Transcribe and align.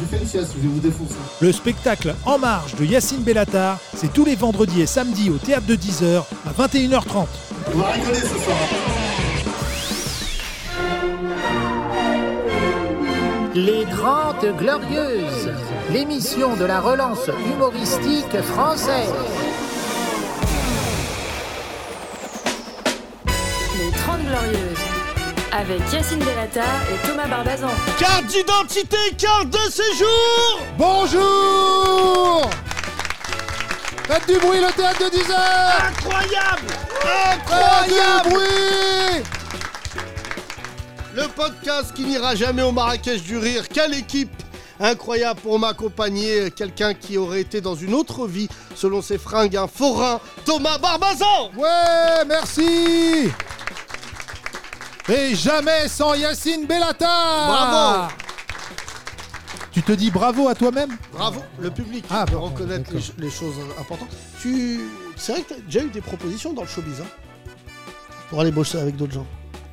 J'ai 0.00 0.16
fait 0.16 0.22
une 0.22 0.28
sieste, 0.28 0.52
je 0.56 0.62
vais 0.62 0.68
vous 0.68 0.80
défoncer. 0.80 1.14
Le 1.40 1.52
spectacle 1.52 2.14
En 2.24 2.38
Marche 2.38 2.74
de 2.74 2.84
Yacine 2.86 3.22
Bellatar, 3.22 3.78
c'est 3.94 4.12
tous 4.12 4.24
les 4.24 4.34
vendredis 4.34 4.80
et 4.80 4.86
samedis 4.86 5.28
au 5.28 5.36
théâtre 5.36 5.66
de 5.66 5.74
10h 5.76 6.22
à 6.46 6.66
21h30. 6.66 7.26
On 7.74 7.78
va 7.78 7.90
rigoler 7.90 8.14
ce 8.14 8.26
soir. 8.26 8.56
Les 13.54 13.84
Grandes 13.84 14.56
Glorieuses, 14.56 15.50
l'émission 15.92 16.56
de 16.56 16.64
la 16.64 16.80
relance 16.80 17.28
humoristique 17.52 18.40
française. 18.42 19.12
Les 23.76 23.90
30 23.98 24.20
Glorieuses. 24.20 24.99
Avec 25.52 25.80
Yacine 25.92 26.20
Delata 26.20 26.62
et 26.92 27.06
Thomas 27.06 27.26
Barbazan. 27.26 27.70
Carte 27.98 28.26
d'identité, 28.26 28.96
carte 29.18 29.50
de 29.50 29.70
séjour 29.70 30.60
Bonjour 30.78 32.48
Faites 34.06 34.28
du 34.28 34.38
bruit, 34.38 34.60
le 34.60 34.72
théâtre 34.72 35.04
de 35.04 35.10
10 35.10 35.30
heures 35.30 35.84
Incroyable 35.88 36.68
Faites 37.00 37.40
du 37.46 37.52
Incroyable 37.52 38.30
bruit 38.30 39.24
Le 41.14 41.28
podcast 41.34 41.94
qui 41.94 42.02
n'ira 42.02 42.36
jamais 42.36 42.62
au 42.62 42.70
Marrakech 42.70 43.22
du 43.24 43.36
Rire. 43.36 43.68
Quelle 43.68 43.94
équipe 43.94 44.30
incroyable 44.78 45.40
pour 45.40 45.58
m'accompagner. 45.58 46.50
Quelqu'un 46.50 46.94
qui 46.94 47.18
aurait 47.18 47.42
été 47.42 47.60
dans 47.60 47.74
une 47.74 47.92
autre 47.92 48.26
vie, 48.26 48.48
selon 48.74 49.02
ses 49.02 49.18
fringues, 49.18 49.56
un 49.56 49.66
forain. 49.66 50.20
Thomas 50.44 50.78
Barbazan 50.78 51.50
Ouais, 51.56 52.24
merci 52.26 53.30
Et 55.08 55.34
jamais 55.34 55.88
sans 55.88 56.14
Yacine 56.14 56.66
Bellatar 56.66 57.46
Bravo. 57.48 58.12
Tu 59.72 59.82
te 59.82 59.92
dis 59.92 60.10
bravo 60.10 60.48
à 60.48 60.54
toi-même? 60.54 60.96
Bravo, 61.12 61.42
le 61.58 61.70
public 61.70 62.04
Ah, 62.10 62.24
peut 62.26 62.34
bon, 62.34 62.42
reconnaître 62.42 62.90
les, 63.18 63.30
choses 63.30 63.54
importantes. 63.78 64.08
Tu... 64.40 64.80
C'est 65.16 65.32
vrai 65.32 65.42
que 65.42 65.48
tu 65.48 65.54
as 65.54 65.62
déjà 65.64 65.82
eu 65.84 65.90
des 65.90 66.00
propositions 66.00 66.52
dans 66.52 66.62
le 66.62 66.68
showbiz, 66.68 67.00
hein 67.00 67.06
Pour 68.28 68.40
aller 68.40 68.50
bosser 68.50 68.78
avec 68.78 68.96
d'autres 68.96 69.12
gens. 69.12 69.26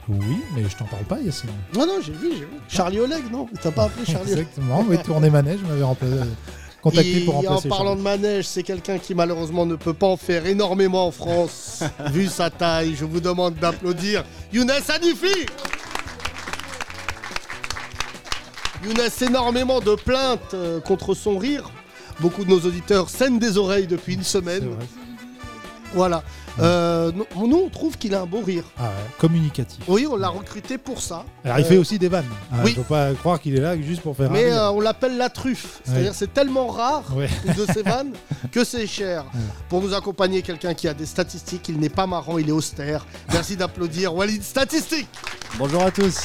Oui, 0.07 0.41
mais 0.55 0.63
je 0.69 0.75
t'en 0.77 0.85
parle 0.85 1.03
pas, 1.03 1.19
Yacine. 1.19 1.49
Non, 1.75 1.85
non, 1.85 1.99
j'ai 2.01 2.13
vu, 2.13 2.29
j'ai 2.33 2.45
vu. 2.45 2.47
Charlie 2.69 2.99
Oleg, 2.99 3.29
non? 3.31 3.47
T'as 3.61 3.71
pas 3.71 3.85
appelé 3.85 4.05
Charlie 4.05 4.33
Oleg. 4.33 4.47
Exactement, 4.47 4.85
oui, 4.87 4.97
tourner 5.03 5.29
manège, 5.29 5.59
m'avait 5.67 5.81
rempla- 5.81 6.25
contacté 6.81 7.17
Et 7.17 7.25
pour 7.25 7.35
en 7.37 7.41
remplacer. 7.41 7.69
parlant 7.69 7.85
Charles. 7.85 7.97
de 7.97 8.03
manège, 8.03 8.45
c'est 8.45 8.63
quelqu'un 8.63 8.97
qui 8.99 9.15
malheureusement 9.15 9.65
ne 9.65 9.75
peut 9.75 9.93
pas 9.93 10.07
en 10.07 10.17
faire 10.17 10.45
énormément 10.45 11.07
en 11.07 11.11
France. 11.11 11.83
Vu 12.11 12.27
sa 12.27 12.49
taille, 12.49 12.95
je 12.95 13.05
vous 13.05 13.19
demande 13.19 13.55
d'applaudir 13.55 14.23
Younes 14.53 14.71
Hanifi 14.89 15.45
Younes, 18.83 19.09
énormément 19.21 19.79
de 19.79 19.95
plaintes 19.95 20.53
euh, 20.53 20.79
contre 20.79 21.13
son 21.15 21.37
rire. 21.37 21.69
Beaucoup 22.19 22.45
de 22.45 22.49
nos 22.49 22.59
auditeurs 22.59 23.09
saignent 23.09 23.39
des 23.39 23.57
oreilles 23.57 23.87
depuis 23.87 24.13
une 24.13 24.23
semaine. 24.23 24.69
Voilà. 25.93 26.23
Euh, 26.59 27.11
nous, 27.13 27.47
nous, 27.47 27.57
on 27.65 27.69
trouve 27.69 27.97
qu'il 27.97 28.15
a 28.15 28.21
un 28.21 28.25
beau 28.25 28.41
rire. 28.41 28.63
Ah 28.79 28.83
ouais, 28.83 28.89
communicatif. 29.19 29.79
Oui, 29.87 30.07
on 30.09 30.15
l'a 30.15 30.29
recruté 30.29 30.77
pour 30.77 31.01
ça. 31.01 31.23
Alors, 31.45 31.59
il 31.59 31.65
Euh, 31.65 31.67
fait 31.67 31.77
aussi 31.77 31.99
des 31.99 32.07
vannes. 32.09 32.25
Il 32.51 32.63
oui. 32.63 32.73
faut 32.73 32.81
pas 32.83 33.13
croire 33.13 33.39
qu'il 33.39 33.55
est 33.55 33.61
là 33.61 33.79
juste 33.79 34.01
pour 34.01 34.15
faire 34.17 34.29
un 34.31 34.33
Mais 34.33 34.45
rire. 34.45 34.63
euh, 34.63 34.69
on 34.71 34.79
l'appelle 34.79 35.17
la 35.17 35.29
truffe. 35.29 35.81
C'est-à-dire 35.83 36.09
Ouais. 36.11 36.15
c'est 36.15 36.33
tellement 36.33 36.67
rare 36.67 37.03
Ouais. 37.15 37.29
de 37.57 37.65
ces 37.71 37.83
vannes 37.83 38.13
que 38.51 38.63
c'est 38.63 38.87
cher. 38.87 39.25
Ouais. 39.33 39.39
Pour 39.69 39.81
nous 39.81 39.93
accompagner, 39.93 40.41
quelqu'un 40.41 40.73
qui 40.73 40.87
a 40.87 40.93
des 40.93 41.05
statistiques, 41.05 41.69
il 41.69 41.77
n'est 41.79 41.89
pas 41.89 42.07
marrant, 42.07 42.37
il 42.39 42.49
est 42.49 42.53
austère. 42.53 43.05
Merci 43.31 43.55
d'applaudir 43.55 44.15
Walid 44.15 44.41
Statistique. 44.43 45.07
Bonjour 45.59 45.83
à 45.83 45.91
tous. 45.91 46.17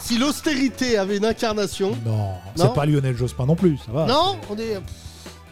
Si 0.00 0.18
l'austérité 0.18 0.98
avait 0.98 1.16
une 1.16 1.24
incarnation, 1.24 1.96
Non, 2.04 2.12
Non 2.12 2.34
c'est 2.56 2.74
pas 2.74 2.84
Lionel 2.86 3.16
Jospin 3.16 3.46
non 3.46 3.56
plus, 3.56 3.78
ça 3.78 3.92
va. 3.92 4.06
non, 4.06 4.36
on 4.50 4.56
est 4.58 4.78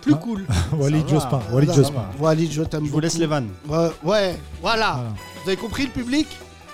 plus 0.01 0.15
Ah. 0.15 0.21
cool. 0.23 0.45
Walid. 0.79 1.09
Jospin. 1.09 1.41
Walid 1.53 1.69
Voilà. 1.71 1.83
Jospin. 1.83 2.05
Walid, 2.19 2.53
je 2.53 2.63
t'aime 2.63 2.87
Je 2.87 2.91
vous 2.91 3.01
laisse 3.01 3.19
les 3.19 3.27
vannes. 3.27 3.49
Ouais, 3.69 3.77
ouais, 3.79 3.91
voilà. 4.03 4.39
Voilà. 4.63 5.01
Vous 5.43 5.49
avez 5.51 5.57
compris 5.57 5.85
le 5.85 5.91
public? 5.91 6.27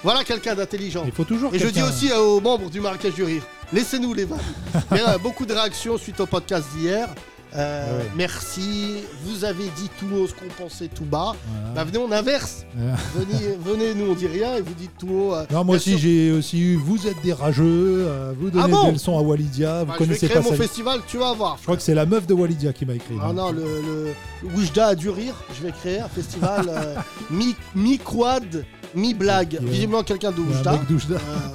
Voilà 0.02 0.22
quelqu'un 0.24 0.54
d'intelligent. 0.54 1.02
Il 1.06 1.12
faut 1.12 1.24
toujours. 1.24 1.52
Et 1.54 1.58
je 1.58 1.66
dis 1.66 1.72
quelqu'un- 1.74 1.88
aussi 1.88 2.12
aux 2.12 2.40
membres 2.40 2.70
du 2.70 2.80
Marrakech 2.80 3.14
du 3.14 3.24
Rire, 3.24 3.42
laissez-nous 3.72 4.14
les 4.14 4.24
vannes. 4.24 4.38
Il 4.92 4.98
y 4.98 5.00
a 5.00 5.18
beaucoup 5.18 5.44
de 5.46 5.52
réactions 5.52 5.98
suite 5.98 6.20
au 6.20 6.26
podcast 6.26 6.66
d'hier. 6.76 7.08
Euh, 7.54 7.98
Ouais. 8.00 8.04
Merci. 8.16 8.96
Vous 9.24 9.44
avez 9.44 9.64
dit 9.76 9.88
tout 9.98 10.06
haut 10.14 10.26
ce 10.26 10.34
qu'on 10.34 10.48
pensait 10.62 10.88
tout 10.88 11.04
bas. 11.04 11.34
Voilà. 11.48 11.74
Bah 11.74 11.84
venez, 11.84 11.98
on 11.98 12.10
inverse. 12.12 12.64
Venez, 13.14 13.56
venez, 13.64 13.94
nous 13.94 14.10
on 14.10 14.14
dit 14.14 14.26
rien 14.26 14.56
et 14.56 14.60
vous 14.60 14.74
dites 14.74 14.90
tout 14.98 15.08
haut. 15.08 15.34
euh, 15.34 15.44
Non, 15.50 15.64
moi 15.64 15.76
aussi 15.76 15.96
j'ai 15.98 16.32
aussi 16.32 16.58
eu. 16.60 16.76
Vous 16.76 17.06
êtes 17.06 17.20
des 17.22 17.32
rageux, 17.32 17.64
euh, 18.08 18.32
vous 18.38 18.50
donnez 18.50 18.64
Ah 18.64 18.68
bon 18.68 18.84
des 18.86 18.92
leçons 18.92 19.16
à 19.18 19.22
Walidia, 19.22 19.80
vous 19.80 19.86
Bah, 19.86 19.94
je 19.94 19.98
vais 20.00 20.06
connaissez 20.06 20.26
créer 20.28 20.38
pas 20.42 20.42
mon 20.44 20.50
ça. 20.50 20.62
festival, 20.62 21.00
tu 21.06 21.16
vas 21.18 21.32
voir. 21.32 21.56
Je 21.58 21.62
crois 21.62 21.76
que 21.76 21.82
c'est 21.82 21.94
la 21.94 22.04
meuf 22.06 22.26
de 22.26 22.34
Walidia 22.34 22.72
qui 22.72 22.84
m'a 22.84 22.94
écrit. 22.94 23.14
Ah 23.22 23.32
non, 23.32 23.52
le, 23.52 23.62
le, 23.62 24.14
Oujda 24.56 24.88
a 24.88 24.94
du 24.94 25.08
rire. 25.08 25.34
Je 25.58 25.62
vais 25.66 25.72
créer 25.72 26.00
un 26.00 26.08
festival 26.08 26.66
euh, 26.68 26.94
mi- 27.30 27.56
mi-quad, 27.74 28.64
mi-blague. 28.94 29.58
Visiblement 29.62 30.02
quelqu'un 30.02 30.32
de. 30.32 30.40
Euh, 30.40 30.78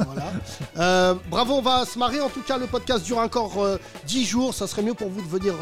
voilà. 0.06 0.32
Euh, 0.78 1.14
bravo, 1.30 1.56
on 1.56 1.62
va 1.62 1.86
se 1.86 2.00
marrer. 2.00 2.22
En 2.22 2.30
tout 2.30 2.42
cas, 2.42 2.58
le 2.58 2.66
podcast 2.68 3.06
dure 3.06 3.18
encore 3.20 3.62
euh, 3.64 3.78
10 4.08 4.26
jours. 4.26 4.54
Ça 4.54 4.68
serait 4.68 4.82
mieux 4.82 4.94
pour 4.94 5.10
vous 5.10 5.22
de 5.22 5.28
venir 5.28 5.54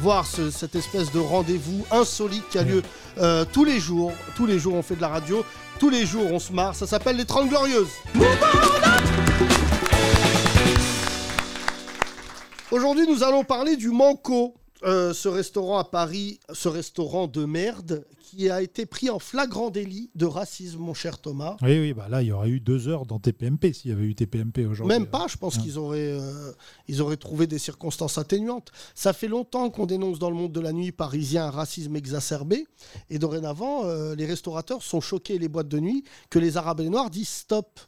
voir 0.00 0.26
ce- 0.26 0.50
cette 0.50 0.74
espèce 0.74 1.10
de 1.12 1.18
rendez-vous 1.20 1.84
insolite 1.90 2.44
qui 2.50 2.58
a 2.58 2.62
lieu 2.62 2.82
euh, 3.18 3.44
tous 3.52 3.64
les 3.64 3.78
jours. 3.80 4.12
Tous 4.36 4.46
les 4.46 4.58
jours, 4.58 4.74
on 4.74 4.82
fait 4.82 4.96
de 4.96 5.00
la 5.00 5.08
radio. 5.08 5.44
Tous 5.78 5.90
les 5.90 6.06
jours, 6.06 6.30
on 6.30 6.38
se 6.38 6.52
marre. 6.52 6.74
Ça 6.74 6.86
s'appelle 6.86 7.16
les 7.16 7.24
30 7.24 7.48
Glorieuses. 7.48 7.88
Aujourd'hui, 12.70 13.06
nous 13.08 13.22
allons 13.24 13.44
parler 13.44 13.76
du 13.76 13.90
Manco. 13.90 14.54
Euh, 14.82 15.12
ce 15.12 15.28
restaurant 15.28 15.78
à 15.78 15.84
Paris, 15.84 16.40
ce 16.52 16.68
restaurant 16.68 17.26
de 17.26 17.44
merde 17.44 18.04
qui 18.30 18.48
a 18.48 18.62
été 18.62 18.86
pris 18.86 19.10
en 19.10 19.18
flagrant 19.18 19.70
délit 19.70 20.10
de 20.14 20.24
racisme, 20.24 20.78
mon 20.78 20.94
cher 20.94 21.18
Thomas. 21.18 21.56
Oui, 21.62 21.78
oui, 21.80 21.92
bah 21.92 22.08
là 22.08 22.22
il 22.22 22.28
y 22.28 22.32
aurait 22.32 22.48
eu 22.48 22.60
deux 22.60 22.88
heures 22.88 23.04
dans 23.04 23.18
TPMP 23.18 23.72
s'il 23.72 23.90
y 23.90 23.94
avait 23.94 24.04
eu 24.04 24.14
TPMP 24.14 24.66
aujourd'hui. 24.66 24.96
Même 24.96 25.06
pas, 25.06 25.26
je 25.28 25.36
pense 25.36 25.58
hein. 25.58 25.62
qu'ils 25.62 25.78
auraient, 25.78 26.12
euh, 26.12 26.52
ils 26.88 27.02
auraient 27.02 27.16
trouvé 27.16 27.46
des 27.46 27.58
circonstances 27.58 28.18
atténuantes. 28.18 28.70
Ça 28.94 29.12
fait 29.12 29.28
longtemps 29.28 29.68
qu'on 29.70 29.86
dénonce 29.86 30.18
dans 30.18 30.30
le 30.30 30.36
monde 30.36 30.52
de 30.52 30.60
la 30.60 30.72
nuit 30.72 30.92
parisien 30.92 31.46
un 31.46 31.50
racisme 31.50 31.96
exacerbé. 31.96 32.66
Et 33.10 33.18
dorénavant, 33.18 33.84
euh, 33.84 34.14
les 34.14 34.26
restaurateurs 34.26 34.82
sont 34.82 35.00
choqués, 35.00 35.38
les 35.38 35.48
boîtes 35.48 35.68
de 35.68 35.80
nuit, 35.80 36.04
que 36.30 36.38
les 36.38 36.56
Arabes 36.56 36.80
et 36.80 36.84
les 36.84 36.90
Noirs 36.90 37.10
disent 37.10 37.28
stop. 37.28 37.80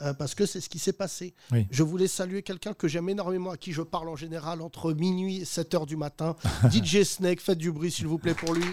Euh, 0.00 0.14
parce 0.14 0.34
que 0.34 0.46
c'est 0.46 0.60
ce 0.60 0.68
qui 0.68 0.78
s'est 0.78 0.92
passé. 0.92 1.34
Oui. 1.50 1.66
Je 1.70 1.82
voulais 1.82 2.06
saluer 2.06 2.42
quelqu'un 2.42 2.72
que 2.72 2.86
j'aime 2.86 3.08
énormément, 3.08 3.50
à 3.50 3.56
qui 3.56 3.72
je 3.72 3.82
parle 3.82 4.08
en 4.08 4.16
général 4.16 4.62
entre 4.62 4.92
minuit 4.92 5.38
et 5.38 5.44
7 5.44 5.74
heures 5.74 5.86
du 5.86 5.96
matin. 5.96 6.36
DJ 6.70 7.02
Snake, 7.02 7.40
faites 7.40 7.58
du 7.58 7.72
bruit 7.72 7.90
s'il 7.90 8.06
vous 8.06 8.18
plaît 8.18 8.34
pour 8.34 8.54
lui. 8.54 8.66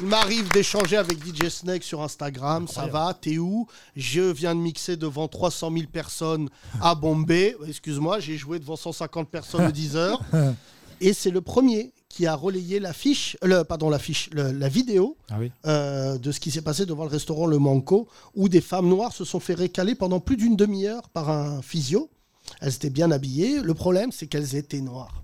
Il 0.00 0.06
m'arrive 0.06 0.48
d'échanger 0.52 0.96
avec 0.96 1.18
DJ 1.18 1.48
Snake 1.48 1.82
sur 1.82 2.02
Instagram. 2.02 2.68
Ça 2.68 2.86
va, 2.86 3.14
t'es 3.14 3.38
où? 3.38 3.66
Je 3.96 4.20
viens 4.20 4.54
de 4.54 4.60
mixer 4.60 4.96
devant 4.96 5.26
300 5.26 5.72
000 5.72 5.86
personnes 5.92 6.48
à 6.80 6.94
Bombay. 6.94 7.56
Excuse-moi, 7.66 8.20
j'ai 8.20 8.36
joué 8.36 8.60
devant 8.60 8.76
150 8.76 9.28
personnes 9.28 9.66
de 9.66 9.72
10 9.72 9.96
heures. 9.96 10.20
Et 11.00 11.12
c'est 11.12 11.30
le 11.30 11.40
premier 11.40 11.92
qui 12.08 12.26
a 12.26 12.34
relayé 12.34 12.80
l'affiche, 12.80 13.36
le, 13.42 13.62
pardon, 13.64 13.90
l'affiche, 13.90 14.30
le- 14.32 14.50
la 14.52 14.68
vidéo 14.68 15.16
Ah 15.30 15.36
oui. 15.38 15.50
euh, 15.66 16.16
de 16.18 16.32
ce 16.32 16.40
qui 16.40 16.50
s'est 16.50 16.62
passé 16.62 16.86
devant 16.86 17.04
le 17.04 17.10
restaurant 17.10 17.46
Le 17.46 17.58
Manco, 17.58 18.08
où 18.34 18.48
des 18.48 18.60
femmes 18.62 18.88
noires 18.88 19.12
se 19.12 19.24
sont 19.24 19.40
fait 19.40 19.54
récaler 19.54 19.94
pendant 19.94 20.18
plus 20.20 20.36
d'une 20.36 20.56
demi-heure 20.56 21.08
par 21.10 21.28
un 21.30 21.60
physio. 21.62 22.08
Elles 22.62 22.74
étaient 22.74 22.88
bien 22.90 23.10
habillées. 23.10 23.60
Le 23.60 23.74
problème, 23.74 24.10
c'est 24.10 24.26
qu'elles 24.26 24.54
étaient 24.56 24.80
noires. 24.80 25.22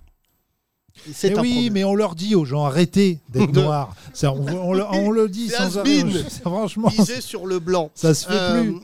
Et 1.08 1.12
c'est 1.12 1.28
Eh 1.32 1.38
un 1.38 1.40
oui, 1.42 1.50
problème. 1.52 1.72
mais 1.72 1.84
on 1.84 1.94
leur 1.94 2.14
dit 2.14 2.34
aux 2.36 2.44
gens 2.44 2.64
arrêtez 2.66 3.18
d'être 3.30 3.50
De- 3.50 3.60
noirs. 3.62 3.96
Ça, 4.12 4.32
on, 4.32 4.46
on 4.46 4.72
le- 4.74 4.84
on 4.84 5.10
le 5.10 5.28
dit 5.28 5.48
C'est 5.50 5.56
sans 5.56 5.78
arrêt. 5.78 5.98
has-been. 6.00 6.24
Franchement, 6.42 6.90
Miser 6.96 7.20
sur 7.22 7.46
le 7.46 7.58
blanc. 7.58 7.90
ça 7.94 8.14
se 8.14 8.26
fait 8.26 8.32
Euh, 8.34 8.62
plus. 8.62 8.74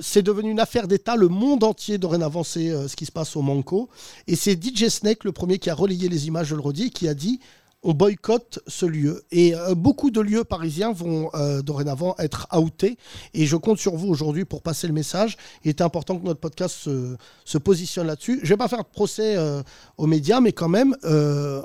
C'est 0.00 0.22
devenu 0.22 0.50
une 0.50 0.60
affaire 0.60 0.86
d'État. 0.88 1.16
Le 1.16 1.28
monde 1.28 1.64
entier 1.64 1.98
dorénavant 1.98 2.44
sait 2.44 2.70
euh, 2.70 2.86
ce 2.88 2.96
qui 2.96 3.06
se 3.06 3.12
passe 3.12 3.34
au 3.36 3.42
Manco. 3.42 3.88
Et 4.26 4.36
c'est 4.36 4.62
DJ 4.62 4.88
Snake, 4.88 5.24
le 5.24 5.32
premier 5.32 5.58
qui 5.58 5.70
a 5.70 5.74
relayé 5.74 6.08
les 6.08 6.26
images, 6.26 6.48
je 6.48 6.54
le 6.54 6.60
redis, 6.60 6.84
et 6.86 6.90
qui 6.90 7.08
a 7.08 7.14
dit 7.14 7.40
on 7.82 7.94
boycotte 7.94 8.58
ce 8.66 8.84
lieu. 8.84 9.24
Et 9.30 9.54
euh, 9.54 9.74
beaucoup 9.74 10.10
de 10.10 10.20
lieux 10.20 10.44
parisiens 10.44 10.92
vont 10.92 11.30
euh, 11.32 11.62
dorénavant 11.62 12.14
être 12.18 12.46
outés. 12.54 12.98
Et 13.32 13.46
je 13.46 13.56
compte 13.56 13.78
sur 13.78 13.96
vous 13.96 14.08
aujourd'hui 14.08 14.44
pour 14.44 14.60
passer 14.60 14.86
le 14.86 14.92
message. 14.92 15.38
Il 15.64 15.70
est 15.70 15.80
important 15.80 16.18
que 16.18 16.26
notre 16.26 16.40
podcast 16.40 16.74
se, 16.76 17.16
se 17.46 17.56
positionne 17.56 18.06
là-dessus. 18.06 18.38
Je 18.42 18.48
vais 18.50 18.58
pas 18.58 18.68
faire 18.68 18.80
de 18.84 18.88
procès 18.92 19.34
euh, 19.38 19.62
aux 19.96 20.06
médias, 20.06 20.42
mais 20.42 20.52
quand 20.52 20.68
même, 20.68 20.94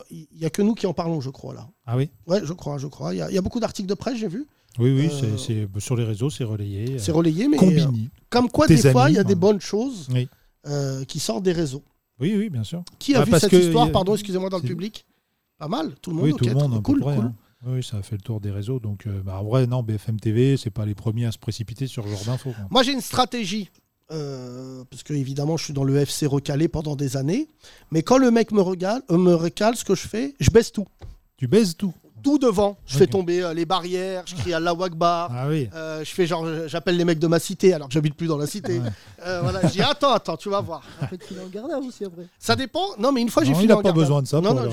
il 0.09 0.27
n'y 0.39 0.45
a 0.45 0.49
que 0.49 0.61
nous 0.61 0.73
qui 0.73 0.87
en 0.87 0.93
parlons, 0.93 1.19
je 1.19 1.29
crois, 1.31 1.53
là. 1.53 1.67
Ah 1.85 1.97
oui? 1.97 2.09
Ouais, 2.27 2.39
je 2.45 2.53
crois, 2.53 2.77
je 2.77 2.87
crois. 2.87 3.13
Il 3.13 3.17
y 3.17 3.21
a- 3.21 3.29
il 3.29 3.35
y, 3.35 3.37
a 3.37 3.41
beaucoup 3.41 3.59
d'articles 3.59 3.89
de 3.89 3.93
presse, 3.93 4.17
j'ai 4.17 4.29
vu. 4.29 4.47
Oui, 4.77 4.91
oui, 4.97 5.09
Euh, 5.11 5.37
c'est- 5.37 5.67
c'est 5.73 5.79
sur 5.79 5.95
les 5.95 6.03
réseaux, 6.03 6.29
c'est 6.29 6.43
relayé. 6.43 6.99
C'est 6.99 7.11
relayé, 7.11 7.47
mais 7.47 7.57
euh, 7.57 7.59
Combini. 7.59 8.09
comme 8.29 8.49
quoi, 8.49 8.67
des 8.67 8.77
fois, 8.77 9.09
il 9.09 9.15
y 9.15 9.19
a 9.19 9.23
des 9.23 9.35
bonnes 9.35 9.61
choses 9.61 10.07
Oui. 10.13 10.27
euh, 10.67 11.03
qui 11.05 11.19
sortent 11.19 11.43
des 11.43 11.51
réseaux. 11.53 11.83
Oui, 12.19 12.33
oui, 12.37 12.49
bien 12.49 12.63
sûr. 12.63 12.83
Qui 12.99 13.15
a 13.15 13.19
Ouais, 13.19 13.25
vu 13.25 13.39
cette 13.39 13.51
histoire, 13.53 13.87
a- 13.87 13.91
pardon, 13.91 14.13
excusez-moi, 14.15 14.49
dans 14.49 14.57
le 14.57 14.63
public? 14.63 15.05
Pas 15.57 15.67
mal, 15.67 15.93
tout 16.01 16.09
le 16.11 16.17
monde. 16.17 16.25
Oui, 16.25 16.33
tout 16.37 16.45
le 16.45 16.53
monde, 16.53 16.81
cool, 16.83 16.99
près, 16.99 17.15
cool. 17.15 17.25
hein. 17.25 17.33
Oui, 17.67 17.81
ça 17.83 17.97
a 17.97 18.01
fait 18.03 18.15
le 18.17 18.21
tour 18.21 18.39
des 18.41 18.51
réseaux. 18.51 18.79
Donc, 18.79 19.07
euh, 19.07 19.21
bah, 19.23 19.39
en 19.39 19.43
vrai, 19.45 19.65
non, 19.65 19.81
BFM 19.81 20.19
TV, 20.19 20.55
c'est 20.57 20.69
pas 20.69 20.85
les 20.85 20.93
premiers 20.93 21.25
à 21.25 21.31
se 21.31 21.37
précipiter 21.39 21.87
sur 21.87 22.03
ce 22.03 22.09
genre 22.09 22.25
d'infos. 22.25 22.53
Moi, 22.69 22.83
j'ai 22.83 22.91
une 22.91 23.01
stratégie 23.01 23.69
euh, 24.11 24.83
parce 24.89 25.01
que 25.01 25.13
évidemment, 25.13 25.57
je 25.57 25.63
suis 25.63 25.73
dans 25.73 25.83
le 25.83 25.95
FC 25.97 26.27
recalé 26.27 26.67
pendant 26.67 26.95
des 26.95 27.17
années. 27.17 27.47
Mais 27.91 28.03
quand 28.03 28.17
le 28.19 28.29
mec 28.29 28.51
me, 28.51 28.61
regale, 28.61 29.01
euh, 29.09 29.17
me 29.17 29.33
recale, 29.33 29.75
ce 29.75 29.83
que 29.83 29.95
je 29.95 30.07
fais, 30.07 30.35
je 30.39 30.51
baisse 30.51 30.71
tout. 30.71 30.85
Tu 31.37 31.47
baises 31.47 31.75
tout. 31.75 31.93
Tout 32.25 32.37
devant. 32.39 32.75
Je 32.87 32.97
fais 32.97 33.05
tomber 33.07 33.41
euh, 33.43 33.53
les 33.53 33.65
barrières, 33.65 34.23
je 34.25 34.33
crie 34.35 34.53
Allah 34.53 34.73
Akbar. 34.81 35.29
Ah 35.31 35.47
oui. 35.47 35.69
Euh, 35.75 36.03
je 36.03 36.09
fais 36.09 36.25
genre, 36.25 36.45
j'appelle 36.67 36.97
les 36.97 37.05
mecs 37.05 37.19
de 37.19 37.27
ma 37.27 37.37
cité 37.39 37.73
alors 37.73 37.87
que 37.87 37.93
j'habite 37.93 38.15
plus 38.15 38.25
dans 38.27 38.37
la 38.37 38.47
cité. 38.47 38.79
Ouais. 38.79 38.89
Euh, 39.25 39.41
voilà, 39.43 39.61
je 39.61 39.67
dis 39.73 39.81
attends, 39.83 40.11
attends, 40.11 40.35
tu 40.35 40.49
vas 40.49 40.59
voir. 40.59 40.81
Après, 41.01 41.17
tu 41.17 41.27
files 41.27 41.37
en 41.39 41.47
garde 41.49 41.71
à 41.71 41.79
vous 41.79 41.89
aussi 41.89 42.03
après. 42.03 42.23
Ça 42.39 42.55
dépend. 42.55 42.85
Non, 42.97 43.11
mais 43.11 43.21
une 43.21 43.29
fois 43.29 43.43
j'ai 43.43 43.53
fini 43.53 43.65
il 43.65 43.67
n'a 43.67 43.75
pas 43.75 43.83
garde 43.83 43.97
à 43.97 44.01
besoin 44.01 44.21
de 44.23 44.27
ça 44.27 44.41
Non, 44.41 44.53
non, 44.55 44.63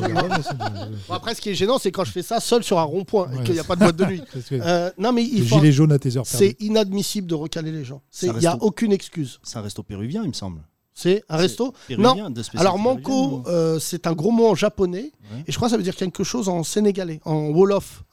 Bon, 1.09 1.15
après, 1.15 1.35
ce 1.35 1.41
qui 1.43 1.51
est 1.51 1.55
gênant, 1.55 1.77
c'est 1.79 1.93
quand 1.93 2.05
je 2.05 2.11
fais 2.11 2.23
ça 2.23 2.41
seul 2.41 2.63
sur 2.65 2.79
un 2.79 2.83
rond-point 2.85 3.29
et 3.33 3.37
Ouais. 3.37 3.45
qu'il 3.45 3.55
n'y 3.55 3.61
a 3.61 3.65
pas 3.65 3.77
de 3.77 3.81
boîte 3.81 3.97
de 3.97 4.05
nuit. 4.07 4.23
Euh, 4.53 4.91
non, 4.99 5.13
mais 5.13 5.23
il 5.25 5.47
faut. 5.47 5.63
jaunes 5.71 5.93
à 5.93 5.99
tes 5.99 6.17
heures. 6.17 6.27
C'est 6.27 6.57
inadmissible 6.61 7.27
de 7.27 7.35
recaler 7.35 7.71
les 7.73 7.85
gens. 7.85 8.01
C'est- 8.11 8.29
Ça 8.29 8.33
Il 8.35 8.39
n'y 8.39 8.47
a 8.47 8.53
reste 8.53 8.63
au- 8.63 8.67
aucune 8.67 8.93
excuse. 8.93 9.41
C'est 9.43 9.59
un 9.59 9.63
resto 9.63 9.83
péruvien, 9.83 10.23
il 10.23 10.29
me 10.29 10.33
semble. 10.33 10.61
C'est 10.95 11.25
un 11.29 11.37
resto 11.37 11.73
Péruvien, 11.89 12.29
de 12.31 12.43
spécialité 12.43 12.59
Alors, 12.61 12.79
manco, 12.79 13.13
ou- 13.13 13.43
euh, 13.49 13.79
c'est 13.79 14.07
un 14.07 14.13
gros 14.13 14.31
mot 14.31 14.49
en 14.49 14.55
japonais. 14.55 15.11
Ouais. 15.33 15.45
Et 15.47 15.53
je 15.53 15.57
crois 15.57 15.69
que 15.69 15.71
ça 15.73 15.77
veut 15.79 15.83
dire 15.83 15.97
quelque 15.97 16.23
chose 16.25 16.49
en 16.49 16.63
sénégalais, 16.65 17.21
en 17.25 17.49
wolof. 17.49 18.05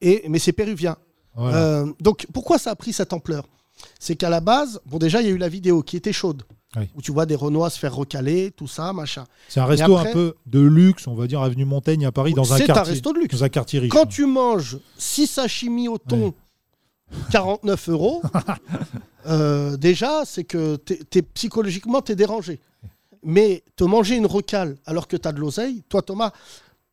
Et, 0.00 0.24
mais 0.28 0.38
c'est 0.38 0.52
péruvien. 0.52 0.96
Voilà. 1.36 1.56
Euh, 1.56 1.92
donc, 2.00 2.26
pourquoi 2.32 2.58
ça 2.58 2.70
a 2.72 2.74
pris 2.76 2.92
cette 2.92 3.12
ampleur? 3.12 3.44
C'est 4.00 4.16
qu'à 4.16 4.30
la 4.30 4.40
base, 4.40 4.80
bon, 4.86 4.98
déjà, 4.98 5.20
il 5.20 5.26
y 5.28 5.30
a 5.30 5.32
eu 5.32 5.38
la 5.38 5.48
vidéo 5.48 5.82
qui 5.82 5.96
était 5.96 6.12
chaude. 6.12 6.42
Oui. 6.76 6.88
Où 6.96 7.02
tu 7.02 7.12
vois 7.12 7.26
des 7.26 7.34
Renois 7.34 7.68
se 7.70 7.78
faire 7.78 7.94
recaler, 7.94 8.50
tout 8.50 8.66
ça, 8.66 8.92
machin. 8.94 9.24
C'est 9.48 9.60
un 9.60 9.66
resto 9.66 9.94
après- 9.96 10.10
un 10.10 10.12
peu 10.12 10.34
de 10.46 10.58
luxe, 10.60 11.06
on 11.06 11.14
va 11.14 11.26
dire, 11.26 11.42
avenue 11.42 11.66
Montaigne 11.66 12.06
à 12.06 12.12
Paris, 12.12 12.32
dans 12.32 12.52
un 12.52 12.56
C'est 12.56 12.64
un 12.64 12.74
quartier. 12.74 12.94
resto 12.94 13.12
de 13.12 13.18
luxe. 13.18 13.36
Dans 13.36 13.44
un 13.44 13.48
quartier 13.50 13.78
riche. 13.78 13.90
Quand 13.92 14.06
tu 14.06 14.24
manges 14.26 14.78
6 14.96 15.26
sashimi 15.26 15.88
au 15.88 15.98
thon, 15.98 16.32
49 17.30 17.88
euros, 17.88 18.22
euh, 19.26 19.76
déjà, 19.76 20.24
c'est 20.24 20.44
que 20.44 20.76
t'es, 20.76 20.96
t'es- 21.08 21.22
psychologiquement, 21.22 22.02
tu 22.02 22.12
es 22.12 22.16
dérangé. 22.16 22.60
Mais 23.22 23.62
te 23.76 23.84
manger 23.84 24.16
une 24.16 24.26
recale 24.26 24.76
alors 24.84 25.06
que 25.06 25.16
tu 25.16 25.28
as 25.28 25.32
de 25.32 25.38
l'oseille, 25.40 25.82
toi, 25.88 26.02
Thomas, 26.02 26.32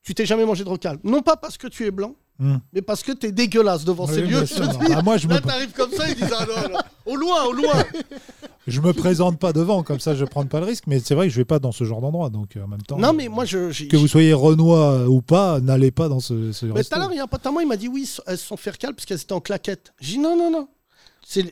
tu 0.03 0.13
t'es 0.13 0.25
jamais 0.25 0.45
mangé 0.45 0.63
de 0.63 0.69
recale. 0.69 0.99
Non 1.03 1.21
pas 1.21 1.35
parce 1.37 1.57
que 1.57 1.67
tu 1.67 1.85
es 1.85 1.91
blanc, 1.91 2.15
Hmm. 2.41 2.59
mais 2.71 2.81
parce 2.81 3.03
que 3.03 3.11
tu 3.11 3.27
es 3.27 3.31
dégueulasse 3.33 3.83
devant 3.83 4.05
Oui, 4.07 4.13
ces 4.15 4.21
lieux. 4.21 4.45
Je 4.45 4.53
dire. 4.55 4.79
Bah, 4.95 5.01
moi, 5.03 5.17
je 5.17 5.27
me- 5.27 5.33
Là, 5.33 5.41
t'arrives 5.41 5.73
comme 5.73 5.91
ça, 5.91 6.07
ils 6.07 6.15
disent 6.15 6.33
ah 6.39 6.45
non, 6.45 6.69
non. 6.73 6.79
au 7.05 7.15
loin, 7.17 7.43
au 7.43 7.51
loin. 7.51 7.73
Je 8.67 8.81
me 8.81 8.93
présente 8.93 9.39
pas 9.39 9.51
devant, 9.51 9.81
comme 9.81 9.99
ça 9.99 10.13
je 10.13 10.23
prends 10.25 10.45
pas 10.45 10.59
le 10.59 10.67
risque, 10.67 10.83
mais 10.85 10.99
c'est 10.99 11.15
vrai 11.15 11.25
que 11.27 11.33
je 11.33 11.37
vais 11.37 11.45
pas 11.45 11.57
dans 11.57 11.71
ce 11.71 11.83
genre 11.85 12.01
d'endroit. 12.01 12.29
Donc 12.29 12.55
euh, 12.55 12.63
en 12.63 12.67
même 12.67 12.83
temps, 12.83 12.97
Non, 12.99 13.09
euh, 13.09 13.13
mais 13.13 13.27
moi, 13.27 13.43
je. 13.43 13.71
j'ai- 13.71 13.87
que 13.87 13.97
vous 13.97 14.07
soyez 14.07 14.31
Renoir 14.31 14.91
euh, 14.91 15.05
ou 15.07 15.21
pas, 15.21 15.59
n'allez 15.59 15.89
pas 15.91 16.07
dans 16.07 16.19
ce, 16.19 16.51
ce 16.51 16.67
Mais 16.67 16.83
tout 16.83 16.93
à 16.93 16.99
l'heure, 16.99 17.11
il 17.11 17.17
y 17.17 17.19
a 17.19 17.23
un 17.23 17.27
pote 17.27 17.43
à 17.45 17.51
moi, 17.51 17.63
il 17.63 17.67
m'a 17.67 17.77
dit 17.77 17.87
oui, 17.87 18.07
elles 18.27 18.37
se 18.37 18.45
sont 18.45 18.57
fait 18.57 18.69
recale 18.71 18.93
parce 18.93 19.05
qu'elles 19.07 19.21
étaient 19.21 19.33
en 19.33 19.39
claquette. 19.41 19.91
J'ai 19.99 20.13
dit 20.13 20.19
non, 20.19 20.37
non, 20.37 20.51
non. 20.51 20.67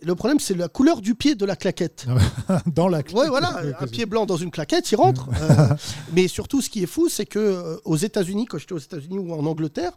Le 0.04 0.16
problème, 0.16 0.40
c'est 0.40 0.56
la 0.56 0.68
couleur 0.70 1.02
du 1.02 1.14
pied 1.16 1.36
de 1.36 1.46
la 1.46 1.56
claquette. 1.56 2.06
dans 2.68 2.88
la 2.88 3.00
Ouais, 3.14 3.28
voilà, 3.30 3.62
un 3.80 3.88
pied 3.88 4.06
blanc 4.06 4.26
dans 4.26 4.38
une 4.38 4.52
claquette, 4.52 4.92
il 4.92 4.96
rentre. 4.96 5.28
Euh, 5.42 5.68
mais 6.14 6.28
surtout, 6.28 6.62
ce 6.62 6.70
qui 6.70 6.84
est 6.84 6.88
fou, 6.88 7.10
c'est 7.10 7.26
que 7.26 7.40
euh, 7.40 7.78
aux 7.86 7.98
États-Unis, 7.98 8.46
quand 8.46 8.58
j'étais 8.58 8.74
aux 8.74 8.80
États-Unis 8.80 9.18
ou 9.20 9.34
en 9.34 9.46
Angleterre, 9.46 9.92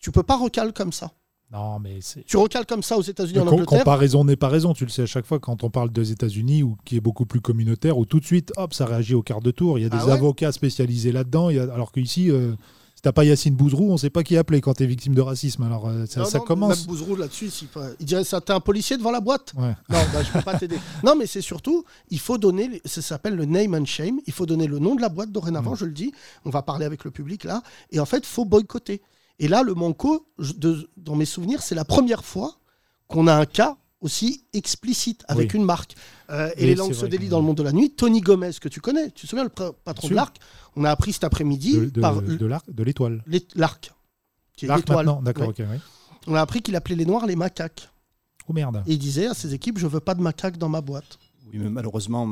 tu 0.00 0.10
peux 0.10 0.22
pas 0.22 0.36
recaler 0.36 0.72
comme 0.72 0.92
ça. 0.92 1.12
Non, 1.52 1.80
mais. 1.80 1.98
Tu 2.26 2.36
recales 2.36 2.64
comme 2.64 2.82
ça 2.82 2.96
aux 2.96 3.02
États-Unis, 3.02 3.40
en 3.40 3.46
Angleterre. 3.48 3.78
comparaison 3.78 4.24
n'est 4.24 4.36
pas 4.36 4.48
raison, 4.48 4.72
tu 4.72 4.84
le 4.84 4.90
sais 4.90 5.02
à 5.02 5.06
chaque 5.06 5.26
fois 5.26 5.40
quand 5.40 5.64
on 5.64 5.70
parle 5.70 5.90
des 5.90 6.12
États-Unis 6.12 6.62
ou 6.62 6.76
qui 6.84 6.96
est 6.96 7.00
beaucoup 7.00 7.26
plus 7.26 7.40
communautaire, 7.40 7.98
où 7.98 8.04
tout 8.04 8.20
de 8.20 8.24
suite, 8.24 8.52
hop, 8.56 8.72
ça 8.72 8.86
réagit 8.86 9.14
au 9.14 9.22
quart 9.22 9.40
de 9.40 9.50
tour. 9.50 9.78
Il 9.78 9.82
y 9.82 9.84
a 9.84 9.88
des 9.88 9.96
Ah 10.00 10.06
ouais 10.06 10.12
avocats 10.12 10.52
spécialisés 10.52 11.10
là-dedans, 11.10 11.48
alors 11.48 11.90
qu'ici, 11.90 12.30
euh, 12.30 12.52
si 12.94 13.02
t'as 13.02 13.10
pas 13.10 13.24
Yacine 13.24 13.56
Bouzrou, 13.56 13.90
on 13.90 13.96
sait 13.96 14.10
pas 14.10 14.22
qui 14.22 14.36
appeler 14.36 14.60
quand 14.60 14.74
tu 14.74 14.84
es 14.84 14.86
victime 14.86 15.12
de 15.16 15.20
racisme. 15.22 15.64
Alors 15.64 15.88
euh, 15.88 16.06
ça, 16.06 16.20
Non, 16.20 16.26
ça 16.26 16.38
non, 16.38 16.44
commence. 16.44 16.78
Même 16.78 16.86
Bouzrou 16.86 17.16
là-dessus, 17.16 17.50
il 17.98 18.06
dirait 18.06 18.22
ça, 18.22 18.40
t'es 18.40 18.52
un 18.52 18.60
policier 18.60 18.96
devant 18.96 19.10
la 19.10 19.20
boîte 19.20 19.52
Ouais. 19.56 19.74
Non, 19.88 19.98
bah, 20.12 20.22
je 20.22 20.30
peux 20.30 20.42
pas 20.42 20.56
t'aider. 20.56 20.78
Non, 21.02 21.16
mais 21.16 21.26
c'est 21.26 21.42
surtout, 21.42 21.84
il 22.10 22.20
faut 22.20 22.38
donner, 22.38 22.80
ça 22.84 23.02
s'appelle 23.02 23.34
le 23.34 23.44
name 23.44 23.74
and 23.74 23.86
shame, 23.86 24.20
il 24.24 24.32
faut 24.32 24.46
donner 24.46 24.68
le 24.68 24.78
nom 24.78 24.94
de 24.94 25.00
la 25.00 25.08
boîte 25.08 25.32
dorénavant, 25.32 25.74
je 25.74 25.84
le 25.84 25.92
dis, 25.92 26.12
on 26.44 26.50
va 26.50 26.62
parler 26.62 26.84
avec 26.84 27.02
le 27.04 27.10
public 27.10 27.42
là, 27.42 27.60
et 27.90 27.98
en 27.98 28.06
fait, 28.06 28.24
faut 28.24 28.44
boycotter. 28.44 29.02
Et 29.40 29.48
là, 29.48 29.62
le 29.62 29.74
Manco, 29.74 30.28
je- 30.38 30.52
de- 30.52 30.88
dans 30.96 31.16
mes 31.16 31.24
souvenirs, 31.24 31.62
c'est 31.62 31.74
la 31.74 31.84
première 31.84 32.24
fois 32.24 32.56
qu'on 33.08 33.26
a 33.26 33.34
un 33.34 33.46
cas 33.46 33.76
aussi 34.00 34.44
explicite 34.52 35.24
avec 35.28 35.52
Oui. 35.52 35.58
une 35.58 35.64
marque. 35.64 35.94
Euh, 36.30 36.48
et 36.56 36.60
Oui, 36.60 36.66
les 36.68 36.74
langues 36.74 36.92
se 36.92 37.04
délient 37.06 37.26
que- 37.26 37.30
dans 37.32 37.40
le 37.40 37.44
monde 37.44 37.56
de 37.56 37.62
la 37.62 37.72
nuit. 37.72 37.90
Tony 37.90 38.20
Gomez, 38.20 38.52
que 38.60 38.68
tu 38.68 38.80
connais, 38.80 39.10
tu 39.10 39.24
te 39.26 39.30
souviens, 39.30 39.44
le 39.44 39.50
patron 39.50 40.08
de 40.08 40.14
l'Arc, 40.14 40.36
on 40.76 40.84
a 40.84 40.90
appris 40.90 41.12
cet 41.12 41.24
après-midi 41.24 41.72
De, 41.76 41.84
de- 41.86 42.00
par 42.00 42.22
de 42.22 42.46
l'arc- 42.46 42.70
de 42.70 42.82
l'étoile. 42.84 43.22
l'É- 43.26 43.46
l'Arc. 43.56 43.92
L'arc 44.62 44.80
l'étoile. 44.80 45.06
maintenant, 45.06 45.22
d'accord, 45.22 45.48
Ouais. 45.58 45.80
On 46.26 46.34
a 46.34 46.40
appris 46.42 46.60
qu'il 46.62 46.76
appelait 46.76 46.96
les 46.96 47.06
Noirs 47.06 47.26
les 47.26 47.34
macaques. 47.36 47.88
Oh 48.46 48.52
merde. 48.52 48.82
Et 48.86 48.92
il 48.92 48.98
disait 48.98 49.26
à 49.26 49.34
ses 49.34 49.54
équipes, 49.54 49.78
je 49.78 49.86
veux 49.86 50.00
pas 50.00 50.14
de 50.14 50.20
macaques 50.20 50.58
dans 50.58 50.68
ma 50.68 50.82
boîte. 50.82 51.18
Oui, 51.50 51.58
mais 51.58 51.70
malheureusement, 51.70 52.28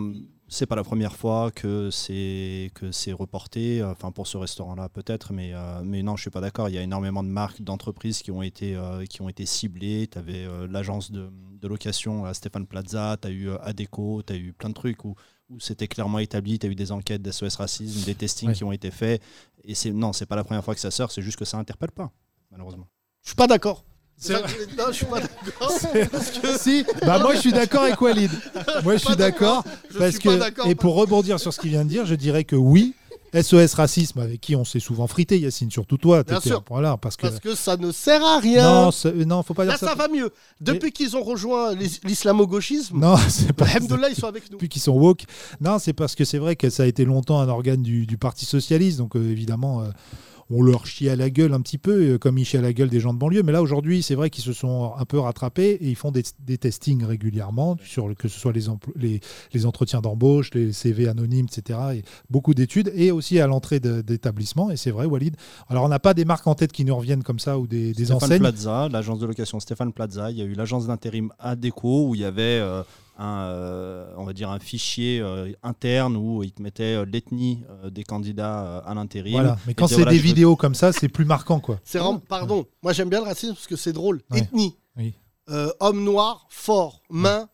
c'est 0.48 0.66
pas 0.66 0.76
la 0.76 0.84
première 0.84 1.14
fois 1.14 1.50
que 1.50 1.90
c'est 1.90 2.70
que 2.74 2.90
c'est 2.92 3.12
reporté. 3.12 3.82
Enfin, 3.84 4.10
pour 4.12 4.26
ce 4.26 4.36
restaurant-là, 4.36 4.88
peut-être, 4.88 5.32
mais 5.32 5.52
euh, 5.54 5.82
mais 5.84 6.02
non, 6.02 6.16
je 6.16 6.22
suis 6.22 6.30
pas 6.30 6.40
d'accord. 6.40 6.68
Il 6.68 6.74
y 6.74 6.78
a 6.78 6.82
énormément 6.82 7.22
de 7.22 7.28
marques, 7.28 7.62
d'entreprises 7.62 8.22
qui 8.22 8.30
ont 8.30 8.42
été 8.42 8.74
euh, 8.74 9.04
qui 9.04 9.20
ont 9.22 9.28
été 9.28 9.46
ciblées. 9.46 10.08
Tu 10.10 10.18
avais 10.18 10.46
l'agence 10.68 11.10
de, 11.10 11.30
de 11.60 11.68
location 11.68 12.24
à 12.24 12.34
Stéphane 12.34 12.66
Plaza, 12.66 13.16
tu 13.20 13.28
as 13.28 13.30
eu 13.30 13.48
euh, 13.50 13.58
Adeco, 13.62 14.22
tu 14.26 14.32
as 14.32 14.36
eu 14.36 14.52
plein 14.52 14.70
de 14.70 14.74
trucs 14.74 15.04
où 15.04 15.14
où 15.50 15.58
c'était 15.60 15.88
clairement 15.88 16.18
établi, 16.18 16.58
tu 16.58 16.66
as 16.66 16.70
eu 16.70 16.74
des 16.74 16.92
enquêtes 16.92 17.22
d'SOS 17.22 17.56
Racisme, 17.56 18.04
des 18.04 18.14
testings 18.14 18.50
Ouais. 18.50 18.54
qui 18.54 18.64
ont 18.64 18.72
été 18.72 18.90
faits. 18.90 19.22
Et 19.64 19.74
c'est 19.74 19.92
non, 19.92 20.12
c'est 20.12 20.26
pas 20.26 20.36
la 20.36 20.44
première 20.44 20.62
fois 20.62 20.74
que 20.74 20.80
ça 20.80 20.90
sort, 20.90 21.10
c'est 21.10 21.22
juste 21.22 21.38
que 21.38 21.46
ça 21.46 21.56
interpelle 21.56 21.90
pas, 21.90 22.10
malheureusement. 22.50 22.86
Je 23.22 23.30
suis 23.30 23.36
pas 23.36 23.46
d'accord. 23.46 23.82
C'est 24.20 24.32
Ça, 24.34 24.40
Non, 24.76 24.84
je 24.88 24.92
suis 24.92 25.06
pas 25.06 25.20
d'accord. 25.20 25.72
Parce 26.10 26.30
que 26.32 26.58
Si, 26.58 26.84
bah 27.02 27.20
moi 27.20 27.34
je 27.36 27.40
suis 27.40 27.52
d'accord 27.52 27.84
avec 27.84 28.00
Walid. 28.00 28.30
Moi 28.84 28.96
je 28.96 29.04
suis 29.04 29.16
d'accord 29.16 29.62
Je 29.92 29.98
parce 29.98 30.10
suis 30.12 30.20
pas 30.20 30.34
que 30.34 30.38
d'accord. 30.40 30.66
et 30.66 30.74
pour 30.74 30.96
rebondir 30.96 31.38
sur 31.38 31.52
ce 31.54 31.60
qu'il 31.60 31.70
vient 31.70 31.84
de 31.84 31.88
dire, 31.90 32.04
je 32.04 32.16
dirais 32.16 32.42
que 32.44 32.56
oui, 32.56 32.94
SOS 33.32 33.74
racisme 33.74 34.18
avec 34.20 34.40
qui 34.40 34.56
on 34.56 34.64
s'est 34.64 34.80
souvent 34.80 35.06
frité, 35.06 35.38
Yacine, 35.38 35.70
surtout 35.70 35.98
toi, 35.98 36.22
Bien 36.24 36.40
sûr. 36.40 36.64
là 36.80 36.96
parce 36.96 37.16
que 37.16 37.22
Parce 37.28 37.38
que 37.40 37.54
ça 37.54 37.76
ne 37.76 37.92
sert 37.92 38.24
à 38.24 38.40
rien. 38.40 38.64
non, 38.86 38.90
non, 39.26 39.42
faut 39.44 39.54
pas 39.54 39.64
dire 39.64 39.72
Là, 39.72 39.78
ça. 39.78 39.88
ça 39.88 39.94
va 39.94 40.08
mieux. 40.08 40.30
Depuis 40.60 40.90
qu'ils 40.92 41.16
ont 41.16 41.22
rejoint 41.22 41.74
l'is- 41.74 42.00
l'islamo-gauchisme, 42.04 42.98
Non, 42.98 43.16
c'est 43.28 43.52
pas 43.52 43.66
Alhamdoulilah, 43.66 44.08
ils 44.10 44.16
sont 44.16 44.26
avec 44.26 44.44
nous. 44.50 44.56
depuis 44.56 44.68
qu'ils 44.68 44.82
sont 44.82 44.92
woke. 44.92 45.22
Non, 45.60 45.78
c'est 45.78 45.92
parce 45.92 46.14
que 46.16 46.24
c'est 46.24 46.38
vrai 46.38 46.56
que 46.56 46.70
ça 46.70 46.82
a 46.84 46.86
été 46.86 47.04
longtemps 47.04 47.38
un 47.40 47.48
organe 47.48 47.82
du, 47.82 48.06
du 48.06 48.16
Parti 48.18 48.46
socialiste, 48.46 48.98
donc 48.98 49.14
euh, 49.14 49.30
évidemment. 49.30 49.82
euh, 49.82 49.90
on 50.50 50.62
leur 50.62 50.86
chie 50.86 51.08
à 51.08 51.16
la 51.16 51.30
gueule 51.30 51.52
un 51.52 51.60
petit 51.60 51.78
peu, 51.78 52.14
euh, 52.14 52.18
comme 52.18 52.38
ils 52.38 52.44
chient 52.44 52.58
à 52.58 52.62
la 52.62 52.72
gueule 52.72 52.88
des 52.88 53.00
gens 53.00 53.12
de 53.12 53.18
banlieue. 53.18 53.42
Mais 53.42 53.52
là, 53.52 53.62
aujourd'hui, 53.62 54.02
c'est 54.02 54.14
vrai 54.14 54.30
qu'ils 54.30 54.44
se 54.44 54.52
sont 54.52 54.92
un 54.96 55.04
peu 55.04 55.18
rattrapés 55.18 55.72
et 55.80 55.88
ils 55.88 55.96
font 55.96 56.10
des, 56.10 56.22
des 56.46 56.58
testings 56.58 57.04
régulièrement, 57.04 57.76
sur 57.84 58.14
que 58.16 58.28
ce 58.28 58.38
soit 58.38 58.52
les, 58.52 58.68
empl- 58.68 58.92
les, 58.96 59.20
les 59.52 59.66
entretiens 59.66 60.00
d'embauche, 60.00 60.50
les 60.54 60.72
CV 60.72 61.08
anonymes, 61.08 61.46
etc. 61.46 61.78
Et 61.96 62.02
beaucoup 62.30 62.54
d'études 62.54 62.90
et 62.94 63.10
aussi 63.10 63.40
à 63.40 63.46
l'entrée 63.46 63.80
d'établissements. 63.80 64.70
Et 64.70 64.76
c'est 64.76 64.90
vrai, 64.90 65.06
Walid. 65.06 65.36
Alors, 65.68 65.84
on 65.84 65.88
n'a 65.88 65.98
pas 65.98 66.14
des 66.14 66.24
marques 66.24 66.46
en 66.46 66.54
tête 66.54 66.72
qui 66.72 66.84
nous 66.84 66.96
reviennent 66.96 67.22
comme 67.22 67.38
ça 67.38 67.58
ou 67.58 67.66
des, 67.66 67.92
des 67.92 68.04
Stéphane 68.06 68.16
enseignes. 68.16 68.38
Plaza, 68.40 68.88
l'agence 68.90 69.18
de 69.18 69.26
location 69.26 69.60
Stéphane 69.60 69.92
Plaza, 69.92 70.30
il 70.30 70.38
y 70.38 70.42
a 70.42 70.44
eu 70.44 70.54
l'agence 70.54 70.86
d'intérim 70.86 71.30
Adeco 71.38 72.08
où 72.08 72.14
il 72.14 72.22
y 72.22 72.24
avait 72.24 72.42
euh, 72.42 72.82
un, 73.18 73.40
euh, 73.48 74.14
on 74.16 74.24
va 74.24 74.32
dire 74.32 74.50
un 74.50 74.58
fichier 74.60 75.20
euh, 75.20 75.52
interne 75.62 76.16
où 76.16 76.42
ils 76.42 76.52
te 76.52 76.62
mettaient 76.62 76.94
euh, 76.96 77.04
l'ethnie 77.04 77.64
euh, 77.84 77.90
des 77.90 78.04
candidats 78.04 78.64
euh, 78.64 78.80
à 78.86 78.94
l'intérim. 78.94 79.32
Voilà. 79.32 79.58
Mais 79.66 79.74
quand 79.74 79.88
c'est 79.88 79.96
voilà, 79.96 80.12
des 80.12 80.18
veux- 80.18 80.22
vidéos 80.22 80.56
comme 80.56 80.74
ça, 80.74 80.92
c'est 80.92 81.08
plus 81.08 81.24
marquant, 81.24 81.60
quoi. 81.60 81.80
C'est 81.84 81.98
vraiment- 81.98 82.20
pardon, 82.20 82.66
moi 82.82 82.92
j'aime 82.92 83.10
bien 83.10 83.20
le 83.20 83.26
racisme 83.26 83.54
parce 83.54 83.66
que 83.66 83.76
c'est 83.76 83.92
drôle. 83.92 84.22
Ouais. 84.30 84.38
Ethnie. 84.40 84.76
Oui. 84.96 85.14
Euh, 85.50 85.70
homme 85.80 86.04
noir, 86.04 86.46
fort, 86.50 87.02
main 87.10 87.48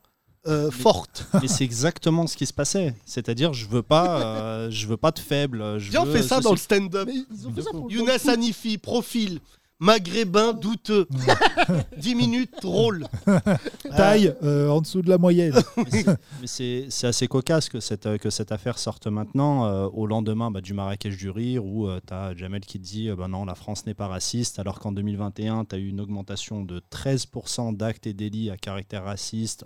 euh, 0.47 0.69
forte. 0.69 1.25
Mais 1.41 1.47
c'est 1.47 1.63
exactement 1.63 2.27
ce 2.27 2.37
qui 2.37 2.45
se 2.45 2.53
passait. 2.53 2.93
C'est-à-dire, 3.05 3.53
je 3.53 3.67
veux 3.67 3.81
pas, 3.81 4.21
euh, 4.21 4.69
je 4.69 4.85
veux 4.85 4.97
pas 4.97 5.09
de 5.11 5.17
faible. 5.19 5.79
Je 5.79 5.89
Viens, 5.89 6.01
on 6.01 6.05
veux 6.05 6.11
fait 6.13 6.21
ça 6.21 6.35
ceci. 6.35 6.43
dans 6.43 6.51
le 6.51 6.57
stand-up. 6.57 7.09
Younes. 7.89 8.09
Hanifi, 8.27 8.77
profil, 8.77 9.39
maghrébin, 9.79 10.53
douteux. 10.53 11.07
10 11.97 12.15
minutes, 12.15 12.53
drôle. 12.61 13.05
Taille 13.95 14.33
euh, 14.43 14.69
en 14.69 14.81
dessous 14.81 15.01
de 15.01 15.09
la 15.09 15.17
moyenne. 15.17 15.53
Mais 16.41 16.47
c'est- 16.47 16.87
assez 17.05 17.27
cocasse 17.27 17.69
que 17.69 17.79
cette, 17.79 18.05
euh, 18.05 18.17
que 18.17 18.29
cette 18.29 18.51
affaire 18.51 18.77
sorte 18.79 19.07
maintenant, 19.07 19.65
euh, 19.65 19.87
au 19.87 20.07
lendemain 20.07 20.49
bah, 20.51 20.61
du 20.61 20.73
Marrakech 20.73 21.17
du 21.17 21.29
Rire, 21.29 21.63
où 21.65 21.87
tu 22.05 22.13
as 22.13 22.35
Jamel 22.35 22.61
qui 22.61 22.79
te 22.79 22.83
dit 22.85 23.09
euh, 23.09 23.15
bah 23.15 23.27
non, 23.27 23.45
la 23.45 23.55
France 23.55 23.85
n'est 23.85 23.93
pas 23.93 24.07
raciste, 24.07 24.59
alors 24.59 24.79
qu'en 24.79 24.91
2021, 24.91 25.65
tu 25.65 25.75
as 25.75 25.77
eu 25.77 25.87
une 25.89 26.01
augmentation 26.01 26.63
de 26.63 26.81
13% 26.91 27.75
d'actes 27.75 28.07
et 28.07 28.13
délits 28.13 28.49
à 28.49 28.57
caractère 28.57 29.03
raciste 29.03 29.65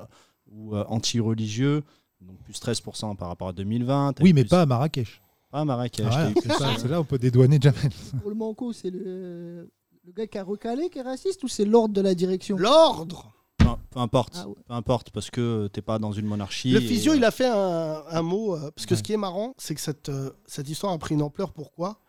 ou 0.51 0.75
euh, 0.75 0.83
anti-religieux, 0.87 1.83
donc 2.21 2.37
plus 2.43 2.59
13% 2.59 3.15
par 3.15 3.27
rapport 3.29 3.49
à 3.49 3.53
2020. 3.53 4.13
T'as 4.13 4.23
Oui, 4.23 4.33
mais 4.33 4.41
plus- 4.43 4.49
pas 4.49 4.61
à 4.63 4.65
Marrakech. 4.65 5.21
pas 5.51 5.59
à 5.59 5.65
Marrakech. 5.65 6.05
Ah, 6.09 6.29
c'est 6.77 6.87
là 6.89 6.99
on 6.99 7.03
peut 7.05 7.19
dédouaner 7.19 7.59
Jamel. 7.61 7.91
Pour 8.21 8.29
le 8.29 8.35
Manco, 8.35 8.73
c'est 8.73 8.89
le... 8.89 9.69
le 10.09 10.13
gars 10.13 10.27
qui 10.27 10.37
a 10.39 10.43
recalé 10.43 10.89
qui 10.89 10.97
est 10.97 11.03
raciste 11.03 11.43
ou 11.43 11.47
c'est 11.47 11.65
l'ordre 11.65 11.93
de 11.93 12.01
la 12.01 12.15
direction? 12.15 12.57
L'ordre. 12.57 13.31
Peu, 13.57 13.65
peu 13.91 13.99
importe, 13.99 14.33
Ah 14.37 14.47
ouais. 14.47 14.55
peu 14.67 14.73
importe, 14.73 15.11
parce 15.11 15.29
que 15.29 15.67
t'es 15.71 15.83
pas 15.83 15.99
dans 15.99 16.11
une 16.11 16.25
monarchie. 16.25 16.71
Le 16.71 16.79
physio, 16.79 17.11
euh, 17.11 17.17
il 17.17 17.23
a 17.23 17.29
fait 17.29 17.45
un, 17.47 18.03
un 18.09 18.21
mot. 18.23 18.55
euh, 18.55 18.71
parce 18.71 18.87
que 18.87 18.93
Ouais. 18.93 18.97
ce 18.97 19.03
qui 19.03 19.13
est 19.13 19.17
marrant, 19.17 19.53
c'est 19.59 19.75
que 19.75 19.81
cette, 19.81 20.09
euh, 20.09 20.31
cette 20.47 20.67
histoire 20.67 20.93
a 20.93 20.97
pris 20.97 21.13
une 21.13 21.21
ampleur. 21.21 21.53
Pourquoi? 21.53 21.99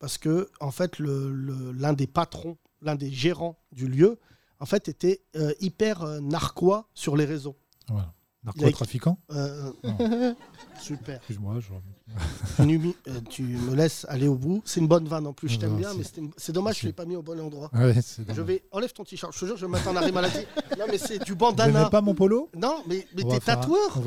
Parce 0.00 0.18
que, 0.18 0.48
en 0.60 0.72
fait, 0.72 0.98
le- 0.98 1.30
le- 1.32 1.70
l'un 1.72 1.92
des 1.92 2.08
patrons, 2.08 2.56
l'un 2.82 2.96
des 2.96 3.10
gérants 3.12 3.56
du 3.70 3.86
lieu, 3.86 4.18
en 4.58 4.66
fait, 4.66 4.88
était 4.88 5.22
euh, 5.36 5.52
hyper 5.60 6.02
euh, 6.02 6.18
narquois 6.20 6.88
sur 6.94 7.16
les 7.16 7.24
réseaux. 7.24 7.56
Narcotrafiquant 8.42 9.18
Euh, 9.30 9.72
Super. 10.80 11.16
Excuse-moi. 11.18 11.60
je- 11.60 11.72
Tu, 12.56 12.62
euh, 13.08 13.12
tu 13.30 13.42
me 13.42 13.74
laisses 13.74 14.06
aller 14.08 14.28
au 14.28 14.36
bout. 14.36 14.62
C'est 14.64 14.78
une 14.80 14.86
bonne 14.86 15.08
vanne 15.08 15.26
en 15.26 15.32
plus, 15.32 15.48
je 15.48 15.58
t'aime 15.58 15.76
bien, 15.76 15.90
c'est- 15.90 15.96
mais 15.98 16.04
c'était 16.04 16.20
une- 16.20 16.30
c'est 16.36 16.52
dommage, 16.52 16.78
je 16.80 16.86
ne 16.86 16.88
l'ai 16.90 16.92
pas 16.92 17.04
mis 17.04 17.16
au 17.16 17.22
bon 17.22 17.38
endroit. 17.40 17.70
Ouais, 17.74 17.94
c'est 18.02 18.22
Je 18.32 18.42
vais. 18.42 18.62
Enlève 18.72 18.92
ton 18.92 19.04
t-shirt, 19.04 19.32
je 19.34 19.40
te 19.40 19.46
jure, 19.46 19.56
je 19.56 19.66
vais 19.66 19.72
mettre 19.72 19.88
en 19.88 19.96
arrêt 19.96 20.12
maladie. 20.12 20.36
Non, 20.78 20.84
mais 20.88 20.98
c'est 20.98 21.18
du 21.24 21.34
bandana. 21.34 21.72
n'aimez 21.72 21.90
pas 21.90 22.00
mon 22.00 22.14
polo? 22.14 22.48
Non, 22.56 22.76
mais, 22.86 23.06
t'es 23.16 23.34
un- 23.34 23.38
tatoueur 23.38 24.00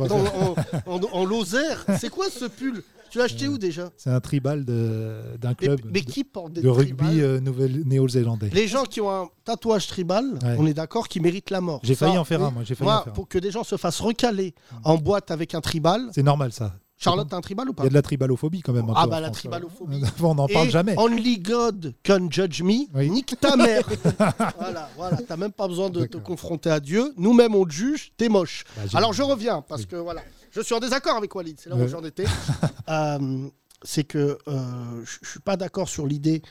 en, 0.85 0.91
en- 0.95 1.01
en 1.11 1.25
Lozère. 1.25 1.85
C'est 1.99 2.09
quoi 2.09 2.29
ce 2.29 2.45
pull? 2.45 2.83
Tu 3.09 3.17
l'as 3.19 3.23
acheté 3.25 3.47
où 3.47 3.57
déjà? 3.57 3.89
C'est 3.97 4.09
un 4.09 4.19
tribal 4.19 4.65
d'un 4.65 5.53
club 5.53 5.79
mais 5.85 6.01
de, 6.01 6.05
qui 6.11 6.23
porte 6.25 6.51
des 6.53 6.61
de 6.61 6.67
rugby 6.69 7.21
euh, 7.21 7.39
néo-zélandais. 7.85 8.49
Les 8.53 8.67
gens 8.67 8.83
qui 8.83 8.99
ont 9.01 9.09
un 9.09 9.29
tatouage 9.45 9.87
tribal, 9.87 10.25
Ouais. 10.43 10.55
on 10.59 10.65
est 10.67 10.73
d'accord 10.73 11.07
qu'ils 11.07 11.21
méritent 11.21 11.49
la 11.49 11.61
mort. 11.61 11.79
J'ai 11.83 11.95
failli 11.95 12.17
en 12.17 12.25
faire 12.25 12.43
un, 12.43 12.51
moi. 12.51 12.63
Failli 12.65 12.81
en 12.81 12.83
Moi, 12.83 13.03
faire 13.03 13.11
un. 13.11 13.15
pour 13.15 13.27
que 13.29 13.39
des 13.39 13.49
gens 13.51 13.63
se 13.63 13.77
fassent 13.77 14.01
recaler 14.01 14.53
en 14.83 14.97
boîte 14.97 15.31
avec 15.31 15.55
un 15.55 15.61
tribal. 15.61 16.09
C'est 16.13 16.23
normal, 16.23 16.51
ça. 16.51 16.73
Charlotte, 16.99 17.27
t'as 17.29 17.37
un 17.37 17.41
tribal 17.41 17.67
ou 17.69 17.73
Il 17.73 17.75
pas 17.75 17.83
y 17.83 17.85
a 17.85 17.89
de 17.89 17.93
la 17.93 18.01
tribalophobie 18.01 18.61
quand 18.61 18.73
même. 18.73 18.89
un 18.89 18.93
Ah 18.95 19.03
peu 19.03 19.09
bah 19.11 19.19
la 19.19 19.27
France. 19.27 19.37
tribalophobie. 19.37 20.01
on 20.23 20.33
n'en 20.35 20.47
parle 20.47 20.69
jamais. 20.69 20.95
Only 20.97 21.37
God 21.39 21.93
can 22.03 22.27
judge 22.31 22.61
me. 22.63 22.87
Oui. 22.95 23.09
Nique 23.11 23.35
ta 23.39 23.55
mère. 23.55 23.87
voilà, 24.57 24.89
voilà. 24.95 25.17
T'as 25.27 25.37
même 25.37 25.51
pas 25.51 25.67
besoin 25.67 25.89
de 25.91 26.05
te 26.05 26.17
confronter 26.17 26.71
à 26.71 26.79
Dieu. 26.79 27.13
Nous-mêmes, 27.17 27.53
on 27.55 27.65
te 27.65 27.71
juge. 27.71 28.11
T'es 28.17 28.29
moche. 28.29 28.63
Bah, 28.75 28.83
Alors 28.95 29.13
je 29.13 29.21
reviens 29.21 29.61
parce 29.61 29.85
que 29.85 29.95
voilà, 29.95 30.21
je 30.51 30.61
suis 30.61 30.73
en 30.73 30.79
désaccord 30.79 31.15
avec 31.17 31.33
Walid. 31.35 31.59
C'est 31.59 31.69
là 31.69 31.75
où 31.75 31.79
Ouais. 31.79 31.87
j'en 31.87 32.03
étais. 32.03 32.25
Euh, 32.89 33.49
c'est 33.83 34.05
que 34.05 34.37
euh, 34.47 35.03
je 35.05 35.17
je 35.21 35.29
suis 35.29 35.39
pas 35.41 35.57
d'accord 35.57 35.89
sur 35.89 36.07
l'idée 36.07 36.41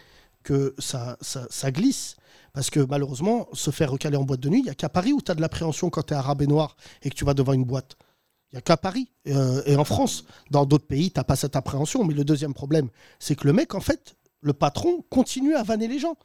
que 0.42 0.74
ça, 0.78 1.16
ça, 1.22 1.46
ça 1.50 1.70
glisse. 1.72 2.14
Parce 2.52 2.68
que 2.70 2.80
malheureusement, 2.80 3.48
se 3.54 3.70
faire 3.70 3.90
recaler 3.90 4.16
en 4.18 4.24
boîte 4.24 4.40
de 4.40 4.48
nuit, 4.50 4.60
il 4.60 4.64
n'y 4.64 4.70
a 4.70 4.74
qu'à 4.74 4.88
Paris 4.90 5.12
où 5.14 5.20
tu 5.22 5.30
as 5.32 5.34
de 5.34 5.40
l'appréhension 5.40 5.88
quand 5.90 6.02
tu 6.02 6.12
es 6.14 6.16
arabe 6.16 6.42
et 6.42 6.46
noir 6.46 6.76
et 7.02 7.08
que 7.10 7.14
tu 7.14 7.24
vas 7.24 7.32
devant 7.34 7.52
une 7.54 7.64
boîte. 7.64 7.96
Il 8.56 8.60
n'y 8.60 8.60
a 8.60 8.62
qu'à 8.62 8.78
Paris 8.78 9.10
euh, 9.28 9.62
et 9.66 9.76
en 9.76 9.84
France. 9.84 10.24
Dans 10.50 10.64
d'autres 10.64 10.86
pays, 10.86 11.10
tu 11.10 11.20
n'as 11.20 11.24
pas 11.24 11.36
cette 11.36 11.56
appréhension. 11.56 12.04
Mais 12.04 12.14
le 12.14 12.24
deuxième 12.24 12.54
problème, 12.54 12.88
c'est 13.18 13.36
que 13.36 13.46
le 13.46 13.52
mec, 13.52 13.74
en 13.74 13.80
fait, 13.80 14.16
le 14.40 14.54
patron, 14.54 15.04
continue 15.10 15.54
à 15.54 15.62
vanner 15.62 15.88
les 15.88 15.98
gens. 15.98 16.16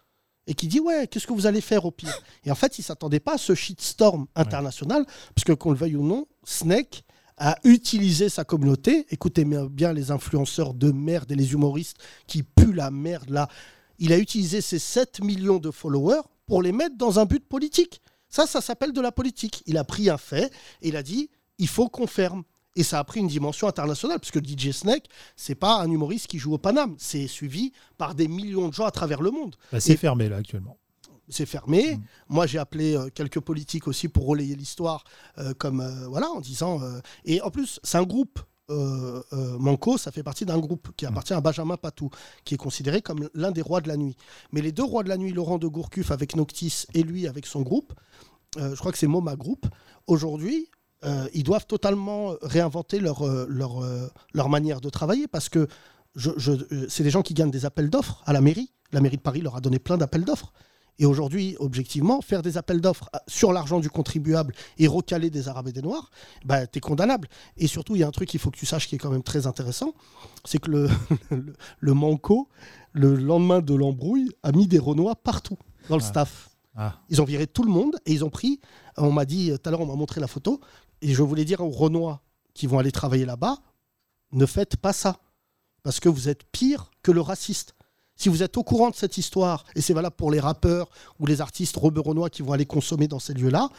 Et 0.48 0.54
qui 0.54 0.70
dit, 0.70 0.80
ouais, 0.80 1.08
qu'est-ce 1.08 1.28
que 1.28 1.34
vous 1.34 1.46
allez 1.46 1.60
faire 1.60 1.84
au 1.84 1.92
pire? 1.92 2.18
Et 2.46 2.52
en 2.52 2.56
fait, 2.56 2.78
il 2.78 2.82
ne 2.82 2.86
s'attendait 2.86 3.20
pas 3.20 3.34
à 3.34 3.38
ce 3.38 3.54
shitstorm 3.54 4.28
international. 4.36 5.06
Parce 5.36 5.44
que, 5.44 5.52
qu'on 5.52 5.72
le 5.72 5.78
veuille 5.78 5.98
ou 5.98 6.08
non, 6.08 6.26
Snake 6.46 7.04
a 7.36 7.58
utilisé 7.66 8.30
sa 8.30 8.46
communauté. 8.46 9.08
Écoutez 9.10 9.44
bien 9.44 9.92
les 9.92 10.10
influenceurs 10.10 10.74
de 10.74 10.90
merde 10.94 11.34
et 11.34 11.36
les 11.36 11.52
humoristes 11.52 11.98
qui 12.28 12.44
puent 12.44 12.74
la 12.74 12.92
merde 12.92 13.30
là. 13.30 13.50
Il 14.00 14.14
a 14.14 14.18
utilisé 14.18 14.62
ses 14.62 14.80
7 14.80 15.22
millions 15.22 15.58
de 15.58 15.70
followers 15.70 16.22
pour 16.46 16.62
les 16.62 16.72
mettre 16.72 16.96
dans 16.96 17.20
un 17.20 17.26
but 17.26 17.46
politique. 17.46 18.02
Ça, 18.30 18.48
ça 18.48 18.62
s'appelle 18.62 18.94
de 18.94 19.02
la 19.02 19.12
politique. 19.12 19.64
Il 19.66 19.78
a 19.78 19.84
pris 19.84 20.10
un 20.10 20.18
fait 20.18 20.46
et 20.82 20.88
il 20.88 20.96
a 20.96 21.04
dit 21.04 21.30
il 21.62 21.68
faut 21.70 21.88
qu'on 21.90 22.08
ferme. 22.08 22.44
Et 22.78 22.84
ça 22.84 23.00
a 23.00 23.04
pris 23.04 23.20
une 23.20 23.28
dimension 23.28 23.68
internationale, 23.68 24.18
parce 24.20 24.32
que 24.32 24.40
DJ 24.40 24.72
Snake, 24.72 25.06
c'est 25.36 25.56
pas 25.56 25.82
un 25.82 25.92
humoriste 25.92 26.28
qui 26.28 26.40
joue 26.40 26.54
au 26.54 26.58
Paname. 26.58 26.96
C'est 26.98 27.28
suivi 27.28 27.74
par 27.98 28.16
des 28.16 28.30
millions 28.30 28.70
de 28.70 28.74
gens 28.74 28.86
à 28.86 28.92
travers 28.92 29.22
le 29.22 29.30
monde. 29.32 29.56
Bah, 29.74 29.80
c'est 29.82 29.94
Et- 29.94 29.98
fermé 29.98 30.30
là 30.30 30.38
actuellement. 30.38 30.78
c'est 31.28 31.46
fermé. 31.46 31.96
Mm. 31.98 32.02
Moi, 32.30 32.48
j'ai 32.48 32.60
appelé 32.60 32.96
euh, 32.96 33.10
quelques 33.14 33.40
politiques 33.42 33.88
aussi 33.90 34.08
pour 34.08 34.26
relayer 34.26 34.56
l'histoire, 34.56 35.04
euh, 35.38 35.54
comme 35.54 35.80
euh, 35.82 36.08
voilà, 36.08 36.30
en 36.30 36.40
disant. 36.42 36.80
et 37.26 37.42
en 37.42 37.52
plus, 37.52 37.80
c'est 37.84 37.98
un 37.98 38.04
groupe. 38.04 38.40
Manco, 39.60 39.98
ça 39.98 40.12
fait 40.14 40.24
partie 40.24 40.46
d'un 40.46 40.58
groupe 40.60 40.88
Mm. 40.88 40.92
qui 40.96 41.06
appartient 41.06 41.34
à 41.34 41.42
Benjamin 41.42 41.76
Patou, 41.78 42.10
qui 42.46 42.54
est 42.54 42.58
considéré 42.58 43.02
comme 43.02 43.30
l'un 43.34 43.52
des 43.52 43.62
rois 43.62 43.82
de 43.82 43.90
la 43.90 43.98
nuit. 43.98 44.16
Mais 44.54 44.62
les 44.62 44.72
deux 44.72 44.84
rois 44.86 45.04
de 45.04 45.10
la 45.10 45.18
nuit, 45.18 45.34
Laurent 45.34 45.58
de 45.58 45.68
Gourcuff 45.68 46.12
avec 46.12 46.38
Noctis 46.38 46.86
et 46.94 47.04
lui 47.04 47.28
avec 47.28 47.46
son 47.46 47.62
groupe, 47.64 47.94
je 48.58 48.76
crois 48.76 48.92
que 48.94 48.98
c'est 48.98 49.08
MoMA 49.08 49.36
Group, 49.36 49.66
aujourd'hui, 50.08 50.70
euh, 51.04 51.28
ils 51.34 51.44
doivent 51.44 51.66
totalement 51.66 52.36
réinventer 52.42 53.00
leur, 53.00 53.24
euh, 53.28 53.46
leur, 53.50 53.84
euh, 53.84 54.08
leur 54.34 54.50
manière 54.50 54.82
de 54.82 54.90
travailler 54.90 55.28
parce 55.28 55.50
que 55.50 55.68
je- 56.16 56.32
je- 56.38 56.88
c'est 56.90 57.04
des 57.04 57.10
gens 57.10 57.22
qui 57.22 57.34
gagnent 57.34 57.52
des 57.52 57.66
appels 57.66 57.90
d'offres 57.90 58.22
à 58.26 58.34
la 58.34 58.42
mairie. 58.42 58.72
La 58.92 59.00
mairie 59.02 59.18
de 59.18 59.22
Paris 59.22 59.42
leur 59.42 59.56
a 59.56 59.62
donné 59.62 59.80
plein 59.80 59.98
d'appels 59.98 60.26
d'offres. 60.26 60.52
Et 61.00 61.06
aujourd'hui, 61.06 61.56
objectivement, 61.60 62.22
faire 62.22 62.42
des 62.44 62.58
appels 62.58 62.82
d'offres 62.82 63.10
sur 63.28 63.54
l'argent 63.54 63.80
du 63.80 63.90
contribuable 63.90 64.54
et 64.78 64.88
recaler 64.88 65.30
des 65.32 65.48
Arabes 65.48 65.70
et 65.70 65.72
des 65.72 65.82
Noirs, 65.82 66.12
bah, 66.46 66.68
tu 66.68 66.78
es 66.78 66.82
condamnable. 66.82 67.28
Et 67.58 67.66
surtout, 67.66 67.96
il 67.96 68.00
y 68.00 68.04
a 68.04 68.08
un 68.08 68.12
truc 68.12 68.30
qu'il 68.30 68.40
faut 68.40 68.52
que 68.52 68.58
tu 68.58 68.66
saches 68.68 68.88
qui 68.88 68.96
est 68.96 68.98
quand 69.00 69.10
même 69.10 69.24
très 69.24 69.48
intéressant, 69.48 69.94
c'est 70.46 70.60
que 70.60 70.70
le, 70.70 70.90
le, 71.32 71.56
le 71.80 71.94
Manco, 71.94 72.50
le 72.92 73.16
lendemain 73.16 73.62
de 73.62 73.74
l'embrouille, 73.74 74.30
a 74.44 74.52
mis 74.52 74.68
des 74.68 74.78
Renois 74.80 75.16
partout 75.16 75.58
dans 75.90 75.96
le 75.98 76.04
Ah. 76.04 76.08
staff. 76.08 76.50
Ah. 76.76 77.00
Ils 77.10 77.22
ont 77.22 77.26
viré 77.26 77.48
tout 77.48 77.64
le 77.64 77.72
monde 77.72 77.96
et 78.06 78.12
ils 78.14 78.24
ont 78.24 78.30
pris, 78.30 78.60
on 78.98 79.12
m'a 79.12 79.26
dit, 79.26 79.50
tout 79.52 79.68
à 79.68 79.72
l'heure, 79.72 79.82
on 79.82 79.86
m'a 79.88 79.96
montré 79.96 80.22
la 80.22 80.28
photo, 80.28 80.60
et 81.02 81.14
je 81.14 81.22
voulais 81.22 81.46
dire 81.46 81.62
aux 81.62 81.70
Renois 81.70 82.22
qui 82.54 82.68
vont 82.68 82.80
aller 82.80 82.92
travailler 82.92 83.26
là-bas, 83.26 83.58
ne 84.32 84.46
faites 84.46 84.78
pas 84.78 84.94
ça. 84.94 85.18
Parce 85.84 86.00
que 86.00 86.10
vous 86.10 86.30
êtes 86.30 86.44
pire 86.52 86.92
que 87.02 87.12
le 87.12 87.22
raciste. 87.22 87.74
Si 88.16 88.30
vous 88.30 88.44
êtes 88.44 88.56
au 88.58 88.64
courant 88.64 88.92
de 88.92 88.96
cette 88.96 89.18
histoire, 89.18 89.66
et 89.76 89.82
c'est 89.82 89.94
valable 89.94 90.16
pour 90.16 90.30
les 90.30 90.40
rappeurs 90.40 90.90
ou 91.20 91.26
les 91.26 91.42
artistes 91.42 91.76
renois 91.78 92.30
qui 92.30 92.44
vont 92.44 92.54
aller 92.54 92.68
consommer 92.68 93.08
dans 93.08 93.20
ces 93.20 93.34
lieux-là, 93.34 93.70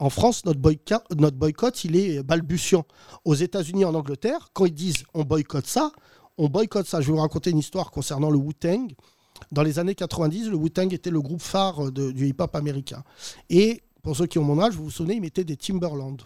en 0.00 0.10
France, 0.10 0.44
notre 0.44 0.58
boycott, 0.58 1.04
notre 1.16 1.36
boycott, 1.36 1.84
il 1.84 1.94
est 1.94 2.22
balbutiant. 2.24 2.84
Aux 3.24 3.34
États-Unis, 3.34 3.84
en 3.84 3.94
Angleterre, 3.94 4.48
quand 4.52 4.64
ils 4.64 4.74
disent 4.74 5.04
on 5.14 5.22
boycotte 5.22 5.68
ça, 5.68 5.92
on 6.38 6.48
boycotte 6.48 6.88
ça. 6.88 7.00
Je 7.00 7.06
vais 7.06 7.12
vous 7.12 7.20
raconter 7.20 7.50
une 7.50 7.58
histoire 7.58 7.92
concernant 7.92 8.30
le 8.30 8.38
Wu-Tang. 8.38 8.92
Dans 9.52 9.62
les 9.62 9.78
années 9.78 9.94
90, 9.94 10.48
le 10.48 10.56
Wu-Tang 10.56 10.92
était 10.92 11.10
le 11.10 11.20
groupe 11.20 11.42
phare 11.42 11.92
du 11.92 12.26
hip-hop 12.26 12.56
américain. 12.56 13.04
Et 13.50 13.82
pour 14.02 14.16
ceux 14.16 14.26
qui 14.26 14.40
ont 14.40 14.44
mon 14.44 14.60
âge, 14.60 14.74
vous 14.74 14.84
vous 14.84 14.90
souvenez, 14.90 15.14
ils 15.14 15.20
mettaient 15.20 15.44
des 15.44 15.56
Timberland. 15.56 16.20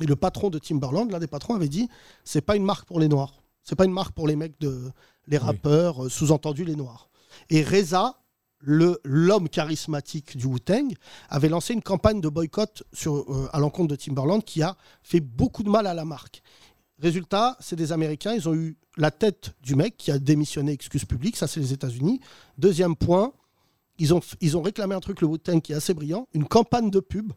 Et 0.00 0.06
le 0.06 0.16
patron 0.16 0.50
de 0.50 0.58
Timberland, 0.58 1.10
l'un 1.10 1.18
des 1.18 1.26
patrons, 1.26 1.54
avait 1.54 1.68
dit 1.68 1.88
c'est 2.24 2.40
pas 2.40 2.56
une 2.56 2.64
marque 2.64 2.86
pour 2.86 3.00
les 3.00 3.08
Noirs. 3.08 3.42
C'est 3.62 3.76
pas 3.76 3.84
une 3.84 3.92
marque 3.92 4.14
pour 4.14 4.26
les 4.26 4.36
mecs 4.36 4.58
de 4.60 4.90
les 5.26 5.38
rappeurs, 5.38 6.04
euh, 6.04 6.08
sous-entendu 6.08 6.64
les 6.64 6.74
Noirs. 6.74 7.10
Et 7.50 7.62
Reza, 7.62 8.18
le 8.58 9.00
l'homme 9.04 9.48
charismatique 9.48 10.36
du 10.36 10.46
Wu-Tang, 10.46 10.92
avait 11.28 11.48
lancé 11.48 11.74
une 11.74 11.82
campagne 11.82 12.20
de 12.20 12.28
boycott 12.28 12.82
sur, 12.92 13.20
euh, 13.32 13.48
à 13.52 13.60
l'encontre 13.60 13.88
de 13.88 13.96
Timberland 13.96 14.42
qui 14.42 14.62
a 14.62 14.76
fait 15.02 15.20
beaucoup 15.20 15.62
de 15.62 15.70
mal 15.70 15.86
à 15.86 15.94
la 15.94 16.04
marque. 16.04 16.42
Résultat, 16.98 17.56
c'est 17.60 17.76
des 17.76 17.92
Américains, 17.92 18.34
ils 18.34 18.48
ont 18.48 18.54
eu 18.54 18.76
la 18.96 19.10
tête 19.10 19.54
du 19.62 19.74
mec 19.74 19.96
qui 19.96 20.10
a 20.10 20.18
démissionné, 20.18 20.72
excuse 20.72 21.04
publique, 21.04 21.36
ça 21.36 21.46
c'est 21.46 21.60
les 21.60 21.72
États-Unis. 21.72 22.20
Deuxième 22.58 22.96
point, 22.96 23.32
ils 23.98 24.14
ont, 24.14 24.20
ils 24.40 24.56
ont 24.56 24.62
réclamé 24.62 24.94
un 24.94 25.00
truc, 25.00 25.20
le 25.20 25.26
Wu-Tang, 25.26 25.60
qui 25.60 25.72
est 25.72 25.76
assez 25.76 25.94
brillant, 25.94 26.28
une 26.32 26.46
campagne 26.46 26.90
de 26.90 27.00
pub 27.00 27.32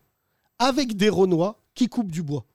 avec 0.59 0.95
des 0.95 1.09
Renois 1.09 1.59
qui 1.74 1.88
coupent 1.88 2.12
du 2.12 2.24
bois. 2.24 2.45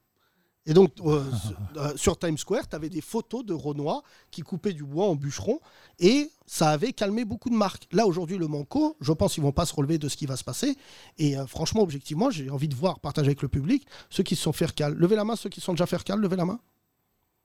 Et 0.66 0.74
donc, 0.74 0.92
euh, 1.04 1.24
euh, 1.76 1.96
sur 1.96 2.18
Times 2.18 2.38
Square, 2.38 2.68
tu 2.68 2.76
avais 2.76 2.88
des 2.88 3.00
photos 3.00 3.44
de 3.44 3.54
Renois 3.54 4.02
qui 4.30 4.42
coupaient 4.42 4.72
du 4.72 4.84
bois 4.84 5.06
en 5.06 5.14
bûcheron 5.14 5.58
et 5.98 6.30
ça 6.46 6.70
avait 6.70 6.92
calmé 6.92 7.24
beaucoup 7.24 7.50
de 7.50 7.54
marques. 7.54 7.88
Là, 7.92 8.06
aujourd'hui, 8.06 8.38
le 8.38 8.46
Manco, 8.46 8.96
je 9.00 9.12
pense 9.12 9.34
qu'ils 9.34 9.42
vont 9.42 9.52
pas 9.52 9.66
se 9.66 9.74
relever 9.74 9.98
de 9.98 10.08
ce 10.08 10.16
qui 10.16 10.26
va 10.26 10.36
se 10.36 10.44
passer. 10.44 10.76
Et 11.18 11.36
euh, 11.36 11.46
franchement, 11.46 11.82
objectivement, 11.82 12.30
j'ai 12.30 12.50
envie 12.50 12.68
de 12.68 12.74
voir, 12.74 13.00
partager 13.00 13.28
avec 13.28 13.42
le 13.42 13.48
public, 13.48 13.86
ceux 14.10 14.22
qui 14.22 14.36
se 14.36 14.42
sont 14.42 14.52
fait 14.52 14.66
recal. 14.66 14.94
Levez 14.94 15.16
la 15.16 15.24
main, 15.24 15.36
ceux 15.36 15.48
qui 15.48 15.60
sont 15.60 15.72
déjà 15.72 15.86
fait 15.86 15.96
recal, 15.96 16.20
levez 16.20 16.36
la 16.36 16.44
main. 16.44 16.60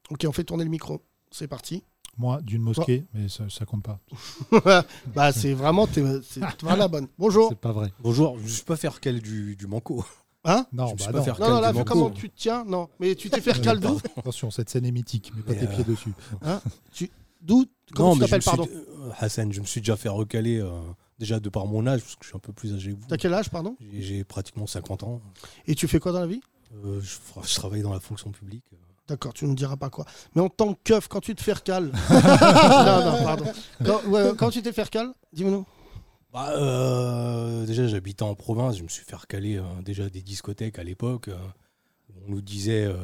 Ok, 0.09 0.25
on 0.27 0.31
fait 0.31 0.43
tourner 0.43 0.63
le 0.63 0.69
micro. 0.69 1.01
C'est 1.31 1.47
parti. 1.47 1.83
Moi, 2.17 2.41
d'une 2.41 2.61
mosquée, 2.61 3.05
mais 3.13 3.27
ça, 3.27 3.49
ça 3.49 3.65
compte 3.65 3.83
pas. 3.83 3.99
bah, 5.15 5.33
c'est 5.33 5.53
vraiment, 5.53 5.85
t'es 5.85 6.01
c'est 6.21 6.39
vraiment 6.61 6.77
la 6.77 6.87
bonne. 6.87 7.07
Bonjour. 7.17 7.49
C'est 7.49 7.59
pas 7.59 7.73
vrai. 7.73 7.91
Bonjour, 7.99 8.37
je 8.37 8.43
ne 8.43 8.47
suis 8.47 8.63
pas 8.63 8.77
faire 8.77 9.01
quel 9.01 9.21
du, 9.21 9.57
du 9.57 9.67
manco. 9.67 10.05
Hein 10.47 10.65
Non, 10.71 10.93
bah 10.93 11.05
non. 11.07 11.11
pas 11.13 11.21
faire 11.23 11.39
Non, 11.39 11.49
non, 11.49 11.59
là, 11.59 11.71
vu 11.71 11.83
comment 11.83 12.09
tu 12.11 12.29
te 12.29 12.37
tiens, 12.37 12.63
non. 12.65 12.87
Mais 12.99 13.15
tu 13.15 13.29
t'es 13.29 13.41
fait 13.41 13.51
recal 13.57 13.79
d'où 13.79 13.99
Attention, 14.15 14.51
cette 14.51 14.69
scène 14.69 14.85
est 14.85 14.91
mythique, 14.91 15.31
mais 15.35 15.41
pas 15.41 15.53
tes 15.55 15.65
euh, 15.65 15.75
pieds 15.75 15.83
dessus. 15.83 16.13
Hein 16.43 16.61
Tu- 16.93 17.09
D'où 17.41 17.65
Comment 17.93 18.13
tu 18.13 18.21
mais 18.21 18.27
je 18.27 18.31
t'appelles, 18.31 18.37
me 18.37 18.41
suis- 18.41 18.73
pardon 18.73 19.05
euh, 19.07 19.11
Hassan, 19.19 19.51
je 19.53 19.61
me 19.61 19.65
suis 19.65 19.81
déjà 19.81 19.95
fait 19.97 20.09
recaler 20.09 20.59
euh, 20.59 20.69
déjà 21.19 21.39
de 21.39 21.49
par 21.49 21.65
mon 21.67 21.85
âge, 21.87 22.01
parce 22.01 22.15
que 22.15 22.23
je 22.23 22.27
suis 22.29 22.35
un 22.35 22.39
peu 22.39 22.53
plus 22.53 22.73
âgé 22.73 22.91
que 22.91 22.95
vous. 22.99 23.05
T'as 23.07 23.17
quel 23.17 23.33
âge, 23.33 23.49
pardon 23.49 23.75
J'ai 23.79 24.01
j'ai 24.01 24.23
pratiquement 24.23 24.65
50 24.67 25.03
ans. 25.03 25.21
Et 25.67 25.75
tu 25.75 25.87
fais 25.87 25.99
quoi 25.99 26.11
dans 26.11 26.19
la 26.21 26.27
vie 26.27 26.41
Euh, 26.85 26.99
je, 27.01 27.17
je 27.47 27.55
travaille 27.55 27.81
dans 27.81 27.93
la 27.93 27.99
fonction 27.99 28.31
publique. 28.31 28.63
D'accord, 29.07 29.33
tu 29.35 29.45
ne 29.45 29.51
me 29.51 29.55
diras 29.55 29.77
pas 29.77 29.91
quoi. 29.91 30.05
Mais 30.33 30.41
en 30.41 30.49
tant 30.49 30.73
que 30.73 30.79
keuf, 30.83 31.07
quand 31.07 31.19
tu 31.21 31.35
te 31.35 31.41
fais 31.43 31.53
recal. 31.53 31.91
non, 32.09 33.05
non, 33.11 33.23
pardon. 33.23 33.45
Quand, 33.85 34.03
ouais, 34.07 34.31
quand 34.37 34.49
tu 34.49 34.61
t'es 34.63 34.73
fait 34.73 34.81
recal, 34.83 35.13
dis-moi. 35.31 35.63
Bah, 36.35 36.49
euh, 36.57 37.65
déjà, 37.65 37.87
j'habitais 37.87 38.23
en 38.23 38.35
province, 38.35 38.77
je 38.77 38.83
me 38.83 38.89
suis 38.89 39.05
fait 39.05 39.15
recaler 39.15 39.55
euh, 39.57 39.61
déjà 39.85 40.09
des 40.09 40.21
discothèques 40.21 40.77
à 40.79 40.83
l'époque. 40.83 41.29
euh, 41.29 41.35
on 42.27 42.29
nous 42.31 42.41
disait 42.41 42.83
euh, 42.83 42.97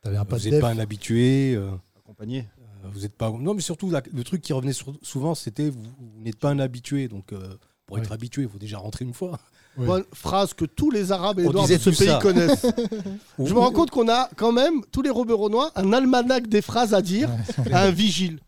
T'avais 0.00 0.16
un 0.16 0.22
vous 0.22 0.36
n'êtes 0.36 0.50
def. 0.50 0.60
pas 0.60 0.68
un 0.70 0.78
habitué. 0.78 1.54
euh, 1.56 1.70
Accompagné. 1.98 2.46
euh, 2.84 2.88
vous 2.92 3.04
êtes 3.04 3.16
pas. 3.16 3.30
Non, 3.32 3.52
mais 3.54 3.62
surtout, 3.62 3.90
la- 3.90 4.02
le 4.14 4.22
truc 4.22 4.42
qui 4.42 4.52
revenait 4.52 4.72
sur- 4.72 4.94
souvent, 5.02 5.34
c'était 5.34 5.70
vous, 5.70 5.82
vous 5.82 6.22
n'êtes 6.22 6.38
pas 6.38 6.50
un 6.50 6.60
habitué. 6.60 7.08
Donc, 7.08 7.32
euh, 7.32 7.56
pour 7.86 7.98
être 7.98 8.10
Ouais. 8.10 8.14
habitué, 8.14 8.42
il 8.42 8.48
faut 8.48 8.58
déjà 8.58 8.78
rentrer 8.78 9.04
une 9.04 9.12
fois. 9.14 9.40
Ouais. 9.76 9.84
Bonne 9.86 10.04
phrase 10.14 10.54
que 10.54 10.64
tous 10.64 10.92
les 10.92 11.10
Arabes 11.10 11.40
et 11.40 11.48
On 11.48 11.52
Noirs 11.52 11.66
de 11.66 11.72
disait 11.72 11.82
ce 11.82 11.90
tout 11.90 11.96
pays 11.98 12.06
ça. 12.08 12.20
connaissent. 12.22 12.64
Je 13.44 13.54
me 13.54 13.58
rends 13.58 13.72
compte 13.72 13.90
qu'on 13.90 14.08
a 14.08 14.28
quand 14.36 14.52
même, 14.52 14.82
tous 14.92 15.02
les 15.02 15.10
Renois, 15.10 15.72
un 15.74 15.92
almanach 15.92 16.46
des 16.48 16.62
phrases 16.62 16.94
à 16.94 17.02
dire 17.02 17.28
à 17.72 17.82
un 17.82 17.90
vigile. 17.90 18.38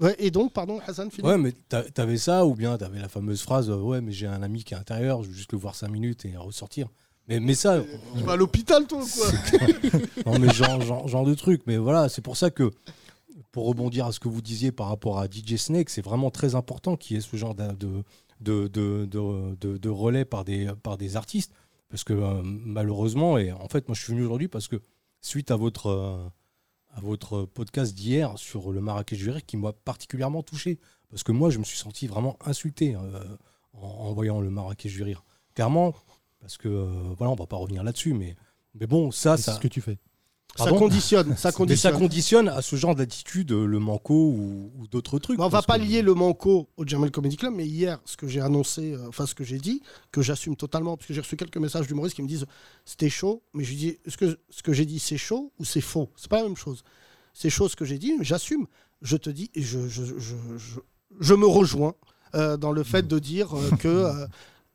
Ouais, 0.00 0.14
et 0.18 0.30
donc, 0.30 0.52
pardon, 0.52 0.78
Hassan, 0.86 1.10
Philippe 1.10 1.24
Ouais, 1.26 1.38
mais 1.38 1.52
t'a- 1.52 1.82
t'avais 1.82 2.18
ça, 2.18 2.44
ou 2.44 2.54
bien 2.54 2.76
t'avais 2.76 2.98
la 3.00 3.08
fameuse 3.08 3.40
phrase 3.42 3.70
euh, 3.70 3.76
Ouais, 3.76 4.00
mais 4.02 4.12
j'ai 4.12 4.26
un 4.26 4.42
ami 4.42 4.62
qui 4.62 4.74
est 4.74 4.76
à 4.76 4.80
l'intérieur, 4.80 5.22
je 5.22 5.28
veux 5.28 5.34
juste 5.34 5.52
le 5.52 5.58
voir 5.58 5.74
5 5.74 5.88
minutes 5.88 6.24
et 6.26 6.36
ressortir. 6.36 6.88
Mais, 7.28 7.40
mais 7.40 7.54
ça, 7.54 7.82
Tu 8.16 8.22
vas 8.22 8.32
à 8.34 8.36
l'hôpital, 8.36 8.86
toi, 8.86 9.00
quoi 9.00 9.26
non, 10.26 10.38
mais 10.38 10.52
genre, 10.52 10.80
genre, 10.82 11.08
genre 11.08 11.24
de 11.24 11.34
truc. 11.34 11.62
Mais 11.66 11.76
voilà, 11.76 12.08
c'est 12.08 12.22
pour 12.22 12.36
ça 12.36 12.50
que, 12.50 12.70
pour 13.52 13.66
rebondir 13.66 14.06
à 14.06 14.12
ce 14.12 14.20
que 14.20 14.28
vous 14.28 14.42
disiez 14.42 14.70
par 14.70 14.88
rapport 14.88 15.18
à 15.18 15.26
DJ 15.26 15.56
Snake, 15.56 15.88
c'est 15.90 16.02
vraiment 16.04 16.30
très 16.30 16.54
important 16.54 16.96
qu'il 16.96 17.16
y 17.16 17.18
ait 17.18 17.22
ce 17.22 17.36
genre 17.36 17.54
de, 17.54 17.72
de, 17.72 17.88
de, 18.40 18.68
de, 18.68 19.06
de- 19.06 19.56
de- 19.60 19.76
de 19.78 19.88
relais 19.88 20.24
par 20.24 20.44
des, 20.44 20.70
par 20.82 20.98
des 20.98 21.16
artistes. 21.16 21.52
Parce 21.88 22.04
que 22.04 22.12
euh, 22.12 22.42
malheureusement, 22.44 23.38
et 23.38 23.50
en 23.52 23.68
fait, 23.68 23.88
moi 23.88 23.94
je 23.94 24.02
suis 24.02 24.12
venu 24.12 24.22
aujourd'hui 24.24 24.48
parce 24.48 24.68
que 24.68 24.76
suite 25.20 25.50
à 25.50 25.56
votre, 25.56 25.86
euh, 25.86 26.18
à 26.96 27.00
votre 27.00 27.44
podcast 27.44 27.94
d'hier 27.94 28.36
sur 28.38 28.72
le 28.72 28.80
Marrakech 28.80 29.18
du 29.18 29.42
qui 29.42 29.56
m'a 29.58 29.72
particulièrement 29.72 30.42
touché. 30.42 30.78
Parce 31.10 31.22
que 31.22 31.30
moi, 31.30 31.50
je 31.50 31.58
me 31.58 31.64
suis 31.64 31.78
senti 31.78 32.06
vraiment 32.06 32.38
insulté 32.44 32.96
euh, 32.96 33.20
en, 33.74 33.86
en 33.86 34.12
voyant 34.14 34.40
le 34.40 34.48
Marrakech 34.50 34.92
du. 34.92 35.22
Clairement, 35.54 35.94
parce 36.40 36.56
que, 36.56 36.68
euh, 36.68 37.14
voilà, 37.16 37.32
on 37.32 37.36
va 37.36 37.46
pas 37.46 37.56
revenir 37.56 37.84
là-dessus, 37.84 38.14
mais, 38.14 38.34
mais 38.74 38.86
bon, 38.86 39.10
ça, 39.10 39.36
C'est 39.36 39.44
ça, 39.44 39.54
ce 39.54 39.60
que 39.60 39.68
tu 39.68 39.80
fais. 39.80 39.98
Ça 40.56 40.70
conditionne, 40.70 41.26
ça 41.28 41.32
mais 41.32 41.36
ça 41.36 41.52
conditionne. 41.52 41.98
conditionne 41.98 42.48
à 42.48 42.62
ce 42.62 42.76
genre 42.76 42.94
d'attitude, 42.94 43.52
euh, 43.52 43.66
le 43.66 43.78
manco 43.78 44.14
ou, 44.14 44.70
ou 44.78 44.86
d'autres 44.88 45.18
trucs. 45.18 45.38
Mais 45.38 45.44
on 45.44 45.48
va 45.48 45.62
pas 45.62 45.78
que- 45.78 45.84
lier 45.84 46.02
le 46.02 46.14
manco 46.14 46.68
au 46.76 46.86
Jamel 46.86 47.10
Comedy 47.10 47.36
Club, 47.36 47.54
mais 47.54 47.66
hier, 47.66 47.98
ce 48.04 48.16
que 48.16 48.26
j'ai 48.28 48.40
annoncé, 48.40 48.94
euh, 48.94 49.08
enfin 49.08 49.26
ce 49.26 49.34
que 49.34 49.44
j'ai 49.44 49.58
dit, 49.58 49.82
que 50.12 50.22
j'assume 50.22 50.56
totalement, 50.56 50.96
parce 50.96 51.06
que 51.08 51.14
j'ai 51.14 51.20
reçu 51.20 51.36
quelques 51.36 51.56
messages 51.58 51.86
d'humoristes 51.86 52.16
qui 52.16 52.22
me 52.22 52.28
disent 52.28 52.46
c'était 52.84 53.10
chaud, 53.10 53.42
mais 53.54 53.64
je 53.64 53.70
lui 53.70 53.76
dis 53.76 53.98
est-ce 54.06 54.16
que 54.16 54.38
ce 54.50 54.62
que 54.62 54.72
j'ai 54.72 54.84
dit 54.86 54.98
c'est 54.98 55.18
chaud 55.18 55.52
ou 55.58 55.64
c'est 55.64 55.80
faux? 55.80 56.10
C'est 56.16 56.28
pas 56.30 56.38
la 56.38 56.44
même 56.44 56.56
chose. 56.56 56.82
C'est 57.34 57.50
chaud 57.50 57.68
ce 57.68 57.76
que 57.76 57.84
j'ai 57.84 57.98
dit, 57.98 58.14
j'assume. 58.20 58.66
Je 59.02 59.16
te 59.18 59.28
dis, 59.28 59.50
et 59.54 59.60
je, 59.62 59.88
je, 59.88 60.04
je, 60.18 60.34
je, 61.20 61.34
me 61.34 61.46
rejoins 61.46 61.94
euh, 62.34 62.56
dans 62.56 62.72
le 62.72 62.82
fait 62.82 63.06
de 63.06 63.18
dire 63.18 63.54
euh, 63.54 63.70
que 63.78 64.26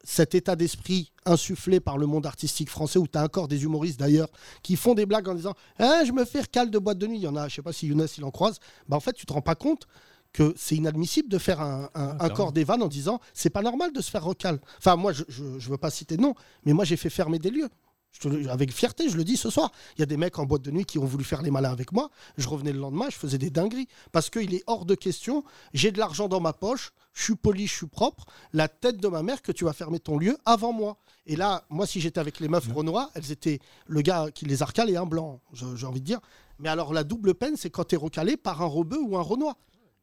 cet 0.04 0.34
état 0.36 0.56
d'esprit 0.56 1.12
insufflé 1.26 1.80
par 1.80 1.98
le 1.98 2.08
monde 2.08 2.26
artistique 2.26 2.70
français, 2.70 2.98
où 3.00 3.08
tu 3.08 3.18
as 3.18 3.24
encore 3.24 3.48
des 3.48 3.64
humoristes 3.64 4.00
d'ailleurs 4.00 4.30
qui 4.64 4.76
font 4.76 4.94
des 4.96 5.06
blagues 5.06 5.28
en 5.30 5.36
disant 5.36 5.54
Ah, 5.80 6.04
Je 6.06 6.12
me 6.12 6.26
fais 6.26 6.42
recal 6.42 6.70
de 6.72 6.80
boîte 6.80 6.98
de 6.98 7.08
nuit. 7.08 7.18
Il 7.18 7.24
y 7.24 7.28
en 7.28 7.36
a, 7.36 7.48
je 7.48 7.56
sais 7.56 7.62
pas 7.62 7.74
si 7.74 7.88
Younes 7.88 8.08
il 8.18 8.24
en 8.24 8.32
croise. 8.32 8.58
Bah, 8.90 8.98
en 8.98 9.00
fait, 9.00 9.14
tu 9.14 9.26
te 9.26 9.34
rends 9.34 9.42
pas 9.42 9.56
compte 9.56 9.88
que 10.34 10.54
c'est 10.58 10.76
inadmissible 10.76 11.28
de 11.30 11.38
faire 11.38 11.60
un, 11.62 11.90
un- 11.94 12.02
un 12.12 12.16
clairement. 12.18 12.36
corps 12.36 12.52
des 12.54 12.64
vannes 12.64 12.82
en 12.82 12.88
disant 12.88 13.20
c'est 13.34 13.50
pas 13.50 13.62
normal 13.62 13.92
de 13.94 14.02
se 14.02 14.10
faire 14.10 14.24
recal. 14.24 14.60
Enfin, 14.78 14.96
moi, 14.96 15.12
je, 15.14 15.24
je 15.28 15.70
veux 15.70 15.78
pas 15.78 15.90
citer 15.92 16.16
de 16.18 16.22
nom, 16.22 16.34
mais 16.66 16.72
moi, 16.74 16.86
j'ai 16.86 16.96
fait 16.98 17.10
fermer 17.10 17.38
des 17.38 17.50
lieux. 17.52 17.70
Je 18.14 18.20
te 18.20 18.28
le- 18.28 18.50
avec 18.50 18.72
fierté, 18.74 19.10
je 19.10 19.16
le 19.18 19.24
dis 19.24 19.38
ce 19.38 19.50
soir. 19.50 19.72
Il 19.96 20.00
y 20.00 20.04
a 20.04 20.06
des 20.06 20.18
mecs 20.18 20.38
en 20.38 20.46
boîte 20.46 20.62
de 20.64 20.72
nuit 20.72 20.86
qui 20.86 21.00
ont 21.00 21.06
voulu 21.06 21.24
faire 21.24 21.42
les 21.42 21.50
malins 21.52 21.72
avec 21.72 21.92
moi. 21.94 22.10
Je 22.38 22.48
revenais 22.50 22.74
le 22.74 22.80
lendemain, 22.80 23.06
je 23.10 23.16
faisais 23.16 23.38
des 23.38 23.50
dingueries. 23.50 23.88
Parce 24.12 24.30
qu'il 24.30 24.54
est 24.54 24.64
hors 24.68 24.86
de 24.86 24.96
question. 24.96 25.44
J'ai 25.74 25.92
de 25.92 25.98
l'argent 25.98 26.28
dans 26.28 26.42
ma 26.42 26.52
poche, 26.54 26.92
je 27.14 27.24
suis 27.24 27.36
poli, 27.36 27.68
je 27.68 27.74
suis 27.74 27.88
propre. 27.88 28.26
La 28.54 28.68
tête 28.68 28.98
de 28.98 29.08
ma 29.08 29.24
mère 29.24 29.42
que 29.42 29.52
tu 29.52 29.64
vas 29.64 29.74
fermer 29.74 30.00
ton 30.00 30.18
lieu 30.18 30.38
avant 30.46 30.74
moi. 30.74 30.98
Et 31.26 31.36
là, 31.36 31.64
moi, 31.70 31.86
si 31.88 32.02
j'étais 32.02 32.20
avec 32.20 32.40
les 32.40 32.48
meufs 32.50 32.68
Renoir, 32.74 33.10
elles 33.16 33.32
étaient 33.32 33.60
le 33.88 34.02
gars 34.02 34.28
qui 34.34 34.46
les 34.46 34.62
a 34.62 34.66
recalées, 34.66 34.98
un 34.98 35.06
blanc, 35.06 35.40
je- 35.54 35.76
j'ai 35.76 35.86
envie 35.86 36.02
de 36.02 36.06
dire. 36.06 36.20
Mais 36.60 36.68
alors, 36.70 36.94
la 36.94 37.04
double 37.04 37.34
peine, 37.34 37.56
c'est 37.56 37.70
quand 37.70 37.86
tu 37.86 37.96
es 37.96 37.98
recalé 37.98 38.36
par 38.38 38.62
un 38.62 38.66
rebeu 38.66 39.00
ou 39.02 39.18
un 39.18 39.22
Renoir. 39.22 39.56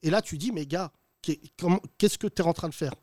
Et 0.02 0.10
là, 0.10 0.22
tu 0.22 0.38
dis, 0.38 0.50
mais 0.50 0.64
gars, 0.66 0.92
qu'est-ce 1.22 2.18
que 2.18 2.26
tu 2.26 2.42
es 2.42 2.44
en 2.46 2.52
train 2.52 2.68
de 2.68 2.74
faire? 2.74 2.94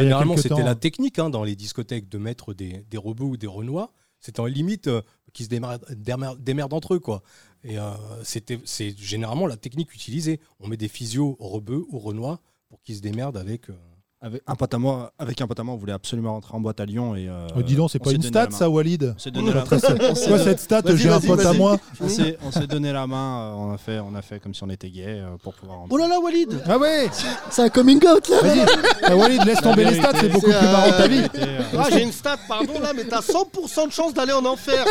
Généralement, 0.00 0.34
c'était 0.42 0.62
la 0.64 0.74
technique 0.74 1.18
hein, 1.18 1.28
dans 1.30 1.44
les 1.44 1.54
discothèques 1.56 2.08
de 2.08 2.18
mettre 2.18 2.54
des, 2.54 2.84
des 2.90 2.96
robots 2.98 3.26
ou 3.30 3.36
des 3.36 3.46
renois. 3.46 3.92
C'était 4.26 4.40
en 4.40 4.46
limite 4.46 4.88
euh, 4.88 5.02
qui 5.32 5.44
se 5.44 5.48
démerdent, 5.48 6.72
entre 6.72 6.94
eux. 6.94 6.98
Quoi. 6.98 7.22
Et 7.62 7.78
euh, 7.78 7.92
c'est 8.24 8.98
généralement 8.98 9.46
la 9.46 9.56
technique 9.56 9.94
utilisée. 9.94 10.40
On 10.58 10.66
met 10.66 10.76
des 10.76 10.88
physios 10.88 11.36
rebeux 11.38 11.84
ou 11.90 12.00
renois 12.00 12.40
pour 12.68 12.82
qu'ils 12.82 12.96
se 12.96 13.02
démerdent 13.02 13.36
avec. 13.36 13.70
euh, 13.70 13.74
Avec 14.22 14.42
un 14.46 14.54
pote 14.54 14.72
à 14.72 14.78
moi, 14.78 15.12
avec 15.18 15.38
un 15.42 15.46
pote 15.46 15.60
à 15.60 15.62
moi, 15.62 15.74
on 15.74 15.76
voulait 15.76 15.92
absolument 15.92 16.32
rentrer 16.32 16.54
en 16.56 16.60
boîte 16.60 16.80
à 16.80 16.86
Lyon 16.86 17.14
et. 17.14 17.28
euh, 17.28 17.48
Oh, 17.54 17.60
dis 17.62 17.76
donc, 17.76 17.90
c'est 17.90 17.98
pas 17.98 18.12
une 18.12 18.22
stat, 18.22 18.46
ça, 18.50 18.68
Walid 18.70 19.12
On 19.14 19.18
s'est 19.18 19.30
donné 19.30 19.52
la 19.52 19.60
Très- 19.60 19.76
main. 19.76 20.14
C'est 20.14 20.28
quoi 20.28 20.38
cette 20.38 20.58
stat 20.60 20.80
J'ai 20.94 21.10
un 21.10 21.20
pote 21.20 21.44
à 21.44 21.52
moi. 21.52 21.76
On 22.00 22.08
s'est, 22.08 22.38
on 22.42 22.50
s'est 22.50 22.66
donné 22.66 22.94
la 22.94 23.06
main, 23.06 23.40
euh, 23.40 23.52
on 23.56 23.74
a 23.74 23.76
fait, 23.76 24.00
on 24.00 24.14
a 24.14 24.22
fait 24.22 24.40
comme 24.40 24.54
si 24.54 24.62
on 24.64 24.70
était 24.70 24.88
gay 24.88 25.04
euh, 25.06 25.36
pour 25.42 25.52
pouvoir 25.52 25.80
rentrer. 25.80 25.94
Oh 25.94 25.98
là 25.98 26.08
là, 26.08 26.18
Walid 26.18 26.48
Ah 26.66 26.78
ouais 26.78 27.10
C'est 27.50 27.62
un 27.64 27.68
coming 27.68 27.98
out 28.06 28.26
là 28.30 28.40
Vas-y 28.40 28.64
Eh, 29.10 29.12
Walid, 29.12 29.44
laisse 29.44 29.60
tomber 29.60 29.84
les 29.84 29.94
stats, 29.96 30.12
c'est 30.18 30.28
beaucoup 30.30 30.46
plus 30.46 30.52
marrant 30.54 30.86
euh, 30.86 30.92
que 30.92 30.96
ta 30.96 31.08
vie. 31.08 31.22
Ah, 31.78 31.84
J'ai 31.92 32.02
une 32.02 32.12
stat, 32.12 32.38
pardon, 32.48 32.80
là, 32.80 32.92
mais 32.96 33.04
t'as 33.04 33.20
100% 33.20 33.88
de 33.88 33.92
chance 33.92 34.14
d'aller 34.14 34.32
en 34.32 34.46
enfer. 34.46 34.82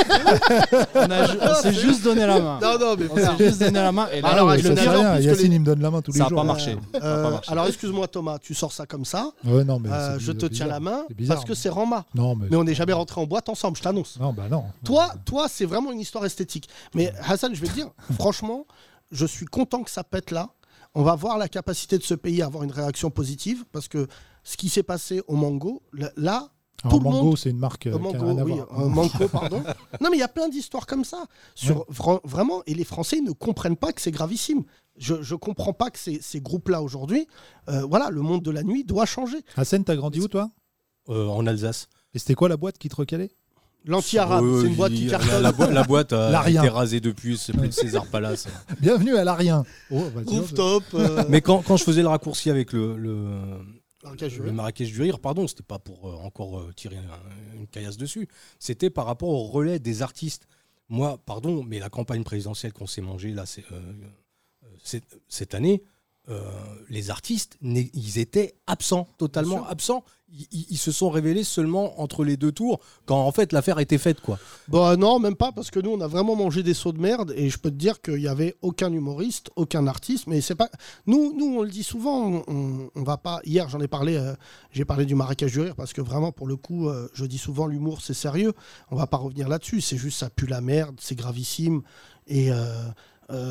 On, 0.93 1.55
s'est 1.63 1.73
juste 1.73 2.03
donné 2.03 2.27
la 2.27 2.39
main. 2.39 2.59
non, 2.61 2.77
non, 2.79 2.95
mais 2.97 3.07
On 3.09 3.15
s'est 3.37 3.45
juste 3.47 3.59
donné 3.59 3.79
la 3.79 3.91
main 3.91 4.07
et 4.13 4.21
là, 4.21 4.27
Alors, 4.29 4.53
Yacine, 4.53 5.51
il 5.51 5.59
me 5.61 5.65
donne 5.65 5.81
la 5.81 5.89
main 5.89 6.01
tous 6.03 6.11
les 6.11 6.19
ça 6.19 6.25
n'a 6.25 6.29
jours. 6.29 6.37
pas 6.37 6.43
marché. 6.45 6.77
Ça 6.93 6.99
a 6.99 7.05
Euh, 7.05 7.23
pas 7.23 7.29
marché. 7.31 7.51
alors 7.51 7.65
excuse-moi 7.67 8.07
Thomas, 8.07 8.37
tu 8.39 8.53
sors 8.53 8.71
ça 8.71 8.85
comme 8.85 9.03
ça. 9.03 9.14
Ouais, 9.43 9.63
non, 9.63 9.79
mais 9.79 9.89
Euh, 9.91 10.19
je 10.19 10.31
te 10.31 10.45
tiens 10.45 10.67
la 10.67 10.79
main 10.79 11.03
bizarre. 11.15 11.37
parce 11.37 11.47
que 11.47 11.53
c'est 11.53 11.69
Rama. 11.69 12.05
Non, 12.15 12.35
mais. 12.35 12.47
Mais 12.49 12.57
on 12.57 12.63
n'est 12.63 12.73
jamais 12.75 12.93
rentré 12.93 13.19
en 13.21 13.25
boîte 13.25 13.49
ensemble, 13.49 13.77
je 13.77 13.83
t'annonce. 13.83 14.19
Non, 14.19 14.33
bah 14.33 14.47
non. 14.49 14.65
Toi, 14.83 15.13
toi, 15.25 15.47
c'est 15.49 15.65
vraiment 15.65 15.91
une 15.91 15.99
histoire 15.99 16.25
esthétique. 16.25 16.67
Mais 16.93 17.13
Hassan, 17.27 17.53
je 17.55 17.61
vais 17.61 17.67
te 17.67 17.73
dire, 17.73 17.89
franchement, 18.15 18.65
je 19.11 19.25
suis 19.25 19.45
content 19.45 19.83
que 19.83 19.91
ça 19.91 20.03
pète 20.03 20.31
là. 20.31 20.49
On 20.93 21.03
va 21.03 21.15
voir 21.15 21.37
la 21.37 21.47
capacité 21.49 21.97
de 21.97 22.03
ce 22.03 22.13
pays 22.13 22.41
à 22.41 22.45
avoir 22.45 22.63
une 22.63 22.71
réaction 22.71 23.09
positive 23.11 23.65
parce 23.71 23.87
que 23.87 24.07
ce 24.43 24.55
qui 24.57 24.69
s'est 24.69 24.83
passé 24.83 25.21
au 25.27 25.35
Mango, 25.35 25.81
là, 26.15 26.49
Alors, 26.85 26.97
tout 26.99 27.03
le 27.03 27.09
Mango, 27.11 27.23
monde- 27.25 27.37
c'est 27.37 27.49
une 27.49 27.57
marque 27.57 27.87
euh, 27.87 27.93
au 27.95 27.99
qui 27.99 28.15
a 28.15 28.19
Mango, 28.19 28.41
oui, 28.43 28.53
euh, 28.59 28.87
Manco, 28.87 29.27
pardon. 29.27 29.61
Non, 30.01 30.09
mais 30.11 30.17
il 30.17 30.19
y 30.19 30.23
a 30.23 30.27
plein 30.27 30.49
d'histoires 30.49 30.85
comme 30.85 31.03
ça. 31.03 31.25
Sur, 31.55 31.85
vra- 31.91 32.21
vraiment, 32.23 32.61
et 32.67 32.73
les 32.73 32.83
Français 32.83 33.21
ne 33.21 33.31
comprennent 33.31 33.75
pas 33.77 33.91
que 33.91 34.01
c'est 34.01 34.11
gravissime. 34.11 34.63
Je 34.97 35.15
ne 35.15 35.35
comprends 35.37 35.73
pas 35.73 35.89
que 35.89 35.99
ces, 35.99 36.19
ces 36.21 36.39
groupes-là 36.41 36.81
aujourd'hui, 36.81 37.27
euh, 37.69 37.81
voilà, 37.89 38.09
le 38.11 38.21
monde 38.21 38.41
de 38.43 38.51
la 38.51 38.63
nuit 38.63 38.83
doit 38.85 39.05
changer. 39.05 39.37
Hassan, 39.57 39.83
t'as 39.83 39.95
grandi 39.95 40.21
où, 40.21 40.27
toi? 40.27 40.51
Euh, 41.09 41.27
en 41.27 41.45
Alsace. 41.47 41.87
Et 42.13 42.19
c'était 42.19 42.35
quoi 42.35 42.47
la 42.49 42.57
boîte 42.57 42.77
qui 42.77 42.87
te 42.89 42.95
recalait? 42.95 43.31
L'anti-arabe, 43.87 44.43
Euh, 44.43 44.61
c'est 44.61 44.67
une 44.67 44.75
boîte 44.75 44.93
qui 44.93 45.05
la, 45.05 45.19
cartonne. 45.19 45.43
la 45.43 45.51
boi- 45.51 45.69
la 45.71 45.83
boîte 45.83 46.13
a 46.13 46.31
L'Arien. 46.31 46.63
été 46.63 46.69
rasée 46.69 46.99
depuis, 47.01 47.37
c'est 47.37 47.53
plus 47.53 47.71
César 47.71 48.07
Palace. 48.07 48.47
Bienvenue 48.81 49.15
à 49.15 49.23
l'Arien. 49.23 49.63
Oh, 49.91 50.05
bah, 50.15 50.21
Rooftop. 50.25 50.83
euh, 50.95 51.23
Mais 51.29 51.41
quand, 51.41 51.61
quand 51.61 51.77
je 51.77 51.83
faisais 51.83 52.01
le 52.01 52.07
raccourci 52.07 52.49
avec 52.49 52.73
le, 52.73 52.95
le, 52.97 53.29
Le. 54.37 54.51
Marrakech 54.51 54.91
du 54.91 55.01
Rire, 55.01 55.19
pardon, 55.19 55.47
c'était 55.47 55.63
pas 55.63 55.79
pour 55.79 56.07
euh, 56.09 56.13
encore 56.15 56.59
euh, 56.59 56.71
tirer 56.75 56.97
un- 56.97 57.55
une 57.57 57.67
caillasse 57.67 57.97
dessus, 57.97 58.27
c'était 58.59 58.89
par 58.89 59.05
rapport 59.05 59.29
au 59.29 59.43
relais 59.45 59.79
des 59.79 60.01
artistes. 60.01 60.47
Moi, 60.89 61.17
pardon, 61.25 61.63
mais 61.63 61.79
la 61.79 61.89
campagne 61.89 62.23
présidentielle 62.23 62.71
qu'on 62.73 62.85
s'est 62.87 63.01
mangée 63.01 63.31
là, 63.31 63.45
euh, 63.71 63.79
cette, 65.27 65.55
année, 65.55 65.81
les 66.89 67.09
artistes, 67.09 67.57
ils 67.61 68.19
étaient 68.19 68.55
absents, 68.67 69.07
totalement 69.17 69.65
absents. 69.67 70.03
Ils, 70.51 70.77
se 70.77 70.91
sont 70.91 71.09
révélés 71.09 71.43
seulement 71.43 72.01
entre 72.01 72.23
les 72.23 72.35
deux 72.35 72.51
tours, 72.51 72.79
quand 73.05 73.25
en 73.25 73.31
fait 73.31 73.53
l'affaire 73.53 73.79
était 73.79 73.97
faite, 73.97 74.19
quoi. 74.21 74.37
Bah 74.67 74.97
non, 74.97 75.19
même 75.19 75.35
pas, 75.35 75.51
parce 75.51 75.71
que 75.71 75.79
nous, 75.79 75.91
on 75.91 76.01
a 76.01 76.07
vraiment 76.07 76.35
mangé 76.35 76.63
des 76.63 76.73
sauts 76.73 76.91
de 76.91 76.99
merde, 76.99 77.33
et 77.37 77.49
je 77.49 77.57
peux 77.57 77.69
te 77.69 77.75
dire 77.75 78.01
qu'il 78.01 78.15
n'y 78.15 78.27
avait 78.27 78.55
aucun 78.61 78.91
humoriste, 78.91 79.51
aucun 79.55 79.87
artiste, 79.87 80.27
mais 80.27 80.41
c'est 80.41 80.55
pas... 80.55 80.69
Nous, 81.05 81.33
nous, 81.37 81.59
on 81.59 81.61
le 81.61 81.69
dit 81.69 81.83
souvent, 81.83 82.43
on, 82.47 82.89
va 82.95 83.17
pas... 83.17 83.39
Hier, 83.45 83.69
j'en 83.69 83.79
ai 83.79 83.87
parlé, 83.87 84.17
euh, 84.17 84.33
j'ai 84.71 84.83
parlé 84.83 85.05
du 85.05 85.15
Marrakech 85.15 85.51
du 85.51 85.61
Rire, 85.61 85.75
parce 85.75 85.93
que 85.93 86.01
vraiment, 86.01 86.31
pour 86.31 86.47
le 86.47 86.57
coup, 86.57 86.89
euh, 86.89 87.07
je 87.13 87.25
dis 87.25 87.37
souvent, 87.37 87.67
l'humour, 87.67 88.01
c'est 88.01 88.15
sérieux, 88.15 88.53
on 88.91 88.95
va 88.95 89.07
pas 89.07 89.17
revenir 89.17 89.47
là-dessus, 89.47 89.79
c'est 89.79 89.97
juste, 89.97 90.19
ça 90.19 90.29
pue 90.29 90.47
la 90.47 90.59
merde, 90.59 90.95
c'est 90.99 91.15
gravissime, 91.15 91.81
et... 92.27 92.51
euh, 92.51 92.89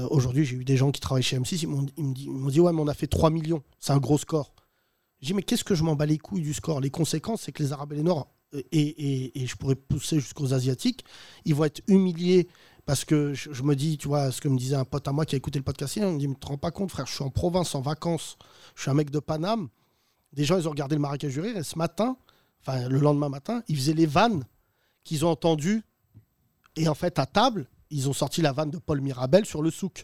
Aujourd'hui, 0.08 0.44
j'ai 0.44 0.54
eu 0.54 0.64
des 0.64 0.76
gens 0.76 0.92
qui 0.92 1.00
travaillent 1.00 1.24
chez 1.24 1.36
M6, 1.36 1.62
ils 1.62 1.68
m'ont 1.68 1.82
dit, 1.82 1.92
ils 1.96 2.30
m'ont 2.30 2.48
dit 2.48 2.60
Ouais, 2.60 2.72
mais 2.72 2.80
on 2.80 2.86
a 2.86 2.94
fait 2.94 3.08
3 3.08 3.30
millions, 3.30 3.60
c'est 3.80 3.92
un 3.92 3.98
gros 3.98 4.18
score. 4.18 4.53
J'ai 5.24 5.28
dit 5.28 5.34
Mais 5.34 5.42
qu'est-ce 5.42 5.64
que 5.64 5.74
je 5.74 5.82
m'en 5.82 5.96
bats 5.96 6.04
les 6.04 6.18
couilles 6.18 6.42
du 6.42 6.52
score? 6.52 6.82
Les 6.82 6.90
conséquences, 6.90 7.40
c'est 7.42 7.52
que 7.52 7.62
les 7.62 7.72
Arabes 7.72 7.94
et 7.94 7.96
les 7.96 8.02
Noirs, 8.02 8.26
euh, 8.54 8.60
et, 8.72 9.40
et- 9.42 9.46
je 9.46 9.56
pourrais 9.56 9.74
pousser 9.74 10.20
jusqu'aux 10.20 10.52
Asiatiques, 10.52 11.02
ils 11.46 11.54
vont 11.54 11.64
être 11.64 11.80
humiliés 11.88 12.46
parce 12.84 13.06
que 13.06 13.32
je, 13.32 13.50
je 13.50 13.62
me 13.62 13.74
dis, 13.74 13.96
tu 13.96 14.06
vois, 14.06 14.30
ce 14.30 14.42
que 14.42 14.48
me 14.48 14.58
disait 14.58 14.76
un 14.76 14.84
pote 14.84 15.08
à 15.08 15.12
moi 15.12 15.24
qui 15.24 15.34
a 15.34 15.38
écouté 15.38 15.58
le 15.58 15.64
podcast 15.64 15.96
il 15.96 16.02
me 16.04 16.18
dit, 16.18 16.28
mais 16.28 16.34
tu 16.34 16.40
te 16.40 16.46
rends 16.46 16.58
pas 16.58 16.70
compte, 16.70 16.90
frère, 16.90 17.06
je 17.06 17.14
suis 17.14 17.24
en 17.24 17.30
province, 17.30 17.74
en 17.74 17.80
vacances, 17.80 18.36
je 18.76 18.82
suis 18.82 18.90
un 18.90 18.94
mec 18.94 19.08
de 19.08 19.18
Paname. 19.18 19.68
Des 20.34 20.44
gens, 20.44 20.58
ils 20.58 20.66
ont 20.68 20.70
regardé 20.72 20.94
le 20.94 21.00
Marrakech 21.00 21.32
du 21.32 21.40
Rire 21.40 21.56
et 21.56 21.62
ce 21.62 21.78
matin, 21.78 22.18
enfin 22.60 22.86
le 22.90 22.98
lendemain 22.98 23.30
matin, 23.30 23.62
ils 23.68 23.76
faisaient 23.76 23.94
les 23.94 24.04
vannes 24.04 24.44
qu'ils 25.04 25.24
ont 25.24 25.30
entendues. 25.30 25.82
Et 26.76 26.86
en 26.86 26.94
fait, 26.94 27.18
à 27.18 27.24
table, 27.24 27.66
ils 27.88 28.10
ont 28.10 28.12
sorti 28.12 28.42
la 28.42 28.52
vanne 28.52 28.70
de 28.70 28.78
Paul 28.78 29.00
Mirabel 29.00 29.46
sur 29.46 29.62
le 29.62 29.70
souk. 29.70 30.02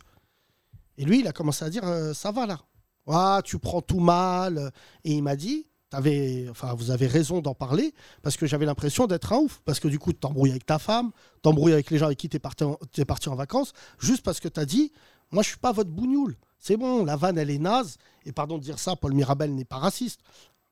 Et 0.97 1.05
lui, 1.05 1.21
il 1.21 1.27
a 1.27 1.33
commencé 1.33 1.63
à 1.63 1.69
dire, 1.69 1.85
euh, 1.85 2.15
ça 2.15 2.33
va 2.33 2.47
là. 2.47 2.61
Ah, 3.07 3.41
tu 3.45 3.59
prends 3.59 3.83
tout 3.83 4.01
mal. 4.01 4.73
Et 5.05 5.13
il 5.13 5.23
m'a 5.23 5.37
dit, 5.37 5.67
T'avais- 5.91 6.47
enfin, 6.49 6.73
vous 6.75 6.93
avez 6.93 7.09
raison 7.09 7.41
d'en 7.41 7.53
parler, 7.55 7.93
parce 8.23 8.37
que 8.37 8.47
j'avais 8.47 8.65
l'impression 8.65 9.09
d'être 9.09 9.33
un 9.33 9.39
ouf. 9.39 9.61
Parce 9.65 9.81
que 9.81 9.89
du 9.89 9.99
coup, 9.99 10.13
tu 10.13 10.21
t'embrouilles 10.21 10.53
avec 10.53 10.65
ta 10.65 10.79
femme, 10.79 11.11
t'embrouilles 11.43 11.73
avec 11.73 11.91
les 11.91 11.99
gens 11.99 12.07
avec 12.07 12.19
qui 12.19 12.29
tu 12.29 12.37
es 12.37 12.39
parti, 12.39 12.65
t'es 12.93 13.05
parti 13.05 13.29
en 13.29 13.35
vacances, 13.35 13.73
juste 13.99 14.23
parce 14.23 14.39
que 14.39 14.47
tu 14.47 14.61
as 14.61 14.65
dit 14.67 14.93
Moi, 15.33 15.43
je 15.43 15.49
suis 15.49 15.59
pas 15.59 15.73
votre 15.73 15.91
bougnoule. 15.91 16.37
C'est 16.61 16.77
bon, 16.77 17.05
la 17.05 17.17
vanne, 17.17 17.39
elle 17.39 17.51
est 17.51 17.59
naze. 17.59 17.97
Et 18.25 18.31
pardon 18.31 18.57
de 18.59 18.63
dire 18.63 18.79
ça, 18.79 18.95
Paul 18.95 19.15
Mirabel 19.15 19.53
n'est 19.53 19.65
pas 19.65 19.79
raciste. 19.79 20.21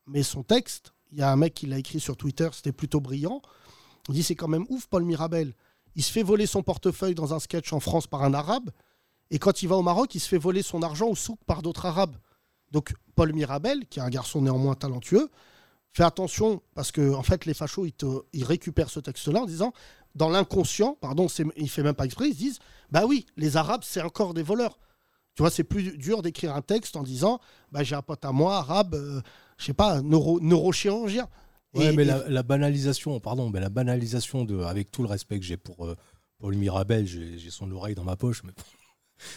Mais 0.07 0.23
son 0.23 0.45
texte, 0.45 0.93
il 1.11 1.19
y 1.19 1.23
a 1.23 1.33
un 1.33 1.37
mec 1.37 1.53
qui 1.55 1.67
l'a 1.67 1.79
écrit 1.79 1.99
sur 1.99 2.17
Twitter, 2.17 2.49
c'était 2.53 2.71
plutôt 2.73 3.01
brillant. 3.01 3.43
Il 4.09 4.15
dit 4.15 4.23
C'est 4.23 4.37
quand 4.37 4.47
même 4.49 4.67
ouf, 4.69 4.87
Paul 4.87 5.03
Mirabel. 5.03 5.53
Il 5.97 6.05
se 6.05 6.13
fait 6.13 6.23
voler 6.23 6.47
son 6.47 6.63
portefeuille 6.63 7.17
dans 7.17 7.35
un 7.35 7.41
sketch 7.41 7.73
en 7.73 7.81
France 7.81 8.07
par 8.07 8.23
un 8.23 8.35
arabe. 8.35 8.71
Et 9.31 9.39
quand 9.39 9.63
il 9.63 9.69
va 9.69 9.77
au 9.77 9.83
Maroc, 9.83 10.15
il 10.15 10.21
se 10.21 10.29
fait 10.29 10.39
voler 10.39 10.63
son 10.63 10.83
argent 10.83 11.07
au 11.09 11.15
souk 11.15 11.39
par 11.47 11.63
d'autres 11.63 11.87
arabes. 11.87 12.17
Donc 12.71 12.95
Paul 13.15 13.33
Mirabel, 13.33 13.87
qui 13.87 13.99
est 13.99 14.03
un 14.03 14.09
garçon 14.09 14.41
néanmoins 14.43 14.75
talentueux, 14.75 15.29
fais 15.93 16.05
attention, 16.05 16.63
parce 16.75 16.93
que 16.93 17.15
en 17.15 17.23
fait, 17.23 17.45
les 17.47 17.55
fachos, 17.55 17.87
ils, 17.87 17.93
te- 17.93 18.23
ils 18.33 18.45
récupèrent 18.45 18.91
ce 18.91 19.01
texte-là 19.01 19.41
en 19.43 19.47
disant, 19.47 19.73
dans 20.15 20.29
l'inconscient, 20.29 20.97
pardon, 21.01 21.27
il 21.57 21.69
fait 21.69 21.83
même 21.83 21.95
pas 21.95 22.05
exprès, 22.05 22.29
ils 22.29 22.35
se 22.35 22.39
disent, 22.39 22.59
bah 22.91 23.05
oui, 23.07 23.27
les 23.37 23.57
Arabes, 23.57 23.83
c'est 23.85 24.03
encore 24.03 24.35
des 24.35 24.43
voleurs. 24.43 24.79
Tu 25.35 25.43
vois, 25.43 25.51
c'est 25.51 25.63
plus 25.65 25.97
dur 25.97 26.23
d'écrire 26.23 26.55
un 26.57 26.63
texte 26.63 26.97
en 26.97 27.03
disant, 27.03 27.39
bah 27.71 27.85
j'ai 27.85 27.95
un 27.95 28.03
pote 28.03 28.25
à 28.25 28.33
moi, 28.33 28.57
arabe, 28.57 28.95
euh, 28.95 29.21
je 29.57 29.67
sais 29.67 29.75
pas, 29.75 30.03
neuro, 30.03 30.41
neurochirurgien. 30.41 31.29
Ouais, 31.75 31.93
Et- 31.93 31.97
mais 31.97 32.03
et- 32.03 32.07
la, 32.07 32.29
la 32.29 32.43
banalisation, 32.43 33.21
pardon, 33.21 33.49
mais 33.51 33.61
la 33.61 33.69
banalisation 33.69 34.45
de, 34.45 34.61
avec 34.63 34.91
tout 34.91 35.03
le 35.03 35.09
respect 35.09 35.39
que 35.39 35.45
j'ai 35.45 35.57
pour 35.57 35.87
euh, 35.87 35.97
Paul 36.39 36.57
Mirabel, 36.57 37.07
j'ai 37.07 37.39
j'ai 37.39 37.51
son 37.51 37.71
oreille 37.71 37.95
dans 37.95 38.05
ma 38.05 38.17
poche, 38.17 38.43
mais 38.45 38.53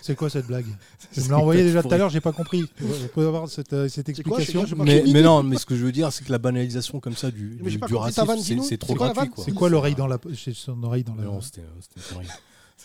C'est 0.02 0.16
quoi 0.16 0.30
cette 0.30 0.48
blague 0.48 0.66
Tu 1.14 1.22
me 1.22 1.30
l'as 1.30 1.38
envoyé 1.38 1.64
déjà 1.64 1.82
tout 1.84 1.92
à 1.92 1.98
l'heure, 1.98 2.10
j'ai 2.10 2.22
pas 2.22 2.32
compris. 2.32 2.66
On 2.82 3.08
peut 3.08 3.28
avoir 3.28 3.50
cette, 3.50 3.74
euh, 3.74 3.90
cette 3.90 4.06
quoi, 4.24 4.40
explication 4.40 4.66
mais, 4.84 5.22
non, 5.22 5.44
mais 5.44 5.58
ce 5.58 5.66
que 5.66 5.76
je 5.76 5.84
veux 5.84 5.92
dire, 5.92 6.12
c'est 6.12 6.24
que 6.24 6.32
la 6.32 6.38
banalisation 6.38 7.00
comme 7.00 7.16
ça 7.16 7.32
du, 7.32 7.58
du, 7.58 7.96
racisme, 7.96 8.62
c'est 8.62 8.78
trop 8.78 8.94
C'est 8.94 8.98
quoi 8.98 9.08
la 9.08 9.14
gratuit. 9.14 9.34
C'est 9.44 9.54
quoi 9.54 9.70
l'oreille 9.70 9.96
dans 9.96 10.08
la 10.08 10.18
son 10.54 10.84
oreille 10.84 11.04
dans 11.04 11.16
la 11.16 11.24
Non, 11.24 11.42
c'était 11.42 11.62
connerie. 12.10 12.28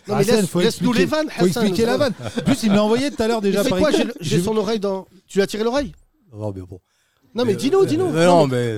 Non, 0.09 0.14
mais 0.14 0.20
Hassan, 0.22 0.37
laisse- 0.37 0.46
faut 0.46 0.61
laisse-nous 0.61 0.90
expliquer- 0.90 0.98
les 0.98 1.06
vannes, 1.06 1.28
Faut 1.30 1.46
expliquer 1.46 1.87
la 1.87 1.96
vanne. 1.96 2.12
En 2.20 2.40
plus, 2.44 2.62
il 2.62 2.70
me 2.70 2.76
l'a 2.76 2.85
envoyé 2.85 3.11
tout 3.11 3.22
à 3.22 3.28
l'heure 3.28 3.40
déjà 3.40 3.62
C'est 3.64 3.70
par 3.70 3.78
quoi 3.78 3.90
j'ai 4.20 4.40
son 4.40 4.56
oreille 4.56 4.78
dans. 4.78 5.06
Tu 5.26 5.38
lui 5.38 5.42
as 5.42 5.46
tiré 5.46 5.64
l'oreille 5.64 5.92
mais 6.32 6.61
bon. 6.62 6.80
Non, 7.35 7.44
mais 7.44 7.54
dis-nous, 7.56 7.80
Euh, 7.82 7.87
dis-nous. 7.87 8.06
euh, 8.06 8.26
non, 8.26 8.46
mais. 8.46 8.76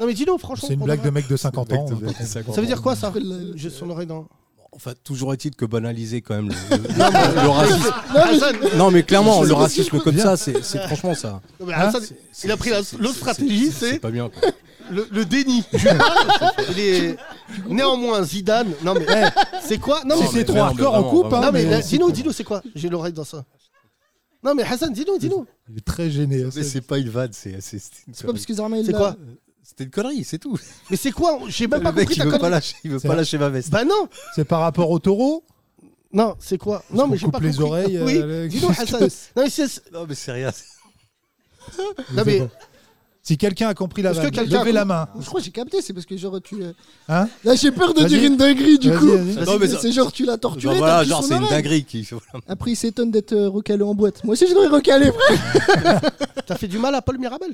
Non, 0.00 0.06
mais 0.06 0.14
dis-nous, 0.14 0.38
franchement. 0.38 0.68
C'est 0.68 0.74
une 0.74 0.84
blague 0.84 1.02
de 1.02 1.10
mec 1.10 1.28
de 1.28 1.36
50 1.36 1.72
ans. 1.72 1.86
pas- 1.86 2.24
Ça 2.24 2.60
veut 2.60 2.66
dire 2.66 2.82
quoi, 2.82 2.94
ça? 2.96 3.12
J'ai 3.54 3.70
son 3.70 3.90
oreille 3.90 4.06
dans. 4.06 4.26
Enfin, 4.72 4.92
toujours 5.02 5.32
est-il 5.32 5.54
que 5.56 5.64
banaliser 5.64 6.20
quand 6.20 6.34
même 6.36 6.48
le, 6.48 6.76
le- 6.76 6.82
le- 6.88 7.42
le 7.42 7.48
racisme. 7.48 8.76
Non, 8.76 8.90
mais 8.90 9.02
clairement, 9.02 9.42
le 9.42 9.52
racisme 9.54 9.98
comme 10.00 10.18
ça, 10.18 10.36
c'est 10.36 10.62
franchement 10.86 11.14
ça. 11.14 11.40
Non, 11.58 11.66
mais 11.66 11.72
Hassan, 11.74 12.02
C'est- 12.32 12.46
il 12.46 12.50
a 12.52 12.56
pris 12.56 12.70
l'autre 12.98 13.16
stratégie, 13.16 13.72
c'est- 13.72 13.98
pas 13.98 14.10
bien. 14.10 14.28
quoi. 14.30 14.50
le, 14.90 15.06
le 15.10 15.24
déni. 15.26 15.64
Il 16.70 16.78
est... 16.78 17.16
Néanmoins, 17.68 18.22
Zidane. 18.22 18.72
Non, 18.82 18.94
mais 18.94 19.04
c'est 19.62 19.78
quoi? 19.78 20.02
Non, 20.04 20.16
mais 20.18 20.26
c'est 20.32 20.44
trop 20.44 20.58
hardcore, 20.58 20.94
on 20.94 21.02
coupe. 21.10 21.32
hein, 21.32 21.40
Non, 21.42 21.52
mais 21.52 21.64
dis-nous, 21.82 22.10
dis-nous, 22.10 22.32
c'est 22.32 22.44
quoi 22.44 22.62
J'ai 22.74 22.88
l'oreille 22.88 23.12
dans 23.12 23.24
ça? 23.24 23.44
Non, 24.42 24.54
mais 24.54 24.62
Hassan, 24.62 24.92
dis-nous, 24.92 25.18
dis-nous. 25.18 25.46
Il 25.68 25.78
est 25.78 25.84
très 25.84 26.10
gêné. 26.10 26.44
Mais 26.54 26.62
c'est 26.62 26.80
pas 26.80 26.98
une 26.98 27.08
vanne, 27.10 27.32
c'est 27.32 27.60
c'est- 27.60 27.80
pas 28.24 28.32
parce 28.32 28.46
que 28.46 28.54
Zarma, 28.54 28.76
C'est 28.84 28.92
quoi? 28.92 29.16
C'était 29.68 29.84
une 29.84 29.90
connerie, 29.90 30.24
c'est 30.24 30.38
tout. 30.38 30.58
Mais 30.90 30.96
c'est 30.96 31.12
quoi? 31.12 31.38
J'ai 31.48 31.66
même 31.66 31.82
pas 31.82 31.90
Le 31.90 31.96
mec, 31.96 32.04
compris 32.08 32.14
il 32.14 32.18
ta 32.18 32.24
veut 32.24 32.30
pas 32.32 32.38
connerie. 32.38 32.52
lâcher, 32.52 32.74
il 32.84 32.90
veut 32.90 32.98
C'est 32.98 33.08
pas 33.08 33.14
lâcher 33.16 33.36
ma 33.38 33.48
veste. 33.50 33.70
Bah 33.70 33.84
non, 33.84 34.08
C'est 34.34 34.44
par 34.46 34.60
rapport 34.60 34.90
au 34.90 34.98
taureau? 34.98 35.44
Non, 36.10 36.36
c'est 36.38 36.56
quoi? 36.56 36.82
Non, 36.90 37.06
mais 37.06 37.18
j'ai 37.18 37.24
coupe 37.26 37.34
pas 37.34 37.40
les 37.40 37.50
compris. 37.50 37.62
oreilles, 37.64 38.00
Oui, 38.02 38.16
euh, 38.16 38.48
dis-nous, 38.48 38.70
Hassan. 38.70 39.00
Non, 39.36 39.42
mais 39.44 39.50
c'est- 39.50 39.92
Non, 39.92 40.06
mais 40.08 40.14
c'est 40.14 40.32
rien. 40.32 40.50
Non, 42.14 42.22
mais 42.24 42.48
Si 43.22 43.36
quelqu'un 43.36 43.68
a 43.68 43.74
compris 43.74 44.00
la 44.00 44.12
Est-ce 44.12 44.20
que 44.20 44.22
vanne, 44.24 44.30
quelqu'un 44.32 44.56
a 44.56 44.60
levez 44.60 44.72
la 44.72 44.80
compris 44.86 44.94
main. 45.16 45.20
Je 45.20 45.26
crois 45.26 45.40
que 45.40 45.44
j'ai 45.44 45.50
capté, 45.52 45.82
c'est 45.82 45.92
parce 45.92 46.06
que 46.06 46.16
genre 46.16 46.40
tu. 46.40 46.62
euh, 46.62 46.72
Hein? 47.10 47.28
Là, 47.44 47.54
j'ai 47.56 47.70
peur 47.70 47.92
de 47.92 48.00
Vas-y. 48.00 48.08
dire 48.08 48.24
une 48.24 48.38
dinguerie 48.38 48.78
du 48.78 48.88
Vas-y, 48.88 48.98
coup. 48.98 49.06
vas-y. 49.06 49.44
Non, 49.46 49.58
mais 49.58 49.68
ça- 49.68 49.78
C'est 49.80 49.92
genre 49.92 50.10
tu 50.10 50.24
l'as 50.24 50.38
torturé. 50.38 50.78
Voilà, 50.78 51.04
genre 51.04 51.22
c'est 51.22 51.36
une 51.36 51.46
dinguerie 51.46 51.84
qui. 51.84 52.08
Après, 52.48 52.70
il 52.70 52.76
s'étonne 52.76 53.10
d'être 53.10 53.34
euh, 53.34 53.50
recalé 53.50 53.82
en 53.82 53.94
boîte. 53.94 54.24
Moi 54.24 54.32
aussi, 54.32 54.46
je 54.48 54.54
devrais 54.54 54.68
recaler, 54.68 55.12
frère. 55.12 56.00
t'as 56.46 56.56
fait 56.56 56.68
du 56.68 56.78
mal 56.78 56.94
à 56.94 57.02
Paul 57.02 57.18
Mirabel? 57.18 57.50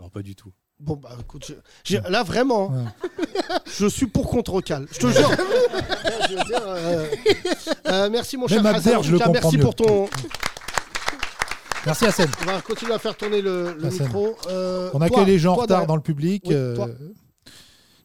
Non, 0.00 0.08
pas 0.08 0.22
du 0.22 0.34
tout. 0.34 0.52
Bon, 0.78 0.94
bah 0.96 1.16
écoute, 1.18 1.46
je- 1.48 1.54
j'ai- 1.84 2.00
là 2.10 2.22
vraiment, 2.22 2.68
Ouais. 2.68 2.84
je 3.78 3.86
suis 3.86 4.06
pour 4.06 4.28
contre 4.28 4.52
recal. 4.52 4.86
Je 4.92 4.98
te 4.98 5.06
jure. 5.06 5.30
Je 6.28 6.34
veux 6.36 6.44
dire, 6.44 6.60
euh, 6.66 7.06
euh, 7.88 8.10
merci 8.10 8.36
mon 8.36 8.46
cher 8.46 8.58
Hassan. 8.58 8.74
Abder, 8.76 8.94
en 8.96 9.02
je 9.02 9.08
tout 9.08 9.12
le 9.14 9.18
cas, 9.18 9.24
comprends 9.24 9.40
merci 9.42 9.56
mieux. 9.56 9.62
pour 9.62 9.74
ton. 9.74 10.08
Merci 11.86 12.04
Hassan. 12.04 12.28
On 12.42 12.44
va 12.46 12.60
continuer 12.60 12.92
à 12.92 12.98
faire 12.98 13.16
tourner 13.16 13.40
le, 13.40 13.74
le 13.78 13.86
Hassan. 13.86 14.06
micro. 14.06 14.36
Euh, 14.48 14.90
On 14.92 14.98
toi, 14.98 15.06
accueille 15.06 15.24
les 15.24 15.38
gens 15.38 15.52
en 15.52 15.54
toi, 15.54 15.62
retard 15.62 15.76
derrière- 15.78 15.86
dans 15.86 15.96
le 15.96 16.02
public. 16.02 16.42
Oui, 16.46 16.54
euh, 16.54 16.74
toi. 16.76 16.88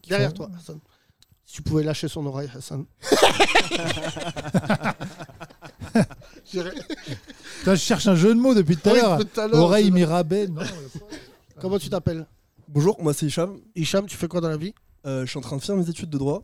Derrière 0.08 0.34
toi, 0.34 0.50
Hassan. 0.58 0.80
Si 1.46 1.56
tu 1.58 1.62
pouvais 1.64 1.84
lâcher 1.84 2.08
son 2.08 2.26
oreille, 2.26 2.50
Hassan. 2.56 2.86
Putain, 6.46 7.76
je 7.76 7.82
cherche 7.82 8.08
un 8.08 8.16
jeu 8.16 8.30
de 8.34 8.40
mots 8.40 8.54
depuis 8.54 8.78
tout 8.78 8.90
à 8.90 8.94
Oui, 8.94 9.00
l'heure. 9.00 9.18
depuis 9.18 9.34
tout 9.34 9.40
à 9.42 9.48
l'heure, 9.48 9.60
Oreille 9.64 9.92
non. 9.92 9.98
Comment 11.62 11.78
tu 11.78 11.89
t'appelles 11.89 12.26
Bonjour, 12.69 13.00
moi 13.04 13.13
c'est 13.13 13.28
Hicham. 13.28 13.60
Hicham, 13.76 14.08
tu 14.08 14.17
fais 14.17 14.28
quoi 14.28 14.41
dans 14.41 14.50
la 14.50 14.58
vie 14.58 14.74
Euh, 15.06 15.26
je 15.26 15.30
suis 15.30 15.38
en 15.38 15.41
train 15.41 15.58
de 15.58 15.62
faire 15.62 15.76
mes 15.76 15.88
études 15.88 16.10
de 16.10 16.17
droit. 16.17 16.43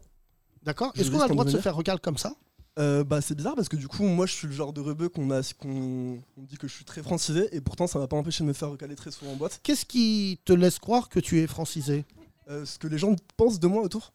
D'accord 0.61 0.91
Est-ce 0.95 1.09
qu'on 1.09 1.19
a 1.19 1.27
le 1.27 1.33
droit 1.33 1.43
de 1.43 1.49
se 1.49 1.57
faire 1.57 1.75
recal 1.75 1.99
comme 1.99 2.19
ça 2.19 2.35
Euh, 2.77 3.03
bah, 3.03 3.19
c'est 3.19 3.33
bizarre 3.33 3.55
parce 3.55 3.67
que 3.67 3.77
du 3.77 3.87
coup, 3.87 4.03
moi 4.03 4.27
je 4.27 4.33
suis 4.33 4.45
le 4.45 4.53
genre 4.53 4.73
de 4.73 4.79
rebeu 4.79 5.09
qu'on 5.09 5.31
a, 5.31 5.41
qu'on 5.57 6.19
on 6.37 6.43
dit 6.43 6.57
que 6.59 6.67
je 6.67 6.73
suis 6.75 6.85
très 6.85 7.01
francisé 7.01 7.49
et 7.51 7.61
pourtant 7.61 7.87
ça 7.87 7.97
m'a 7.97 8.07
pas 8.07 8.15
empêché 8.15 8.43
de 8.43 8.47
me 8.47 8.53
faire 8.53 8.69
recaler 8.69 8.95
très 8.95 9.09
souvent 9.09 9.31
en 9.31 9.35
boîte. 9.37 9.59
Qu'est-ce 9.63 9.85
qui 9.85 10.39
te 10.45 10.53
laisse 10.53 10.77
croire 10.77 11.09
que 11.09 11.19
tu 11.19 11.39
es 11.39 11.47
francisé? 11.47 12.05
Euh, 12.47 12.63
ce 12.65 12.77
que 12.77 12.87
les 12.87 12.99
gens 12.99 13.15
pensent 13.37 13.59
de 13.59 13.65
moi 13.65 13.81
autour. 13.81 14.13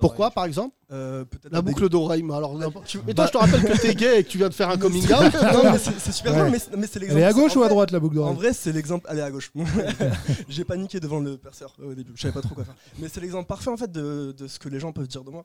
Pourquoi, 0.00 0.30
par 0.30 0.44
exemple 0.44 0.74
Euh, 0.92 1.24
peut-être 1.24 1.52
La 1.52 1.62
boucle 1.62 1.88
d'oreille, 1.88 2.22
mais 2.22 2.34
alors. 2.34 2.54
n'importe- 2.58 2.86
Tu- 2.86 2.98
Mais 3.06 3.14
toi, 3.14 3.26
je 3.26 3.32
te 3.32 3.38
rappelle 3.38 3.62
que 3.62 3.80
t'es 3.80 3.94
gay 3.94 4.20
et 4.20 4.24
que 4.24 4.28
tu 4.28 4.38
viens 4.38 4.48
de 4.48 4.54
faire 4.54 4.68
un 4.70 4.76
coming 4.78 5.04
out. 5.04 5.10
non, 5.52 5.70
mais 5.72 5.78
c'est 5.78 5.98
c'est 5.98 6.12
super 6.12 6.32
Ouais. 6.32 6.38
drôle, 6.38 6.50
mais, 6.50 6.58
c'est- 6.58 6.76
mais 6.76 6.86
c'est 6.86 6.96
Elle 6.96 7.02
l'exemple. 7.02 7.20
est 7.22 7.24
à 7.24 7.32
gauche 7.32 7.56
en 7.56 7.60
ou 7.60 7.62
à 7.62 7.66
vrai- 7.66 7.74
droite 7.74 7.90
la 7.92 8.00
boucle 8.00 8.18
En 8.18 8.22
d'oreille 8.22 8.36
vrai, 8.36 8.52
c'est 8.52 8.72
l'exemple. 8.72 9.06
Elle 9.10 9.18
est 9.18 9.22
à 9.22 9.30
gauche. 9.30 9.52
J'ai 10.48 10.64
paniqué 10.64 10.98
devant 11.00 11.20
le 11.20 11.36
perceur 11.38 11.74
euh, 11.80 11.92
au 11.92 11.94
début. 11.94 12.12
Je 12.16 12.22
savais 12.22 12.34
pas 12.34 12.40
trop 12.42 12.54
quoi 12.54 12.64
faire. 12.64 12.74
Mais 12.98 13.08
c'est 13.08 13.20
l'exemple 13.20 13.46
parfait 13.46 13.70
en 13.70 13.76
fait 13.76 13.90
de, 13.92 14.34
de 14.36 14.48
ce 14.48 14.58
que 14.58 14.68
les 14.68 14.80
gens 14.80 14.92
peuvent 14.92 15.08
dire 15.08 15.22
de 15.24 15.30
moi. 15.30 15.44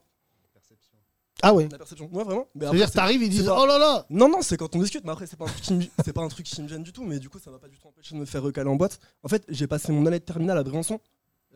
Ah 1.44 1.54
ouais 1.54 1.68
La 1.70 1.78
perception. 1.78 2.10
Ouais, 2.14 2.24
vraiment. 2.24 2.48
Mais 2.56 2.66
après, 2.66 2.78
C'est-à-dire, 2.78 2.88
c'est- 2.88 2.94
t'arrives, 2.96 3.22
ils 3.22 3.30
disent 3.30 3.46
pas- 3.46 3.60
Oh 3.62 3.66
là 3.68 3.78
là 3.78 4.06
Non, 4.10 4.30
non, 4.30 4.42
c'est 4.42 4.56
quand 4.58 4.74
on 4.76 4.80
discute, 4.80 5.04
mais 5.04 5.12
après, 5.12 5.28
c'est 5.28 5.36
pas, 5.38 5.44
un 5.46 5.50
truc 5.50 5.62
qui 5.62 5.74
me- 5.74 5.84
c'est 6.04 6.14
pas 6.14 6.22
un 6.22 6.28
truc 6.30 6.46
qui 6.46 6.60
me 6.62 6.68
gêne 6.68 6.82
du 6.82 6.94
tout, 6.94 7.04
mais 7.04 7.20
du 7.20 7.30
coup, 7.30 7.38
ça 7.40 7.52
m'a 7.52 7.60
pas 7.60 7.68
du 7.68 7.78
tout 7.78 7.88
empêché 7.88 8.16
de 8.16 8.20
me 8.22 8.26
faire 8.26 8.42
recaler 8.42 8.70
en 8.70 8.76
boîte. 8.78 9.00
En 9.22 9.28
fait, 9.28 9.44
j'ai 9.50 9.68
passé 9.68 9.92
mon 9.92 10.06
année 10.06 10.20
de 10.20 10.24
terminale 10.24 10.58
à 10.58 10.64
Briançon, 10.64 11.00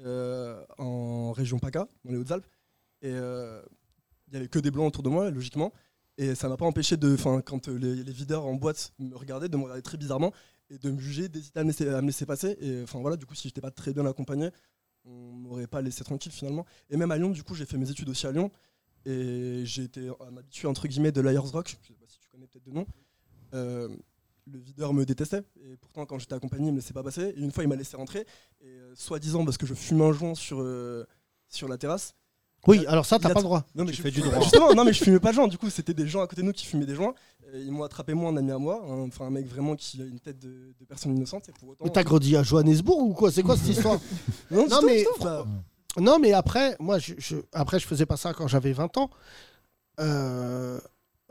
euh, 0.05 0.61
en 0.77 1.31
région 1.31 1.59
PACA, 1.59 1.87
dans 2.03 2.11
les 2.11 2.17
Hautes-Alpes, 2.17 2.45
et 3.01 3.11
euh, 3.11 3.61
il 4.27 4.33
y 4.33 4.37
avait 4.37 4.47
que 4.47 4.59
des 4.59 4.71
blancs 4.71 4.87
autour 4.87 5.03
de 5.03 5.09
moi, 5.09 5.29
logiquement, 5.31 5.73
et 6.17 6.35
ça 6.35 6.49
m'a 6.49 6.57
pas 6.57 6.65
empêché 6.65 6.97
de, 6.97 7.13
enfin, 7.13 7.41
quand 7.41 7.69
euh, 7.69 7.77
les, 7.77 8.03
les 8.03 8.11
videurs 8.11 8.45
en 8.45 8.55
boîte 8.55 8.93
me 8.99 9.15
regardaient, 9.15 9.49
de 9.49 9.57
me 9.57 9.63
regarder 9.63 9.81
très 9.81 9.97
bizarrement, 9.97 10.33
et 10.69 10.77
de 10.77 10.91
me 10.91 10.99
juger, 10.99 11.29
d'hésiter 11.29 11.59
à 11.59 11.63
me 11.63 12.07
laisser, 12.07 12.25
passer, 12.25 12.57
et 12.59 12.83
enfin 12.83 12.99
voilà, 12.99 13.17
du 13.17 13.25
coup, 13.25 13.35
si 13.35 13.47
j'étais 13.47 13.61
pas 13.61 13.71
très 13.71 13.93
bien 13.93 14.05
accompagné, 14.05 14.49
on 15.05 15.31
m'aurait 15.31 15.67
pas 15.67 15.81
laissé 15.81 16.03
tranquille 16.03 16.31
finalement. 16.31 16.65
Et 16.89 16.97
même 16.97 17.09
à 17.09 17.17
Lyon, 17.17 17.31
du 17.31 17.43
coup, 17.43 17.55
j'ai 17.55 17.65
fait 17.65 17.77
mes 17.77 17.89
études 17.89 18.09
aussi 18.09 18.27
à 18.27 18.31
Lyon, 18.31 18.51
et 19.05 19.61
j'ai 19.65 19.83
été 19.83 20.09
un 20.09 20.37
habitué 20.37 20.67
entre 20.67 20.87
guillemets 20.87 21.11
de 21.11 21.21
l'Ayers 21.21 21.39
Rock, 21.39 21.77
je 21.81 21.87
sais 21.87 21.93
pas 21.93 22.05
si 22.07 22.19
tu 22.19 22.29
connais 22.29 22.47
peut-être 22.47 22.65
de 22.65 22.71
nom. 22.71 22.85
Euh, 23.53 23.89
le 24.45 24.59
videur 24.59 24.93
me 24.93 25.05
détestait 25.05 25.43
et 25.61 25.77
pourtant 25.77 26.05
quand 26.05 26.19
j'étais 26.19 26.33
accompagné 26.33 26.67
il 26.67 26.71
me 26.71 26.77
laissait 26.77 26.93
pas 26.93 27.03
passer 27.03 27.33
et 27.35 27.39
une 27.39 27.51
fois 27.51 27.63
il 27.63 27.67
m'a 27.67 27.75
laissé 27.75 27.95
rentrer 27.97 28.25
et 28.61 28.79
soi-disant 28.95 29.45
parce 29.45 29.57
que 29.57 29.65
je 29.65 29.73
fumais 29.73 30.03
un 30.05 30.11
joint 30.11 30.35
sur, 30.35 30.65
sur 31.47 31.67
la 31.67 31.77
terrasse. 31.77 32.13
Oui, 32.67 32.85
alors 32.87 33.05
ça, 33.05 33.19
t'as 33.19 33.29
pas 33.29 33.39
le 33.39 33.43
droit. 33.43 33.63
Non 33.75 33.85
mais 33.85 33.91
Tu 33.91 33.97
je 33.97 34.01
fais 34.01 34.11
du 34.11 34.21
droit. 34.21 34.39
Justement, 34.41 34.73
non 34.73 34.83
mais 34.83 34.93
je 34.93 35.03
fumais 35.03 35.19
pas 35.19 35.29
de 35.29 35.35
joint. 35.35 35.47
Du 35.47 35.57
coup, 35.57 35.69
c'était 35.69 35.93
des 35.93 36.07
gens 36.07 36.21
à 36.21 36.27
côté 36.27 36.41
de 36.41 36.47
nous 36.47 36.53
qui 36.53 36.65
fumaient 36.65 36.85
des 36.85 36.95
joints. 36.95 37.13
Et 37.53 37.61
ils 37.61 37.71
m'ont 37.71 37.83
attrapé 37.83 38.13
moi, 38.13 38.29
un 38.29 38.37
ami 38.37 38.51
à 38.51 38.57
moi, 38.57 38.83
enfin 39.07 39.25
un 39.25 39.29
mec 39.31 39.47
vraiment 39.47 39.75
qui 39.75 40.01
a 40.01 40.05
une 40.05 40.19
tête 40.19 40.37
de, 40.39 40.73
de 40.79 40.85
personne 40.87 41.15
innocente. 41.15 41.49
Et 41.49 41.51
pour 41.53 41.69
autant. 41.69 41.85
Mais 41.85 41.91
t'as 41.91 42.03
grandi 42.03 42.35
à 42.35 42.43
Johannesburg 42.43 42.99
ou 42.99 43.13
quoi? 43.13 43.31
C'est 43.31 43.43
quoi 43.43 43.57
cette 43.57 43.69
histoire? 43.69 43.99
Non, 44.51 44.67
mais- 44.85 45.05
bah, 45.21 45.45
Non, 45.99 46.17
après, 46.35 46.75
moi, 46.79 46.99
je, 46.99 47.13
je- 47.17 47.37
après, 47.53 47.79
je 47.79 47.87
faisais 47.87 48.05
pas 48.05 48.17
ça 48.17 48.33
quand 48.33 48.47
j'avais 48.47 48.73
20 48.73 48.97
ans. 48.97 49.09
Euh, 49.99 50.79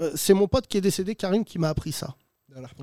euh, 0.00 0.12
c'est 0.14 0.34
mon 0.34 0.46
pote 0.48 0.66
qui 0.66 0.76
est 0.76 0.80
décédé, 0.80 1.14
Karim, 1.14 1.44
qui 1.44 1.58
m'a 1.58 1.68
appris 1.68 1.92
ça. 1.92 2.14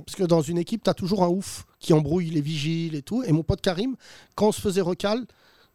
Parce 0.05 0.15
que 0.15 0.23
dans 0.23 0.41
une 0.41 0.57
équipe, 0.57 0.83
tu 0.83 0.89
as 0.89 0.93
toujours 0.93 1.23
un 1.23 1.27
ouf 1.27 1.65
qui 1.79 1.91
embrouille 1.93 2.29
les 2.29 2.41
vigiles 2.41 2.95
et 2.95 3.01
tout. 3.01 3.23
Et 3.23 3.31
mon 3.31 3.43
pote 3.43 3.61
Karim, 3.61 3.95
quand 4.35 4.47
on 4.47 4.51
se 4.51 4.61
faisait 4.61 4.81
recal, 4.81 5.25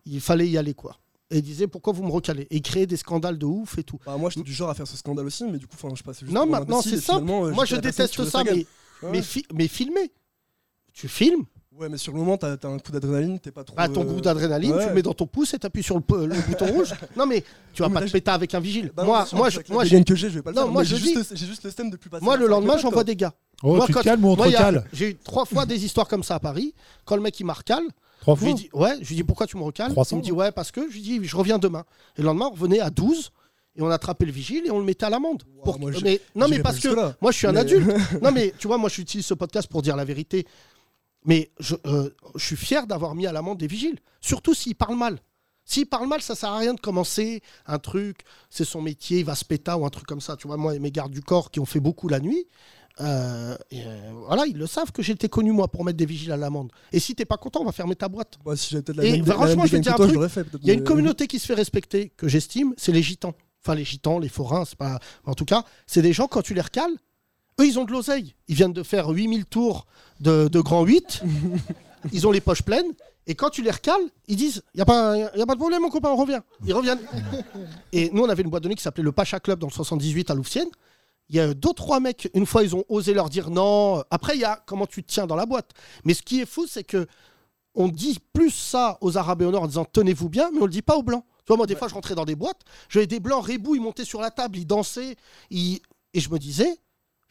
il 0.06 0.20
fallait 0.20 0.48
y 0.48 0.56
aller, 0.56 0.72
quoi. 0.74 0.96
Et 1.32 1.42
disait 1.42 1.68
pourquoi 1.68 1.92
vous 1.92 2.02
me 2.02 2.10
recalez? 2.10 2.42
Et 2.50 2.56
il 2.56 2.62
créait 2.62 2.86
des 2.86 2.96
scandales 2.96 3.38
de 3.38 3.46
ouf 3.46 3.78
et 3.78 3.84
tout. 3.84 3.98
Bah, 4.04 4.16
moi, 4.16 4.30
j'étais 4.30 4.42
du 4.44 4.52
genre 4.52 4.68
à 4.70 4.74
faire 4.74 4.86
ce 4.88 4.96
scandale 4.96 5.26
aussi, 5.26 5.44
mais 5.44 5.58
du 5.58 5.66
coup, 5.66 5.76
enfin, 5.80 5.94
je 5.94 6.02
passais 6.02 6.20
juste. 6.26 6.32
Non, 6.32 6.44
maintenant, 6.46 6.82
c'est 6.82 7.00
simple. 7.00 7.30
euh, 7.30 7.52
Moi, 7.52 7.64
je 7.64 7.76
déteste 7.76 8.24
ça, 8.24 8.42
mais, 8.44 8.66
Ouais. 9.02 9.10
mais, 9.12 9.22
fi- 9.22 9.46
mais 9.54 9.68
filmer. 9.68 10.10
Tu 10.92 11.08
filmes, 11.08 11.44
Ouais, 11.78 11.88
mais 11.88 11.96
sur 11.96 12.12
le 12.12 12.18
moment, 12.18 12.36
t'as 12.36 12.56
as 12.62 12.66
un 12.66 12.78
coup 12.78 12.92
d'adrénaline, 12.92 13.38
t'es 13.38 13.52
pas 13.52 13.64
trop. 13.64 13.74
bah, 13.74 13.88
ton 13.88 14.02
euh, 14.02 14.04
goût 14.04 14.20
d'adrénaline, 14.20 14.72
ouais. 14.72 14.82
tu 14.82 14.88
le 14.88 14.94
mets 14.94 15.00
dans 15.02 15.14
ton 15.14 15.26
pouce 15.26 15.54
et 15.54 15.58
tu 15.58 15.66
appuies 15.66 15.82
sur 15.84 15.94
le, 15.94 16.00
bouton 16.02 16.66
rouge. 16.74 16.92
Non, 17.16 17.24
mais 17.24 17.42
tu 17.72 17.80
vas 17.80 17.88
Non, 17.88 17.94
pas 17.94 18.02
te 18.04 18.10
péter 18.10 18.30
avec 18.30 18.52
un 18.54 18.60
vigile. 18.60 18.92
Bah 18.94 19.04
moi, 19.04 19.26
moi, 19.32 19.48
je, 19.48 19.60
moi, 19.70 19.84
j'ai- 19.86 20.04
que 20.04 20.14
j'ai, 20.14 20.28
je 20.28 20.34
vais 20.34 20.42
pas 20.42 20.50
le 20.50 20.56
Non, 20.56 20.64
faire. 20.64 20.72
moi, 20.72 20.84
j'ai 20.84 20.96
juste 20.98 21.14
le- 21.30 21.36
j'ai 21.36 21.46
juste 21.46 21.62
le 21.64 21.70
stem 21.70 21.88
de 21.88 21.96
plus 21.96 22.10
passer. 22.10 22.22
moi, 22.24 22.36
le 22.36 22.48
lendemain, 22.48 22.76
j'envoie 22.76 23.04
des 23.04 23.16
gars. 23.16 23.32
Oh, 23.62 23.76
Moi, 23.76 23.86
tu 23.86 23.94
quand- 23.94 24.00
te 24.00 24.04
calmes 24.04 24.22
ou 24.24 24.28
on 24.30 24.36
te 24.36 24.42
recale 24.42 24.84
J'ai 24.92 25.10
eu 25.10 25.14
trois 25.16 25.46
fois 25.46 25.64
des 25.64 25.82
histoires 25.82 26.06
comme 26.08 26.22
ça 26.24 26.34
à 26.34 26.40
Paris. 26.40 26.74
Quand 27.06 27.16
le 27.16 27.22
mec 27.22 27.38
il 27.40 27.46
me 27.46 27.52
recale, 27.52 27.84
Trois 28.20 28.34
je 28.36 28.40
lui 28.44 28.50
fois 28.50 28.60
dis 28.60 28.68
ouais, 28.72 28.94
je 29.02 29.08
lui 29.08 29.16
dis 29.16 29.24
pourquoi 29.24 29.46
tu 29.46 29.56
me 29.56 29.62
recales 29.62 29.90
300, 29.92 30.16
Il 30.16 30.18
me 30.18 30.24
dit 30.24 30.32
ouais 30.32 30.52
parce 30.52 30.70
que 30.70 30.88
je 30.88 30.94
lui 30.94 31.00
dis 31.02 31.24
je 31.24 31.36
reviens 31.36 31.58
demain. 31.58 31.84
Et 32.16 32.20
le 32.22 32.26
lendemain 32.26 32.46
on 32.48 32.52
revenait 32.52 32.80
à 32.80 32.90
12 32.90 33.30
et 33.76 33.82
on 33.82 33.88
attrapait 33.90 34.26
le 34.26 34.32
vigile 34.32 34.64
et 34.66 34.70
on 34.70 34.78
le 34.78 34.84
mettait 34.84 35.06
à 35.06 35.10
l'amende. 35.10 35.42
Ouah, 35.56 35.64
Pour- 35.64 35.78
moi, 35.80 35.90
mais 36.02 36.20
non 36.34 36.48
mais 36.48 36.60
parce 36.60 36.80
pas 36.80 36.88
que 36.94 37.12
moi 37.20 37.32
je 37.32 37.36
suis 37.38 37.46
un 37.46 37.52
Mais- 37.52 37.60
adulte. 37.60 37.88
non 38.22 38.30
mais 38.32 38.52
tu 38.58 38.66
vois 38.66 38.78
moi 38.78 38.88
j'utilise 38.88 39.24
ce 39.26 39.34
podcast 39.34 39.68
pour 39.68 39.82
dire 39.82 39.96
la 39.96 40.04
vérité. 40.04 40.46
Mais 41.26 41.50
je, 41.60 41.74
euh, 41.86 42.08
je 42.34 42.44
suis 42.44 42.56
fier 42.56 42.86
d'avoir 42.86 43.14
mis 43.14 43.26
à 43.26 43.32
l'amende 43.32 43.58
des 43.58 43.66
vigiles, 43.66 43.98
surtout 44.22 44.54
s'ils 44.54 44.74
parlent 44.74 44.96
mal. 44.96 45.18
S'ils 45.66 45.86
parlent 45.86 46.08
mal, 46.08 46.20
ça 46.22 46.34
sert 46.34 46.48
à 46.50 46.58
rien 46.58 46.72
de 46.74 46.80
commencer 46.80 47.42
un 47.66 47.78
truc, 47.78 48.22
c'est 48.48 48.64
son 48.64 48.80
métier, 48.80 49.18
il 49.20 49.24
va 49.26 49.34
se 49.34 49.44
péter 49.44 49.70
ou 49.72 49.84
un 49.84 49.90
truc 49.90 50.06
comme 50.06 50.22
ça. 50.22 50.34
Tu 50.36 50.46
vois, 50.48 50.56
moi, 50.56 50.76
mes 50.78 50.90
gardes 50.90 51.12
du 51.12 51.20
corps 51.22 51.50
qui 51.50 51.60
ont 51.60 51.66
fait 51.66 51.78
beaucoup 51.78 52.08
la 52.08 52.18
nuit, 52.20 52.46
euh, 53.00 53.56
euh, 53.72 54.10
voilà, 54.26 54.46
ils 54.46 54.56
le 54.56 54.66
savent 54.66 54.92
que 54.92 55.02
été 55.10 55.28
connu 55.28 55.50
moi 55.52 55.68
pour 55.68 55.84
mettre 55.84 55.96
des 55.96 56.06
vigiles 56.06 56.32
à 56.32 56.36
l'amende. 56.36 56.70
Et 56.92 57.00
si 57.00 57.14
t'es 57.14 57.24
pas 57.24 57.36
content, 57.36 57.60
on 57.62 57.64
va 57.64 57.72
fermer 57.72 57.96
ta 57.96 58.08
boîte. 58.08 58.38
Moi, 58.44 58.56
si 58.56 58.70
j'avais 58.70 58.82
peut-être 58.82 58.98
la 58.98 59.04
Et 59.04 59.12
même- 59.12 59.26
franchement, 59.26 59.66
je 59.66 59.72
vais 59.72 59.80
dire 59.80 59.92
un 59.92 59.96
truc. 60.08 60.10
Il 60.62 60.68
y 60.68 60.70
a 60.70 60.74
une 60.74 60.80
mais- 60.80 60.84
communauté 60.86 61.26
qui 61.26 61.38
se 61.38 61.46
fait 61.46 61.54
respecter, 61.54 62.10
que 62.16 62.28
j'estime, 62.28 62.74
c'est 62.76 62.92
les 62.92 63.02
gitans. 63.02 63.34
Enfin, 63.64 63.74
les 63.74 63.84
gitans, 63.84 64.18
les 64.18 64.28
forains, 64.28 64.64
c'est 64.64 64.78
pas. 64.78 64.98
En 65.24 65.34
tout 65.34 65.44
cas, 65.44 65.64
c'est 65.86 66.02
des 66.02 66.12
gens, 66.12 66.28
quand 66.28 66.42
tu 66.42 66.54
les 66.54 66.60
recales, 66.60 66.92
eux, 67.60 67.66
ils 67.66 67.78
ont 67.78 67.84
de 67.84 67.92
l'oseille. 67.92 68.34
Ils 68.48 68.54
viennent 68.54 68.72
de 68.72 68.82
faire 68.82 69.08
8000 69.08 69.44
tours 69.46 69.86
de, 70.20 70.48
de 70.48 70.60
grand 70.60 70.84
8. 70.84 71.22
ils 72.12 72.26
ont 72.26 72.30
les 72.30 72.40
poches 72.40 72.62
pleines. 72.62 72.92
Et 73.26 73.34
quand 73.34 73.50
tu 73.50 73.62
les 73.62 73.70
recales, 73.70 74.00
ils 74.28 74.36
disent 74.36 74.62
Il 74.74 74.78
n'y 74.78 74.82
a, 74.82 74.86
pas- 74.86 75.16
y 75.16 75.22
a 75.42 75.46
pas 75.46 75.54
de 75.54 75.58
problème, 75.60 75.82
mon 75.82 75.90
copain, 75.90 76.08
on 76.10 76.16
revient. 76.16 76.40
Ils 76.66 76.72
reviennent. 76.72 77.00
Et 77.92 78.10
nous, 78.12 78.22
on 78.22 78.28
avait 78.28 78.42
une 78.42 78.50
boîte 78.50 78.62
de 78.62 78.68
nuit 78.68 78.76
qui 78.76 78.82
s'appelait 78.82 79.04
le 79.04 79.12
Pacha 79.12 79.40
Club 79.40 79.58
dans 79.58 79.66
le 79.66 79.72
78 79.72 80.30
à 80.30 80.34
Louvciennes. 80.34 80.68
Il 81.30 81.36
y 81.36 81.40
a 81.40 81.54
deux, 81.54 81.72
trois 81.72 82.00
mecs, 82.00 82.28
une 82.34 82.44
fois, 82.44 82.64
ils 82.64 82.74
ont 82.74 82.84
osé 82.88 83.14
leur 83.14 83.30
dire 83.30 83.50
non. 83.50 84.02
Après, 84.10 84.34
il 84.36 84.40
y 84.40 84.44
a 84.44 84.62
comment 84.66 84.86
tu 84.86 85.02
te 85.02 85.12
tiens 85.12 85.26
dans 85.28 85.36
la 85.36 85.46
boîte. 85.46 85.70
Mais 86.04 86.12
ce 86.12 86.22
qui 86.22 86.40
est 86.40 86.46
fou, 86.46 86.66
c'est 86.68 86.84
que 86.84 87.06
on 87.76 87.86
dit 87.86 88.18
plus 88.32 88.50
ça 88.50 88.98
aux 89.00 89.16
Arabes 89.16 89.42
et 89.42 89.44
au 89.44 89.52
Nord 89.52 89.62
en 89.62 89.66
disant 89.68 89.84
tenez-vous 89.84 90.28
bien, 90.28 90.50
mais 90.52 90.60
on 90.60 90.64
le 90.64 90.70
dit 90.72 90.82
pas 90.82 90.96
aux 90.96 91.04
Blancs. 91.04 91.24
Tu 91.38 91.44
vois, 91.48 91.56
moi, 91.56 91.66
des 91.66 91.76
fois, 91.76 91.86
je 91.88 91.94
rentrais 91.94 92.16
dans 92.16 92.24
des 92.24 92.34
boîtes, 92.34 92.60
j'avais 92.88 93.06
des 93.06 93.20
Blancs 93.20 93.44
rébous, 93.44 93.76
ils 93.76 93.80
montaient 93.80 94.04
sur 94.04 94.20
la 94.20 94.30
table, 94.30 94.58
ils 94.58 94.66
dansaient, 94.66 95.16
ils- 95.50 95.80
et 96.12 96.20
je 96.20 96.28
me 96.30 96.38
disais 96.38 96.76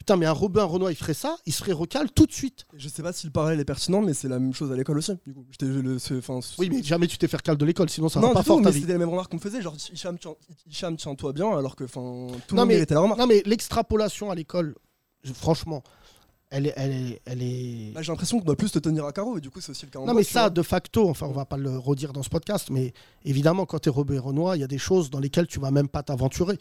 putain, 0.00 0.16
mais 0.16 0.26
un 0.26 0.32
Robin 0.32 0.64
Renoir, 0.64 0.90
il 0.90 0.96
ferait 0.96 1.14
ça, 1.14 1.36
il 1.46 1.52
se 1.52 1.58
ferait 1.58 1.72
recal 1.72 2.10
tout 2.10 2.26
de 2.26 2.32
suite. 2.32 2.66
Je 2.74 2.88
sais 2.88 3.02
pas 3.02 3.12
si 3.12 3.26
le 3.26 3.32
parallèle 3.32 3.60
est 3.60 3.64
pertinent, 3.64 4.00
mais 4.00 4.14
c'est 4.14 4.28
la 4.28 4.38
même 4.40 4.52
chose 4.54 4.72
à 4.72 4.76
l'école 4.76 4.98
aussi. 4.98 5.12
Du 5.26 5.32
coup, 5.34 5.44
J'étais 5.52 5.66
le, 5.66 5.96
enfin, 6.18 6.40
Oui, 6.58 6.68
mais 6.72 6.82
jamais 6.82 7.06
tu 7.06 7.18
t'es 7.18 7.28
fait 7.28 7.36
recal 7.36 7.56
de 7.56 7.64
l'école, 7.66 7.88
sinon 7.90 8.08
ça 8.08 8.18
non, 8.18 8.28
va 8.28 8.34
pas 8.34 8.40
du 8.40 8.46
fort 8.46 8.56
tout, 8.56 8.62
ta 8.64 8.70
mais 8.70 8.74
vie. 8.74 8.80
c'était 8.80 8.94
les 8.94 8.98
mêmes 8.98 9.10
remarques 9.10 9.30
qu'on 9.30 9.36
me 9.36 9.42
faisait, 9.42 9.60
genre 9.62 9.76
Hicham, 9.92 10.18
tiens- 10.18 10.34
Hicham, 10.68 10.96
tiens-toi 10.96 11.32
bien, 11.34 11.50
alors 11.56 11.76
que 11.76 11.84
enfin, 11.84 12.00
tout 12.00 12.54
le 12.54 12.56
Non 12.56 12.62
monde 12.62 12.68
mais, 12.68 12.74
méritait 12.74 12.94
la 12.94 13.00
remarque. 13.00 13.20
non, 13.20 13.26
mais 13.26 13.42
l'extrapolation 13.46 14.30
à 14.30 14.34
l'école, 14.34 14.74
je- 15.22 15.32
franchement, 15.34 15.82
elle 16.50 16.66
est. 16.66 16.74
Elle 16.76 16.92
est, 16.92 17.22
elle 17.24 17.42
est... 17.42 17.92
Là, 17.94 18.02
j'ai 18.02 18.10
l'impression 18.10 18.38
qu'on 18.38 18.44
doit 18.44 18.56
plus 18.56 18.72
te 18.72 18.78
tenir 18.78 19.04
à 19.04 19.12
carreau, 19.12 19.38
et 19.38 19.40
du 19.40 19.50
coup, 19.50 19.60
c'est 19.60 19.70
aussi 19.70 19.86
le 19.86 19.90
cas 19.90 19.98
en 20.00 20.02
Non, 20.02 20.12
boîte, 20.12 20.16
mais 20.16 20.24
ça, 20.24 20.50
de 20.50 20.62
facto, 20.62 21.08
enfin, 21.08 21.26
on 21.26 21.32
va 21.32 21.44
pas 21.44 21.56
le 21.56 21.78
redire 21.78 22.12
dans 22.12 22.22
ce 22.22 22.28
podcast, 22.28 22.68
mais 22.70 22.92
évidemment, 23.24 23.66
quand 23.66 23.78
tu 23.78 23.88
es 23.88 23.92
Robert 23.92 24.24
Renoir, 24.24 24.56
il 24.56 24.60
y 24.60 24.64
a 24.64 24.68
des 24.68 24.78
choses 24.78 25.10
dans 25.10 25.20
lesquelles 25.20 25.46
tu 25.46 25.60
vas 25.60 25.70
même 25.70 25.88
pas 25.88 26.02
t'aventurer. 26.02 26.58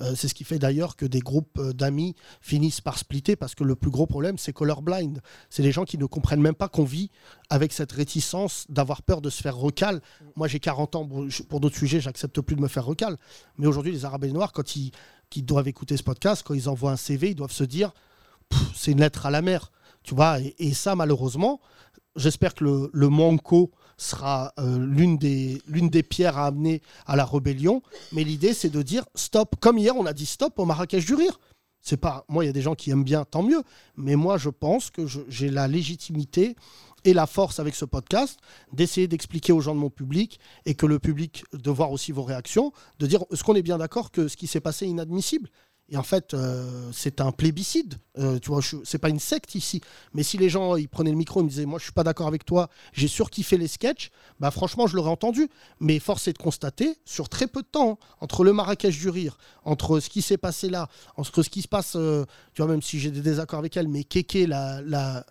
Euh, 0.00 0.14
c'est 0.14 0.28
ce 0.28 0.34
qui 0.34 0.44
fait 0.44 0.58
d'ailleurs 0.58 0.96
que 0.96 1.06
des 1.06 1.20
groupes 1.20 1.58
euh, 1.58 1.72
d'amis 1.72 2.14
finissent 2.40 2.80
par 2.80 2.98
splitter, 2.98 3.34
parce 3.34 3.54
que 3.54 3.64
le 3.64 3.74
plus 3.74 3.90
gros 3.90 4.06
problème, 4.06 4.38
c'est 4.38 4.52
colorblind. 4.52 5.20
C'est 5.50 5.62
les 5.62 5.72
gens 5.72 5.84
qui 5.84 5.98
ne 5.98 6.06
comprennent 6.06 6.40
même 6.40 6.54
pas 6.54 6.68
qu'on 6.68 6.84
vit 6.84 7.10
avec 7.50 7.72
cette 7.72 7.92
réticence 7.92 8.66
d'avoir 8.68 9.02
peur 9.02 9.20
de 9.20 9.28
se 9.28 9.42
faire 9.42 9.56
recal. 9.56 10.00
Moi, 10.36 10.46
j'ai 10.46 10.60
40 10.60 10.96
ans, 10.96 11.08
pour 11.48 11.60
d'autres 11.60 11.76
sujets, 11.76 12.00
j'accepte 12.00 12.40
plus 12.40 12.56
de 12.56 12.60
me 12.60 12.68
faire 12.68 12.84
recal. 12.84 13.16
Mais 13.58 13.66
aujourd'hui, 13.66 13.92
les 13.92 14.04
Arabes 14.04 14.24
et 14.24 14.28
les 14.28 14.32
Noirs, 14.32 14.52
quand 14.52 14.76
ils, 14.76 14.92
qui 15.30 15.42
doivent 15.42 15.68
écouter 15.68 15.96
ce 15.96 16.02
podcast, 16.02 16.42
quand 16.46 16.54
ils 16.54 16.68
envoient 16.68 16.92
un 16.92 16.96
CV, 16.96 17.30
ils 17.30 17.34
doivent 17.34 17.52
se 17.52 17.64
dire 17.64 17.92
c'est 18.74 18.92
une 18.92 19.00
lettre 19.00 19.26
à 19.26 19.30
la 19.30 19.42
mer. 19.42 19.70
Tu 20.02 20.14
vois, 20.14 20.38
et, 20.58 20.72
ça, 20.74 20.96
malheureusement, 20.96 21.60
j'espère 22.16 22.54
que 22.54 22.90
le, 22.92 23.08
manco 23.08 23.70
sera 23.96 24.52
euh, 24.58 24.78
l'une 24.78 25.16
des, 25.16 26.02
pierres 26.02 26.38
à 26.38 26.46
amener 26.46 26.82
à 27.06 27.16
la 27.16 27.24
rébellion. 27.24 27.82
Mais 28.12 28.24
l'idée, 28.24 28.54
c'est 28.54 28.70
de 28.70 28.82
dire 28.82 29.04
stop. 29.14 29.56
Comme 29.60 29.78
hier, 29.78 29.96
on 29.96 30.06
a 30.06 30.12
dit 30.12 30.26
stop 30.26 30.58
au 30.58 30.64
Marrakech 30.64 31.04
du 31.06 31.14
Rire. 31.14 31.38
C'est 31.80 31.96
pas, 31.96 32.24
moi, 32.28 32.44
il 32.44 32.46
y 32.46 32.50
a 32.50 32.52
des 32.52 32.62
gens 32.62 32.76
qui 32.76 32.90
aiment 32.90 33.04
bien, 33.04 33.24
tant 33.24 33.42
mieux. 33.42 33.62
Mais 33.96 34.14
moi, 34.14 34.38
je 34.38 34.50
pense 34.50 34.90
que 34.90 35.06
j'ai 35.28 35.50
la 35.50 35.66
légitimité 35.66 36.56
et 37.04 37.12
la 37.12 37.26
force 37.26 37.58
avec 37.58 37.74
ce 37.74 37.84
podcast 37.84 38.38
d'essayer 38.72 39.08
d'expliquer 39.08 39.52
aux 39.52 39.60
gens 39.60 39.74
de 39.74 39.80
mon 39.80 39.90
public 39.90 40.38
et 40.64 40.74
que 40.74 40.86
le 40.86 41.00
public, 41.00 41.44
de 41.52 41.70
voir 41.70 41.90
aussi 41.90 42.12
vos 42.12 42.22
réactions, 42.22 42.72
de 43.00 43.06
dire 43.06 43.24
est-ce 43.32 43.42
qu'on 43.42 43.54
est 43.54 43.62
bien 43.62 43.78
d'accord 43.78 44.12
que 44.12 44.28
ce 44.28 44.36
qui 44.36 44.46
s'est 44.46 44.60
passé 44.60 44.86
est 44.86 44.90
inadmissible? 44.90 45.48
Et 45.88 45.96
en 45.96 46.02
fait, 46.02 46.32
euh, 46.32 46.90
c'est 46.92 47.20
un 47.20 47.32
plébiscite. 47.32 47.98
Euh, 48.18 48.38
tu 48.38 48.48
vois, 48.50 48.60
c'est 48.84 48.98
pas 48.98 49.10
une 49.10 49.18
secte 49.18 49.54
ici. 49.54 49.82
Mais 50.14 50.22
si 50.22 50.38
les 50.38 50.48
gens 50.48 50.76
ils 50.76 50.88
prenaient 50.88 51.10
le 51.10 51.16
micro 51.16 51.40
et 51.40 51.42
me 51.42 51.48
disaient, 51.48 51.66
moi, 51.66 51.78
je 51.78 51.84
suis 51.84 51.92
pas 51.92 52.04
d'accord 52.04 52.26
avec 52.28 52.44
toi, 52.46 52.70
j'ai 52.92 53.08
surkiffé 53.08 53.58
les 53.58 53.68
sketchs, 53.68 54.10
bah 54.40 54.50
franchement, 54.50 54.86
je 54.86 54.96
l'aurais 54.96 55.10
entendu. 55.10 55.48
Mais 55.80 55.98
force 55.98 56.28
est 56.28 56.32
de 56.32 56.38
constater, 56.38 56.96
sur 57.04 57.28
très 57.28 57.46
peu 57.46 57.60
de 57.62 57.66
temps, 57.66 57.98
hein, 58.00 58.06
entre 58.20 58.42
le 58.44 58.52
Marrakech 58.54 58.98
du 58.98 59.10
rire, 59.10 59.36
entre 59.64 60.00
ce 60.00 60.08
qui 60.08 60.22
s'est 60.22 60.38
passé 60.38 60.70
là, 60.70 60.88
entre 61.16 61.42
ce 61.42 61.50
qui 61.50 61.60
se 61.62 61.68
passe, 61.68 61.94
euh, 61.96 62.24
tu 62.54 62.62
vois, 62.62 62.70
même 62.70 62.82
si 62.82 62.98
j'ai 62.98 63.10
des 63.10 63.20
désaccords 63.20 63.58
avec 63.58 63.76
elle, 63.76 63.88
mais 63.88 64.04
Kéké, 64.04 64.46
la, 64.46 64.80
la, 64.82 65.26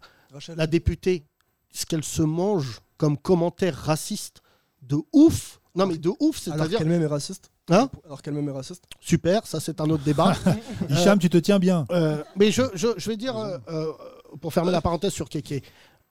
la 0.55 0.67
députée, 0.67 1.25
ce 1.71 1.85
qu'elle 1.85 2.03
se 2.03 2.21
mange 2.21 2.81
comme 2.97 3.17
commentaire 3.17 3.75
raciste 3.75 4.41
de 4.83 4.97
ouf. 5.13 5.59
Non, 5.73 5.87
mais 5.87 5.97
de 5.97 6.09
ouf, 6.19 6.45
Alors 6.47 6.57
c'est-à-dire. 6.57 6.77
qu'elle-même 6.79 7.01
est 7.01 7.07
raciste. 7.07 7.49
Hein 7.71 7.89
Alors 8.05 8.21
qu'elle-même 8.21 8.49
est 8.49 8.51
raciste. 8.51 8.83
Super, 8.99 9.47
ça 9.47 9.59
c'est 9.61 9.79
un 9.79 9.89
autre 9.89 10.03
débat. 10.03 10.35
Hicham, 10.89 11.17
tu 11.17 11.29
te 11.29 11.37
tiens 11.37 11.57
bien. 11.57 11.85
Euh, 11.91 12.21
mais 12.35 12.51
je, 12.51 12.63
je, 12.73 12.89
je 12.97 13.09
vais 13.09 13.15
dire, 13.15 13.37
euh, 13.37 13.57
euh, 13.69 13.93
pour 14.41 14.53
fermer 14.53 14.71
la 14.71 14.81
parenthèse 14.81 15.13
sur 15.13 15.29
Kéké, 15.29 15.63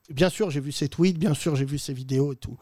bien 0.09 0.29
sûr 0.29 0.49
j'ai 0.49 0.59
vu 0.59 0.71
ses 0.71 0.89
tweets, 0.89 1.19
bien 1.19 1.35
sûr 1.35 1.55
j'ai 1.55 1.65
vu 1.65 1.77
ses 1.77 1.93
vidéos 1.93 2.33
et 2.33 2.35
tout. 2.35 2.57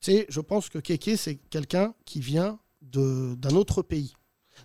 Tu 0.00 0.12
sais, 0.12 0.26
je 0.30 0.40
pense 0.40 0.70
que 0.70 0.78
Kéké 0.78 1.18
c'est 1.18 1.36
quelqu'un 1.36 1.94
qui 2.06 2.20
vient 2.20 2.58
d'un 2.80 3.54
autre 3.54 3.82
pays. 3.82 4.14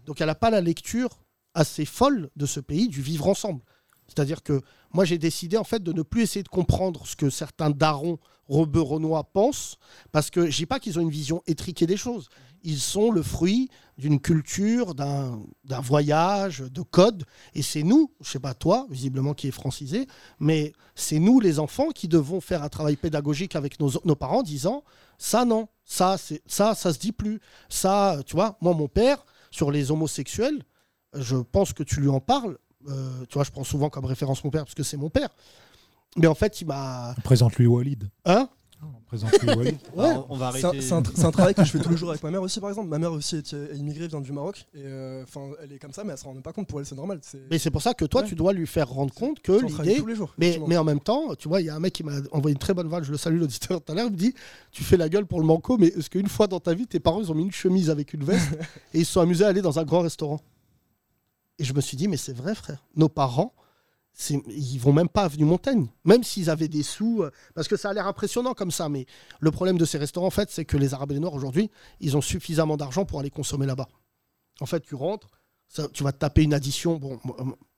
Donc 0.06 0.22
elle 0.22 0.28
n'a 0.28 0.36
pas 0.36 0.50
la 0.50 0.62
lecture 0.62 1.10
assez 1.54 1.86
folle 1.86 2.30
de 2.38 2.46
ce 2.46 2.62
pays, 2.62 2.88
du 2.88 3.02
vivre 3.02 3.28
ensemble. 3.28 3.62
C'est-à-dire 4.08 4.44
que 4.44 4.62
moi 4.92 5.06
j'ai 5.06 5.18
décidé 5.18 5.58
en 5.58 5.63
fait 5.63 5.82
de 5.82 5.94
ne 5.94 6.02
plus 6.02 6.24
essayer 6.24 6.44
de 6.44 6.50
comprendre 6.50 7.06
ce 7.08 7.16
que 7.16 7.30
certains 7.30 7.70
darons 7.70 8.20
rebeux 8.48 8.82
renois 8.82 9.24
pensent, 9.24 9.78
parce 10.12 10.30
que 10.30 10.50
je 10.50 10.58
dis 10.58 10.66
pas 10.66 10.80
qu'ils 10.80 11.00
ont 11.00 11.02
une 11.02 11.10
vision 11.10 11.42
étriquée 11.48 11.88
des 11.88 11.98
choses. 11.98 12.30
Ils 12.63 12.80
sont 12.80 13.12
le 13.12 13.22
fruit 13.24 13.70
d'une 13.98 14.20
culture, 14.20 14.96
d'un 14.96 15.42
voyage, 15.82 16.60
de 16.60 16.82
codes. 16.82 17.26
Et 17.54 17.62
c'est 17.62 17.84
nous, 17.84 18.12
je 18.22 18.32
sais 18.32 18.39
pas 18.39 18.54
toi, 18.54 18.88
visiblement 18.89 19.34
qui 19.34 19.48
est 19.48 19.52
francisé, 19.52 20.08
mais 20.39 20.74
c'est 20.96 21.20
nous 21.20 21.39
les 21.39 21.60
enfants 21.60 21.89
qui 21.89 22.08
devons 22.08 22.42
faire 22.42 22.63
un 22.63 22.70
travail 22.70 22.96
pédagogique 22.96 23.56
avec 23.56 23.80
nos, 23.80 23.92
nos 24.06 24.16
parents, 24.16 24.39
en 24.39 24.44
disant 24.44 24.84
ça 25.18 25.46
non, 25.46 25.68
ça 25.84 26.18
c'est 26.18 26.42
ça 26.46 26.76
ça 26.76 26.94
se 26.94 27.00
dit 27.00 27.12
plus, 27.12 27.39
ça 27.70 28.20
tu 28.26 28.36
vois. 28.36 28.58
Moi 28.62 28.74
mon 28.74 28.88
père 28.88 29.26
sur 29.52 29.72
les 29.72 29.92
homosexuels, 29.92 30.63
je 31.13 31.36
pense 31.38 31.74
que 31.74 31.84
tu 31.84 32.02
lui 32.02 32.10
en 32.10 32.20
parles. 32.20 32.58
Euh, 32.89 33.26
tu 33.30 33.34
vois, 33.36 33.43
je 33.43 33.52
prends 33.52 33.63
souvent 33.63 33.89
comme 33.89 34.06
référence 34.06 34.43
mon 34.43 34.50
père 34.50 34.63
parce 34.65 34.76
que 34.76 34.84
c'est 34.84 34.98
mon 34.98 35.10
père. 35.10 35.30
Mais 36.17 36.28
en 36.28 36.36
fait, 36.36 36.62
il 36.62 36.67
m'a. 36.67 37.15
Présente-lui 37.24 37.65
Walid. 37.67 38.10
Hein? 38.26 38.48
Présente-lui 39.08 39.48
Walid. 39.56 39.78
Ouais. 39.96 40.06
Alors, 40.10 40.28
on 40.30 40.36
va 40.36 40.48
arrêter. 40.48 40.82
c'est 40.82 40.91
un 40.93 41.32
travail 41.32 41.54
que 41.56 41.63
je 41.63 41.72
fais 41.72 41.80
tous 41.80 41.89
les 41.89 41.98
jours 41.98 42.10
avec 42.12 42.22
ma 42.22 42.30
mère 42.32 42.41
aussi, 42.41 42.60
par 42.60 42.69
exemple. 42.69 42.89
Ma 42.89 43.00
mère 43.00 43.13
aussi 43.13 43.38
est 43.38 43.54
est 43.54 43.78
immigrée, 43.78 44.08
vient 44.08 44.19
du 44.22 44.32
Maroc. 44.34 44.65
Et 44.76 44.82
euh, 44.84 45.24
enfin, 45.24 45.52
elle 45.63 45.72
est 45.72 45.80
comme 45.80 45.93
ça, 45.93 46.04
mais 46.04 46.12
elle 46.12 46.17
se 46.17 46.26
rend 46.26 46.34
même 46.34 46.43
pas 46.43 46.52
compte. 46.52 46.67
Pour 46.67 46.80
elle, 46.80 46.86
c'est 46.86 46.96
normal. 46.96 47.19
Mais 47.50 47.58
c'est 47.58 47.72
pour 47.72 47.82
ça 47.82 47.93
que 47.93 48.06
toi, 48.06 48.22
Ouais. 48.22 48.28
tu 48.28 48.36
dois 48.36 48.52
lui 48.54 48.67
faire 48.67 48.89
rendre 48.89 49.13
compte 49.13 49.39
que 49.39 49.54
l'idée. 49.54 49.96
tous 50.00 50.06
les 50.06 50.15
jours. 50.15 50.34
Mais, 50.38 50.60
mais 50.67 50.78
en 50.78 50.84
même 50.84 51.00
temps, 51.00 51.34
tu 51.36 51.48
vois, 51.48 51.62
il 51.62 51.65
y 51.67 51.69
a 51.69 51.76
un 51.76 51.80
mec 51.80 51.93
qui 51.93 52.04
m'a 52.04 52.13
envoyé 52.32 52.54
une 52.54 52.60
très 52.60 52.74
bonne 52.74 52.88
vanne, 52.89 53.04
je 53.04 53.12
le 53.12 53.17
salue 53.17 53.39
l'auditeur 53.39 53.82
tout 53.82 53.91
à 53.91 53.96
l'heure, 53.96 54.08
il 54.08 54.12
me 54.13 54.17
dit 54.17 54.34
Tu 54.72 54.84
fais 54.84 54.98
la 54.98 55.08
gueule 55.10 55.26
pour 55.26 55.39
le 55.39 55.46
manco, 55.46 55.78
mais 55.78 55.88
est-ce 55.88 56.10
qu'une 56.10 56.28
fois 56.28 56.48
dans 56.48 56.60
ta 56.60 56.74
vie, 56.74 56.86
tes 56.86 57.00
parents, 57.00 57.22
ils 57.22 57.32
ont 57.32 57.36
mis 57.36 57.43
une 57.43 57.52
chemise 57.52 57.89
avec 57.89 58.13
une 58.13 58.24
veste 58.26 58.52
et 58.93 59.00
ils 59.00 59.06
se 59.06 59.13
sont 59.13 59.22
amusés 59.22 59.46
à 59.46 59.48
aller 59.48 59.62
dans 59.62 59.80
un 59.80 59.84
grand 59.86 60.02
restaurant? 60.02 60.41
Et 61.60 61.63
je 61.63 61.74
me 61.74 61.82
suis 61.82 61.98
dit 61.98 62.08
Mais 62.08 62.18
c'est 62.18 62.34
vrai, 62.36 62.56
frère. 62.56 62.84
Nos 62.96 63.10
parents, 63.10 63.54
ils 64.48 64.78
vont 64.80 64.94
même 64.94 65.10
pas 65.10 65.22
à 65.22 65.26
Avenue 65.26 65.46
Montaigne, 65.46 65.88
même 66.06 66.24
s'ils 66.24 66.50
avaient 66.50 66.68
des 66.68 66.84
sous, 66.84 67.24
euh, 67.24 67.32
parce 67.56 67.68
que 67.68 67.76
ça 67.78 67.89
a 67.89 67.94
l'air 67.94 68.08
impressionnant 68.08 68.54
comme 68.54 68.72
ça. 68.72 68.89
Mais 68.89 69.06
le 69.39 69.52
problème 69.52 69.78
de 69.78 69.86
ces 69.86 69.98
restaurants, 69.98 70.28
en 70.28 70.32
fait, 70.32 70.50
c'est 70.52 70.66
que 70.66 70.78
les 70.78 70.94
Arabes 70.94 71.12
et 71.12 71.16
les 71.16 71.20
Noirs, 71.20 71.34
aujourd'hui, 71.34 71.70
ils 72.00 72.16
ont 72.16 72.22
suffisamment 72.22 72.78
d'argent 72.78 73.06
pour 73.06 73.20
aller 73.20 73.30
consommer 73.32 73.66
là-bas. 73.66 73.88
En 74.62 74.66
fait, 74.68 74.82
tu 74.82 74.94
rentres, 74.96 75.28
ça- 75.68 75.88
tu 75.92 76.04
vas 76.04 76.12
te 76.12 76.20
taper 76.20 76.44
une 76.44 76.54
addition. 76.54 76.98
Bon, 76.98 77.20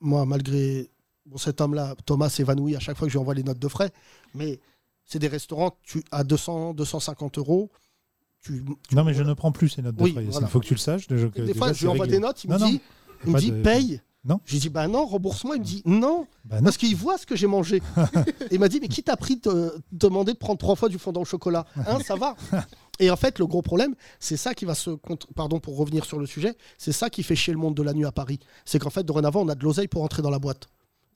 moi, 0.00 0.26
malgré 0.26 0.90
bon, 1.24 1.38
cet 1.38 1.60
homme-là, 1.62 1.94
Thomas 2.04 2.28
s'évanouit 2.28 2.76
à 2.76 2.80
chaque 2.80 2.96
fois 2.98 3.06
que 3.06 3.10
je 3.12 3.16
lui 3.16 3.20
envoie 3.22 3.34
les 3.34 3.42
notes 3.42 3.58
de 3.58 3.68
frais, 3.68 3.90
mais 4.34 4.60
c'est 5.06 5.18
des 5.18 5.28
restaurants 5.28 5.78
tu, 5.84 6.04
à 6.10 6.22
200, 6.22 6.74
250 6.74 7.38
euros. 7.38 7.70
Tu, 8.42 8.62
tu- 8.88 8.94
Non, 8.94 9.04
mais 9.04 9.14
je 9.14 9.22
ne 9.22 9.32
prends 9.32 9.52
plus 9.52 9.70
ces 9.70 9.80
notes 9.82 9.96
de 9.96 10.02
Oui, 10.02 10.12
frais. 10.12 10.24
Il 10.24 10.30
voilà. 10.30 10.46
faut 10.48 10.60
que 10.60 10.66
tu 10.66 10.74
le 10.74 10.78
saches. 10.80 11.06
Déjà, 11.08 11.28
que 11.28 11.40
des 11.40 11.46
déjà, 11.46 11.58
fois, 11.58 11.72
je 11.72 11.80
lui 11.80 11.88
envoie 11.88 12.02
réglé. 12.04 12.18
des 12.18 12.22
notes, 12.22 12.44
il 12.44 12.50
Non, 12.50 12.56
me 12.56 12.60
non, 12.60 12.68
dit, 12.68 12.80
il 13.26 13.32
me 13.34 13.38
dit 13.40 13.50
de- 13.52 13.62
paye. 13.62 14.00
Non. 14.24 14.40
Je 14.44 14.54
lui 14.54 14.58
dis, 14.58 14.70
bah 14.70 14.88
non, 14.88 15.06
rembourse-moi. 15.06 15.54
Il 15.54 15.60
me 15.60 15.64
dit, 15.64 15.82
non, 15.84 16.26
Bah 16.44 16.56
non. 16.56 16.64
parce 16.64 16.76
qu'il 16.76 16.96
voit 16.96 17.16
ce 17.16 17.26
que 17.26 17.36
j'ai 17.36 17.46
mangé. 17.46 17.76
Et 17.76 17.80
il 18.54 18.58
m'a 18.58 18.66
dit, 18.68 18.80
mais 18.80 18.88
qui 18.88 19.04
t'a 19.04 19.16
pris 19.16 19.36
de 19.36 19.40
te 19.42 19.80
demander 19.92 20.32
de 20.32 20.36
prendre 20.38 20.58
trois 20.58 20.74
fois 20.74 20.88
du 20.88 20.98
fondant 20.98 21.20
au 21.20 21.24
chocolat? 21.24 21.64
Hein, 21.76 21.98
Ça 22.04 22.16
va 22.16 22.34
Et 22.98 23.08
en 23.10 23.14
fait, 23.16 23.38
le 23.38 23.46
gros 23.46 23.62
problème, 23.62 23.94
c'est 24.18 24.36
ça 24.36 24.52
qui 24.54 24.64
va 24.64 24.74
se. 24.74 24.90
Pardon 25.36 25.60
pour 25.60 25.76
revenir 25.76 26.04
sur 26.06 26.18
le 26.18 26.26
sujet, 26.26 26.56
c'est 26.78 26.90
ça 26.92 27.08
qui 27.10 27.22
fait 27.22 27.36
chier 27.36 27.52
le 27.52 27.58
monde 27.60 27.74
de 27.76 27.82
la 27.82 27.92
nuit 27.92 28.04
à 28.06 28.10
Paris. 28.10 28.40
C'est 28.64 28.78
qu'en 28.80 28.90
fait, 28.90 29.04
dorénavant, 29.04 29.42
on 29.42 29.48
a 29.48 29.54
de 29.54 29.62
l'oseille 29.62 29.86
pour 29.86 30.02
entrer 30.02 30.22
dans 30.22 30.30
la 30.30 30.38
boîte. 30.40 30.66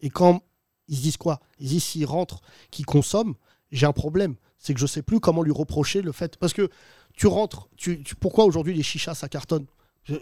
Et 0.02 0.10
quand 0.10 0.42
ils 0.86 0.96
se 0.96 1.02
disent 1.02 1.16
quoi? 1.16 1.40
Ils 1.58 1.66
se 1.66 1.72
disent, 1.72 1.84
s'ils 1.84 2.06
rentrent, 2.06 2.42
qu'ils 2.70 2.86
consomment, 2.86 3.34
j'ai 3.72 3.86
un 3.86 3.92
problème. 3.92 4.36
C'est 4.58 4.72
que 4.74 4.78
je 4.80 4.86
sais 4.86 5.02
plus 5.02 5.18
comment 5.20 5.42
lui 5.42 5.52
reprocher 5.52 6.02
le 6.02 6.12
fait. 6.12 6.36
Parce 6.36 6.52
que 6.52 6.68
tu 7.14 7.26
rentres, 7.26 7.68
tu, 7.76 8.02
tu- 8.04 8.14
pourquoi 8.14 8.44
aujourd'hui 8.44 8.74
les 8.74 8.82
chichas, 8.84 9.14
ça 9.14 9.28
cartonne? 9.28 9.64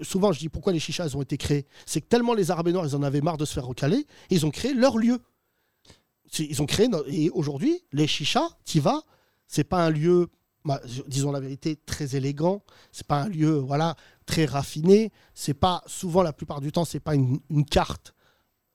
Souvent, 0.02 0.32
je 0.32 0.38
dis 0.38 0.48
pourquoi 0.48 0.72
les 0.72 0.80
chichas, 0.80 1.14
ont 1.14 1.22
été 1.22 1.36
créées. 1.36 1.66
C'est 1.86 2.00
que 2.00 2.06
tellement 2.06 2.34
les 2.34 2.50
Arabes 2.50 2.68
Noirs, 2.68 2.86
ils 2.86 2.96
en 2.96 3.02
avaient 3.02 3.20
marre 3.20 3.38
de 3.38 3.44
se 3.44 3.54
faire 3.54 3.66
recaler, 3.66 4.06
ils 4.30 4.46
ont 4.46 4.50
créé 4.50 4.74
leur 4.74 4.98
lieu. 4.98 5.20
Ils 6.38 6.60
ont 6.60 6.66
créé. 6.66 6.88
Et 7.06 7.30
aujourd'hui, 7.30 7.82
les 7.92 8.06
chichas, 8.06 8.48
tu 8.64 8.80
vas, 8.80 9.02
c'est 9.46 9.64
pas 9.64 9.84
un 9.86 9.90
lieu, 9.90 10.28
disons 11.06 11.32
la 11.32 11.40
vérité, 11.40 11.76
très 11.76 12.16
élégant. 12.16 12.62
C'est 12.92 13.06
pas 13.06 13.22
un 13.22 13.28
lieu, 13.28 13.54
voilà, 13.58 13.96
très 14.26 14.44
raffiné. 14.44 15.10
C'est 15.34 15.54
pas, 15.54 15.82
souvent, 15.86 16.22
la 16.22 16.32
plupart 16.32 16.60
du 16.60 16.70
temps, 16.70 16.84
c'est 16.84 17.00
pas 17.00 17.14
une, 17.14 17.40
une 17.48 17.64
carte 17.64 18.14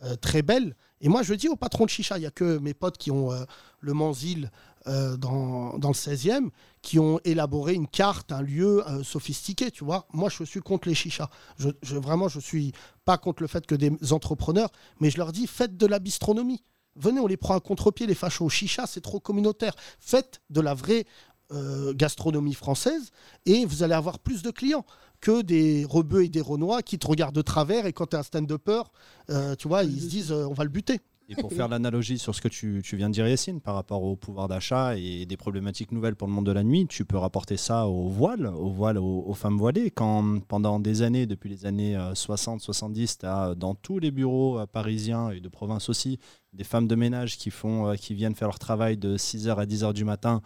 euh, 0.04 0.15
très 0.15 0.41
belle. 0.41 0.76
Et 0.99 1.10
moi, 1.10 1.21
je 1.21 1.34
dis 1.34 1.47
au 1.47 1.56
patron 1.56 1.86
de 1.86 1.89
chicha, 1.89 2.17
il 2.17 2.21
n'y 2.21 2.26
a 2.26 2.32
que 2.32 2.58
mes 2.58 2.73
potes 2.73 2.97
qui 2.97 3.12
ont 3.12 3.32
euh, 3.32 3.43
le 3.80 3.93
Manzil 3.93 4.49
euh, 4.88 5.17
dans, 5.17 5.78
dans 5.78 5.89
le 5.89 5.93
16e, 5.93 6.50
qui 6.82 7.00
ont 7.00 7.19
élaboré 7.24 7.74
une 7.74 7.88
carte, 7.88 8.32
un 8.32 8.41
lieu 8.41 8.88
euh, 8.89 9.04
sophistiqué, 9.04 9.72
tu 9.72 9.84
vois. 9.84 10.08
Moi, 10.13 10.30
je 10.30 10.43
suis 10.43 10.60
contre 10.60 10.88
les 10.88 10.96
chichas. 10.96 11.30
Je, 11.58 11.69
je- 11.82 11.98
vraiment, 11.98 12.28
je 12.28 12.39
suis 12.39 12.72
pas 13.06 13.17
contre 13.17 13.41
le 13.43 13.48
fait 13.48 13.65
que 13.65 13.76
des 13.76 13.91
entrepreneurs, 14.12 14.69
mais 15.00 15.10
je 15.10 15.17
leur 15.17 15.32
dis, 15.32 15.48
faites 15.48 15.78
de 15.78 15.86
la 15.86 16.00
bistronomie. 16.00 16.63
Venez, 16.96 17.19
on 17.19 17.28
les 17.28 17.38
prend 17.38 17.56
à 17.56 17.60
contre-pied, 17.60 18.06
les 18.06 18.13
fachos. 18.15 18.50
Chicha, 18.50 18.86
c'est 18.86 19.02
trop 19.02 19.19
communautaire. 19.19 19.74
Faites 20.00 20.41
de 20.50 20.62
la 20.62 20.74
vraie 20.74 21.06
euh, 21.52 21.93
gastronomie 21.96 22.54
française 22.54 23.12
et 23.46 23.65
vous 23.65 23.84
allez 23.84 23.93
avoir 23.96 24.19
plus 24.19 24.41
de 24.43 24.52
clients 24.52 24.86
que 25.19 25.41
des 25.41 25.86
rebeux 25.86 26.24
et 26.24 26.30
des 26.30 26.41
renois 26.41 26.82
qui 26.82 26.98
te 27.00 27.08
regardent 27.08 27.36
de 27.36 27.41
travers 27.41 27.86
et 27.86 27.93
quand 27.93 28.08
tu 28.08 28.15
es 28.15 28.19
un 28.19 28.24
stand-upper, 28.24 28.84
euh, 29.30 29.56
tu 29.56 29.67
vois, 29.67 29.84
ils 29.84 30.02
se 30.02 30.08
disent 30.08 30.32
euh, 30.32 30.46
on 30.48 30.54
va 30.54 30.63
le 30.65 30.69
buter. 30.69 31.00
Et 31.29 31.36
pour 31.36 31.53
faire 31.53 31.69
l'analogie 31.69 32.19
sur 32.19 32.36
ce 32.36 32.41
que 32.41 32.49
tu, 32.49 32.81
viens 32.93 33.09
de 33.09 33.13
dire, 33.13 33.27
Yacine, 33.27 33.62
par 33.62 33.75
rapport 33.75 34.03
au 34.03 34.15
pouvoir 34.15 34.47
d'achat 34.47 34.97
et 34.97 35.25
des 35.25 35.38
problématiques 35.38 35.91
nouvelles 35.91 36.15
pour 36.15 36.27
le 36.27 36.33
monde 36.33 36.45
de 36.45 36.51
la 36.51 36.63
nuit, 36.63 36.86
tu 36.88 37.05
peux 37.05 37.17
rapporter 37.17 37.55
ça 37.55 37.88
au 37.88 38.09
voile, 38.09 38.47
au 38.47 38.69
voile 38.69 38.97
aux, 38.97 39.23
aux 39.25 39.33
femmes 39.33 39.57
voilées. 39.57 39.89
Quand 39.89 40.41
pendant 40.41 40.79
des 40.79 41.01
années, 41.01 41.25
depuis 41.25 41.49
les 41.49 41.65
années 41.65 41.95
60-70, 41.95 43.19
tu 43.19 43.25
as 43.25 43.55
dans 43.55 43.73
tous 43.73 43.99
les 43.99 44.12
bureaux 44.12 44.59
euh, 44.59 44.65
parisiens 44.65 45.29
et 45.31 45.39
de 45.39 45.49
province 45.49 45.89
aussi, 45.89 46.19
des 46.51 46.65
femmes 46.65 46.88
de 46.88 46.95
ménage 46.95 47.38
qui, 47.38 47.51
font, 47.51 47.88
euh, 47.88 47.95
qui 47.95 48.13
viennent 48.13 48.36
faire 48.36 48.49
leur 48.49 48.59
travail 48.59 48.97
de 48.97 49.17
6h 49.17 49.55
à 49.55 49.65
10h 49.65 49.93
du 49.93 50.03
matin, 50.03 50.41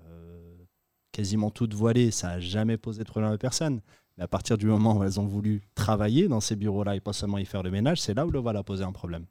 euh, 0.00 0.56
quasiment 1.12 1.50
toutes 1.50 1.74
voilées, 1.74 2.10
ça 2.10 2.28
n'a 2.28 2.40
jamais 2.40 2.78
posé 2.78 3.04
de 3.04 3.08
problème 3.08 3.32
à 3.32 3.38
personne. 3.38 3.82
Mais 4.16 4.24
à 4.24 4.28
partir 4.28 4.56
du 4.56 4.66
moment 4.66 4.96
où 4.96 5.04
elles 5.04 5.20
ont 5.20 5.26
voulu 5.26 5.62
travailler 5.74 6.28
dans 6.28 6.40
ces 6.40 6.56
bureaux-là 6.56 6.96
et 6.96 7.00
pas 7.00 7.12
seulement 7.12 7.38
y 7.38 7.44
faire 7.44 7.62
le 7.62 7.70
ménage, 7.70 8.00
c'est 8.00 8.14
là 8.14 8.26
où 8.26 8.30
le 8.30 8.38
voile 8.38 8.56
a 8.56 8.62
posé 8.62 8.82
un 8.82 8.92
problème. 8.92 9.26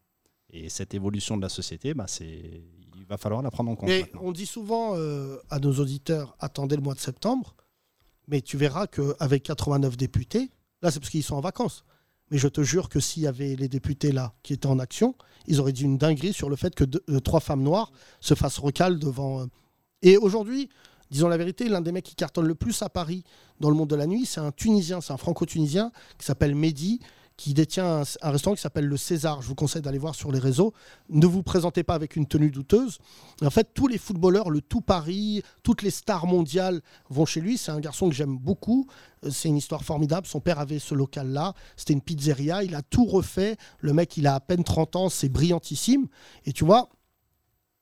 Et 0.52 0.70
cette 0.70 0.94
évolution 0.94 1.38
de 1.38 1.42
la 1.42 1.50
société, 1.50 1.94
bah, 1.94 2.06
c'est... 2.08 2.62
il 2.98 3.06
va 3.08 3.18
falloir 3.18 3.42
la 3.42 3.52
prendre 3.52 3.72
en 3.72 3.76
compte. 3.76 3.90
Mais 3.90 4.10
on 4.22 4.32
dit 4.32 4.46
souvent 4.46 4.94
euh, 4.96 5.38
à 5.50 5.60
nos 5.60 5.74
auditeurs 5.80 6.36
attendez 6.40 6.76
le 6.76 6.82
mois 6.82 6.94
de 6.94 7.00
septembre, 7.00 7.56
mais 8.28 8.42
tu 8.42 8.58
verras 8.58 8.88
qu'avec 8.88 9.44
89 9.44 9.96
députés, 9.98 10.50
là 10.82 10.92
c'est 10.92 11.00
parce 11.00 11.10
qu'ils 11.10 11.24
sont 11.24 11.36
en 11.36 11.42
vacances. 11.42 11.84
Mais 12.30 12.38
je 12.38 12.48
te 12.48 12.62
jure 12.62 12.88
que 12.90 13.00
s'il 13.02 13.24
y 13.24 13.28
avait 13.28 13.56
les 13.56 13.68
députés 13.68 14.12
là 14.14 14.34
qui 14.44 14.54
étaient 14.54 14.68
en 14.68 14.80
action, 14.80 15.16
ils 15.48 15.60
auraient 15.60 15.74
dit 15.74 15.84
une 15.84 15.98
dinguerie 15.98 16.32
sur 16.34 16.50
le 16.50 16.56
fait 16.56 16.74
que 16.76 16.86
deux- 16.86 17.04
euh, 17.10 17.20
trois 17.20 17.40
femmes 17.42 17.64
noires 17.64 17.92
se 18.22 18.36
fassent 18.36 18.60
recal 18.60 19.00
devant. 19.00 19.42
euh. 19.42 19.46
Et 20.02 20.16
aujourd'hui, 20.18 20.70
disons 21.10 21.28
la 21.28 21.36
vérité, 21.38 21.68
l'un 21.68 21.82
des 21.82 21.92
mecs 21.92 22.06
qui 22.06 22.16
cartonne 22.16 22.46
le 22.48 22.56
plus 22.56 22.82
à 22.84 22.90
Paris 22.90 23.24
dans 23.60 23.70
le 23.70 23.76
monde 23.76 23.90
de 23.90 23.96
la 23.96 24.08
nuit, 24.08 24.26
c'est 24.26 24.40
un 24.40 24.52
Tunisien, 24.52 25.02
c'est 25.02 25.12
un 25.14 25.18
Franco-Tunisien 25.18 25.92
qui 26.18 26.26
s'appelle 26.26 26.56
Mehdi, 26.56 27.00
qui 27.42 27.56
détient 27.56 28.04
un, 28.22 28.30
restaurant 28.30 28.56
qui 28.56 28.62
s'appelle 28.62 28.86
le 28.86 28.98
César. 28.98 29.42
Je 29.42 29.48
vous 29.48 29.56
conseille 29.56 29.82
d'aller 29.82 29.98
voir 29.98 30.14
sur 30.14 30.32
les 30.32 30.38
réseaux. 30.38 30.74
Ne 31.10 31.26
vous 31.26 31.42
présentez 31.42 31.82
pas 31.82 31.96
avec 31.96 32.16
une 32.16 32.28
tenue 32.28 32.52
douteuse. 32.52 33.00
En 33.44 33.50
fait, 33.50 33.70
tous 33.74 33.88
les 33.88 33.98
footballeurs, 33.98 34.52
le 34.52 34.62
tout 34.62 34.82
Paris, 34.82 35.42
toutes 35.64 35.82
les 35.82 35.90
stars 35.90 36.28
mondiales 36.28 36.82
vont 37.10 37.26
chez 37.26 37.42
lui. 37.42 37.58
C'est 37.58 37.72
un 37.72 37.80
garçon 37.80 38.10
que 38.10 38.14
j'aime 38.14 38.38
beaucoup. 38.38 38.86
Euh, 39.26 39.32
C'est 39.32 39.50
une 39.50 39.58
histoire 39.58 39.84
formidable. 39.84 40.28
Son 40.28 40.40
père 40.40 40.60
avait 40.60 40.78
ce 40.78 40.94
local-là. 40.94 41.56
C'était 41.78 41.94
une 41.94 42.02
pizzeria. 42.02 42.64
Il 42.64 42.76
a 42.76 42.84
tout 42.84 43.06
refait. 43.06 43.58
Le 43.80 43.92
mec, 43.92 44.18
il 44.18 44.28
a 44.28 44.36
à 44.36 44.40
peine 44.40 44.64
30 44.64 44.96
ans. 44.96 45.10
C'est 45.10 45.30
brillantissime. 45.30 46.10
Et 46.46 46.54
tu 46.54 46.64
vois, 46.64 46.90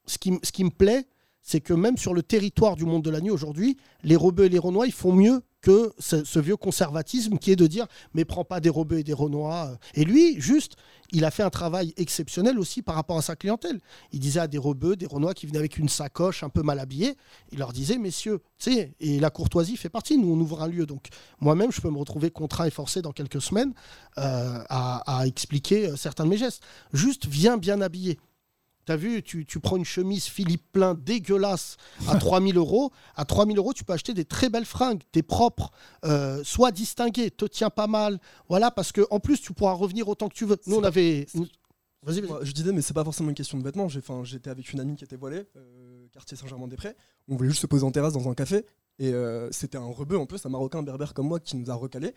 ce 0.06 0.16
qui, 0.16 0.38
ce 0.42 0.52
qui 0.52 0.64
me 0.64 0.70
plaît, 0.70 1.06
c'est 1.42 1.60
que 1.60 1.74
même 1.74 1.98
sur 1.98 2.14
le 2.14 2.22
territoire 2.22 2.76
du 2.76 2.86
monde 2.86 3.04
de 3.04 3.10
la 3.10 3.20
nuit 3.20 3.30
aujourd'hui, 3.30 3.76
les 4.04 4.16
rebeux 4.16 4.46
et 4.46 4.48
les 4.48 4.58
renois, 4.58 4.86
ils 4.86 4.92
font 4.92 5.12
mieux 5.12 5.42
que 5.60 5.92
ce, 5.98 6.38
vieux 6.38 6.56
conservatisme 6.56 7.38
qui 7.38 7.50
est 7.50 7.56
de 7.56 7.66
dire 7.66 7.86
mais 8.14 8.24
prends 8.24 8.44
pas 8.44 8.60
des 8.60 8.68
rebeux 8.68 8.98
et 8.98 9.04
des 9.04 9.12
renois. 9.12 9.78
Et 9.94 10.04
lui, 10.04 10.40
juste, 10.40 10.76
il 11.12 11.24
a 11.24 11.30
fait 11.30 11.42
un 11.42 11.50
travail 11.50 11.92
exceptionnel 11.96 12.58
aussi 12.58 12.82
par 12.82 12.94
rapport 12.94 13.18
à 13.18 13.22
sa 13.22 13.36
clientèle. 13.36 13.80
Il 14.12 14.20
disait 14.20 14.40
à 14.40 14.46
des 14.46 14.58
rebeux, 14.58 14.96
des 14.96 15.06
renois 15.06 15.34
qui 15.34 15.46
venaient 15.46 15.58
avec 15.58 15.78
une 15.78 15.88
sacoche 15.88 16.42
un 16.42 16.48
peu 16.48 16.62
mal 16.62 16.78
habillée, 16.78 17.16
il 17.52 17.58
leur 17.58 17.72
disait 17.72 17.98
messieurs, 17.98 18.40
tu 18.58 18.72
sais, 18.72 18.94
et 19.00 19.20
la 19.20 19.30
courtoisie 19.30 19.76
fait 19.76 19.88
partie. 19.88 20.18
Nous, 20.18 20.32
on 20.32 20.38
ouvre 20.38 20.62
un 20.62 20.68
lieu, 20.68 20.86
donc 20.86 21.08
moi-même, 21.40 21.72
je 21.72 21.80
peux 21.80 21.90
me 21.90 21.98
retrouver 21.98 22.30
contraint 22.30 22.66
et 22.66 22.70
forcé 22.70 23.02
dans 23.02 23.12
quelques 23.12 23.42
semaines 23.42 23.74
euh, 24.18 24.62
à, 24.68 25.20
à 25.20 25.26
expliquer 25.26 25.88
euh, 25.88 25.96
certains 25.96 26.24
de 26.24 26.30
mes 26.30 26.38
gestes. 26.38 26.62
Juste, 26.92 27.26
viens 27.26 27.56
bien 27.56 27.80
habillé. 27.80 28.18
T'as 28.90 28.96
vu, 28.96 29.22
tu, 29.22 29.46
tu 29.46 29.60
prends 29.60 29.76
une 29.76 29.84
chemise 29.84 30.24
Philippe 30.24 30.64
Plein 30.72 30.94
dégueulasse 30.96 31.76
à 32.08 32.16
3000 32.18 32.56
euros. 32.56 32.90
À 33.14 33.24
3000 33.24 33.56
euros, 33.56 33.72
tu 33.72 33.84
peux 33.84 33.92
acheter 33.92 34.14
des 34.14 34.24
très 34.24 34.48
belles 34.50 34.64
fringues, 34.64 35.02
t'es 35.12 35.22
propre, 35.22 35.70
euh, 36.04 36.42
sois 36.42 36.72
distingué, 36.72 37.30
te 37.30 37.44
tiens 37.44 37.70
pas 37.70 37.86
mal. 37.86 38.18
Voilà, 38.48 38.72
parce 38.72 38.90
que 38.90 39.02
en 39.12 39.20
plus, 39.20 39.40
tu 39.40 39.52
pourras 39.52 39.74
revenir 39.74 40.08
autant 40.08 40.28
que 40.28 40.34
tu 40.34 40.44
veux. 40.44 40.56
Nous, 40.66 40.74
on 40.74 40.82
avait. 40.82 41.28
Moi, 42.02 42.40
je 42.42 42.50
disais, 42.50 42.72
mais 42.72 42.82
c'est 42.82 42.92
pas 42.92 43.04
forcément 43.04 43.28
une 43.28 43.36
question 43.36 43.58
de 43.58 43.62
vêtements. 43.62 43.86
J'étais 44.24 44.50
avec 44.50 44.72
une 44.72 44.80
amie 44.80 44.96
qui 44.96 45.04
était 45.04 45.14
voilée, 45.14 45.44
euh, 45.54 46.08
quartier 46.12 46.36
Saint-Germain-des-Prés. 46.36 46.96
On 47.28 47.36
voulait 47.36 47.50
juste 47.50 47.62
se 47.62 47.68
poser 47.68 47.84
en 47.84 47.92
terrasse 47.92 48.14
dans 48.14 48.28
un 48.28 48.34
café. 48.34 48.66
Et 48.98 49.14
euh, 49.14 49.52
c'était 49.52 49.78
un 49.78 49.86
rebeu 49.86 50.18
en 50.18 50.26
plus, 50.26 50.44
un 50.44 50.48
marocain 50.48 50.82
berbère 50.82 51.14
comme 51.14 51.28
moi 51.28 51.38
qui 51.38 51.56
nous 51.56 51.70
a 51.70 51.74
recalé. 51.74 52.08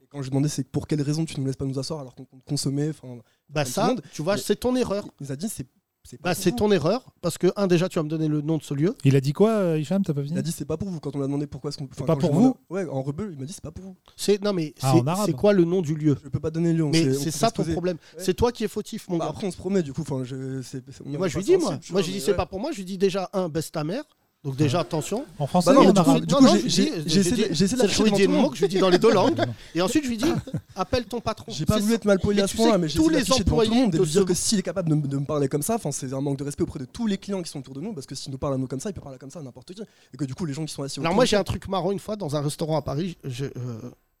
Et 0.00 0.06
quand 0.06 0.18
je 0.18 0.24
lui 0.26 0.30
demandais 0.30 0.48
c'est 0.48 0.62
pour 0.62 0.86
quelle 0.86 1.02
raison 1.02 1.24
tu 1.24 1.40
nous 1.40 1.46
laisses 1.46 1.56
pas 1.56 1.64
nous 1.64 1.80
asseoir 1.80 1.98
alors 1.98 2.14
qu'on 2.14 2.24
compte 2.24 2.44
consommer. 2.44 2.92
'fin, 2.92 3.18
Bah, 3.48 3.64
ça, 3.64 3.88
monde. 3.88 4.02
tu 4.12 4.22
vois, 4.22 4.36
c'est 4.36 4.54
ton 4.56 4.76
erreur. 4.76 5.06
Il 5.20 5.24
nous 5.26 5.32
a 5.32 5.36
dit 5.36 5.48
c'est 5.48 5.66
c'est 6.10 6.20
Bah, 6.22 6.34
c'est 6.34 6.50
vous. 6.50 6.56
ton 6.56 6.72
erreur, 6.72 7.06
parce 7.22 7.38
que, 7.38 7.46
un, 7.56 7.66
déjà, 7.66 7.88
tu 7.88 7.98
vas 7.98 8.02
me 8.02 8.08
donner 8.08 8.28
le 8.28 8.40
nom 8.40 8.58
de 8.58 8.62
ce 8.62 8.74
lieu. 8.74 8.94
Il 9.04 9.14
a 9.16 9.20
dit 9.20 9.32
quoi, 9.32 9.50
euh, 9.50 9.78
Hicham 9.78 10.02
T'as 10.04 10.12
pas 10.14 10.20
Il 10.22 10.26
fini 10.28 10.38
a 10.38 10.42
dit 10.42 10.52
c'est 10.52 10.64
pas 10.64 10.76
pour 10.76 10.88
vous 10.88 11.00
quand 11.00 11.14
on 11.16 11.20
a 11.22 11.26
demandé 11.26 11.46
pourquoi 11.46 11.68
est-ce 11.70 11.78
qu'on. 11.78 11.84
enfin, 11.90 12.04
pas 12.04 12.16
pour 12.16 12.30
demandais- 12.30 12.54
Ouais, 12.70 12.86
en 12.88 13.02
rebeu, 13.02 13.30
il 13.32 13.38
m'a 13.38 13.44
dit 13.44 13.52
c'est 13.52 13.62
pas 13.62 13.70
pour 13.70 13.84
vous. 13.84 13.96
C'est 14.16 14.42
non 14.42 14.52
mais 14.52 14.74
Ah, 14.82 14.92
c'est 14.94 15.00
en 15.00 15.06
arabe. 15.06 15.26
c'est 15.26 15.32
quoi 15.36 15.52
le 15.52 15.64
nom 15.64 15.82
du 15.82 15.94
lieu 15.94 16.16
Je 16.24 16.28
peux 16.28 16.40
pas 16.40 16.50
donner 16.50 16.72
le 16.72 16.78
nom. 16.84 16.90
Mais 16.90 17.08
on 17.08 17.12
c'est 17.18 17.24
peut 17.26 17.30
ça 17.30 17.50
ton 17.50 17.64
problème. 17.64 17.96
Ouais. 18.16 18.22
C'est 18.24 18.34
toi 18.34 18.50
qui 18.52 18.64
es 18.64 18.68
fautif, 18.68 19.08
mon 19.08 19.18
Bah, 19.18 19.26
gars. 19.26 19.30
après 19.30 19.46
on 19.46 19.50
se 19.50 19.56
promet 19.56 19.82
du 19.82 19.92
coup. 19.92 20.02
Enfin, 20.02 20.22
je, 20.24 20.62
c'est- 20.62 20.82
c'est- 20.90 21.02
on 21.04 21.10
Et 21.10 21.14
est 21.14 21.18
moi 21.18 21.28
je 21.28 21.34
pas 21.34 21.38
lui 21.40 21.44
dis 21.46 21.56
moi, 21.56 21.78
tu 21.78 21.92
moi 21.92 22.00
vois, 22.00 22.02
je 22.02 22.06
lui 22.06 22.12
dis 22.12 22.18
mais 22.18 22.24
c'est 22.24 22.30
ouais. 22.32 22.36
pas 22.36 22.46
pour 22.46 22.60
moi, 22.60 22.72
je 22.72 22.76
lui 22.78 22.84
dis 22.84 22.98
déjà 22.98 23.28
un 23.32 23.48
baisse 23.48 23.70
ta 23.70 23.84
mère. 23.84 24.04
Donc 24.42 24.56
déjà 24.56 24.80
attention. 24.80 25.26
En 25.38 25.46
français 25.46 25.68
Bah 25.68 25.74
non, 25.74 25.80
en 25.82 25.92
du 25.92 25.92
coup- 25.92 25.98
arabe 25.98 26.24
du 26.24 26.34
coup, 26.34 26.42
non, 26.42 26.54
j'ai- 26.54 26.68
je 26.70 26.82
lui 26.82 28.10
dis- 28.12 28.28
mot 28.28 28.48
que 28.48 28.56
je 28.56 28.62
lui 28.62 28.68
dis 28.68 28.78
dans 28.78 28.88
les 28.88 28.98
deux 28.98 29.12
langues. 29.12 29.38
Et 29.74 29.82
ensuite 29.82 30.04
je 30.04 30.08
lui 30.08 30.16
dis 30.16 30.24
appelle 30.76 31.04
ton 31.04 31.20
patron. 31.20 31.52
J'ai 31.52 31.66
pas 31.66 31.78
voulu 31.78 31.92
être 31.92 32.06
mal 32.06 32.18
poli 32.20 32.36
Mais 32.38 32.42
à 32.44 32.46
ce 32.46 32.56
que 32.56 32.78
mais 32.78 32.88
j'ai 32.88 32.96
tous 32.98 33.10
essayé 33.10 33.18
les 33.18 33.24
devant 33.24 33.36
tout 33.36 33.42
le 33.44 33.50
employés 33.52 33.70
monde 33.70 33.94
et 33.94 33.98
lui 33.98 34.06
dire 34.06 34.24
que 34.24 34.32
s'il 34.32 34.58
est 34.58 34.62
capable 34.62 34.88
de, 34.88 34.94
me- 34.94 35.06
de 35.06 35.18
me 35.18 35.26
parler 35.26 35.48
comme 35.48 35.60
ça, 35.60 35.76
c'est 35.92 36.12
un 36.14 36.20
manque 36.22 36.38
de 36.38 36.44
respect 36.44 36.62
auprès 36.62 36.78
de 36.78 36.86
tous 36.86 37.06
les 37.06 37.18
clients 37.18 37.42
qui 37.42 37.50
sont 37.50 37.58
autour 37.58 37.74
de 37.74 37.82
nous, 37.82 37.92
parce 37.92 38.06
que 38.06 38.14
s'il 38.14 38.32
nous 38.32 38.38
parle 38.38 38.54
à 38.54 38.56
nous 38.56 38.66
comme 38.66 38.80
ça, 38.80 38.88
il 38.88 38.94
peut 38.94 39.02
parler 39.02 39.18
comme 39.18 39.30
ça 39.30 39.40
à 39.40 39.42
n'importe 39.42 39.74
qui. 39.74 39.82
Et 40.14 40.16
que 40.16 40.24
du 40.24 40.34
coup, 40.34 40.46
les 40.46 40.54
gens 40.54 40.64
qui 40.64 40.72
sont 40.72 40.82
assis 40.84 41.00
Alors 41.00 41.14
moi 41.14 41.26
j'ai 41.26 41.36
un 41.36 41.44
truc 41.44 41.68
marrant 41.68 41.92
une 41.92 41.98
fois 41.98 42.16
dans 42.16 42.34
un 42.34 42.40
restaurant 42.40 42.78
à 42.78 42.82
Paris, 42.82 43.18
je, 43.24 43.44
euh, 43.44 43.50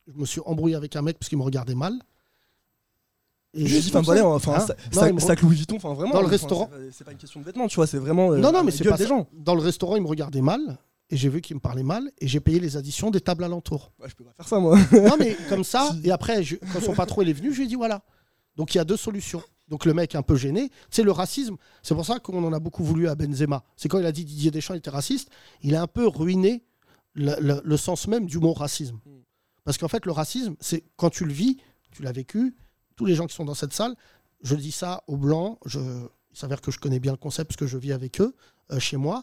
je 0.06 0.20
me 0.20 0.26
suis 0.26 0.42
embrouillé 0.44 0.74
avec 0.74 0.96
un 0.96 1.02
mec 1.02 1.18
parce 1.18 1.30
qu'il 1.30 1.38
me 1.38 1.44
regardait 1.44 1.74
mal. 1.74 1.94
Et 3.52 3.64
dit, 3.64 3.84
enfin, 3.88 4.00
voilà, 4.02 4.26
enfin, 4.28 4.54
Hein 4.54 4.60
ça- 4.60 4.76
Non, 5.10 5.18
ça- 5.18 5.26
sac 5.26 5.42
Louis 5.42 5.56
Vuitton, 5.56 5.76
enfin, 5.76 5.92
vraiment. 5.94 6.12
Dans 6.14 6.20
le 6.22 6.28
restaurant. 6.28 6.70
c'est 6.92 7.04
pas- 7.04 7.10
une 7.12 7.18
question 7.18 7.40
de 7.40 7.44
vêtements, 7.46 7.66
tu 7.66 7.76
vois, 7.76 7.86
c'est 7.88 7.98
vraiment. 7.98 8.32
euh, 8.32 8.36
Non, 8.38 8.52
non, 8.52 8.62
mais 8.62 8.70
c'est 8.70 8.84
pas 8.84 8.96
des 8.96 9.02
ça. 9.04 9.08
gens. 9.08 9.26
Dans 9.32 9.54
le 9.56 9.60
restaurant, 9.60 9.96
il 9.96 10.02
me 10.02 10.06
regardait 10.08 10.40
mal 10.40 10.78
et 11.10 11.16
j'ai 11.16 11.28
vu 11.28 11.40
qu'il 11.40 11.56
me 11.56 11.60
parlait 11.60 11.82
mal 11.82 12.12
et 12.20 12.28
j'ai 12.28 12.38
payé 12.38 12.60
les 12.60 12.76
additions 12.76 13.10
des 13.10 13.20
tables 13.20 13.42
alentours. 13.42 13.90
Ouais, 14.00 14.08
je 14.08 14.14
peux 14.14 14.22
pas 14.24 14.32
faire 14.32 14.46
ça, 14.46 14.60
moi. 14.60 14.78
non, 14.92 15.16
mais 15.18 15.36
comme 15.48 15.64
ça, 15.64 15.90
et 16.04 16.12
après, 16.12 16.44
je- 16.44 16.56
quand 16.72 16.80
son 16.80 16.94
patron 16.94 17.22
il 17.22 17.28
est 17.28 17.32
venu, 17.32 17.50
je 17.52 17.58
lui 17.58 17.64
ai 17.64 17.68
dit 17.68 17.74
voilà. 17.74 18.02
Donc 18.56 18.74
il 18.74 18.78
y 18.78 18.80
a 18.80 18.84
deux 18.84 18.96
solutions. 18.96 19.42
Donc 19.68 19.84
le 19.84 19.94
mec 19.94 20.14
est 20.14 20.18
un 20.18 20.22
peu 20.22 20.36
gêné. 20.36 20.68
Tu 20.68 20.74
sais, 20.90 21.02
le 21.02 21.12
racisme, 21.12 21.56
c'est 21.82 21.94
pour 21.94 22.04
ça 22.06 22.18
qu'on 22.20 22.44
en 22.44 22.52
a 22.52 22.58
beaucoup 22.60 22.84
voulu 22.84 23.08
à 23.08 23.14
Benzema. 23.16 23.62
C'est 23.76 23.88
quand 23.88 23.98
il 24.00 24.06
a 24.06 24.12
dit 24.12 24.24
Didier 24.24 24.50
Deschamps 24.52 24.74
était 24.74 24.90
raciste, 24.90 25.28
il 25.62 25.74
a 25.76 25.82
un 25.82 25.86
peu 25.88 26.06
ruiné 26.06 26.62
le, 27.14 27.34
le- 27.40 27.60
le 27.64 27.76
sens 27.76 28.06
même 28.06 28.26
du 28.26 28.38
mot 28.38 28.52
racisme. 28.52 28.98
Parce 29.64 29.76
qu'en 29.78 29.88
fait, 29.88 30.06
le 30.06 30.12
racisme, 30.12 30.54
c'est 30.60 30.84
quand 30.96 31.10
tu 31.10 31.24
le 31.24 31.32
vis, 31.32 31.56
tu 31.92 32.02
l'as 32.02 32.12
vécu, 32.12 32.54
tous 33.00 33.06
les 33.06 33.14
gens 33.14 33.26
qui 33.26 33.34
sont 33.34 33.46
dans 33.46 33.54
cette 33.54 33.72
salle, 33.72 33.94
je 34.42 34.54
dis 34.54 34.72
ça 34.72 35.04
aux 35.06 35.16
Blancs, 35.16 35.56
je, 35.64 35.80
il 35.80 36.38
s'avère 36.38 36.60
que 36.60 36.70
je 36.70 36.78
connais 36.78 37.00
bien 37.00 37.12
le 37.12 37.16
concept 37.16 37.48
parce 37.48 37.56
que 37.56 37.66
je 37.66 37.78
vis 37.78 37.94
avec 37.94 38.20
eux 38.20 38.34
euh, 38.72 38.78
chez 38.78 38.98
moi. 38.98 39.22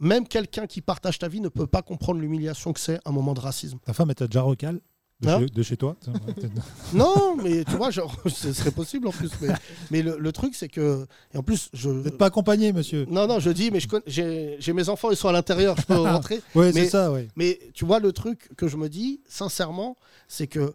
Même 0.00 0.26
quelqu'un 0.26 0.66
qui 0.66 0.80
partage 0.80 1.20
ta 1.20 1.28
vie 1.28 1.40
ne 1.40 1.48
peut 1.48 1.68
pas 1.68 1.80
comprendre 1.80 2.20
l'humiliation 2.20 2.72
que 2.72 2.80
c'est 2.80 2.98
un 3.04 3.12
moment 3.12 3.32
de 3.32 3.38
racisme. 3.38 3.78
Ta 3.84 3.92
femme, 3.92 4.12
t'a 4.14 4.26
déjà 4.26 4.42
recal 4.42 4.80
de, 5.20 5.28
Hein 5.28 5.38
chez, 5.38 5.46
de 5.46 5.62
chez 5.62 5.76
toi? 5.76 5.96
Non, 6.92 7.36
mais 7.36 7.62
tu 7.62 7.76
vois, 7.76 7.92
genre, 7.92 8.20
ce 8.26 8.52
serait 8.52 8.72
possible 8.72 9.06
en 9.06 9.12
plus. 9.12 9.30
Mais, 9.40 9.54
mais 9.92 10.02
le, 10.02 10.16
le 10.18 10.32
truc, 10.32 10.56
c'est 10.56 10.68
que. 10.68 11.06
Et 11.32 11.38
en 11.38 11.44
plus, 11.44 11.68
je. 11.72 11.90
Vous 11.90 12.02
n'êtes 12.02 12.18
pas 12.18 12.26
accompagné, 12.26 12.72
monsieur 12.72 13.06
Non, 13.08 13.28
non, 13.28 13.38
je 13.38 13.50
dis, 13.50 13.70
mais 13.70 13.78
j'ai 14.08 14.72
mes 14.72 14.88
enfants, 14.88 15.12
ils 15.12 15.16
sont 15.16 15.28
à 15.28 15.32
l'intérieur, 15.32 15.76
je 15.78 15.86
peux 15.86 15.94
rentrer. 16.00 16.42
Mais, 16.56 16.72
c'est 16.72 16.88
ça, 16.88 17.12
ouais. 17.12 17.28
Mais 17.36 17.60
tu 17.74 17.84
vois, 17.84 18.00
le 18.00 18.10
truc 18.10 18.50
que 18.56 18.66
je 18.66 18.76
me 18.76 18.88
dis, 18.88 19.20
sincèrement, 19.28 19.96
c'est 20.26 20.48
que 20.48 20.74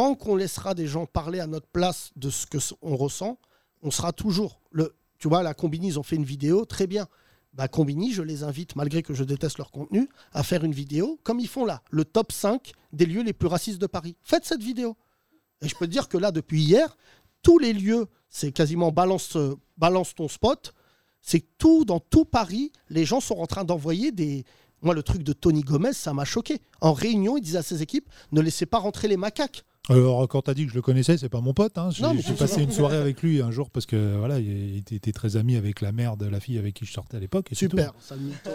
tant 0.00 0.14
qu'on 0.14 0.34
laissera 0.34 0.72
des 0.72 0.86
gens 0.86 1.04
parler 1.04 1.40
à 1.40 1.46
notre 1.46 1.66
place 1.66 2.10
de 2.16 2.30
ce 2.30 2.46
qu'on 2.46 2.96
ressent, 2.96 3.38
on 3.82 3.90
sera 3.90 4.14
toujours. 4.14 4.62
Le, 4.70 4.96
tu 5.18 5.28
vois, 5.28 5.42
la 5.42 5.52
Combini, 5.52 5.88
ils 5.88 5.98
ont 5.98 6.02
fait 6.02 6.16
une 6.16 6.24
vidéo, 6.24 6.64
très 6.64 6.86
bien. 6.86 7.06
Bah, 7.52 7.68
Combini, 7.68 8.10
je 8.10 8.22
les 8.22 8.42
invite, 8.42 8.76
malgré 8.76 9.02
que 9.02 9.12
je 9.12 9.24
déteste 9.24 9.58
leur 9.58 9.70
contenu, 9.70 10.08
à 10.32 10.42
faire 10.42 10.64
une 10.64 10.72
vidéo 10.72 11.20
comme 11.22 11.38
ils 11.38 11.48
font 11.48 11.66
là, 11.66 11.82
le 11.90 12.06
top 12.06 12.32
5 12.32 12.72
des 12.94 13.04
lieux 13.04 13.22
les 13.22 13.34
plus 13.34 13.46
racistes 13.46 13.78
de 13.78 13.86
Paris. 13.86 14.16
Faites 14.22 14.46
cette 14.46 14.62
vidéo. 14.62 14.96
Et 15.60 15.68
je 15.68 15.74
peux 15.76 15.86
te 15.86 15.92
dire 15.92 16.08
que 16.08 16.16
là, 16.16 16.32
depuis 16.32 16.62
hier, 16.62 16.96
tous 17.42 17.58
les 17.58 17.74
lieux, 17.74 18.06
c'est 18.30 18.52
quasiment 18.52 18.92
balance, 18.92 19.36
euh, 19.36 19.54
balance 19.76 20.14
ton 20.14 20.28
spot. 20.28 20.72
C'est 21.20 21.44
tout, 21.58 21.84
dans 21.84 22.00
tout 22.00 22.24
Paris, 22.24 22.72
les 22.88 23.04
gens 23.04 23.20
sont 23.20 23.36
en 23.36 23.46
train 23.46 23.64
d'envoyer 23.64 24.12
des. 24.12 24.46
Moi, 24.80 24.94
le 24.94 25.02
truc 25.02 25.22
de 25.22 25.34
Tony 25.34 25.60
Gomez, 25.60 25.92
ça 25.92 26.14
m'a 26.14 26.24
choqué. 26.24 26.62
En 26.80 26.94
réunion, 26.94 27.36
il 27.36 27.42
disait 27.42 27.58
à 27.58 27.62
ses 27.62 27.82
équipes 27.82 28.08
ne 28.32 28.40
laissez 28.40 28.64
pas 28.64 28.78
rentrer 28.78 29.06
les 29.06 29.18
macaques. 29.18 29.66
Alors, 29.88 30.28
quand 30.28 30.42
t'as 30.42 30.54
dit 30.54 30.64
que 30.66 30.70
je 30.70 30.76
le 30.76 30.82
connaissais, 30.82 31.16
c'est 31.18 31.28
pas 31.28 31.40
mon 31.40 31.52
pote. 31.54 31.76
Hein. 31.78 31.90
J'ai 31.90 32.02
Non, 32.02 32.14
passé 32.38 32.62
une 32.62 32.70
soirée 32.70 32.96
avec 32.98 33.22
lui 33.22 33.40
un 33.42 33.50
jour 33.50 33.70
parce 33.70 33.86
que 33.86 34.16
voilà, 34.16 34.38
il 34.38 34.76
était 34.76 35.10
très 35.12 35.36
ami 35.36 35.56
avec 35.56 35.80
la 35.80 35.90
mère 35.90 36.16
de 36.16 36.26
la 36.26 36.38
fille 36.38 36.58
avec 36.58 36.74
qui 36.74 36.84
je 36.84 36.92
sortais 36.92 37.16
à 37.16 37.20
l'époque. 37.20 37.46
et 37.50 37.54
c'est 37.54 37.60
Super. 37.66 37.92
tout. 37.94 38.50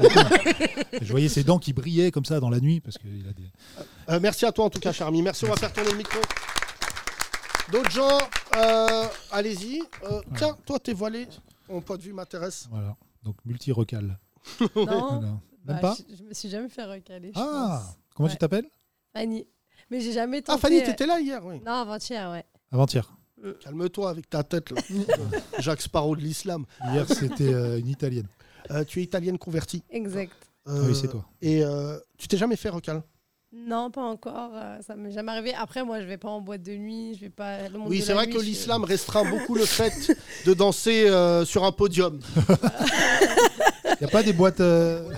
Je 1.01 1.11
voyais 1.11 1.27
ses 1.27 1.43
dents 1.43 1.59
qui 1.59 1.73
brillaient 1.73 2.11
comme 2.11 2.25
ça 2.25 2.39
dans 2.39 2.49
la 2.49 2.59
nuit 2.59 2.79
parce 2.79 2.97
qu'il 2.97 3.27
a 3.27 3.33
des. 3.33 3.43
Euh, 4.09 4.19
merci 4.21 4.45
à 4.45 4.51
toi 4.51 4.65
en 4.65 4.69
tout 4.69 4.79
cas, 4.79 4.93
Charmy. 4.93 5.21
Merci, 5.23 5.45
on 5.45 5.49
va 5.49 5.55
faire 5.57 5.73
tourner 5.73 5.91
le 5.91 5.97
micro. 5.97 6.19
D'autres 7.71 7.91
gens, 7.91 8.17
euh, 8.57 9.05
allez-y. 9.31 9.81
Euh, 10.03 10.21
Tiens, 10.37 10.55
toi, 10.65 10.79
t'es 10.79 10.93
voilé. 10.93 11.27
Mon 11.67 11.81
point 11.81 11.97
de 11.97 12.03
vue 12.03 12.13
m'intéresse. 12.13 12.67
Voilà. 12.69 12.95
Donc 13.23 13.35
multi-recal. 13.43 14.19
Non, 14.61 14.67
Voilà. 14.75 15.19
bah, 15.65 15.73
Même 15.73 15.79
pas 15.81 15.95
je, 16.07 16.15
je 16.17 16.23
me 16.23 16.33
suis 16.33 16.49
jamais 16.49 16.69
fait 16.69 16.83
recaler. 16.85 17.31
je 17.35 17.39
Ah 17.39 17.81
pense. 17.83 17.97
Comment 18.15 18.27
Ouais. 18.27 18.33
tu 18.33 18.37
t'appelles? 18.37 18.67
Fanny. 19.13 19.47
Mais 19.91 20.01
j'ai 20.01 20.11
jamais 20.13 20.41
tenté. 20.41 20.57
Ah, 20.57 20.61
Fanny, 20.61 20.81
euh, 20.81 20.85
t'étais 20.85 21.05
là 21.05 21.19
hier, 21.19 21.45
oui. 21.45 21.61
Non, 21.65 21.73
avant-hier, 21.73 22.29
ouais. 22.31 22.43
Avant-hier. 22.71 23.09
Calme-toi 23.63 24.09
avec 24.09 24.27
ta 24.29 24.43
tête, 24.43 24.71
là. 24.71 24.81
Jacques 25.59 25.81
Sparrow 25.81 26.15
de 26.15 26.21
l'islam. 26.21 26.65
Hier, 26.91 27.05
c'était 27.07 27.53
euh, 27.53 27.77
une 27.79 27.89
italienne. 27.89 28.27
Euh, 28.71 28.83
tu 28.83 28.99
es 28.99 29.03
italienne 29.03 29.37
convertie. 29.37 29.83
Exact. 29.91 30.33
Euh, 30.67 30.79
Ah 30.81 30.85
oui, 30.87 30.95
c'est 30.99 31.07
toi. 31.09 31.23
Et 31.41 31.63
euh, 31.63 31.99
tu 32.17 32.27
t'es 32.27 32.37
jamais 32.37 32.55
fait 32.55 32.69
recal? 32.69 33.03
Non, 33.53 33.91
pas 33.91 34.01
encore. 34.01 34.49
euh, 34.55 34.79
ça 34.81 34.95
m'est 34.95 35.11
jamais 35.11 35.31
arrivé. 35.31 35.53
Après, 35.53 35.83
moi, 35.85 36.01
je 36.01 36.05
vais 36.05 36.17
pas 36.17 36.29
en 36.29 36.41
boîte 36.41 36.63
de 36.63 36.73
nuit. 36.75 37.13
Je 37.13 37.21
vais 37.21 37.29
pas. 37.29 37.69
le 37.69 37.77
monde 37.77 37.87
Oui, 37.87 38.01
c'est 38.01 38.13
vrai 38.13 38.25
nuit, 38.25 38.33
que 38.33 38.39
je- 38.39 38.45
l'islam 38.45 38.83
restreint 38.83 39.29
beaucoup 39.29 39.53
le 39.53 39.65
fait 39.65 39.93
de 40.47 40.53
danser 40.55 41.07
euh, 41.07 41.45
sur 41.45 41.63
un 41.63 41.71
podium. 41.71 42.19
Il 43.85 43.97
n'y 44.01 44.07
a 44.07 44.09
pas 44.11 44.23
des 44.23 44.33
boîtes. 44.33 44.59
euh, 44.59 45.09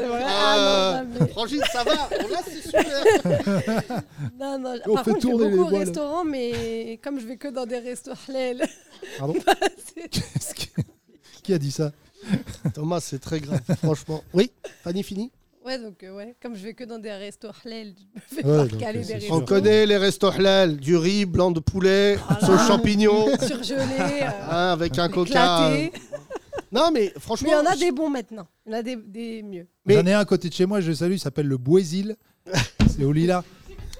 C'est 0.00 0.06
vrai. 0.08 0.22
Euh, 0.22 0.26
Ah, 0.26 1.02
non. 1.20 1.26
Frangine, 1.28 1.62
ça 1.72 1.84
va 1.84 1.94
Là, 1.94 2.40
c'est 2.44 2.62
super 2.62 2.84
Non, 4.40 4.58
non. 4.58 4.74
On 4.88 4.94
Par 4.94 5.04
fait 5.04 5.10
contre, 5.12 5.22
je 5.22 5.26
vais 5.36 5.44
les 5.44 5.50
beaucoup 5.50 5.62
au 5.66 5.68
voiles. 5.70 5.84
restaurant, 5.84 6.24
mais 6.24 6.98
comme 7.02 7.20
je 7.20 7.26
vais 7.26 7.36
que 7.36 7.48
dans 7.48 7.66
des 7.66 7.78
restos 7.78 8.12
halal. 8.28 8.66
Pardon 9.18 9.34
bah, 9.46 9.54
c'est- 9.94 10.08
Qu'est-ce 10.08 10.54
que- 10.54 10.82
Qui 11.42 11.54
a 11.54 11.58
dit 11.58 11.70
ça? 11.72 11.92
Thomas, 12.74 13.00
c'est 13.00 13.18
très 13.18 13.40
grave, 13.40 13.60
franchement. 13.82 14.22
Oui, 14.34 14.50
Fanny, 14.84 15.02
fini? 15.02 15.30
Ouais, 15.64 15.78
donc, 15.78 16.02
euh, 16.02 16.14
ouais. 16.16 16.34
Comme 16.42 16.54
je 16.54 16.62
vais 16.62 16.72
que 16.74 16.84
dans 16.84 16.98
des 16.98 17.12
restos 17.12 17.48
halal, 17.64 17.92
je 17.96 18.02
me 18.14 18.20
fais 18.42 18.46
Ouais, 18.46 18.56
pas 18.56 18.62
donc, 18.64 18.72
recaler 18.72 19.00
euh, 19.00 19.06
des 19.06 19.14
restos. 19.14 19.34
On 19.34 19.40
connaît 19.44 19.84
les 19.86 19.96
restos 19.98 20.28
halal, 20.28 20.76
du 20.78 20.96
riz, 20.96 21.26
blanc 21.26 21.50
de 21.50 21.60
poulet, 21.60 22.18
sauce 22.40 22.66
champignon, 22.66 23.26
Surgelés. 23.46 23.82
euh, 24.00 24.26
hein, 24.50 24.72
avec 24.72 24.98
un 24.98 25.08
coca. 25.10 25.70
Non, 26.72 26.90
mais 26.92 27.12
Mais 27.14 27.20
franchement. 27.20 27.48
il 27.48 27.52
y 27.52 27.54
en 27.56 27.66
a 27.70 27.76
des 27.76 27.90
bons 27.92 28.10
maintenant. 28.10 28.46
Il 28.66 28.72
y 28.72 28.74
en 28.74 28.78
a 28.78 28.82
des, 28.82 28.96
des 28.96 29.42
mieux. 29.42 29.66
Mais- 29.86 29.94
J'en 29.94 30.06
ai 30.06 30.12
un 30.14 30.20
à 30.20 30.24
côté 30.24 30.48
de 30.48 30.54
chez 30.54 30.66
moi, 30.66 30.80
je 30.80 30.88
le 30.90 30.94
salue, 30.94 31.12
il 31.14 31.18
s'appelle 31.18 31.46
le 31.46 31.56
Boisil. 31.58 32.16
c'est 32.96 33.04
au 33.04 33.12
Lila. 33.12 33.44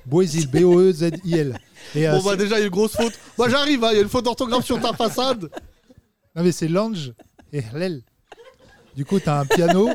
Boisil, 0.07 0.47
B-O-E-Z-I-L. 0.49 1.59
Et, 1.95 2.09
euh, 2.09 2.13
Bon, 2.17 2.23
bah 2.23 2.31
c'est- 2.33 2.37
déjà, 2.39 2.57
il 2.57 2.61
y 2.61 2.63
a 2.63 2.67
une 2.67 2.71
grosse 2.71 2.97
faute. 2.97 3.13
Moi, 3.39 3.49
j'arrive, 3.49 3.83
hein, 3.85 3.89
il 3.93 3.97
y 3.97 3.99
a 3.99 4.03
une 4.03 4.09
faute 4.09 4.25
d'orthographe 4.25 4.65
sur 4.65 4.81
ta 4.81 4.93
façade. 4.93 5.51
Non, 6.37 6.43
mais 6.43 6.53
c'est 6.53 6.69
Lange 6.69 7.13
et 7.53 7.63
Hlel. 7.75 8.03
Du 8.97 9.05
coup, 9.05 9.19
t'as 9.21 9.41
un 9.41 9.47
piano, 9.47 9.91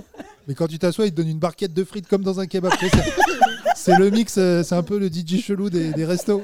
mais 0.47 0.53
quand 0.53 0.67
tu 0.67 0.78
t'assois, 0.80 1.05
il 1.05 1.11
te 1.11 1.15
donne 1.17 1.30
une 1.30 1.39
barquette 1.39 1.73
de 1.73 1.84
frites 1.84 2.07
comme 2.07 2.23
dans 2.23 2.39
un 2.39 2.45
kebab. 2.47 2.71
Tu 2.80 2.89
sais, 2.89 2.97
c'est- 2.97 3.11
C'est 3.76 3.97
le 3.97 4.09
mix, 4.09 4.36
euh, 4.38 4.63
c'est 4.63 4.73
un 4.76 4.84
peu 4.84 4.97
le 4.97 5.09
DJ 5.09 5.41
chelou 5.41 5.69
des, 5.69 5.91
des 5.91 6.05
restos. 6.05 6.41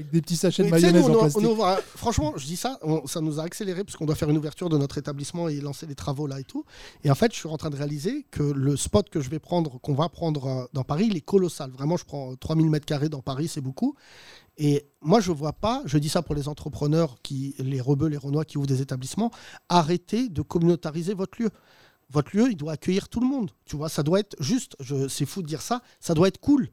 Avec 0.00 0.10
des 0.12 0.20
petits 0.22 0.36
sachets 0.36 0.62
de 0.62 0.68
Mais 0.70 0.80
mayonnaise 0.80 1.04
nous, 1.06 1.10
en 1.12 1.16
on- 1.16 1.20
plastique. 1.20 1.42
on 1.42 1.50
ouvre 1.50 1.66
un- 1.66 1.76
franchement, 1.96 2.32
je 2.36 2.46
dis 2.46 2.56
ça, 2.56 2.78
on- 2.82 3.06
ça 3.06 3.20
nous 3.20 3.38
a 3.38 3.42
accéléré 3.44 3.84
parce 3.84 3.96
qu'on 3.96 4.06
doit 4.06 4.14
faire 4.14 4.30
une 4.30 4.38
ouverture 4.38 4.68
de 4.68 4.78
notre 4.78 4.98
établissement 4.98 5.48
et 5.48 5.60
lancer 5.60 5.86
les 5.86 5.94
travaux 5.94 6.26
là 6.26 6.40
et 6.40 6.44
tout. 6.44 6.64
Et 7.04 7.10
en 7.10 7.14
fait, 7.14 7.32
je 7.32 7.38
suis 7.38 7.48
en 7.48 7.56
train 7.56 7.70
de 7.70 7.76
réaliser 7.76 8.26
que 8.30 8.42
le 8.42 8.76
spot 8.76 9.08
que 9.10 9.20
je 9.20 9.30
vais 9.30 9.38
prendre, 9.38 9.78
qu'on 9.80 9.94
va 9.94 10.08
prendre 10.08 10.46
euh, 10.46 10.64
dans 10.72 10.84
Paris, 10.84 11.06
il 11.10 11.16
est 11.16 11.20
colossal. 11.20 11.70
Vraiment, 11.70 11.96
je 11.96 12.04
prends 12.04 12.34
3000 12.36 12.68
mètres 12.70 12.86
carrés 12.86 13.08
dans 13.08 13.22
Paris, 13.22 13.48
c'est 13.48 13.60
beaucoup. 13.60 13.94
Et 14.58 14.86
moi, 15.00 15.20
je 15.20 15.32
vois 15.32 15.52
pas, 15.54 15.82
je 15.86 15.96
dis 15.98 16.08
ça 16.08 16.22
pour 16.22 16.34
les 16.34 16.48
entrepreneurs, 16.48 17.16
qui, 17.22 17.54
les 17.58 17.80
rebeux, 17.80 18.08
les 18.08 18.16
renois 18.18 18.44
qui 18.44 18.58
ouvrent 18.58 18.66
des 18.66 18.82
établissements, 18.82 19.30
arrêtez 19.68 20.28
de 20.28 20.42
communautariser 20.42 21.14
votre 21.14 21.40
lieu. 21.40 21.50
Votre 22.10 22.36
lieu, 22.36 22.50
il 22.50 22.56
doit 22.56 22.72
accueillir 22.72 23.08
tout 23.08 23.20
le 23.20 23.26
monde. 23.26 23.52
Tu 23.64 23.76
vois, 23.76 23.88
ça 23.88 24.02
doit 24.02 24.18
être 24.20 24.36
juste, 24.40 24.76
c'est 25.08 25.26
fou 25.26 25.42
de 25.42 25.46
dire 25.46 25.62
ça, 25.62 25.80
ça 26.00 26.12
doit 26.12 26.28
être 26.28 26.40
cool. 26.40 26.68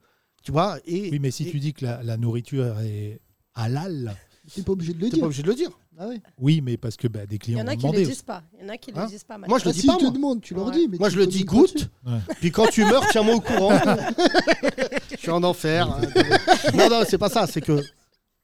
Tu 0.47 0.53
vois, 0.53 0.77
et 0.85 1.09
Oui, 1.11 1.19
mais 1.19 1.29
si 1.29 1.45
et- 1.45 1.51
tu 1.51 1.59
dis 1.59 1.73
que 1.73 1.83
la, 1.83 2.01
la 2.03 2.15
nourriture 2.15 2.79
est 2.79 3.19
halal, 3.53 4.15
T'es 4.55 4.61
pas 4.61 4.71
obligé 4.71 4.93
de 4.93 4.99
le 4.99 5.07
t'es 5.07 5.15
dire. 5.15 5.19
pas 5.19 5.25
obligé 5.25 5.43
de 5.43 5.47
le 5.49 5.55
dire. 5.55 5.71
Ah 5.99 6.05
oui. 6.07 6.21
oui, 6.39 6.61
mais 6.61 6.77
parce 6.77 6.95
que 6.95 7.09
bah, 7.09 7.25
des 7.25 7.35
Il 7.35 7.35
y 7.35 7.39
clients 7.39 7.59
en 7.65 7.67
a 7.67 7.71
qui 7.71 7.79
ne 7.79 7.81
demandé. 7.81 7.97
le 7.99 8.05
disent 8.05 8.21
pas. 8.21 8.43
Il 8.57 8.63
y 8.63 8.65
en 8.65 8.69
a 8.69 8.77
qui 8.77 8.93
ne 8.93 8.97
Hein 8.97 9.03
le 9.03 9.09
disent 9.09 9.23
pas. 9.25 9.37
Moi, 9.37 9.59
je 9.59 9.65
le 9.65 9.71
dis 9.73 9.85
pas, 9.85 9.97
te 9.97 10.03
moi. 10.03 10.11
demandent, 10.13 10.39
tu 10.41 10.53
leur 10.53 10.67
Ouais. 10.67 10.71
dis. 10.71 10.87
Mais 10.89 10.97
Moi, 10.99 11.09
tu 11.09 11.15
je 11.15 11.19
le 11.19 11.27
dis. 11.27 11.45
Ouais. 11.51 12.19
Puis 12.39 12.51
quand 12.51 12.67
tu 12.67 12.85
meurs, 12.85 13.05
tiens-moi 13.11 13.35
au 13.35 13.41
courant. 13.41 13.77
je 15.11 15.17
suis 15.17 15.31
en 15.31 15.43
enfer. 15.43 15.85
non, 16.75 16.89
non, 16.89 17.01
c'est 17.05 17.17
pas 17.17 17.27
ça. 17.27 17.45
C'est 17.45 17.59
que 17.59 17.81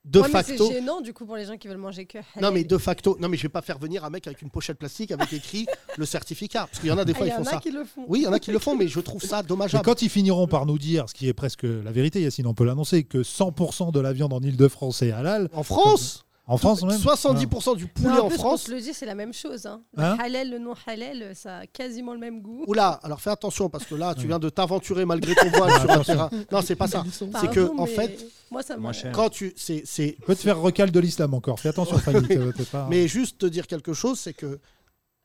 de 0.06 0.20
Ouais, 0.20 0.28
mais 0.28 0.32
facto. 0.34 0.68
c'est 0.68 0.74
gênant 0.74 0.99
du 0.99 1.14
coup 1.14 1.26
pour 1.26 1.38
les 1.38 1.45
gens 1.45 1.56
qui 1.58 1.68
veulent 1.70 1.78
manger 1.78 2.06
que 2.06 2.18
halal. 2.18 2.28
Non, 2.41 2.51
mais 2.51 2.64
de 2.66 2.78
facto. 2.78 3.16
Non, 3.22 3.30
mais 3.30 3.38
je 3.38 3.43
vais 3.43 3.49
pas 3.49 3.62
faire 3.62 3.80
venir 3.80 4.04
un 4.04 4.10
mec 4.10 4.28
avec 4.28 4.41
une 4.41 4.49
pochette 4.49 4.78
plastique 4.78 5.12
avec 5.12 5.32
écrit 5.32 5.66
le 5.97 6.06
certificat. 6.06 6.68
Parce 6.68 6.80
qu'il 6.80 6.89
y 6.89 6.91
en 6.91 6.97
a 6.97 7.06
des 7.06 7.14
Ah, 7.14 7.18
fois, 7.18 7.26
il 7.28 7.30
ils 7.30 7.32
y 7.32 7.36
font 7.36 7.41
en 7.43 7.45
a 7.45 7.51
ça. 7.51 7.58
qui 7.60 7.72
le 7.72 7.86
font. 7.86 8.04
Oui, 8.08 8.20
il 8.20 8.24
y 8.24 8.28
en 8.28 8.34
a 8.34 8.39
qui 8.39 8.51
le 8.51 8.60
font, 8.60 8.76
mais 8.76 8.88
je 8.89 8.99
trouve 8.99 9.22
ça 9.24 9.43
dommageable. 9.43 9.84
quand 9.86 10.01
ils 10.01 10.10
finiront 10.10 10.47
par 10.47 10.66
nous 10.66 10.78
dire, 10.78 11.08
ce 11.08 11.14
qui 11.14 11.28
est 11.30 11.34
presque 11.34 11.64
la 11.64 11.91
vérité, 11.91 12.22
Yacine, 12.22 12.47
on 12.47 12.54
peut 12.54 12.66
l'annoncer, 12.66 13.04
que 13.06 13.20
100% 13.20 13.91
de 13.93 13.99
la 14.01 14.12
viande 14.12 14.34
en 14.34 14.41
Ile-de-France 14.41 15.01
est 15.04 15.12
halal. 15.12 15.49
En 15.54 15.64
France, 15.64 16.26
En 16.46 16.58
France 16.58 16.84
même 16.84 17.00
70% 17.00 17.78
du 17.78 17.88
poulet 17.88 18.10
en 18.20 18.26
en 18.26 18.28
plus, 18.28 18.38
France. 18.38 18.68
le 18.68 18.82
dis, 18.82 18.94
c'est 18.94 19.06
la 19.06 19.16
même 19.16 19.34
chose. 19.34 19.66
Hein. 19.66 19.82
Hein 19.96 20.16
le 20.18 20.24
halal, 20.26 20.50
le 20.50 20.60
non 20.60 20.74
halal, 20.86 21.34
ça 21.36 21.60
a 21.60 21.68
quasiment 21.68 22.12
le 22.14 22.20
même 22.20 22.41
goût. 22.41 22.66
Oula, 22.68 23.00
alors 23.02 23.22
fais 23.22 23.30
attention 23.30 23.70
parce 23.70 23.86
que 23.86 23.96
là, 23.96 24.14
tu 24.14 24.28
viens 24.28 24.39
de 24.39 24.50
t'aventurer 24.50 25.06
malgré 25.06 25.36
ton 25.36 25.50
voile 25.52 25.72
sur 25.80 25.89
un 25.91 26.04
terrain. 26.04 26.30
Non, 26.52 26.62
c'est 26.62 26.76
pas 26.76 26.88
ça. 26.88 27.06
C'est 27.39 27.50
que, 27.50 27.72
en 27.78 27.86
fait, 27.86 28.26
moi, 28.52 28.62
ça 28.62 28.76
quand 29.14 29.30
tu. 29.30 29.54
c'est 29.56 29.84
c'est- 29.86 30.16
Tu 30.20 30.22
peux 30.26 30.36
te 30.36 30.41
faire 30.41 30.60
recal 30.60 30.91
de 30.91 31.00
l'islam 31.00 31.34
encore. 31.34 31.60
Fais 31.62 31.70
attention, 31.70 31.98
Fanny. 31.98 32.28
pas- 32.72 32.88
Mais 32.89 33.08
juste 33.08 33.38
te 33.38 33.46
dire 33.46 33.66
quelque 33.66 33.94
chose, 33.94 34.20
c'est 34.20 34.34
que 34.34 34.60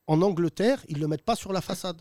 en 0.06 0.22
Angleterre, 0.22 0.84
ils 0.88 1.00
le 1.00 1.08
mettent 1.08 1.24
pas 1.24 1.34
sur 1.36 1.52
la 1.52 1.60
façade. 1.60 2.00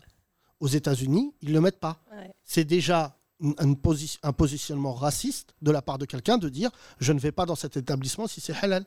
Aux 0.60 0.68
États-Unis, 0.68 1.32
ils 1.42 1.52
le 1.52 1.60
mettent 1.60 1.80
pas. 1.80 1.98
Ouais. 2.12 2.32
C'est 2.44 2.64
déjà 2.64 3.16
une- 3.40 3.54
une 3.60 3.74
posi- 3.74 4.18
un 4.22 4.32
positionnement 4.32 4.92
raciste 4.94 5.54
de 5.62 5.70
la 5.72 5.82
part 5.82 5.98
de 5.98 6.04
quelqu'un 6.04 6.38
de 6.38 6.48
dire 6.48 6.70
je 7.00 7.12
ne 7.12 7.18
vais 7.20 7.32
pas 7.32 7.46
dans 7.46 7.54
cet 7.56 7.76
établissement 7.76 8.26
si 8.28 8.40
c'est 8.40 8.54
halal. 8.62 8.84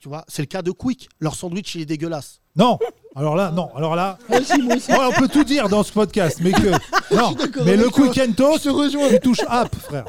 Tu 0.00 0.08
vois, 0.08 0.24
c'est 0.28 0.42
le 0.42 0.46
cas 0.46 0.62
de 0.62 0.70
Quick. 0.70 1.08
Leur 1.20 1.34
sandwich 1.34 1.74
il 1.74 1.82
est 1.82 1.86
dégueulasse. 1.86 2.40
Non 2.56 2.78
Alors 3.16 3.34
là, 3.36 3.50
non. 3.50 3.70
Alors 3.74 3.96
là, 3.96 4.18
Moi 4.28 4.40
aussi, 4.40 4.60
moi 4.62 4.76
aussi. 4.76 4.90
ouais, 4.92 4.98
on 5.08 5.12
peut 5.12 5.28
tout 5.28 5.44
dire 5.44 5.68
dans 5.68 5.82
ce 5.82 5.92
podcast, 5.92 6.38
mais 6.42 6.52
que. 6.52 6.70
Non, 7.14 7.34
mais 7.66 7.76
le 7.76 7.90
quick 7.90 8.18
and 8.18 8.32
toast, 8.32 8.66
tu 9.10 9.20
touches 9.20 9.44
app, 9.46 9.74
frère. 9.76 10.04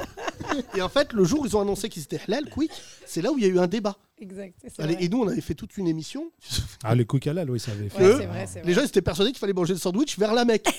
Et 0.75 0.81
en 0.81 0.89
fait, 0.89 1.13
le 1.13 1.23
jour 1.23 1.41
où 1.41 1.45
ils 1.45 1.55
ont 1.57 1.61
annoncé 1.61 1.89
qu'ils 1.89 2.03
étaient 2.03 2.19
halal, 2.27 2.49
Quick, 2.49 2.71
c'est 3.05 3.21
là 3.21 3.31
où 3.31 3.37
il 3.37 3.43
y 3.43 3.47
a 3.47 3.49
eu 3.49 3.59
un 3.59 3.67
débat. 3.67 3.95
Exact. 4.19 4.53
c'est 4.61 4.79
Allez. 4.81 4.95
Et 5.01 5.09
nous, 5.09 5.21
on 5.23 5.27
avait 5.27 5.41
fait 5.41 5.53
toute 5.55 5.75
une 5.75 5.87
émission. 5.87 6.31
Ah, 6.83 6.95
le 6.95 7.03
quick 7.03 7.27
halal, 7.27 7.49
oui, 7.49 7.59
ça 7.59 7.71
avait 7.73 7.89
fait. 7.89 8.15
Ouais, 8.15 8.25
vrai, 8.25 8.45
Les 8.63 8.73
gens 8.73 8.81
ils 8.81 8.85
étaient 8.87 9.01
persuadés 9.01 9.31
qu'il 9.31 9.39
fallait 9.39 9.51
manger 9.53 9.73
le 9.73 9.79
sandwich 9.79 10.17
vers 10.17 10.33
la 10.33 10.45
Mecque. 10.45 10.69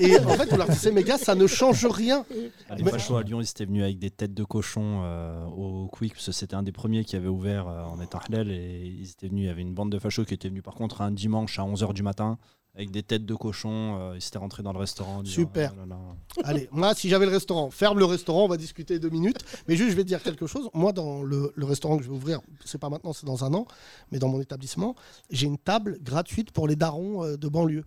Et 0.00 0.16
en 0.20 0.28
fait, 0.36 0.52
on 0.52 0.56
leur 0.56 0.68
disait, 0.68 0.92
mais 0.92 1.02
gars, 1.02 1.18
ça 1.18 1.34
ne 1.34 1.46
change 1.48 1.84
rien. 1.86 2.24
Ah, 2.68 2.76
les 2.76 2.84
Mais- 2.84 2.90
fachos 2.90 3.16
à 3.16 3.22
Lyon, 3.22 3.40
ils 3.40 3.48
étaient 3.48 3.64
venus 3.64 3.82
avec 3.82 3.98
des 3.98 4.10
têtes 4.10 4.34
de 4.34 4.44
cochon 4.44 5.02
euh, 5.04 5.44
au 5.46 5.88
Quick, 5.88 6.12
parce 6.14 6.26
que 6.26 6.32
c'était 6.32 6.54
un 6.54 6.62
des 6.62 6.70
premiers 6.72 7.04
qui 7.04 7.16
avait 7.16 7.28
ouvert 7.28 7.66
euh, 7.66 7.82
en 7.82 8.00
étant 8.00 8.18
halal. 8.28 8.50
Et 8.52 8.86
ils 8.86 9.10
étaient 9.10 9.28
venus, 9.28 9.44
il 9.44 9.46
y 9.46 9.50
avait 9.50 9.62
une 9.62 9.74
bande 9.74 9.90
de 9.90 9.98
fachos 9.98 10.24
qui 10.24 10.34
était 10.34 10.48
venue 10.48 10.62
par 10.62 10.74
contre 10.74 11.00
un 11.00 11.10
dimanche 11.10 11.58
à 11.58 11.62
11h 11.62 11.94
du 11.94 12.02
matin, 12.04 12.38
avec 12.74 12.90
des 12.90 13.02
têtes 13.02 13.26
de 13.26 13.34
cochon. 13.34 13.98
euh, 14.00 14.16
ils 14.16 14.22
s'étaient 14.22 14.38
rentrés 14.38 14.62
dans 14.62 14.72
le 14.72 14.78
restaurant. 14.78 15.16
en 15.18 15.22
disant, 15.22 15.34
Super. 15.34 15.72
Ah 15.74 15.80
là 15.80 15.86
là. 15.86 15.98
Allez, 16.44 16.68
moi, 16.72 16.94
si 16.94 17.08
j'avais 17.08 17.26
le 17.26 17.32
restaurant, 17.32 17.70
ferme 17.70 17.98
le 17.98 18.04
restaurant, 18.06 18.44
on 18.44 18.48
va 18.48 18.56
discuter 18.56 18.98
deux 18.98 19.10
minutes. 19.10 19.38
Mais 19.68 19.76
juste, 19.76 19.90
je 19.90 19.96
vais 19.96 20.02
te 20.02 20.08
dire 20.08 20.22
quelque 20.22 20.46
chose. 20.46 20.70
Moi, 20.72 20.92
dans 20.92 21.22
le, 21.22 21.52
le 21.54 21.64
restaurant 21.66 21.98
que 21.98 22.02
je 22.04 22.08
vais 22.08 22.14
ouvrir, 22.14 22.40
c'est 22.64 22.78
pas 22.78 22.88
maintenant, 22.88 23.12
c'est 23.12 23.26
dans 23.26 23.44
un 23.44 23.52
an, 23.54 23.66
mais 24.10 24.18
dans 24.18 24.28
mon 24.28 24.40
établissement, 24.40 24.94
j'ai 25.30 25.46
une 25.46 25.58
table 25.58 25.98
gratuite 26.00 26.50
pour 26.50 26.66
les 26.66 26.76
darons 26.76 27.24
euh, 27.24 27.36
de 27.36 27.48
banlieue. 27.48 27.84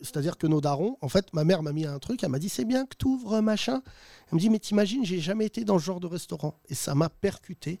C'est-à-dire 0.00 0.38
que 0.38 0.46
nos 0.46 0.60
darons, 0.60 0.96
en 1.00 1.08
fait, 1.08 1.32
ma 1.32 1.42
mère 1.42 1.62
m'a 1.62 1.72
mis 1.72 1.84
un 1.84 1.98
truc, 1.98 2.22
elle 2.22 2.30
m'a 2.30 2.38
dit 2.38 2.48
c'est 2.48 2.64
bien 2.64 2.86
que 2.86 2.94
tu 2.96 3.06
ouvres 3.08 3.40
machin. 3.40 3.82
Elle 4.28 4.36
me 4.36 4.40
dit 4.40 4.48
mais 4.48 4.60
t'imagines, 4.60 5.04
j'ai 5.04 5.18
jamais 5.18 5.46
été 5.46 5.64
dans 5.64 5.78
ce 5.78 5.84
genre 5.84 5.98
de 5.98 6.06
restaurant. 6.06 6.54
Et 6.68 6.74
ça 6.74 6.94
m'a 6.94 7.08
percuté 7.08 7.80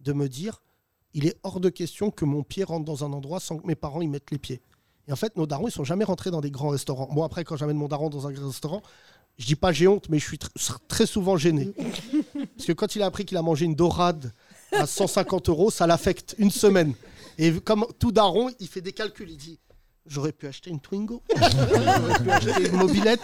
de 0.00 0.12
me 0.12 0.28
dire 0.28 0.60
il 1.14 1.26
est 1.26 1.38
hors 1.42 1.60
de 1.60 1.70
question 1.70 2.10
que 2.10 2.26
mon 2.26 2.42
pied 2.42 2.64
rentre 2.64 2.84
dans 2.84 3.04
un 3.04 3.12
endroit 3.14 3.40
sans 3.40 3.56
que 3.56 3.66
mes 3.66 3.76
parents 3.76 4.02
y 4.02 4.08
mettent 4.08 4.30
les 4.30 4.38
pieds. 4.38 4.60
Et 5.08 5.12
en 5.12 5.16
fait, 5.16 5.36
nos 5.36 5.46
darons, 5.46 5.68
ils 5.68 5.72
sont 5.72 5.84
jamais 5.84 6.04
rentrés 6.04 6.30
dans 6.30 6.40
des 6.40 6.50
grands 6.50 6.70
restaurants. 6.70 7.08
Moi, 7.12 7.26
après, 7.26 7.44
quand 7.44 7.56
j'amène 7.56 7.76
mon 7.76 7.88
daron 7.88 8.08
dans 8.10 8.26
un 8.26 8.32
grand 8.32 8.46
restaurant, 8.48 8.82
je 9.38 9.46
dis 9.46 9.56
pas 9.56 9.72
j'ai 9.72 9.86
honte, 9.88 10.08
mais 10.08 10.18
je 10.18 10.26
suis 10.26 10.36
tr- 10.38 10.76
très 10.88 11.06
souvent 11.06 11.36
gêné. 11.36 11.72
Parce 12.56 12.66
que 12.66 12.72
quand 12.72 12.94
il 12.96 13.02
a 13.02 13.06
appris 13.06 13.24
qu'il 13.24 13.36
a 13.36 13.42
mangé 13.42 13.64
une 13.66 13.74
dorade 13.74 14.32
à 14.72 14.86
150 14.86 15.48
euros, 15.48 15.70
ça 15.70 15.86
l'affecte 15.86 16.34
une 16.38 16.50
semaine. 16.50 16.94
Et 17.36 17.52
comme 17.60 17.84
tout 17.98 18.12
daron, 18.12 18.50
il 18.60 18.68
fait 18.68 18.80
des 18.80 18.92
calculs. 18.92 19.30
Il 19.30 19.36
dit 19.36 19.58
J'aurais 20.06 20.32
pu 20.32 20.46
acheter 20.46 20.70
une 20.70 20.80
Twingo, 20.80 21.22
j'aurais 21.36 22.18
pu 22.22 22.30
acheter 22.30 22.68
une 22.68 22.76
mobilette. 22.76 23.22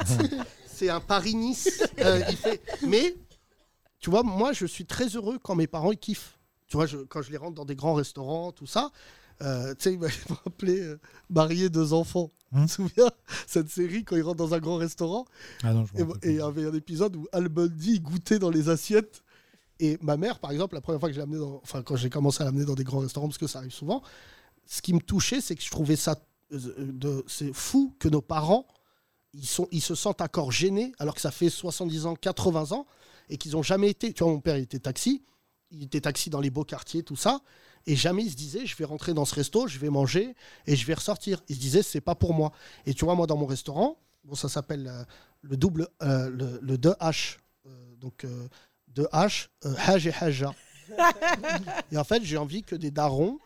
C'est 0.66 0.88
un 0.88 1.00
Paris-Nice. 1.00 1.82
Euh, 2.00 2.20
fait... 2.24 2.62
Mais, 2.86 3.14
tu 3.98 4.08
vois, 4.10 4.22
moi, 4.22 4.52
je 4.54 4.64
suis 4.66 4.86
très 4.86 5.06
heureux 5.08 5.38
quand 5.42 5.54
mes 5.54 5.66
parents 5.66 5.92
ils 5.92 5.98
kiffent. 5.98 6.38
Tu 6.68 6.76
vois, 6.78 6.86
je- 6.86 6.96
quand 6.98 7.20
je 7.20 7.30
les 7.30 7.36
rentre 7.36 7.54
dans 7.54 7.66
des 7.66 7.76
grands 7.76 7.92
restaurants, 7.94 8.50
tout 8.52 8.66
ça. 8.66 8.90
Euh, 9.42 9.74
tu 9.74 9.84
sais, 9.84 9.92
il 9.94 9.98
m'a 9.98 10.08
il 10.08 10.12
m'a 10.30 10.36
rappelé 10.44 10.80
euh, 10.80 11.00
Marié, 11.28 11.68
deux 11.68 11.92
enfants. 11.92 12.30
Hum. 12.52 12.62
Tu 12.62 12.66
te 12.66 12.72
souviens 12.72 13.10
Cette 13.46 13.68
série, 13.68 14.04
quand 14.04 14.16
il 14.16 14.22
rentre 14.22 14.36
dans 14.36 14.54
un 14.54 14.58
grand 14.58 14.76
restaurant, 14.76 15.24
Ah 15.62 15.72
non, 15.72 15.86
je 15.86 16.02
me 16.02 16.10
et 16.22 16.30
il 16.30 16.36
y 16.36 16.40
avait 16.40 16.66
un 16.66 16.74
épisode 16.74 17.16
où 17.16 17.26
Al 17.32 17.48
Bundy 17.48 18.00
goûtait 18.00 18.38
dans 18.38 18.50
les 18.50 18.68
assiettes. 18.68 19.22
Et 19.78 19.98
ma 20.02 20.18
mère, 20.18 20.38
par 20.40 20.50
exemple, 20.50 20.74
la 20.74 20.82
première 20.82 21.00
fois 21.00 21.10
que 21.10 21.18
amené 21.18 21.38
dans, 21.38 21.60
enfin, 21.62 21.82
quand 21.82 21.96
j'ai 21.96 22.10
commencé 22.10 22.42
à 22.42 22.44
l'amener 22.44 22.66
dans 22.66 22.74
des 22.74 22.84
grands 22.84 22.98
restaurants, 22.98 23.28
parce 23.28 23.38
que 23.38 23.46
ça 23.46 23.60
arrive 23.60 23.72
souvent, 23.72 24.02
ce 24.66 24.82
qui 24.82 24.92
me 24.92 25.00
touchait, 25.00 25.40
c'est 25.40 25.54
que 25.54 25.62
je 25.62 25.70
trouvais 25.70 25.96
ça, 25.96 26.16
euh, 26.52 26.58
de, 26.78 27.24
c'est 27.26 27.52
fou 27.54 27.94
que 27.98 28.08
nos 28.08 28.20
parents, 28.20 28.66
ils, 29.32 29.46
sont, 29.46 29.68
ils 29.70 29.80
se 29.80 29.94
sentent 29.94 30.20
encore 30.20 30.52
gênés, 30.52 30.92
alors 30.98 31.14
que 31.14 31.20
ça 31.20 31.30
fait 31.30 31.48
70 31.48 32.06
ans, 32.06 32.14
80 32.14 32.72
ans, 32.72 32.86
et 33.30 33.38
qu'ils 33.38 33.52
n'ont 33.52 33.62
jamais 33.62 33.88
été. 33.88 34.12
Tu 34.12 34.22
vois, 34.22 34.32
mon 34.32 34.40
père, 34.40 34.58
il 34.58 34.64
était 34.64 34.80
taxi, 34.80 35.24
il 35.70 35.84
était 35.84 36.02
taxi 36.02 36.28
dans 36.28 36.40
les 36.40 36.50
beaux 36.50 36.64
quartiers, 36.64 37.02
tout 37.02 37.16
ça, 37.16 37.40
et 37.86 37.96
jamais 37.96 38.22
il 38.24 38.30
se 38.30 38.36
disait, 38.36 38.66
je 38.66 38.76
vais 38.76 38.84
rentrer 38.84 39.14
dans 39.14 39.24
ce 39.24 39.34
resto, 39.34 39.66
je 39.66 39.78
vais 39.78 39.90
manger, 39.90 40.34
et 40.66 40.76
je 40.76 40.86
vais 40.86 40.94
ressortir. 40.94 41.42
Il 41.48 41.56
se 41.56 41.60
disait, 41.60 41.82
c'est 41.82 42.00
pas 42.00 42.14
pour 42.14 42.34
moi. 42.34 42.52
Et 42.86 42.94
tu 42.94 43.04
vois, 43.04 43.14
moi, 43.14 43.26
dans 43.26 43.36
mon 43.36 43.46
restaurant, 43.46 43.98
bon, 44.24 44.34
ça 44.34 44.48
s'appelle 44.48 44.86
euh, 44.88 45.02
le 45.42 45.56
double, 45.56 45.88
euh, 46.02 46.28
le, 46.30 46.58
le 46.62 46.76
2H. 46.76 47.38
euh, 47.66 47.94
donc, 47.96 48.24
euh, 48.24 48.48
2H, 48.94 49.48
euh, 49.64 49.74
Hajj 49.78 50.06
et 50.08 50.12
Hajja. 50.12 50.54
et 51.92 51.96
en 51.96 52.04
fait, 52.04 52.22
j'ai 52.24 52.36
envie 52.36 52.62
que 52.62 52.74
des 52.76 52.90
darons 52.90 53.38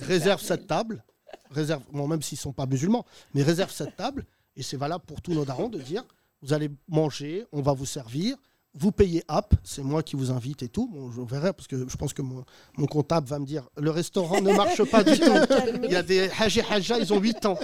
réservent 0.00 0.40
cette 0.42 0.66
table, 0.66 1.04
réservent, 1.50 1.82
bon, 1.92 2.06
même 2.08 2.22
s'ils 2.22 2.36
ne 2.36 2.40
sont 2.40 2.52
pas 2.52 2.66
musulmans, 2.66 3.04
mais 3.34 3.42
réservent 3.42 3.72
cette 3.72 3.96
table, 3.96 4.24
et 4.56 4.62
c'est 4.62 4.76
valable 4.76 5.04
pour 5.06 5.20
tous 5.20 5.34
nos 5.34 5.44
darons 5.44 5.68
de 5.68 5.78
dire, 5.78 6.04
vous 6.42 6.52
allez 6.52 6.70
manger, 6.88 7.44
on 7.52 7.60
va 7.62 7.72
vous 7.72 7.86
servir, 7.86 8.36
vous 8.78 8.92
payez 8.92 9.24
app, 9.28 9.54
c'est 9.64 9.82
moi 9.82 10.02
qui 10.02 10.16
vous 10.16 10.30
invite 10.30 10.62
et 10.62 10.68
tout. 10.68 10.88
Bon, 10.88 11.10
je 11.10 11.20
verrai 11.22 11.52
parce 11.52 11.66
que 11.66 11.88
je 11.88 11.96
pense 11.96 12.12
que 12.12 12.22
mon, 12.22 12.44
mon 12.76 12.86
comptable 12.86 13.26
va 13.26 13.38
me 13.38 13.46
dire 13.46 13.68
le 13.76 13.90
restaurant 13.90 14.40
ne 14.40 14.52
marche 14.52 14.84
pas 14.84 15.02
du 15.02 15.18
tout. 15.18 15.32
Il 15.84 15.90
y 15.90 15.96
a 15.96 16.02
des 16.02 16.28
Hajja, 16.38 16.98
ils 16.98 17.12
ont 17.12 17.18
8 17.18 17.46
ans. 17.46 17.58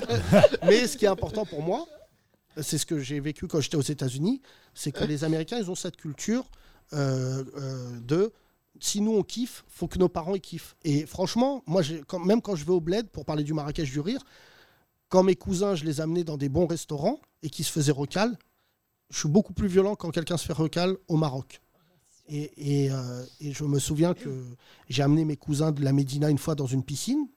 Mais 0.62 0.86
ce 0.86 0.96
qui 0.96 1.04
est 1.04 1.08
important 1.08 1.44
pour 1.44 1.62
moi, 1.62 1.86
c'est 2.60 2.78
ce 2.78 2.86
que 2.86 3.00
j'ai 3.00 3.20
vécu 3.20 3.48
quand 3.48 3.60
j'étais 3.60 3.76
aux 3.76 3.82
États-Unis, 3.82 4.40
c'est 4.74 4.92
que 4.92 5.04
les 5.04 5.24
Américains, 5.24 5.58
ils 5.58 5.70
ont 5.70 5.74
cette 5.74 5.96
culture 5.96 6.44
euh, 6.92 7.44
euh, 7.56 8.00
de 8.00 8.32
si 8.80 9.00
nous 9.00 9.12
on 9.12 9.22
kiffe, 9.22 9.64
faut 9.68 9.88
que 9.88 9.98
nos 9.98 10.08
parents 10.08 10.34
ils 10.34 10.40
kiffent. 10.40 10.76
Et 10.84 11.06
franchement, 11.06 11.62
moi, 11.66 11.82
quand, 12.06 12.18
même 12.18 12.42
quand 12.42 12.56
je 12.56 12.64
vais 12.64 12.72
au 12.72 12.80
bled 12.80 13.08
pour 13.08 13.24
parler 13.24 13.44
du 13.44 13.54
Marrakech 13.54 13.90
du 13.90 14.00
rire, 14.00 14.22
quand 15.08 15.22
mes 15.22 15.36
cousins, 15.36 15.74
je 15.74 15.84
les 15.84 16.00
amenais 16.00 16.24
dans 16.24 16.36
des 16.36 16.48
bons 16.48 16.66
restaurants 16.66 17.20
et 17.42 17.50
qui 17.50 17.62
se 17.64 17.70
faisaient 17.70 17.92
recal, 17.92 18.36
je 19.10 19.18
suis 19.18 19.28
beaucoup 19.28 19.52
plus 19.52 19.68
violent 19.68 19.94
quand 19.94 20.10
quelqu'un 20.10 20.36
se 20.36 20.46
fait 20.46 20.52
recal 20.52 20.96
au 21.08 21.16
Maroc. 21.16 21.60
Euh, 22.32 23.26
et 23.40 23.52
je 23.52 23.64
me 23.64 23.78
souviens 23.78 24.14
que 24.14 24.44
j'ai 24.88 25.02
amené 25.02 25.24
mes 25.24 25.36
cousins 25.36 25.72
de 25.72 25.82
la 25.82 25.92
Médina 25.92 26.30
une 26.30 26.38
fois 26.38 26.54
dans 26.54 26.66
une 26.66 26.82
piscine 26.82 27.28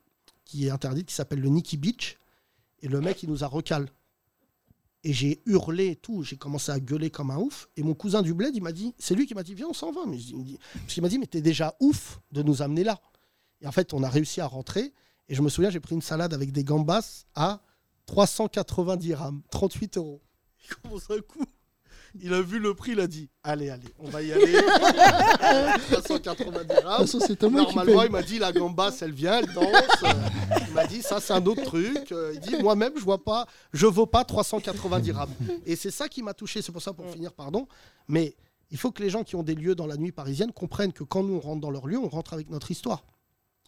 qui 0.44 0.66
est 0.66 0.70
interdite, 0.70 1.06
qui 1.06 1.14
s'appelle 1.14 1.40
le 1.40 1.48
Nikki 1.48 1.76
Beach. 1.76 2.16
Et 2.80 2.88
le 2.88 3.00
mec, 3.00 3.22
il 3.22 3.28
nous 3.28 3.44
a 3.44 3.46
recal. 3.46 3.88
Et 5.04 5.12
j'ai 5.12 5.42
hurlé 5.46 5.88
et 5.88 5.96
tout. 5.96 6.22
J'ai 6.22 6.36
commencé 6.36 6.72
à 6.72 6.80
gueuler 6.80 7.10
comme 7.10 7.30
un 7.30 7.36
ouf. 7.36 7.68
Et 7.76 7.82
mon 7.82 7.94
cousin 7.94 8.22
du 8.22 8.34
bled, 8.34 8.54
il 8.56 8.62
m'a 8.62 8.72
dit, 8.72 8.94
c'est 8.98 9.14
lui 9.14 9.26
qui 9.26 9.34
m'a 9.34 9.42
dit, 9.42 9.54
viens, 9.54 9.68
on 9.68 9.74
s'en 9.74 9.92
va. 9.92 10.06
Mais 10.06 10.18
il 10.18 10.58
parce 10.74 10.94
qu'il 10.94 11.02
m'a 11.02 11.08
dit, 11.08 11.18
mais 11.18 11.26
t'es 11.26 11.42
déjà 11.42 11.76
ouf 11.80 12.20
de 12.32 12.42
nous 12.42 12.62
amener 12.62 12.84
là. 12.84 13.00
Et 13.60 13.66
en 13.66 13.72
fait, 13.72 13.92
on 13.92 14.02
a 14.02 14.08
réussi 14.08 14.40
à 14.40 14.46
rentrer. 14.46 14.94
Et 15.28 15.34
je 15.34 15.42
me 15.42 15.48
souviens, 15.48 15.70
j'ai 15.70 15.80
pris 15.80 15.94
une 15.94 16.02
salade 16.02 16.32
avec 16.32 16.52
des 16.52 16.64
gambas 16.64 17.24
à 17.34 17.60
390 18.06 18.98
dirhams, 18.98 19.42
38 19.50 19.98
euros. 19.98 20.22
Il 20.64 20.76
commence 20.76 21.10
un. 21.10 21.18
Il 22.20 22.32
a 22.34 22.40
vu 22.42 22.58
le 22.58 22.74
prix, 22.74 22.92
il 22.92 23.00
a 23.00 23.06
dit 23.06 23.28
Allez, 23.42 23.70
allez, 23.70 23.88
on 23.98 24.08
va 24.08 24.22
y 24.22 24.32
aller. 24.32 24.52
390 25.92 26.66
dirhams. 26.66 27.06
c'est 27.06 27.36
Thomas 27.36 27.64
qui 27.64 27.76
Normalement, 27.76 28.00
paye. 28.00 28.08
il 28.08 28.12
m'a 28.12 28.22
dit 28.22 28.38
La 28.38 28.52
gambasse, 28.52 29.02
elle 29.02 29.12
vient, 29.12 29.38
elle 29.38 29.52
danse. 29.52 29.66
Il 30.68 30.74
m'a 30.74 30.86
dit 30.86 31.02
Ça, 31.02 31.20
c'est 31.20 31.32
un 31.32 31.44
autre 31.46 31.62
truc. 31.62 32.12
Euh, 32.12 32.32
Il 32.34 32.40
dit 32.40 32.56
Moi-même, 32.62 32.92
je 32.96 33.04
vois 33.04 33.22
pas, 33.22 33.46
je 33.72 33.86
vaux 33.86 34.06
pas 34.06 34.24
390 34.24 35.02
dirhams. 35.02 35.30
Et 35.66 35.76
c'est 35.76 35.90
ça 35.90 36.08
qui 36.08 36.22
m'a 36.22 36.34
touché. 36.34 36.62
C'est 36.62 36.72
pour 36.72 36.82
ça, 36.82 36.92
pour 36.92 37.08
finir, 37.10 37.32
pardon. 37.32 37.66
Mais 38.08 38.34
il 38.70 38.78
faut 38.78 38.90
que 38.90 39.02
les 39.02 39.10
gens 39.10 39.24
qui 39.24 39.36
ont 39.36 39.42
des 39.42 39.54
lieux 39.54 39.74
dans 39.74 39.86
la 39.86 39.96
nuit 39.96 40.12
parisienne 40.12 40.52
comprennent 40.52 40.92
que 40.92 41.04
quand 41.04 41.22
nous, 41.22 41.34
on 41.36 41.40
rentre 41.40 41.60
dans 41.60 41.70
leur 41.70 41.86
lieu, 41.86 41.98
on 41.98 42.08
rentre 42.08 42.32
avec 42.34 42.50
notre 42.50 42.70
histoire. 42.70 43.04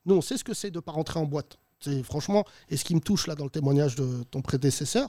Nous, 0.07 0.15
on 0.15 0.21
sait 0.23 0.37
ce 0.37 0.45
que 0.45 0.55
c'est 0.55 0.71
de 0.71 0.77
ne 0.79 0.81
pas 0.81 0.93
rentrer 0.93 1.19
en 1.21 1.25
boîte. 1.27 1.59
C'est 1.81 2.03
franchement, 2.03 2.45
et 2.69 2.77
ce 2.77 2.85
qui 2.85 2.95
me 2.95 3.01
touche 3.01 3.27
là 3.27 3.35
dans 3.35 3.45
le 3.45 3.51
témoignage 3.51 3.95
de 3.97 4.23
ton 4.31 4.43
prédécesseur, 4.43 5.09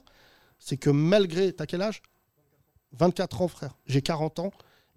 c'est 0.60 0.78
que 0.78 0.90
malgré. 0.90 1.52
T'as 1.54 1.66
quel 1.66 1.82
âge? 1.82 2.02
24 2.98 3.42
ans, 3.42 3.48
frère. 3.48 3.78
J'ai 3.86 4.02
40 4.02 4.40
ans 4.40 4.52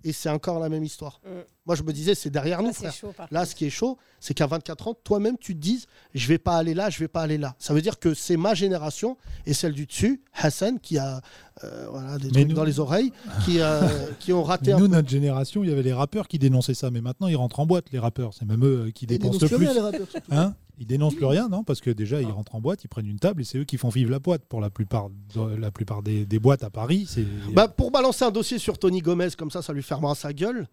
et 0.07 0.13
c'est 0.13 0.29
encore 0.29 0.59
la 0.61 0.69
même 0.69 0.85
histoire. 0.85 1.21
Mm. 1.25 1.29
Moi, 1.67 1.77
je 1.77 1.83
me 1.83 1.91
disais, 1.95 2.15
c'est 2.15 2.29
derrière 2.29 2.61
nous, 2.61 2.69
Ah, 2.69 2.73
c'est 2.75 2.79
frère. 2.91 2.93
chaud, 2.95 3.15
Là, 3.31 3.47
ce 3.47 3.55
qui 3.55 3.65
est 3.65 3.71
chaud, 3.71 3.97
c'est 4.21 4.35
qu'à 4.35 4.47
24 4.47 4.89
ans, 4.89 4.95
toi-même, 5.03 5.39
tu 5.39 5.55
te 5.55 5.61
dises, 5.61 5.87
je 6.13 6.29
vais 6.29 6.37
pas 6.37 6.59
aller 6.59 6.75
là, 6.75 6.91
je 6.91 6.99
vais 6.99 7.09
pas 7.09 7.23
aller 7.23 7.39
là. 7.39 7.55
Ça 7.59 7.73
veut 7.73 7.81
dire 7.81 7.99
que 7.99 8.13
c'est 8.13 8.37
ma 8.37 8.53
génération 8.53 9.17
et 9.47 9.55
celle 9.55 9.73
du 9.73 9.87
dessus, 9.87 10.23
Hassan, 10.35 10.79
qui 10.79 10.99
a 10.99 11.23
euh, 11.63 11.87
voilà, 11.91 12.19
des 12.19 12.27
Mais 12.27 12.33
trucs 12.33 12.49
nous- 12.49 12.55
dans 12.55 12.65
les 12.65 12.81
oreilles, 12.81 13.13
qui, 13.47 13.61
euh, 13.61 13.81
qui 14.21 14.35
ont 14.35 14.43
raté 14.43 14.73
un 14.73 14.79
Nous, 14.79 14.89
peu. 14.89 14.95
notre 14.95 15.09
génération, 15.09 15.65
il 15.65 15.71
y 15.71 15.73
avait 15.73 15.83
les 15.83 15.95
rappeurs 15.95 16.29
qui 16.29 16.39
dénonçaient 16.39 16.75
ça, 16.75 16.91
mais 16.91 17.01
maintenant 17.01 17.29
ils 17.29 17.37
rentrent 17.37 17.61
en 17.61 17.65
boîte, 17.67 17.87
les 17.93 17.99
rappeurs. 17.99 18.35
C'est 18.35 18.45
même 18.45 18.63
eux 18.63 18.87
euh, 18.89 18.91
qui 18.91 19.07
dépensent 19.07 19.39
dénoncent 19.39 19.51
le 19.53 19.57
plus 19.57 19.73
les 19.73 19.81
rappeurs. 19.81 20.07
Hein 20.33 20.55
ils 20.79 20.87
dénoncent 20.87 21.15
plus 21.15 21.25
rien, 21.27 21.49
non 21.49 21.63
Parce 21.65 21.81
que 21.81 21.91
déjà, 21.91 22.21
ils 22.21 22.31
rentrent 22.31 22.55
en 22.55 22.61
boîte, 22.61 22.83
ils 22.85 22.89
prennent 22.89 23.07
une 23.07 23.19
table 23.19 23.43
et 23.43 23.45
c'est 23.45 23.59
eux 23.59 23.65
qui 23.65 23.77
font 23.79 23.89
vivre 23.91 24.11
la 24.11 24.19
boîte. 24.19 24.45
Pour 24.47 24.61
la 24.61 24.71
plupart, 24.71 25.09
de- 25.35 25.55
la 25.57 25.71
plupart 25.71 26.03
des, 26.03 26.27
des 26.27 26.39
boîtes 26.39 26.63
à 26.65 26.71
Paris, 26.71 27.07
c'est. 27.09 27.25
Bah, 27.53 27.69
pour 27.69 27.91
balancer 27.91 28.25
un 28.25 28.31
dossier 28.31 28.59
sur 28.59 28.79
Tony 28.79 29.01
Gomez, 29.01 29.29
comme 29.39 29.51
ça, 29.51 29.63
ça 29.63 29.73
lui 29.73 29.83
fermera 29.83 30.15
sa 30.15 30.33
gueule. 30.33 30.69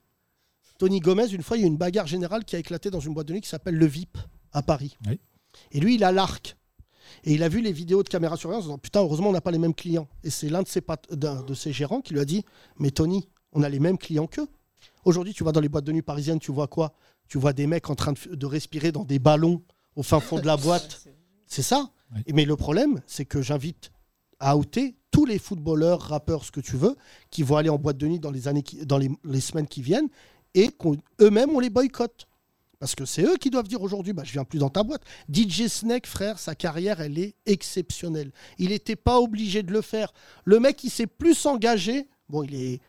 Tony 0.78 1.00
Gomez, 1.00 1.30
une 1.32 1.44
fois, 1.44 1.58
il 1.58 1.62
y 1.62 1.64
a 1.64 1.68
eu 1.68 1.70
une 1.70 1.78
bagarre 1.78 2.08
générale 2.08 2.44
qui 2.46 2.56
a 2.56 2.60
éclaté 2.60 2.90
dans 2.90 3.00
une 3.00 3.14
boîte 3.14 3.28
de 3.28 3.34
nuit 3.34 3.42
qui 3.42 3.50
s'appelle 3.50 3.76
Le 3.76 3.86
VIP 3.86 4.18
à 4.52 4.64
Paris. 4.64 4.98
Oui. 5.08 5.20
Et 5.72 5.80
lui, 5.80 5.96
il 5.96 6.04
a 6.04 6.12
l'arc. 6.12 6.56
Et 7.24 7.34
il 7.34 7.44
a 7.44 7.50
vu 7.50 7.62
les 7.62 7.72
vidéos 7.74 8.02
de 8.04 8.10
caméra 8.10 8.38
surveillance 8.38 8.64
en 8.64 8.68
disant 8.68 8.78
Putain, 8.80 9.02
heureusement, 9.02 9.30
on 9.30 9.34
n'a 9.34 9.42
pas 9.42 9.52
les 9.52 9.60
mêmes 9.60 9.76
clients. 9.76 10.08
Et 10.24 10.30
c'est 10.30 10.50
l'un 10.50 10.64
de 10.64 10.68
ses, 10.68 10.82
pat- 10.82 11.14
d'un 11.14 11.44
de 11.44 11.54
ses 11.54 11.72
gérants 11.74 12.02
qui 12.02 12.14
lui 12.14 12.20
a 12.22 12.26
dit 12.26 12.44
Mais 12.80 12.90
Tony, 12.90 13.28
on 13.54 13.62
a 13.64 13.70
les 13.70 13.80
mêmes 13.80 13.98
clients 13.98 14.28
qu'eux. 14.28 14.48
Aujourd'hui, 15.06 15.34
tu 15.34 15.44
vas 15.44 15.52
dans 15.52 15.60
les 15.60 15.70
boîtes 15.70 15.84
de 15.84 15.92
nuit 15.92 16.02
parisiennes, 16.02 16.40
tu 16.40 16.52
vois 16.52 16.68
quoi? 16.68 16.94
Tu 17.28 17.38
vois 17.38 17.54
des 17.54 17.68
mecs 17.68 17.90
en 17.90 17.96
train 17.96 18.14
de 18.32 18.46
respirer 18.46 18.92
dans 18.92 19.04
des 19.04 19.20
ballons 19.20 19.62
au 19.96 20.04
fin 20.04 20.20
fond 20.20 20.40
de 20.40 20.46
la 20.46 20.58
boîte. 20.58 21.04
C'est 21.48 21.62
ça. 21.62 21.90
Et 22.28 22.34
Mais 22.34 22.46
le 22.46 22.56
problème, 22.56 23.02
c'est 23.08 23.26
que 23.26 23.42
j'invite 23.42 23.92
à 24.40 24.58
outer 24.58 24.96
tous 25.12 25.26
les 25.26 25.40
footballeurs, 25.40 26.02
rappeurs, 26.02 26.46
ce 26.46 26.52
que 26.52 26.62
tu 26.62 26.78
veux, 26.78 26.96
qui 27.30 27.44
vont 27.44 27.58
aller 27.58 27.70
en 27.70 27.78
boîte 27.78 27.98
de 27.98 28.08
nuit 28.08 28.20
dans 28.20 28.32
les, 28.32 28.48
années 28.48 28.64
qui- 28.64 28.86
dans 28.86 28.98
les, 28.98 29.10
les 29.26 29.42
semaines 29.42 29.68
qui 29.68 29.82
viennent 29.82 30.08
et 30.54 30.70
qu'eux-mêmes, 30.70 31.50
on 31.52 31.60
les 31.60 31.70
boycotte. 31.70 32.28
Parce 32.80 32.96
que 32.96 33.06
c'est 33.06 33.22
eux 33.24 33.38
qui 33.38 33.50
doivent 33.52 33.68
dire 33.68 33.82
aujourd'hui, 33.82 34.12
bah, 34.14 34.24
je 34.26 34.32
viens 34.32 34.44
plus 34.44 34.58
dans 34.60 34.70
ta 34.70 34.82
boîte. 34.84 35.04
DJ 35.32 35.68
Snake, 35.68 36.08
frère, 36.08 36.40
sa 36.40 36.56
carrière, 36.56 37.00
elle 37.00 37.20
est 37.20 37.36
exceptionnelle. 37.46 38.32
Il 38.58 38.70
n'était 38.70 38.96
pas 38.96 39.20
obligé 39.20 39.62
de 39.62 39.72
le 39.72 39.82
faire. 39.82 40.12
Le 40.46 40.60
mec, 40.60 40.84
il 40.84 40.90
s'est 40.90 41.06
plus 41.08 41.46
engagé. 41.46 42.08
Bon, 42.28 42.42
il 42.44 42.56
est 42.56 42.82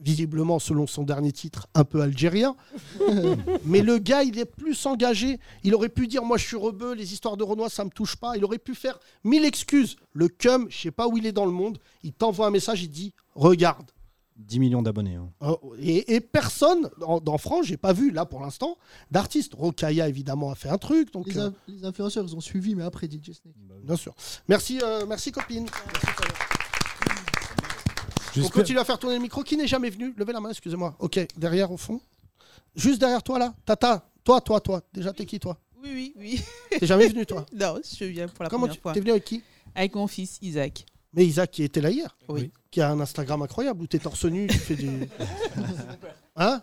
visiblement, 0.00 0.58
selon 0.58 0.86
son 0.86 1.02
dernier 1.04 1.32
titre, 1.32 1.66
un 1.74 1.84
peu 1.84 2.00
algérien. 2.02 2.54
Mais 3.64 3.82
le 3.82 3.98
gars, 3.98 4.22
il 4.22 4.38
est 4.38 4.44
plus 4.44 4.84
engagé. 4.86 5.38
Il 5.64 5.74
aurait 5.74 5.88
pu 5.88 6.06
dire, 6.06 6.22
moi, 6.24 6.36
je 6.38 6.46
suis 6.46 6.56
rebeu, 6.56 6.94
les 6.94 7.12
histoires 7.12 7.36
de 7.36 7.44
Renoir, 7.44 7.70
ça 7.70 7.84
me 7.84 7.90
touche 7.90 8.16
pas. 8.16 8.36
Il 8.36 8.44
aurait 8.44 8.58
pu 8.58 8.74
faire 8.74 8.98
mille 9.24 9.44
excuses. 9.44 9.96
Le 10.12 10.28
cum, 10.28 10.66
je 10.70 10.76
sais 10.78 10.90
pas 10.90 11.08
où 11.08 11.16
il 11.16 11.26
est 11.26 11.32
dans 11.32 11.46
le 11.46 11.52
monde. 11.52 11.78
Il 12.02 12.12
t'envoie 12.12 12.46
un 12.46 12.50
message, 12.50 12.82
il 12.82 12.88
dit, 12.90 13.14
regarde. 13.34 13.90
10 14.38 14.58
millions 14.58 14.82
d'abonnés. 14.82 15.14
hein. 15.14 15.30
Oh, 15.40 15.72
Et, 15.78 16.14
et 16.14 16.20
personne, 16.20 16.90
en, 17.00 17.20
dans 17.20 17.38
France, 17.38 17.64
j'ai 17.64 17.78
pas 17.78 17.94
vu, 17.94 18.10
là, 18.10 18.26
pour 18.26 18.40
l'instant, 18.40 18.76
d'artiste. 19.10 19.54
Rokaya, 19.54 20.08
évidemment, 20.10 20.50
a 20.50 20.54
fait 20.54 20.68
un 20.68 20.76
truc. 20.76 21.10
Donc, 21.10 21.26
Les, 21.28 21.38
euh, 21.38 21.46
in- 21.46 21.54
les 21.68 21.84
influenceurs, 21.86 22.22
ils 22.28 22.36
ont 22.36 22.40
suivi, 22.42 22.74
mais 22.74 22.82
après 22.84 23.06
DJ 23.06 23.32
Snake. 23.32 23.54
bien 23.82 23.96
sûr. 23.96 24.14
Merci, 24.46 24.78
euh, 24.82 25.06
merci 25.08 25.32
copine. 25.32 25.64
Merci. 26.04 26.32
On 28.44 28.48
continue 28.48 28.78
à 28.78 28.84
faire 28.84 28.98
tourner 28.98 29.16
le 29.16 29.22
micro. 29.22 29.42
Qui 29.42 29.56
n'est 29.56 29.66
jamais 29.66 29.90
venu? 29.90 30.14
Levez 30.16 30.32
la 30.32 30.40
main, 30.40 30.50
excusez-moi. 30.50 30.94
Ok, 30.98 31.18
derrière 31.36 31.70
au 31.72 31.76
fond. 31.76 32.00
Juste 32.74 33.00
derrière 33.00 33.22
toi 33.22 33.38
là. 33.38 33.54
Tata, 33.64 34.08
toi, 34.24 34.40
toi, 34.40 34.60
toi. 34.60 34.82
Déjà, 34.92 35.12
t'es 35.12 35.24
qui 35.24 35.38
toi? 35.40 35.56
Oui, 35.82 35.90
oui, 35.94 36.14
oui. 36.18 36.78
T'es 36.78 36.86
jamais 36.86 37.08
venu 37.08 37.24
toi? 37.24 37.46
Non, 37.52 37.76
je 37.82 38.04
viens 38.04 38.28
pour 38.28 38.44
la 38.44 38.50
Comment 38.50 38.62
première 38.62 38.74
tu 38.76 38.80
fois. 38.82 38.92
t'es 38.92 39.00
venu 39.00 39.10
avec 39.12 39.24
qui? 39.24 39.42
Avec 39.74 39.94
mon 39.94 40.06
fils 40.06 40.38
Isaac. 40.42 40.84
Mais 41.12 41.24
Isaac 41.26 41.50
qui 41.50 41.62
était 41.62 41.80
là 41.80 41.90
hier. 41.90 42.16
Oui. 42.28 42.50
Qui 42.70 42.80
a 42.80 42.90
un 42.90 43.00
Instagram 43.00 43.40
incroyable 43.42 43.82
où 43.82 43.86
t'es 43.86 43.98
torse 43.98 44.24
nu, 44.26 44.46
tu 44.48 44.58
fais 44.58 44.74
du. 44.74 45.08
Hein? 46.36 46.60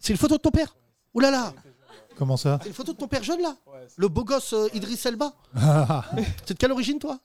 C'est 0.00 0.12
une 0.12 0.18
photo 0.18 0.36
de 0.36 0.42
ton 0.42 0.50
père? 0.50 0.74
Ouh 1.14 1.20
là 1.20 1.30
là 1.30 1.54
Comment 2.16 2.36
ça? 2.36 2.58
C'est 2.62 2.68
une 2.68 2.74
photo 2.74 2.92
de 2.92 2.98
ton 2.98 3.06
père 3.06 3.22
jeune 3.22 3.40
là? 3.40 3.56
Le 3.96 4.08
beau 4.08 4.24
gosse 4.24 4.52
euh, 4.54 4.68
Idriss 4.74 5.06
Elba 5.06 5.32
C'est 6.44 6.54
de 6.54 6.58
quelle 6.58 6.72
origine 6.72 6.98
toi? 6.98 7.20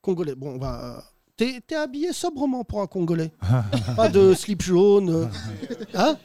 Congolais. 0.00 0.34
Bon, 0.34 0.54
on 0.54 0.58
va. 0.58 1.04
T'es 1.40 1.62
t'es 1.66 1.74
habillé 1.74 2.12
sobrement 2.12 2.64
pour 2.64 2.82
un 2.82 2.86
Congolais. 2.86 3.32
Pas 3.96 4.10
de 4.10 4.34
slip 4.34 4.60
jaune. 4.60 5.08
euh. 5.08 5.26
Hein 5.94 6.18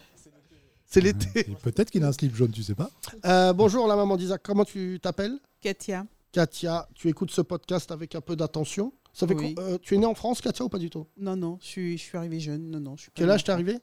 C'est 0.86 1.00
l'été. 1.00 1.40
Et 1.52 1.56
Peut-être 1.56 1.90
qu'il 1.90 2.04
a 2.04 2.08
un 2.10 2.12
slip 2.12 2.36
jaune, 2.36 2.52
tu 2.52 2.64
sais 2.64 2.76
pas. 2.76 2.90
Euh, 3.24 3.54
bonjour 3.54 3.88
la 3.88 3.96
maman 3.96 4.18
d'Isaac, 4.18 4.42
comment 4.44 4.66
tu 4.66 5.00
t'appelles? 5.02 5.40
Katia. 5.62 6.06
Katia, 6.34 6.90
tu 6.96 7.08
écoutes 7.08 7.32
ce 7.32 7.40
podcast 7.40 7.92
avec 7.92 8.14
un 8.14 8.20
peu 8.20 8.36
d'attention? 8.36 8.92
Ça 9.14 9.26
fait 9.26 9.36
Oui. 9.36 9.56
quoi- 9.56 9.64
euh, 9.64 9.78
tu 9.82 9.96
es 9.96 9.98
né 9.98 10.06
en 10.06 10.16
France, 10.16 10.42
Katia, 10.42 10.66
ou 10.66 10.70
pas 10.70 10.80
du 10.80 10.90
tout? 10.90 11.08
Non, 11.16 11.38
non, 11.38 11.60
je 11.62 11.66
suis, 11.68 11.98
je 11.98 12.04
suis 12.04 12.18
arrivée 12.18 12.42
jeune. 12.42 12.70
Non, 12.70 12.82
non, 12.82 12.98
je 12.98 13.04
suis 13.04 13.12
pas 13.12 13.16
Quel 13.16 13.28
née 13.28 13.32
âge 13.36 13.46
t'es 13.46 13.54
France. 13.54 13.62
arrivé 13.64 13.80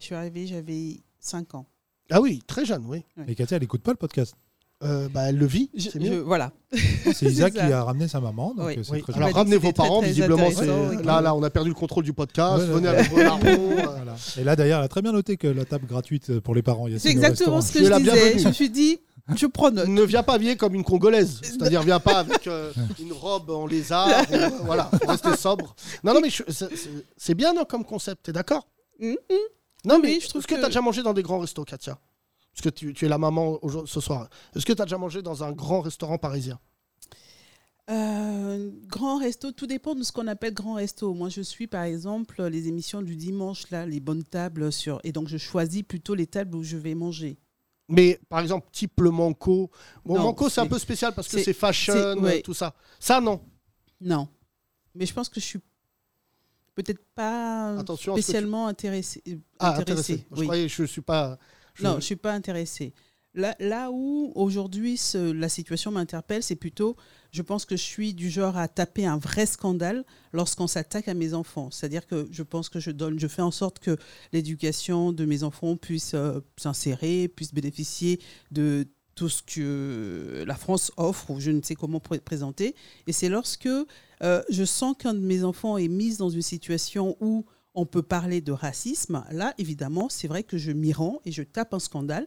Je 0.00 0.04
suis 0.06 0.14
arrivée, 0.16 0.48
j'avais 0.48 0.96
5 1.20 1.54
ans. 1.54 1.66
Ah 2.10 2.20
oui, 2.20 2.42
très 2.48 2.64
jeune, 2.64 2.84
oui. 2.88 3.04
Et 3.28 3.36
Katia, 3.36 3.58
elle 3.58 3.62
écoute 3.62 3.82
pas 3.82 3.92
le 3.92 3.96
podcast. 3.96 4.34
Euh, 4.84 5.08
bah, 5.08 5.22
elle 5.28 5.36
le 5.38 5.46
vit. 5.46 5.70
Je- 5.74 5.90
C'est 5.90 5.98
mieux. 5.98 6.12
je- 6.12 6.18
voilà. 6.20 6.52
C'est 7.12 7.22
Isaac 7.30 7.52
qui 7.54 7.60
a 7.60 7.84
ramené 7.84 8.08
sa 8.08 8.20
maman. 8.20 8.54
Donc 8.54 8.66
Oui. 8.66 8.74
euh, 8.78 8.82
c'est 8.82 8.92
Oui. 8.92 9.02
très 9.02 9.12
Alors 9.14 9.28
gentil. 9.28 9.38
ramenez 9.38 9.56
dit 9.56 9.60
que 9.62 9.66
vos 9.66 9.72
très, 9.72 9.82
parents, 9.84 10.00
très 10.00 10.08
visiblement, 10.08 10.48
là, 11.04 11.20
là, 11.20 11.34
on 11.34 11.42
a 11.42 11.50
perdu 11.50 11.68
le 11.70 11.74
contrôle 11.74 12.04
du 12.04 12.12
podcast. 12.12 12.64
Venez 12.64 12.88
ouais. 12.88 12.98
avec 12.98 13.10
vos. 13.10 13.16
Voilà. 13.74 14.14
Et 14.38 14.44
là, 14.44 14.56
d'ailleurs, 14.56 14.78
elle 14.80 14.84
a 14.84 14.88
très 14.88 15.02
bien 15.02 15.12
noté 15.12 15.36
que 15.36 15.46
la 15.46 15.64
table 15.64 15.86
gratuite 15.86 16.38
pour 16.40 16.54
les 16.54 16.62
parents. 16.62 16.86
C'est 16.98 17.08
exactement 17.10 17.60
ce 17.60 17.72
que 17.72 17.84
je 17.84 17.88
la 17.88 17.98
disais. 17.98 18.12
bienvenue. 18.12 18.40
Je 18.40 18.48
me 18.48 18.52
suis 18.52 18.70
dit, 18.70 18.98
je 19.34 19.46
prends 19.46 19.70
note. 19.70 19.88
Ne 19.88 20.02
viens 20.02 20.22
pas 20.22 20.34
habillée 20.34 20.56
comme 20.56 20.74
une 20.74 20.84
Congolaise. 20.84 21.40
C'est-à-dire, 21.42 21.82
viens 21.82 22.00
pas 22.00 22.18
avec 22.18 22.46
euh, 22.46 22.72
une 23.00 23.12
robe 23.12 23.50
en 23.50 23.66
lézard. 23.66 24.08
ou, 24.30 24.34
euh, 24.34 24.48
voilà, 24.64 24.90
faut 25.02 25.08
rester 25.10 25.36
sobre. 25.36 25.74
Non, 26.04 26.14
non, 26.14 26.20
mais 26.20 26.30
je- 26.30 26.42
c'est- 27.16 27.34
bien 27.34 27.52
non, 27.54 27.64
comme 27.64 27.84
concept, 27.84 28.24
t'es 28.26 28.32
d'accord? 28.32 28.66
Mhm. 29.00 29.16
Non, 29.86 29.98
mais 30.02 30.18
je 30.20 30.28
trouve 30.28 30.40
est-ce 30.40 30.46
que, 30.46 30.54
que- 30.54 30.60
tu 30.60 30.64
as 30.64 30.68
déjà 30.68 30.80
mangé 30.80 31.02
dans 31.02 31.12
des 31.12 31.22
grands 31.22 31.38
restos, 31.38 31.64
Katia? 31.64 31.98
Parce 32.54 32.62
que 32.62 32.68
tu, 32.68 32.94
tu 32.94 33.04
es 33.04 33.08
la 33.08 33.18
maman 33.18 33.58
ce 33.84 34.00
soir. 34.00 34.28
Est-ce 34.54 34.64
que 34.64 34.72
tu 34.72 34.80
as 34.80 34.84
déjà 34.84 34.96
mangé 34.98 35.22
dans 35.22 35.42
un 35.42 35.50
grand 35.52 35.80
restaurant 35.80 36.18
parisien? 36.18 36.60
Euh, 37.90 38.70
grand 38.86 39.18
resto, 39.18 39.52
tout 39.52 39.66
dépend 39.66 39.94
de 39.94 40.02
ce 40.02 40.12
qu'on 40.12 40.26
appelle 40.26 40.54
grand 40.54 40.74
resto. 40.74 41.12
Moi, 41.12 41.28
je 41.28 41.42
suis 41.42 41.66
par 41.66 41.82
exemple 41.82 42.42
les 42.44 42.68
émissions 42.68 43.02
du 43.02 43.14
dimanche, 43.16 43.68
là, 43.70 43.84
les 43.84 44.00
bonnes 44.00 44.24
tables 44.24 44.72
sur. 44.72 45.00
Et 45.04 45.12
donc, 45.12 45.28
je 45.28 45.36
choisis 45.36 45.82
plutôt 45.82 46.14
les 46.14 46.26
tables 46.26 46.56
où 46.56 46.62
je 46.62 46.76
vais 46.78 46.94
manger. 46.94 47.36
Mais 47.88 48.18
par 48.30 48.40
exemple, 48.40 48.68
type 48.72 48.98
le 49.00 49.10
Manco. 49.10 49.70
Bon, 50.04 50.14
Non, 50.14 50.22
Manco, 50.22 50.48
c'est 50.48 50.62
un 50.62 50.66
peu 50.66 50.78
spécial 50.78 51.12
parce 51.12 51.28
que 51.28 51.38
c'est- 51.42 51.52
fashion, 51.52 52.14
ouais. 52.22 52.40
tout 52.40 52.54
ça. 52.54 52.74
Ça, 52.98 53.20
non. 53.20 53.42
Non. 54.00 54.28
Mais 54.94 55.04
je 55.04 55.12
pense 55.12 55.28
que 55.28 55.38
je 55.40 55.44
suis 55.44 55.60
peut-être 56.74 57.04
pas 57.14 57.76
Attention 57.78 58.14
que 58.14 58.20
tu- 58.20 58.22
spécialement 58.22 58.66
intéressée. 58.68 59.22
Ah, 59.58 59.76
intéressée, 59.76 59.80
intéressé. 60.14 60.26
Je 60.32 60.40
oui. 60.40 60.46
croyais, 60.46 60.68
je 60.68 60.84
suis 60.84 61.02
pas. 61.02 61.38
Je- 61.74 61.84
Non, 61.84 61.96
je 61.96 62.00
suis 62.04 62.16
pas 62.16 62.32
intéressée. 62.32 62.92
Là, 63.36 63.56
là 63.58 63.90
où 63.90 64.30
aujourd'hui 64.36 65.00
la 65.14 65.48
situation 65.48 65.90
m'interpelle, 65.90 66.40
c'est 66.44 66.54
plutôt, 66.54 66.94
je 67.32 67.42
pense 67.42 67.64
que 67.64 67.74
je 67.76 67.82
suis 67.82 68.14
du 68.14 68.30
genre 68.30 68.56
à 68.56 68.68
taper 68.68 69.06
un 69.06 69.16
vrai 69.18 69.44
scandale 69.44 70.04
lorsqu'on 70.32 70.68
s'attaque 70.68 71.08
à 71.08 71.14
mes 71.14 71.34
enfants. 71.34 71.68
C'est-à-dire 71.72 72.06
que 72.06 72.28
je 72.30 72.44
pense 72.44 72.68
que 72.68 72.78
je 72.78 72.92
donne, 72.92 73.18
je 73.18 73.26
fais 73.26 73.42
en 73.42 73.50
sorte 73.50 73.80
que 73.80 73.96
l'éducation 74.32 75.12
de 75.12 75.24
mes 75.24 75.42
enfants 75.42 75.76
puisse 75.76 76.14
euh, 76.14 76.40
s'insérer, 76.56 77.26
puisse 77.26 77.52
bénéficier 77.52 78.20
de 78.52 78.86
tout 79.16 79.28
ce 79.28 79.42
que 79.42 80.44
la 80.46 80.54
France 80.56 80.92
offre 80.96 81.30
ou 81.30 81.40
je 81.40 81.50
ne 81.50 81.62
sais 81.62 81.74
comment 81.74 81.98
pr- 81.98 82.20
présenter. 82.20 82.74
Et 83.08 83.12
c'est 83.12 83.28
lorsque 83.28 83.66
euh, 83.66 84.42
je 84.48 84.64
sens 84.64 84.94
qu'un 84.98 85.14
de 85.14 85.18
mes 85.20 85.42
enfants 85.44 85.76
est 85.76 85.88
mis 85.88 86.16
dans 86.18 86.30
une 86.30 86.42
situation 86.42 87.16
où 87.20 87.44
on 87.74 87.86
peut 87.86 88.02
parler 88.02 88.40
de 88.40 88.52
racisme, 88.52 89.24
là, 89.30 89.54
évidemment, 89.58 90.08
c'est 90.08 90.28
vrai 90.28 90.42
que 90.42 90.58
je 90.58 90.70
m'y 90.72 90.92
rends 90.92 91.20
et 91.24 91.32
je 91.32 91.42
tape 91.42 91.74
un 91.74 91.78
scandale 91.80 92.26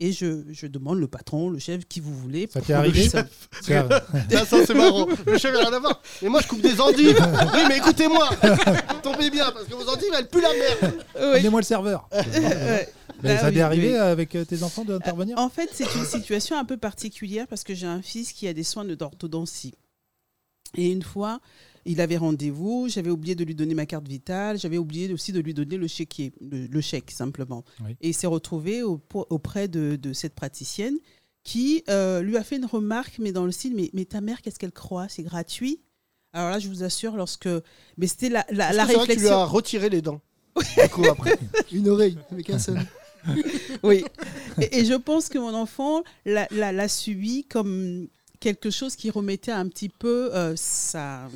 et 0.00 0.12
je, 0.12 0.44
je 0.50 0.66
demande 0.68 0.98
le 1.00 1.08
patron, 1.08 1.50
le 1.50 1.58
chef, 1.58 1.84
qui 1.88 1.98
vous 1.98 2.14
voulez. 2.14 2.48
Ça 2.52 2.60
t'est 2.60 2.72
arrivé 2.72 3.08
ça, 3.08 3.24
c'est 3.62 4.74
marrant. 4.74 5.06
Le 5.26 5.38
chef, 5.38 5.52
il 5.52 5.56
a 5.60 5.64
rien 5.68 5.72
à 5.72 5.80
voir. 5.80 6.00
Mais 6.22 6.28
moi, 6.28 6.40
je 6.40 6.46
coupe 6.46 6.60
des 6.60 6.80
endives. 6.80 7.16
Oui, 7.52 7.60
mais 7.68 7.78
écoutez-moi. 7.78 8.28
Tombez 9.02 9.28
bien, 9.30 9.50
parce 9.50 9.64
que 9.66 9.74
vos 9.74 9.88
endives, 9.88 10.10
elles 10.16 10.28
puent 10.28 10.40
la 10.40 10.52
merde. 10.52 10.94
Amenez-moi 11.16 11.60
le 11.60 11.64
serveur. 11.66 12.08
Ouais. 12.14 12.88
Mais 13.24 13.34
Bah 13.34 13.40
ça 13.40 13.48
oui, 13.48 13.54
t'est 13.54 13.60
arrivé 13.62 13.88
oui. 13.88 13.96
avec 13.96 14.36
euh, 14.36 14.44
tes 14.44 14.62
enfants 14.62 14.84
d'intervenir 14.84 15.36
En 15.38 15.48
fait, 15.48 15.68
c'est 15.72 15.92
une 15.96 16.04
situation 16.04 16.56
un 16.56 16.64
peu 16.64 16.76
particulière 16.76 17.48
parce 17.48 17.64
que 17.64 17.74
j'ai 17.74 17.88
un 17.88 18.00
fils 18.00 18.32
qui 18.32 18.46
a 18.46 18.52
des 18.52 18.62
soins 18.62 18.84
de- 18.84 18.94
d'orthodontie. 18.94 19.74
Et 20.76 20.86
une 20.92 21.02
fois, 21.02 21.40
il 21.90 22.00
avait 22.00 22.16
rendez-vous, 22.16 22.86
j'avais 22.88 23.10
oublié 23.10 23.34
de 23.34 23.44
lui 23.44 23.54
donner 23.54 23.74
ma 23.74 23.86
carte 23.86 24.06
vitale, 24.06 24.58
j'avais 24.58 24.78
oublié 24.78 25.12
aussi 25.12 25.32
de 25.32 25.40
lui 25.40 25.54
donner 25.54 25.76
le 25.76 25.86
chéquier, 25.86 26.32
le, 26.40 26.66
le 26.66 26.80
chèque 26.80 27.10
simplement. 27.10 27.64
Oui. 27.84 27.96
Et 28.00 28.08
il 28.10 28.14
s'est 28.14 28.26
retrouvé 28.26 28.82
au- 28.82 29.00
auprès 29.12 29.68
de, 29.68 29.96
de 29.96 30.12
cette 30.12 30.34
praticienne 30.34 30.96
qui 31.44 31.82
euh, 31.88 32.20
lui 32.22 32.36
a 32.36 32.44
fait 32.44 32.56
une 32.56 32.66
remarque, 32.66 33.18
mais 33.18 33.32
dans 33.32 33.44
le 33.46 33.52
style, 33.52 33.74
mais, 33.74 33.90
mais 33.94 34.04
ta 34.04 34.20
mère, 34.20 34.42
qu'est-ce 34.42 34.58
qu'elle 34.58 34.72
croit? 34.72 35.08
C'est 35.08 35.22
gratuit? 35.22 35.80
Alors 36.34 36.50
là, 36.50 36.58
je 36.58 36.68
vous 36.68 36.82
assure, 36.82 37.16
lorsque... 37.16 37.48
Mais 37.96 38.06
c'était 38.06 38.28
la, 38.28 38.44
la, 38.50 38.70
c'est 38.70 38.76
vrai 38.76 38.86
que 38.86 38.90
tu 38.90 38.96
lui 38.96 38.98
réflexion... 39.00 39.32
as 39.38 39.44
retiré 39.46 39.88
les 39.88 40.02
dents. 40.02 40.20
Du 40.82 40.88
coup, 40.90 41.04
après. 41.06 41.38
Une 41.72 41.88
oreille, 41.88 42.18
avec 42.30 42.50
un 42.50 42.58
seul. 42.58 42.78
oui. 43.82 44.04
Et, 44.60 44.80
et 44.80 44.84
je 44.84 44.94
pense 44.94 45.28
que 45.28 45.38
mon 45.38 45.54
enfant 45.54 46.02
l'a, 46.26 46.46
l'a- 46.50 46.72
l'a 46.72 46.88
subi 46.88 47.44
comme 47.44 48.08
quelque 48.40 48.70
chose 48.70 48.94
qui 48.94 49.10
remettait 49.10 49.52
un 49.52 49.66
petit 49.68 49.88
peu 49.88 50.34
euh, 50.34 50.52
sa, 50.56 51.28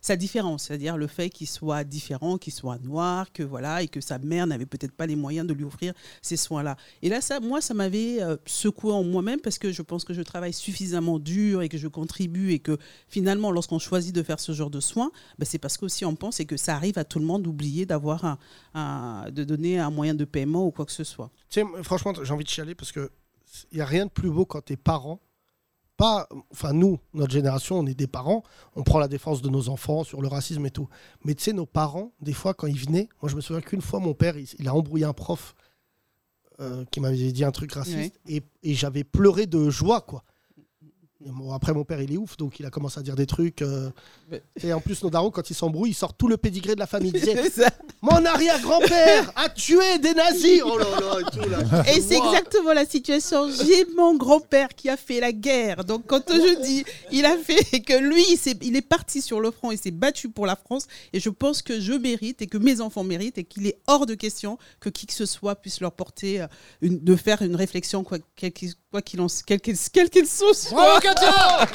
sa 0.00 0.16
différence, 0.16 0.64
c'est-à-dire 0.64 0.96
le 0.96 1.06
fait 1.06 1.30
qu'il 1.30 1.46
soit 1.46 1.84
différent, 1.84 2.38
qu'il 2.38 2.52
soit 2.52 2.78
noir, 2.78 3.32
que 3.32 3.42
voilà, 3.42 3.82
et 3.82 3.88
que 3.88 4.00
sa 4.00 4.18
mère 4.18 4.46
n'avait 4.46 4.66
peut-être 4.66 4.92
pas 4.92 5.06
les 5.06 5.16
moyens 5.16 5.46
de 5.46 5.54
lui 5.54 5.64
offrir 5.64 5.92
ces 6.22 6.36
soins-là. 6.36 6.76
Et 7.02 7.08
là, 7.08 7.20
ça, 7.20 7.40
moi, 7.40 7.60
ça 7.60 7.74
m'avait 7.74 8.22
euh, 8.22 8.36
secoué 8.46 8.92
en 8.92 9.04
moi-même 9.04 9.40
parce 9.40 9.58
que 9.58 9.72
je 9.72 9.82
pense 9.82 10.04
que 10.04 10.14
je 10.14 10.22
travaille 10.22 10.52
suffisamment 10.52 11.18
dur 11.18 11.62
et 11.62 11.68
que 11.68 11.78
je 11.78 11.88
contribue 11.88 12.52
et 12.52 12.58
que 12.58 12.78
finalement, 13.08 13.50
lorsqu'on 13.50 13.78
choisit 13.78 14.14
de 14.14 14.22
faire 14.22 14.40
ce 14.40 14.52
genre 14.52 14.70
de 14.70 14.80
soins, 14.80 15.10
ben, 15.38 15.46
c'est 15.46 15.58
parce 15.58 15.76
qu'aussi 15.76 16.04
on 16.04 16.14
pense 16.14 16.40
et 16.40 16.46
que 16.46 16.56
ça 16.56 16.74
arrive 16.74 16.98
à 16.98 17.04
tout 17.04 17.18
le 17.18 17.24
monde 17.24 17.42
d'oublier 17.42 17.86
d'avoir 17.86 18.38
un, 18.74 19.30
de 19.30 19.44
donner 19.44 19.78
un 19.78 19.90
moyen 19.90 20.14
de 20.14 20.24
paiement 20.24 20.66
ou 20.66 20.70
quoi 20.70 20.86
que 20.86 20.92
ce 20.92 21.04
soit. 21.04 21.30
Tu 21.48 21.60
sais, 21.60 21.66
franchement, 21.82 22.12
j'ai 22.22 22.32
envie 22.32 22.44
de 22.44 22.48
chialer 22.48 22.74
parce 22.74 22.92
que 22.92 23.10
il 23.72 23.76
n'y 23.76 23.80
a 23.80 23.86
rien 23.86 24.06
de 24.06 24.10
plus 24.10 24.30
beau 24.30 24.44
quand 24.44 24.60
tes 24.60 24.76
parents, 24.76 25.20
pas, 25.98 26.28
enfin 26.52 26.72
nous, 26.72 26.98
notre 27.12 27.32
génération, 27.32 27.78
on 27.80 27.86
est 27.86 27.94
des 27.94 28.06
parents, 28.06 28.44
on 28.76 28.84
prend 28.84 28.98
la 28.98 29.08
défense 29.08 29.42
de 29.42 29.50
nos 29.50 29.68
enfants 29.68 30.04
sur 30.04 30.22
le 30.22 30.28
racisme 30.28 30.64
et 30.64 30.70
tout. 30.70 30.88
Mais 31.24 31.34
tu 31.34 31.42
sais, 31.42 31.52
nos 31.52 31.66
parents, 31.66 32.12
des 32.22 32.32
fois, 32.32 32.54
quand 32.54 32.68
ils 32.68 32.78
venaient, 32.78 33.08
moi 33.20 33.28
je 33.28 33.36
me 33.36 33.40
souviens 33.42 33.60
qu'une 33.60 33.82
fois, 33.82 33.98
mon 33.98 34.14
père, 34.14 34.38
il, 34.38 34.48
il 34.58 34.68
a 34.68 34.74
embrouillé 34.74 35.04
un 35.04 35.12
prof 35.12 35.54
euh, 36.60 36.84
qui 36.90 37.00
m'avait 37.00 37.32
dit 37.32 37.44
un 37.44 37.50
truc 37.50 37.72
raciste 37.72 38.18
et, 38.26 38.42
et 38.62 38.74
j'avais 38.74 39.04
pleuré 39.04 39.46
de 39.46 39.68
joie, 39.70 40.00
quoi. 40.00 40.24
Bon, 41.26 41.52
après, 41.52 41.74
mon 41.74 41.82
père, 41.84 42.00
il 42.00 42.12
est 42.12 42.16
ouf, 42.16 42.36
donc 42.36 42.60
il 42.60 42.66
a 42.66 42.70
commencé 42.70 43.00
à 43.00 43.02
dire 43.02 43.16
des 43.16 43.26
trucs. 43.26 43.60
euh, 43.62 43.90
Et 44.62 44.72
en 44.72 44.80
plus, 44.80 45.02
nos 45.02 45.10
darons, 45.10 45.32
quand 45.32 45.50
ils 45.50 45.54
s'embrouillent, 45.54 45.90
ils 45.90 45.94
sortent 45.94 46.16
tout 46.16 46.28
le 46.28 46.36
pédigré 46.36 46.74
de 46.76 46.78
la 46.80 46.86
famille. 46.86 47.10
Ils 47.12 47.18
disaient, 47.20 47.42
C'est 47.50 47.62
ça. 47.62 47.70
Mon 48.02 48.24
arrière-grand-père 48.24 49.32
a 49.34 49.48
tué 49.48 49.98
des 50.00 50.14
nazis 50.14 50.62
Oh 50.64 50.78
là 50.78 50.84
là, 51.00 51.18
et 51.20 51.24
tout, 51.36 51.48
là. 51.50 51.82
Et 51.92 52.00
c'est 52.00 52.16
exactement 52.18 52.72
la 52.72 52.86
situation. 52.86 53.50
J'ai 53.50 53.84
mon 53.96 54.16
grand-père 54.16 54.68
qui 54.68 54.88
a 54.88 54.96
fait 54.96 55.18
la 55.18 55.32
guerre. 55.32 55.84
Donc 55.84 56.04
quand 56.06 56.22
je 56.28 56.62
dis, 56.62 56.84
il 57.10 57.26
a 57.26 57.36
fait 57.36 57.80
que 57.84 57.98
lui, 57.98 58.24
il, 58.30 58.36
s'est- 58.36 58.56
il 58.62 58.76
est 58.76 58.80
parti 58.88 59.20
sur 59.20 59.40
le 59.40 59.50
front, 59.50 59.72
il 59.72 59.78
s'est 59.78 59.90
battu 59.90 60.28
pour 60.28 60.46
la 60.46 60.54
France. 60.54 60.86
Et 61.12 61.18
je 61.18 61.30
pense 61.30 61.62
que 61.62 61.80
je 61.80 61.94
mérite 61.94 62.42
et 62.42 62.46
que 62.46 62.58
mes 62.58 62.80
enfants 62.80 63.02
méritent 63.02 63.38
et 63.38 63.44
qu'il 63.44 63.66
est 63.66 63.78
hors 63.88 64.06
de 64.06 64.14
question 64.14 64.56
que 64.78 64.88
qui 64.88 65.06
que 65.06 65.14
ce 65.14 65.26
soit 65.26 65.56
puisse 65.56 65.80
leur 65.80 65.90
porter 65.92 66.42
euh, 66.42 66.46
une, 66.80 67.00
de 67.02 67.16
faire 67.16 67.42
une 67.42 67.56
réflexion 67.56 68.04
quoi 68.04 68.18
qu'il 68.36 68.72
quoi 68.90 69.02
qu'il 69.02 69.20
en 69.20 69.26
quel 69.46 69.60
qu'il 69.60 69.76
quel 69.92 70.08
qu'il 70.08 70.26
soit. 70.26 70.70
Bravo, 70.70 71.00
Katia 71.00 71.30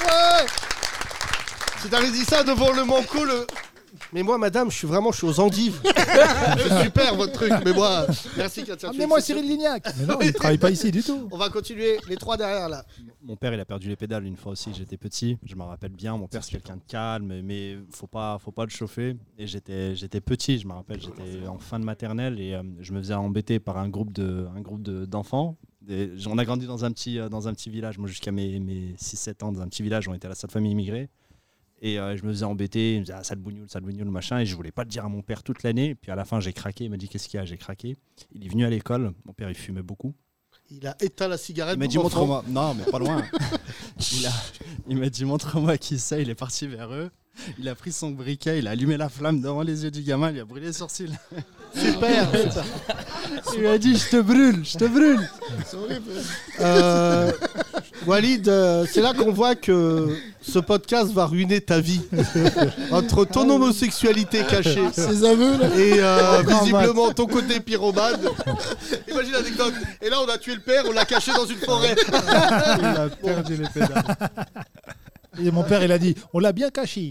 Ouais 0.00 0.46
Si 1.80 1.88
t'avais 1.88 2.10
dit 2.10 2.24
ça 2.24 2.42
devant 2.42 2.72
le 2.72 2.84
manco, 2.84 3.24
le. 3.24 3.46
Mais 4.16 4.22
moi, 4.22 4.38
madame, 4.38 4.70
je 4.70 4.76
suis 4.78 4.86
vraiment, 4.86 5.12
je 5.12 5.18
suis 5.18 5.26
aux 5.26 5.40
endives. 5.40 5.78
super 6.82 7.14
votre 7.16 7.32
truc, 7.32 7.52
mais 7.62 7.74
moi, 7.74 8.06
merci 8.34 8.64
Katia. 8.64 8.88
Amenez-moi 8.88 9.18
une 9.18 9.22
Cyril 9.22 9.46
Lignac. 9.46 9.84
Mais 9.98 10.06
non, 10.06 10.16
il 10.22 10.28
ne 10.28 10.32
travaille 10.32 10.56
pas 10.56 10.70
ici 10.70 10.90
du 10.90 11.02
tout. 11.02 11.28
On 11.30 11.36
va 11.36 11.50
continuer, 11.50 11.98
les 12.08 12.16
trois 12.16 12.38
derrière 12.38 12.70
là. 12.70 12.86
Mon 13.20 13.36
père, 13.36 13.52
il 13.52 13.60
a 13.60 13.66
perdu 13.66 13.90
les 13.90 13.96
pédales 13.96 14.24
une 14.24 14.38
fois 14.38 14.52
aussi. 14.52 14.72
J'étais 14.72 14.96
petit, 14.96 15.36
je 15.44 15.54
m'en 15.54 15.66
rappelle 15.66 15.92
bien. 15.92 16.16
Mon 16.16 16.28
père, 16.28 16.42
c'est 16.42 16.52
quelqu'un 16.52 16.76
de 16.76 16.82
calme, 16.88 17.42
mais 17.42 17.76
faut 17.90 18.06
pas, 18.06 18.38
faut 18.38 18.52
pas 18.52 18.64
le 18.64 18.70
chauffer. 18.70 19.18
Et 19.36 19.46
j'étais, 19.46 19.94
j'étais 19.94 20.22
petit, 20.22 20.58
je 20.60 20.66
me 20.66 20.72
rappelle, 20.72 21.02
j'étais 21.02 21.46
en 21.46 21.58
fin 21.58 21.78
de 21.78 21.84
maternelle 21.84 22.40
et 22.40 22.54
euh, 22.54 22.62
je 22.80 22.94
me 22.94 23.00
faisais 23.00 23.12
embêter 23.12 23.60
par 23.60 23.76
un 23.76 23.90
groupe 23.90 24.14
de, 24.14 24.46
un 24.56 24.62
groupe 24.62 24.82
de- 24.82 25.04
d'enfants. 25.04 25.58
Et 25.90 26.10
on 26.26 26.38
a 26.38 26.44
grandi 26.46 26.64
dans 26.66 26.86
un 26.86 26.90
petit, 26.90 27.18
euh, 27.18 27.28
dans 27.28 27.48
un 27.48 27.52
petit 27.52 27.68
village. 27.68 27.98
Moi, 27.98 28.08
jusqu'à 28.08 28.32
mes, 28.32 28.60
mes 28.60 28.94
6-7 28.98 29.44
ans, 29.44 29.52
dans 29.52 29.60
un 29.60 29.68
petit 29.68 29.82
village, 29.82 30.08
on 30.08 30.14
était 30.14 30.24
à 30.24 30.30
la 30.30 30.34
seule 30.34 30.50
famille 30.50 30.72
immigrée. 30.72 31.10
Et 31.82 31.98
euh, 31.98 32.16
je 32.16 32.24
me 32.24 32.30
faisais 32.32 32.44
embêter, 32.44 32.94
il 32.94 33.00
me 33.00 33.04
disait 33.04 33.16
ah, 33.18 33.22
sale 33.24 33.38
bougnoule, 33.38 33.68
sale 33.68 33.82
bougnoule, 33.82 34.08
machin. 34.08 34.38
Et 34.38 34.46
je 34.46 34.56
voulais 34.56 34.72
pas 34.72 34.84
le 34.84 34.88
dire 34.88 35.04
à 35.04 35.08
mon 35.08 35.22
père 35.22 35.42
toute 35.42 35.62
l'année. 35.62 35.94
Puis 35.94 36.10
à 36.10 36.14
la 36.14 36.24
fin, 36.24 36.40
j'ai 36.40 36.52
craqué. 36.52 36.84
Il 36.84 36.90
m'a 36.90 36.96
dit 36.96 37.08
qu'est-ce 37.08 37.28
qu'il 37.28 37.38
y 37.38 37.42
a? 37.42 37.44
J'ai 37.44 37.58
craqué. 37.58 37.96
Il 38.32 38.44
est 38.46 38.48
venu 38.48 38.64
à 38.64 38.70
l'école. 38.70 39.12
Mon 39.24 39.32
père, 39.32 39.50
il 39.50 39.54
fumait 39.56 39.82
beaucoup. 39.82 40.14
Il 40.70 40.86
a 40.86 40.96
éteint 41.00 41.28
la 41.28 41.36
cigarette. 41.38 41.76
Il 41.76 41.78
m'a 41.80 41.86
dit 41.86 41.98
montre-moi. 41.98 42.44
Non, 42.48 42.74
mais 42.74 42.84
pas 42.90 42.98
loin. 42.98 43.22
il 44.12 44.26
a- 44.26 44.32
il 44.88 44.96
m'a 44.96 45.08
dit 45.10 45.24
montre-moi 45.24 45.76
qui 45.78 45.98
c'est. 45.98 46.22
Il 46.22 46.30
est 46.30 46.34
parti 46.34 46.66
vers 46.66 46.92
eux. 46.92 47.10
Il 47.58 47.68
a 47.68 47.74
pris 47.74 47.92
son 47.92 48.12
briquet, 48.12 48.60
il 48.60 48.66
a 48.66 48.70
allumé 48.70 48.96
la 48.96 49.10
flamme 49.10 49.42
devant 49.42 49.60
les 49.60 49.84
yeux 49.84 49.90
du 49.90 50.00
gamin, 50.02 50.30
il 50.30 50.40
a 50.40 50.46
brûlé 50.46 50.68
les 50.68 50.72
sourcils. 50.72 51.12
Super. 51.74 52.26
il 53.52 53.60
lui 53.60 53.66
a 53.66 53.76
dit 53.76 53.94
je 53.94 54.08
te 54.08 54.22
brûle, 54.22 54.64
je 54.64 54.78
te 54.78 54.84
brûle. 54.86 55.28
Euh, 56.60 57.30
Walid, 58.06 58.48
euh, 58.48 58.86
c'est 58.90 59.00
là 59.00 59.12
qu'on 59.14 59.32
voit 59.32 59.54
que 59.56 60.16
ce 60.40 60.58
podcast 60.58 61.10
va 61.12 61.26
ruiner 61.26 61.60
ta 61.60 61.80
vie. 61.80 62.00
Entre 62.92 63.24
ton 63.24 63.48
homosexualité 63.50 64.44
cachée 64.44 64.80
Ces 64.92 65.24
aveux, 65.24 65.58
là. 65.58 65.66
et 65.76 66.00
euh, 66.00 66.42
visiblement 66.46 67.10
ton 67.12 67.26
côté 67.26 67.58
pyromane. 67.60 68.20
Imagine 69.10 69.32
l'anecdote. 69.32 69.74
Et 70.00 70.08
là, 70.08 70.18
on 70.24 70.28
a 70.28 70.38
tué 70.38 70.54
le 70.54 70.60
père, 70.60 70.84
on 70.88 70.92
l'a 70.92 71.04
caché 71.04 71.32
dans 71.32 71.46
une 71.46 71.58
forêt. 71.58 71.96
Il 72.78 72.84
a 72.84 73.08
perdu 73.08 73.56
les 73.56 73.68
pédales. 73.68 74.16
Et 75.42 75.50
mon 75.50 75.64
père, 75.64 75.82
il 75.82 75.92
a 75.92 75.98
dit 75.98 76.14
on 76.32 76.38
l'a 76.38 76.52
bien 76.52 76.70
caché. 76.70 77.10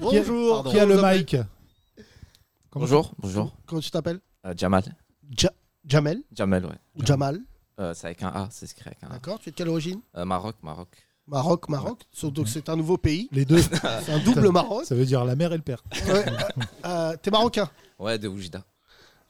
Bonjour. 0.00 0.64
Qui 0.70 0.78
a 0.78 0.84
le 0.86 0.96
mic 1.02 1.36
Comment 2.70 2.84
Bonjour, 2.86 3.10
bonjour. 3.18 3.52
Comment 3.66 3.80
tu 3.80 3.90
t'appelles 3.90 4.20
Euh, 4.46 4.54
Jamal. 4.56 4.84
Ja- 5.36 5.50
Jamel? 5.86 6.22
Jamel, 6.32 6.64
ouais. 6.66 6.78
Ou 6.96 7.04
Jamal? 7.04 7.40
Euh, 7.78 7.94
c'est 7.94 8.06
avec 8.06 8.22
un 8.22 8.28
A, 8.28 8.48
c'est 8.50 8.70
écrit 8.70 8.88
avec 8.88 9.02
un 9.02 9.08
A. 9.08 9.12
D'accord, 9.14 9.38
tu 9.38 9.48
es 9.48 9.52
de 9.52 9.56
quelle 9.56 9.68
origine? 9.68 10.00
Euh, 10.16 10.24
Maroc, 10.24 10.56
Maroc. 10.62 10.88
Maroc, 11.26 11.68
Maroc. 11.68 12.00
So- 12.12 12.30
Donc 12.30 12.48
c'est 12.48 12.68
un 12.68 12.76
nouveau 12.76 12.98
pays. 12.98 13.28
Les 13.32 13.44
deux. 13.44 13.62
C'est 14.04 14.12
un 14.12 14.18
double 14.18 14.50
Maroc. 14.50 14.84
Ça 14.84 14.94
veut 14.96 15.04
dire 15.06 15.24
la 15.24 15.36
mère 15.36 15.52
et 15.52 15.56
le 15.56 15.62
père. 15.62 15.82
Ouais. 16.08 16.24
Euh, 16.84 17.16
T'es 17.22 17.30
marocain? 17.30 17.70
Ouais, 18.00 18.18
de 18.18 18.26
Oujda. 18.26 18.64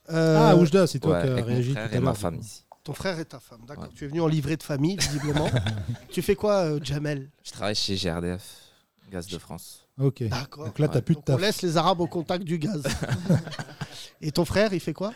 Euh, 0.08 0.38
Ah, 0.50 0.56
Oujda, 0.56 0.86
c'est 0.86 0.98
toi 0.98 1.16
Ouais, 1.18 1.22
qui 1.22 1.28
as 1.28 1.32
avec 1.32 1.44
mon 1.44 1.50
réagi 1.52 1.72
frère 1.72 1.88
tout 1.88 1.94
à 1.94 1.96
et 1.96 2.00
ma 2.00 2.06
l'heure. 2.06 2.16
femme 2.16 2.34
ici. 2.36 2.64
Ton 2.82 2.94
frère 2.94 3.18
et 3.18 3.24
ta 3.26 3.38
femme, 3.38 3.60
d'accord. 3.68 3.90
Tu 3.94 4.04
es 4.04 4.08
venu 4.08 4.22
en 4.22 4.26
livret 4.28 4.56
de 4.56 4.62
famille, 4.62 4.96
visiblement. 4.96 5.48
tu 6.10 6.22
fais 6.22 6.34
quoi, 6.34 6.54
euh, 6.64 6.80
Jamel? 6.82 7.30
Je 7.44 7.52
travaille 7.52 7.74
chez 7.74 7.96
GRDF, 7.96 8.42
Gaz 9.12 9.26
de 9.26 9.36
France. 9.38 9.86
Ok. 10.00 10.22
D'accord. 10.22 10.64
Donc 10.64 10.78
là, 10.78 10.88
t'as 10.88 11.02
plus 11.02 11.14
de 11.16 11.20
Donc 11.20 11.28
on 11.28 11.32
taf. 11.32 11.40
laisse 11.42 11.60
les 11.62 11.76
Arabes 11.76 12.00
au 12.00 12.06
contact 12.06 12.44
du 12.44 12.58
gaz. 12.58 12.82
et 14.22 14.32
ton 14.32 14.44
frère, 14.46 14.72
il 14.72 14.80
fait 14.80 14.94
quoi? 14.94 15.12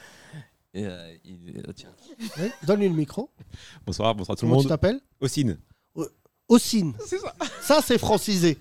Et, 0.75 0.85
euh, 0.87 1.15
il- 1.25 1.63
euh, 1.69 1.73
tiens. 1.73 1.95
Oui, 2.39 2.51
Donne-lui 2.65 2.89
le 2.89 2.95
micro. 2.95 3.31
Bonsoir, 3.87 4.15
bonsoir 4.15 4.37
tout 4.37 4.45
le 4.45 4.49
Comment 4.51 4.57
monde. 4.57 4.65
tu 4.65 4.69
t'appelles 4.69 5.01
Ossine. 5.21 5.59
Ossine. 6.49 6.95
C'est 7.07 7.19
ça. 7.19 7.35
Ça, 7.63 7.81
c'est 7.83 7.97
francisé. 7.99 8.59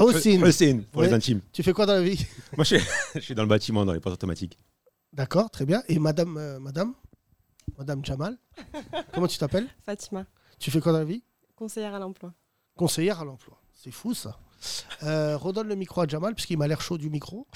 Ossine. 0.00 0.42
Ossine, 0.42 0.82
pour 0.84 1.02
les 1.02 1.12
intimes. 1.12 1.40
Tu 1.52 1.62
fais 1.62 1.72
quoi 1.72 1.86
dans 1.86 1.92
la 1.92 2.02
vie 2.02 2.24
Moi, 2.56 2.64
je 2.64 2.76
suis, 2.76 2.86
je 3.14 3.20
suis 3.20 3.34
dans 3.34 3.42
le 3.42 3.48
bâtiment, 3.48 3.84
dans 3.84 3.92
les 3.92 4.00
portes 4.00 4.14
automatiques. 4.14 4.58
D'accord, 5.12 5.50
très 5.50 5.64
bien. 5.66 5.82
Et 5.88 5.98
madame, 5.98 6.36
euh, 6.36 6.58
madame 6.58 6.94
Madame 7.78 8.04
Jamal 8.04 8.36
Comment 9.12 9.26
tu 9.26 9.38
t'appelles 9.38 9.68
Fatima, 9.84 10.24
Tu 10.58 10.70
fais 10.70 10.80
quoi 10.80 10.92
dans 10.92 10.98
la 10.98 11.04
vie 11.04 11.22
conseillère 11.54 11.94
à 11.94 11.98
l'emploi. 11.98 12.32
Conseillère 12.76 13.20
à 13.20 13.24
l'emploi. 13.24 13.58
C'est 13.72 13.90
fou 13.90 14.12
ça. 14.14 14.38
Euh, 15.04 15.36
redonne 15.36 15.68
le 15.68 15.74
micro 15.74 16.00
à 16.02 16.06
Jamal, 16.06 16.34
puisqu'il 16.34 16.58
m'a 16.58 16.66
l'air 16.68 16.80
chaud 16.80 16.98
du 16.98 17.08
micro. 17.10 17.46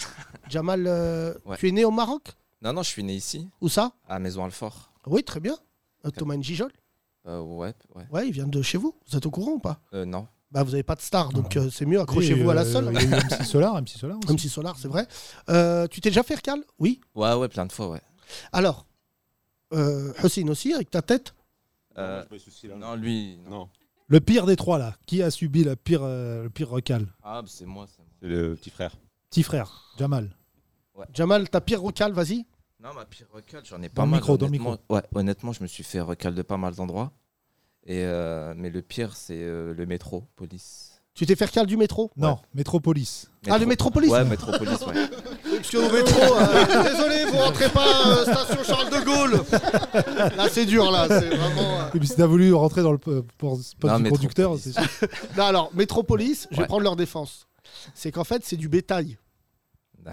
Jamal, 0.49 0.87
euh, 0.87 1.35
Ouais. 1.45 1.57
tu 1.59 1.69
es 1.69 1.73
né 1.73 1.85
au 1.85 1.91
Maroc 1.91 2.29
Non, 2.63 2.73
non, 2.75 2.83
je 2.83 2.89
suis 2.89 3.03
né 3.03 3.15
ici. 3.15 3.49
Où 3.61 3.69
ça? 3.69 3.93
À 4.09 4.19
Maison 4.19 4.45
Alfort. 4.45 4.91
Oui, 5.07 5.25
très 5.25 5.41
bien. 5.41 5.57
Euh, 6.05 6.11
Thomas 6.11 6.37
Njijol 6.37 6.71
Euh, 7.27 7.41
ouais, 7.41 7.75
ouais. 7.95 8.07
Ouais, 8.11 8.29
il 8.29 8.33
vient 8.33 8.47
de 8.47 8.63
chez 8.63 8.77
vous. 8.79 8.95
Vous 9.09 9.17
êtes 9.17 9.25
au 9.27 9.31
courant 9.31 9.53
ou 9.53 9.59
pas? 9.59 9.81
Euh, 9.95 10.05
non. 10.05 10.27
Bah, 10.51 10.63
vous 10.65 10.71
n'avez 10.73 10.83
pas 10.83 10.97
de 10.97 11.01
star, 11.01 11.29
donc 11.31 11.57
euh, 11.57 11.71
c'est 11.71 11.87
mieux, 11.87 12.01
accrochez-vous 12.01 12.51
à 12.51 12.55
la 12.55 12.65
seule. 12.65 12.87
il 12.93 12.95
y 12.95 12.99
a 12.99 13.03
eu 13.03 13.21
MC 13.21 13.45
Solar, 13.45 13.81
MC 13.81 13.89
Solar 13.91 14.19
aussi. 14.25 14.33
MC 14.33 14.51
Solar, 14.51 14.77
c'est 14.77 14.89
vrai. 14.89 15.07
Euh, 15.49 15.87
tu 15.87 16.01
t'es 16.01 16.11
déjà 16.11 16.25
fait 16.25 16.35
recal? 16.35 16.65
Oui. 16.81 17.01
Ouais, 17.15 17.33
ouais, 17.35 17.49
plein 17.49 17.67
de 17.67 17.73
fois, 17.73 17.89
ouais. 17.91 18.01
Alors, 18.53 18.85
euh, 19.73 20.13
Hussein 20.25 20.49
aussi, 20.49 20.75
avec 20.75 20.91
ta 20.91 21.03
tête? 21.03 21.35
Euh, 21.99 22.25
non, 22.77 22.97
lui. 22.97 23.39
Non. 23.49 23.69
Le 24.09 24.21
pire 24.21 24.45
des 24.45 24.57
trois, 24.57 24.79
là. 24.79 24.97
Qui 25.07 25.23
a 25.23 25.31
subi 25.31 25.63
la 25.63 25.77
pire, 25.77 26.01
euh, 26.03 26.43
le 26.45 26.51
pire 26.51 26.69
recal? 26.69 27.07
Ah, 27.23 27.43
bah, 27.43 27.49
c'est 27.51 27.67
moi, 27.67 27.87
c'est 27.89 27.99
moi. 27.99 28.09
C'est 28.21 28.29
le 28.29 28.57
petit 28.57 28.71
frère. 28.71 28.97
Petit 29.31 29.45
frère, 29.45 29.93
Jamal. 29.99 30.31
Jamal, 31.15 31.49
ta 31.49 31.61
pire 31.61 31.81
recal, 31.81 32.13
vas-y. 32.13 32.45
Non, 32.83 32.95
ma 32.95 33.05
pire 33.05 33.27
recal, 33.33 33.63
j'en 33.65 33.79
ai 33.83 33.89
Dans 33.89 33.95
pas 33.95 34.03
le 34.05 34.09
mal. 34.11 34.21
micro, 34.21 34.37
dans 34.39 34.47
le 34.47 34.51
honnêtement. 34.51 34.79
Ouais, 34.89 35.03
honnêtement, 35.15 35.53
je 35.53 35.63
me 35.63 35.67
suis 35.69 35.83
fait 35.85 36.01
recal 36.01 36.35
de 36.35 36.43
pas 36.43 36.57
mal 36.57 36.75
d'endroits. 36.75 37.13
Et 37.87 38.05
euh, 38.05 38.55
mais 38.57 38.71
le 38.71 38.83
pire, 38.83 39.15
c'est 39.17 39.37
euh, 39.39 39.75
le 39.75 39.87
métro, 39.87 40.27
police. 40.37 40.87
Tu 41.15 41.27
t'es 41.27 41.35
fait 41.37 41.47
recal 41.47 41.67
du 41.67 41.77
métro? 41.77 42.11
Non, 42.17 42.39
Métropolis. 42.55 43.29
Ah, 43.49 43.59
le 43.59 43.67
Métropolis? 43.67 44.11
Ouais, 44.11 44.25
Métropolis, 44.25 44.81
ouais. 44.87 45.09
Parce 45.57 45.71
qu'au 45.71 45.91
métro, 45.93 46.21
euh, 46.37 46.85
désolé, 46.85 47.25
vous 47.31 47.37
rentrez 47.39 47.69
pas 47.69 48.07
euh, 48.07 48.23
station 48.25 48.63
Charles 48.65 48.91
de 48.91 49.05
Gaulle. 49.05 49.43
Là, 50.37 50.49
c'est 50.49 50.65
dur, 50.65 50.91
là. 50.91 51.07
C'est 51.09 51.29
vraiment. 51.29 51.81
euh, 51.81 51.91
Et 51.95 51.99
puis 51.99 52.09
si 52.09 52.15
t'as 52.17 52.27
voulu 52.27 52.55
rentrer 52.55 52.83
dans 52.83 52.93
le 52.93 52.99
po- 52.99 53.27
poste 53.37 53.75
Non, 53.83 53.97
du 53.97 54.03
Métropolis. 54.05 54.11
conducteur, 54.13 54.57
c'est 54.59 54.73
sûr. 54.73 55.09
Non, 55.37 55.45
alors, 55.45 55.71
Métropolis, 55.75 56.47
je 56.51 56.57
vais 56.57 56.63
Ouais. 56.63 56.69
prendre 56.69 56.85
leur 56.85 56.97
défense. 56.97 57.47
C'est 57.95 58.13
qu'en 58.13 58.25
fait, 58.25 58.43
c'est 58.45 58.57
du 58.57 58.69
bétail. 58.69 59.19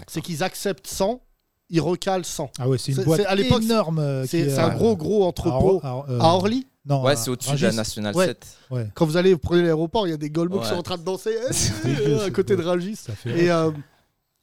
C'est 0.08 0.20
qu'ils 0.20 0.42
acceptent 0.42 0.86
100, 0.86 1.22
ils 1.70 1.80
recalent 1.80 2.24
100. 2.24 2.50
Ah 2.58 2.68
ouais, 2.68 2.78
c'est 2.78 2.92
une 2.92 3.02
boîte 3.04 3.20
à 3.26 3.34
l'époque, 3.34 3.62
énorme. 3.62 3.98
euh, 3.98 4.22
C'est 4.26 4.38
qui 4.42 4.44
est, 4.44 4.50
c'est 4.50 4.58
un 4.60 4.70
euh, 4.70 4.74
gros, 4.74 4.96
gros 4.96 5.24
entrepôt. 5.24 5.80
à 5.82 5.94
Or- 5.96 6.06
à- 6.06 6.10
euh, 6.12 6.18
à 6.20 6.24
Orly 6.34 6.66
Non, 6.86 7.02
Ouais, 7.02 7.12
à 7.12 7.16
c'est 7.16 7.30
au-dessus 7.30 7.56
de 7.56 7.62
la. 7.62 7.72
Nationale 7.72 8.14
Ouais. 8.16 8.26
7. 8.26 8.46
Ouais. 8.70 8.88
Quand 8.94 9.04
vous 9.06 9.16
allez 9.16 9.32
vous 9.34 9.38
prenez 9.38 9.62
l'aéroport, 9.62 10.06
il 10.06 10.10
y 10.10 10.14
a 10.14 10.16
des 10.16 10.30
qui 10.30 10.38
Ouais. 10.38 10.64
sont 10.64 10.74
en 10.76 10.82
train 10.82 10.96
de 10.98 11.02
danser 11.04 11.36
dégueu, 11.84 12.22
à 12.22 12.30
côté 12.30 12.56
de. 12.56 12.62
Rungis. 12.62 12.98
Et, 13.26 13.50
euh, 13.50 13.70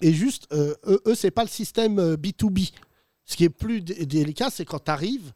et 0.02 0.14
juste, 0.14 0.48
euh, 0.54 0.76
eux, 0.88 1.02
eux, 1.08 1.16
c'est 1.16 1.32
pas 1.32 1.44
le 1.44 1.50
système 1.50 1.98
euh, 2.00 2.16
B2B. 2.18 2.72
Ce 3.26 3.36
qui 3.36 3.44
est 3.46 3.50
plus 3.50 3.82
dé- 3.82 4.06
délicat, 4.06 4.50
c'est 4.52 4.66
quand 4.66 4.84
tu 4.84 4.92
arrives 4.92 5.32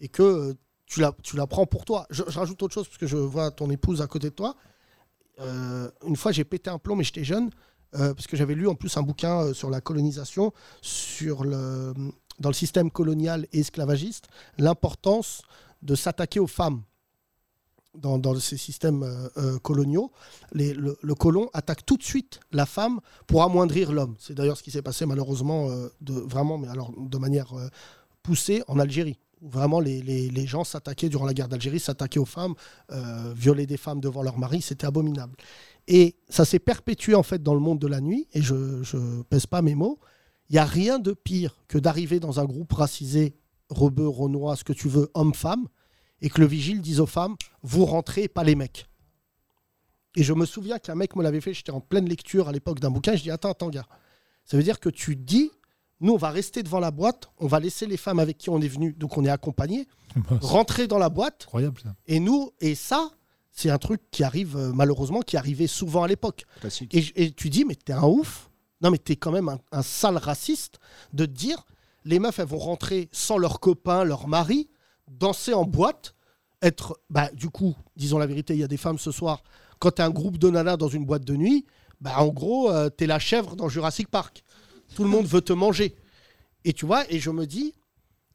et 0.00 0.08
que 0.08 0.22
euh, 0.22 0.54
tu 0.86 1.00
la, 1.00 1.12
tu 1.22 1.36
la 1.36 1.46
prends 1.46 1.66
pour 1.66 1.84
toi. 1.84 2.06
Je, 2.10 2.22
je 2.28 2.38
rajoute 2.38 2.62
autre 2.62 2.72
chose 2.74 2.86
parce 2.86 2.96
que 2.98 3.06
je 3.06 3.16
vois 3.16 3.50
ton 3.50 3.68
épouse 3.70 4.00
à 4.00 4.06
côté 4.06 4.30
de 4.30 4.34
toi. 4.34 4.54
Euh, 5.40 5.90
une 6.06 6.16
fois, 6.16 6.32
j'ai 6.32 6.44
pété 6.44 6.70
un 6.70 6.78
plomb, 6.78 6.94
mais 6.96 7.04
j'étais 7.04 7.24
jeune, 7.24 7.46
euh, 7.46 7.50
parce 7.94 8.26
que 8.26 8.36
j'avais 8.36 8.54
lu 8.54 8.66
en 8.68 8.74
plus 8.74 8.96
un 8.96 9.02
bouquin 9.02 9.40
euh, 9.40 9.54
sur 9.54 9.70
la 9.70 9.80
colonisation, 9.80 10.52
sur 10.82 11.44
le, 11.44 11.94
dans 12.40 12.48
le 12.48 12.54
système 12.54 12.90
colonial 12.90 13.46
et 13.52 13.60
esclavagiste, 13.60 14.28
l'importance 14.58 15.42
de 15.82 15.94
s'attaquer 15.94 16.40
aux 16.40 16.46
femmes. 16.46 16.82
Dans, 17.96 18.34
ces 18.40 18.56
systèmes 18.56 19.04
euh, 19.04 19.28
euh, 19.36 19.58
coloniaux, 19.60 20.10
le, 20.52 21.14
colon 21.14 21.48
attaque 21.52 21.86
tout 21.86 21.96
de 21.96 22.02
suite 22.02 22.40
la 22.50 22.66
femme 22.66 22.98
pour 23.28 23.44
amoindrir 23.44 23.92
l'homme. 23.92 24.16
C'est 24.18 24.34
d'ailleurs 24.34 24.56
ce 24.56 24.64
qui 24.64 24.72
s'est 24.72 24.82
passé 24.82 25.06
malheureusement, 25.06 25.70
euh, 25.70 25.88
de, 26.00 26.12
vraiment, 26.14 26.58
mais 26.58 26.66
alors 26.66 26.90
de 26.98 27.18
manière 27.18 27.56
euh, 27.56 27.68
poussée 28.24 28.64
en 28.66 28.80
Algérie. 28.80 29.16
où 29.42 29.48
Vraiment, 29.48 29.78
les, 29.78 30.02
les- 30.02 30.46
gens 30.48 30.64
s'attaquaient 30.64 31.08
durant 31.08 31.24
la 31.24 31.34
guerre 31.34 31.46
d'Algérie, 31.48 31.78
s'attaquaient 31.78 32.18
aux 32.18 32.24
femmes, 32.24 32.54
euh, 32.90 33.32
violaient 33.36 33.66
des 33.66 33.76
femmes 33.76 34.00
devant 34.00 34.24
leur 34.24 34.38
mari, 34.38 34.60
c'était 34.60 34.88
abominable. 34.88 35.36
Et 35.86 36.16
ça 36.28 36.44
s'est 36.44 36.58
perpétué 36.58 37.14
en 37.14 37.22
fait 37.22 37.42
dans 37.42 37.54
le 37.54 37.60
monde 37.60 37.78
de 37.78 37.86
la 37.86 38.00
nuit, 38.00 38.28
et 38.32 38.42
je 38.42 38.54
ne 38.54 39.22
pèse 39.22 39.46
pas 39.46 39.62
mes 39.62 39.74
mots. 39.74 39.98
Il 40.48 40.54
n'y 40.54 40.58
a 40.58 40.64
rien 40.64 40.98
de 40.98 41.12
pire 41.12 41.58
que 41.68 41.78
d'arriver 41.78 42.20
dans 42.20 42.40
un 42.40 42.44
groupe 42.44 42.72
racisé, 42.72 43.34
rebeu, 43.68 44.08
renois, 44.08 44.56
ce 44.56 44.64
que 44.64 44.72
tu 44.72 44.88
veux, 44.88 45.10
homme-femme, 45.14 45.66
et 46.20 46.28
que 46.30 46.40
le 46.40 46.46
vigile 46.46 46.80
dise 46.80 47.00
aux 47.00 47.06
femmes 47.06 47.36
Vous 47.62 47.84
rentrez, 47.84 48.28
pas 48.28 48.44
les 48.44 48.54
mecs. 48.54 48.86
Et 50.16 50.22
je 50.22 50.32
me 50.32 50.46
souviens 50.46 50.78
qu'un 50.78 50.94
mec 50.94 51.16
me 51.16 51.22
l'avait 51.22 51.40
fait, 51.40 51.54
j'étais 51.54 51.72
en 51.72 51.80
pleine 51.80 52.08
lecture 52.08 52.48
à 52.48 52.52
l'époque 52.52 52.80
d'un 52.80 52.90
bouquin, 52.90 53.16
je 53.16 53.22
dis 53.22 53.30
Attends, 53.30 53.50
attends, 53.50 53.70
gars. 53.70 53.86
Ça 54.44 54.56
veut 54.56 54.62
dire 54.62 54.80
que 54.80 54.88
tu 54.88 55.16
dis 55.16 55.50
Nous, 56.00 56.12
on 56.12 56.16
va 56.16 56.30
rester 56.30 56.62
devant 56.62 56.80
la 56.80 56.90
boîte, 56.90 57.30
on 57.38 57.46
va 57.46 57.60
laisser 57.60 57.86
les 57.86 57.96
femmes 57.96 58.18
avec 58.18 58.38
qui 58.38 58.50
on 58.50 58.60
est 58.60 58.68
venu, 58.68 58.92
donc 58.92 59.18
on 59.18 59.24
est 59.24 59.30
accompagnés, 59.30 59.88
rentrer 60.40 60.86
dans 60.86 60.98
la 60.98 61.08
boîte. 61.08 61.44
Incroyable 61.44 61.80
ça. 61.82 61.94
Et 62.06 62.20
nous, 62.20 62.52
et 62.60 62.74
ça, 62.74 63.10
c'est 63.54 63.70
un 63.70 63.78
truc 63.78 64.02
qui 64.10 64.24
arrive 64.24 64.56
euh, 64.56 64.72
malheureusement, 64.74 65.22
qui 65.22 65.36
arrivait 65.36 65.68
souvent 65.68 66.02
à 66.02 66.08
l'époque. 66.08 66.44
Et, 66.90 67.30
tu 67.30 67.48
dis, 67.48 67.64
mais 67.64 67.76
t'es 67.76 67.92
un 67.92 68.02
ouf. 68.02 68.50
Non, 68.82 68.90
mais 68.90 68.98
t'es 68.98 69.16
quand 69.16 69.30
même 69.30 69.48
un, 69.48 69.60
un 69.70 69.82
sale 69.82 70.18
raciste 70.18 70.80
de 71.12 71.24
te 71.24 71.30
dire, 71.30 71.64
les 72.04 72.18
meufs, 72.18 72.38
elles 72.38 72.46
vont 72.46 72.58
rentrer 72.58 73.08
sans 73.12 73.38
leur 73.38 73.60
copain, 73.60 74.02
leur 74.04 74.26
mari, 74.26 74.68
danser 75.08 75.54
en 75.54 75.64
boîte, 75.64 76.14
être. 76.60 77.00
Bah, 77.08 77.30
du 77.32 77.48
coup, 77.48 77.76
disons 77.96 78.18
la 78.18 78.26
vérité, 78.26 78.54
il 78.54 78.60
y 78.60 78.64
a 78.64 78.68
des 78.68 78.76
femmes 78.76 78.98
ce 78.98 79.12
soir, 79.12 79.44
quand 79.78 79.92
t'es 79.92 80.02
un 80.02 80.10
groupe 80.10 80.36
de 80.36 80.50
nanas 80.50 80.76
dans 80.76 80.88
une 80.88 81.06
boîte 81.06 81.24
de 81.24 81.36
nuit, 81.36 81.64
bah, 82.00 82.18
en 82.18 82.28
gros, 82.28 82.70
euh, 82.70 82.90
t'es 82.90 83.06
la 83.06 83.20
chèvre 83.20 83.54
dans 83.54 83.68
Jurassic 83.68 84.08
Park. 84.08 84.42
Tout 84.96 85.04
le 85.04 85.10
monde 85.10 85.26
veut 85.26 85.40
te 85.40 85.52
manger. 85.52 85.94
Et 86.64 86.72
tu 86.72 86.86
vois, 86.86 87.10
et 87.10 87.20
je 87.20 87.30
me 87.30 87.46
dis, 87.46 87.72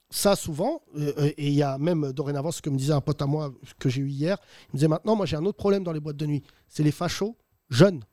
ça 0.10 0.36
souvent, 0.36 0.82
euh, 0.98 1.14
euh, 1.18 1.32
et 1.38 1.48
il 1.48 1.54
y 1.54 1.64
a 1.64 1.78
même 1.78 2.12
dorénavant 2.14 2.52
ce 2.52 2.62
que 2.62 2.70
me 2.70 2.78
disait 2.78 2.94
un 2.94 3.02
pote 3.02 3.22
à 3.22 3.26
moi 3.26 3.54
que 3.78 3.90
j'ai 3.90 4.02
eu 4.02 4.10
hier, 4.10 4.38
il 4.68 4.74
me 4.74 4.78
disait 4.78 4.88
maintenant, 4.88 5.16
moi 5.16 5.26
j'ai 5.26 5.36
un 5.36 5.46
autre 5.46 5.58
problème 5.58 5.84
dans 5.84 5.92
les 5.92 6.00
boîtes 6.00 6.18
de 6.18 6.26
nuit, 6.26 6.44
c'est 6.68 6.84
les 6.84 6.92
fachos 6.92 7.38
jeunes 7.70 8.04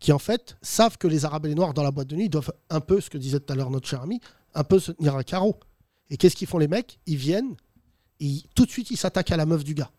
qui 0.00 0.12
en 0.12 0.18
fait 0.18 0.56
savent 0.60 0.98
que 0.98 1.06
les 1.06 1.24
Arabes 1.24 1.46
et 1.46 1.48
les 1.48 1.54
Noirs 1.54 1.72
dans 1.72 1.82
la 1.82 1.90
boîte 1.90 2.08
de 2.08 2.16
nuit 2.16 2.28
doivent 2.28 2.52
un 2.68 2.80
peu, 2.80 3.00
ce 3.00 3.10
que 3.10 3.18
disait 3.18 3.40
tout 3.40 3.52
à 3.52 3.56
l'heure 3.56 3.70
notre 3.70 3.88
cher 3.88 4.02
ami, 4.02 4.20
un 4.54 4.64
peu 4.64 4.78
se 4.78 4.92
tenir 4.92 5.16
à 5.16 5.24
carreau. 5.24 5.58
Et 6.10 6.16
qu'est-ce 6.16 6.36
qu'ils 6.36 6.48
font 6.48 6.58
les 6.58 6.68
mecs? 6.68 6.98
Ils 7.06 7.16
viennent, 7.16 7.56
et 8.20 8.42
tout 8.54 8.66
de 8.66 8.70
suite 8.70 8.90
ils 8.90 8.96
s'attaquent 8.96 9.32
à 9.32 9.36
la 9.36 9.46
meuf 9.46 9.64
du 9.64 9.74
gars, 9.74 9.90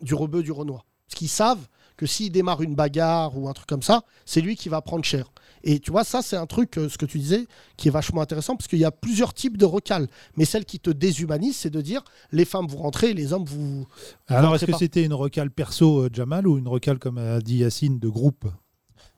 du 0.00 0.14
rebeu, 0.14 0.42
du 0.42 0.52
renois. 0.52 0.84
Parce 1.06 1.18
qu'ils 1.18 1.28
savent 1.28 1.66
que 1.96 2.06
s'il 2.06 2.32
démarre 2.32 2.62
une 2.62 2.74
bagarre 2.74 3.36
ou 3.36 3.48
un 3.48 3.52
truc 3.52 3.66
comme 3.66 3.82
ça, 3.82 4.04
c'est 4.24 4.40
lui 4.40 4.56
qui 4.56 4.68
va 4.68 4.80
prendre 4.80 5.04
cher. 5.04 5.30
Et 5.64 5.78
tu 5.80 5.90
vois, 5.90 6.04
ça, 6.04 6.22
c'est 6.22 6.36
un 6.36 6.46
truc, 6.46 6.78
euh, 6.78 6.88
ce 6.88 6.98
que 6.98 7.06
tu 7.06 7.18
disais, 7.18 7.46
qui 7.76 7.88
est 7.88 7.90
vachement 7.90 8.20
intéressant, 8.20 8.56
parce 8.56 8.68
qu'il 8.68 8.78
y 8.78 8.84
a 8.84 8.90
plusieurs 8.90 9.34
types 9.34 9.56
de 9.56 9.64
recales. 9.64 10.08
Mais 10.36 10.44
celle 10.44 10.64
qui 10.64 10.78
te 10.80 10.90
déshumanise, 10.90 11.56
c'est 11.56 11.70
de 11.70 11.80
dire 11.80 12.02
les 12.32 12.44
femmes, 12.44 12.66
vous 12.66 12.78
rentrez, 12.78 13.14
les 13.14 13.32
hommes, 13.32 13.44
vous. 13.44 13.86
Alors, 14.28 14.54
est-ce 14.54 14.64
que 14.66 14.76
c'était 14.76 15.04
une 15.04 15.14
recale 15.14 15.50
perso, 15.50 16.00
euh, 16.04 16.10
Jamal, 16.12 16.46
ou 16.46 16.58
une 16.58 16.68
recale, 16.68 16.98
comme 16.98 17.18
a 17.18 17.40
dit 17.40 17.58
Yacine, 17.58 17.98
de 17.98 18.08
groupe? 18.08 18.46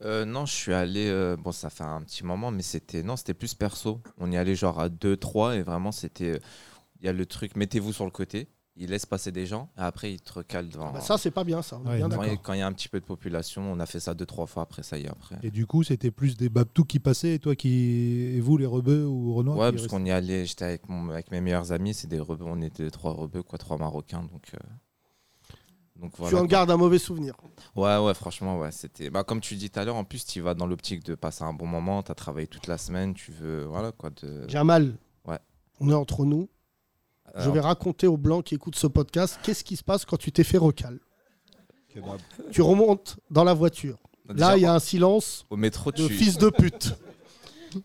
Euh, 0.03 0.25
non, 0.25 0.47
je 0.47 0.53
suis 0.53 0.73
allé. 0.73 1.09
euh, 1.09 1.37
bon, 1.37 1.53
ça 1.53 1.69
fait 1.71 1.85
un 1.85 2.01
petit 2.03 2.25
moment, 2.25 2.51
mais 2.51 2.63
c'était 2.63 3.03
non, 3.03 3.17
c'était 3.17 3.35
plus 3.35 3.55
perso. 3.55 4.01
On 4.19 4.31
y 4.33 4.37
allait 4.37 4.55
genre 4.57 4.81
à 4.81 4.89
2-3 4.89 5.57
et 5.57 5.63
vraiment, 5.63 5.93
c'était. 5.93 6.31
euh, 6.37 6.39
Il 7.01 7.07
y 7.07 7.09
a 7.09 7.13
le 7.13 7.27
truc, 7.27 7.57
mettez-vous 7.57 7.93
sur 7.93 8.05
le 8.05 8.11
côté. 8.11 8.49
Il 8.77 8.91
laisse 8.91 9.05
passer 9.05 9.31
des 9.33 9.47
gens 9.47 9.69
et 9.77 9.81
après, 9.83 10.13
il 10.15 10.21
te 10.21 10.33
recale 10.33 10.69
devant. 10.69 10.93
bah 10.93 11.01
ça, 11.01 11.19
c'est 11.19 11.31
pas 11.33 11.45
bien, 11.45 11.61
ça. 11.61 11.79
on 11.85 11.93
est 11.93 11.97
bien 11.99 12.09
quand, 12.09 12.23
il, 12.23 12.39
quand 12.39 12.53
il 12.55 12.61
y 12.61 12.63
a 12.63 12.67
un 12.67 12.73
petit 12.73 12.89
peu 12.89 12.99
de 13.01 13.05
population, 13.05 13.63
on 13.71 13.79
a 13.81 13.85
fait 13.85 14.01
ça 14.01 14.15
deux, 14.15 14.25
trois 14.25 14.47
fois. 14.47 14.63
Après, 14.63 14.83
ça 14.83 14.97
y 14.97 15.03
est, 15.03 15.09
après. 15.09 15.37
Et 15.43 15.51
du 15.51 15.67
coup, 15.67 15.83
c'était 15.83 16.11
plus 16.11 16.37
des 16.37 16.49
babtous 16.49 16.85
qui 16.85 16.99
passaient, 17.01 17.35
et 17.35 17.39
toi 17.41 17.55
qui. 17.57 18.33
Et 18.37 18.41
vous, 18.41 18.57
les 18.57 18.67
rebeux 18.67 19.05
ou 19.07 19.35
renois 19.35 19.57
Ouais, 19.57 19.73
parce 19.73 19.87
qu'on 19.89 20.05
y 20.05 20.11
allait. 20.11 20.47
J'étais 20.47 20.65
avec, 20.65 20.89
mon, 20.89 21.11
avec 21.11 21.31
mes 21.31 21.41
meilleurs 21.43 21.73
amis. 21.73 21.93
C'est 21.95 22.07
des 22.09 22.21
rebeux. 22.21 22.45
On 22.47 22.63
était 22.63 22.91
trois 22.91 23.13
rebeux, 23.13 23.43
quoi, 23.43 23.59
trois 23.59 23.77
marocains. 23.77 24.23
Donc. 24.23 24.47
euh, 24.55 24.59
donc 25.97 26.13
Tu 26.15 26.21
voilà, 26.23 26.37
en 26.39 26.41
quoi. 26.41 26.47
gardes 26.49 26.71
un 26.71 26.77
mauvais 26.79 26.99
souvenir. 26.99 27.35
Ouais, 27.77 27.99
ouais, 27.99 28.15
franchement, 28.15 28.59
ouais, 28.59 28.73
c'était. 28.73 29.11
Bah, 29.11 29.25
comme 29.25 29.41
tu 29.41 29.57
dis 29.57 29.69
tout 29.69 29.81
à 29.81 29.85
l'heure, 29.85 29.97
en 29.97 30.05
plus, 30.05 30.25
tu 30.25 30.41
vas 30.41 30.55
dans 30.55 30.67
l'optique 30.67 31.05
de 31.05 31.15
passer 31.15 31.45
un 31.45 31.53
bon 31.53 31.67
moment. 31.67 32.03
Tu 32.03 32.13
as 32.13 32.15
travaillé 32.15 32.47
toute 32.47 32.67
la 32.69 32.79
semaine. 32.79 33.13
Tu 33.13 33.33
veux, 33.33 33.65
voilà 33.65 33.93
quoi. 33.93 34.09
De... 34.23 34.49
Jamal, 34.49 34.95
Ouais. 35.27 35.39
on 35.81 35.91
est 35.91 35.95
entre 35.95 36.25
nous. 36.25 36.49
Je 37.39 37.51
vais 37.51 37.61
raconter 37.61 38.07
aux 38.07 38.17
blancs 38.17 38.45
qui 38.45 38.55
écoutent 38.55 38.77
ce 38.77 38.87
podcast 38.87 39.39
qu'est-ce 39.43 39.65
qui 39.65 39.77
se 39.77 39.85
passe 39.85 40.05
quand 40.05 40.17
tu 40.17 40.33
t'es 40.33 40.45
fait 40.45 40.59
recal. 40.59 40.99
Tu 42.53 42.63
remontes 42.63 43.19
dans 43.31 43.45
la 43.45 43.55
voiture. 43.55 43.99
Déjà, 44.29 44.51
Là, 44.51 44.57
il 44.57 44.63
y 44.63 44.67
a 44.67 44.73
un 44.75 44.79
silence 44.79 45.45
Au 45.51 45.57
métro, 45.57 45.91
de 45.91 46.07
tu. 46.07 46.13
fils 46.15 46.39
de 46.39 46.51
pute. 46.51 46.95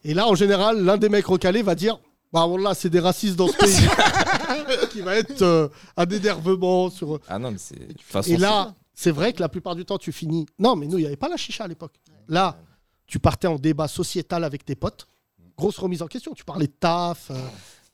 Et 0.03 0.13
là, 0.13 0.27
en 0.27 0.35
général, 0.35 0.83
l'un 0.83 0.97
des 0.97 1.09
mecs 1.09 1.25
recalés 1.25 1.63
va 1.63 1.73
dire 1.73 1.99
Bah, 2.31 2.45
bon, 2.47 2.57
là, 2.57 2.75
c'est 2.75 2.89
des 2.89 2.99
racistes 2.99 3.35
dans 3.35 3.47
ce 3.47 3.57
pays. 3.57 4.87
qui 4.91 5.01
va 5.01 5.15
être 5.15 5.41
euh, 5.41 5.67
un 5.97 6.05
énervement 6.05 6.89
sur. 6.91 7.19
Ah 7.27 7.39
non, 7.39 7.51
mais 7.51 7.57
c'est. 7.57 7.99
façon, 8.01 8.31
Et 8.31 8.37
là, 8.37 8.75
c'est 8.93 9.11
vrai 9.11 9.33
que 9.33 9.41
la 9.41 9.49
plupart 9.49 9.75
du 9.75 9.85
temps, 9.85 9.97
tu 9.97 10.11
finis. 10.11 10.45
Non, 10.59 10.75
mais 10.75 10.85
nous, 10.87 10.97
il 10.97 11.01
n'y 11.01 11.07
avait 11.07 11.15
pas 11.17 11.29
la 11.29 11.37
chicha 11.37 11.63
à 11.63 11.67
l'époque. 11.67 11.93
Là, 12.27 12.57
tu 13.07 13.17
partais 13.19 13.47
en 13.47 13.55
débat 13.57 13.87
sociétal 13.87 14.43
avec 14.43 14.65
tes 14.65 14.75
potes. 14.75 15.07
Grosse 15.57 15.77
remise 15.79 16.01
en 16.03 16.07
question. 16.07 16.33
Tu 16.33 16.43
parlais 16.43 16.67
de 16.67 16.73
taf, 16.79 17.31
euh, 17.31 17.35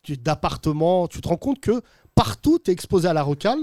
tu- 0.04 0.18
d'appartement. 0.18 1.08
Tu 1.08 1.22
te 1.22 1.28
rends 1.28 1.38
compte 1.38 1.60
que 1.60 1.82
partout, 2.16 2.60
tu 2.64 2.72
es 2.72 2.74
exposé 2.74 3.08
à 3.08 3.14
la 3.14 3.24
rocale. 3.24 3.60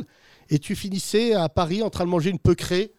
Et 0.50 0.58
tu 0.58 0.74
finissais 0.74 1.34
à 1.34 1.48
Paris 1.48 1.82
en 1.82 1.90
train 1.90 2.04
de 2.04 2.10
manger 2.10 2.30
une 2.30 2.38
peucrée, 2.38 2.94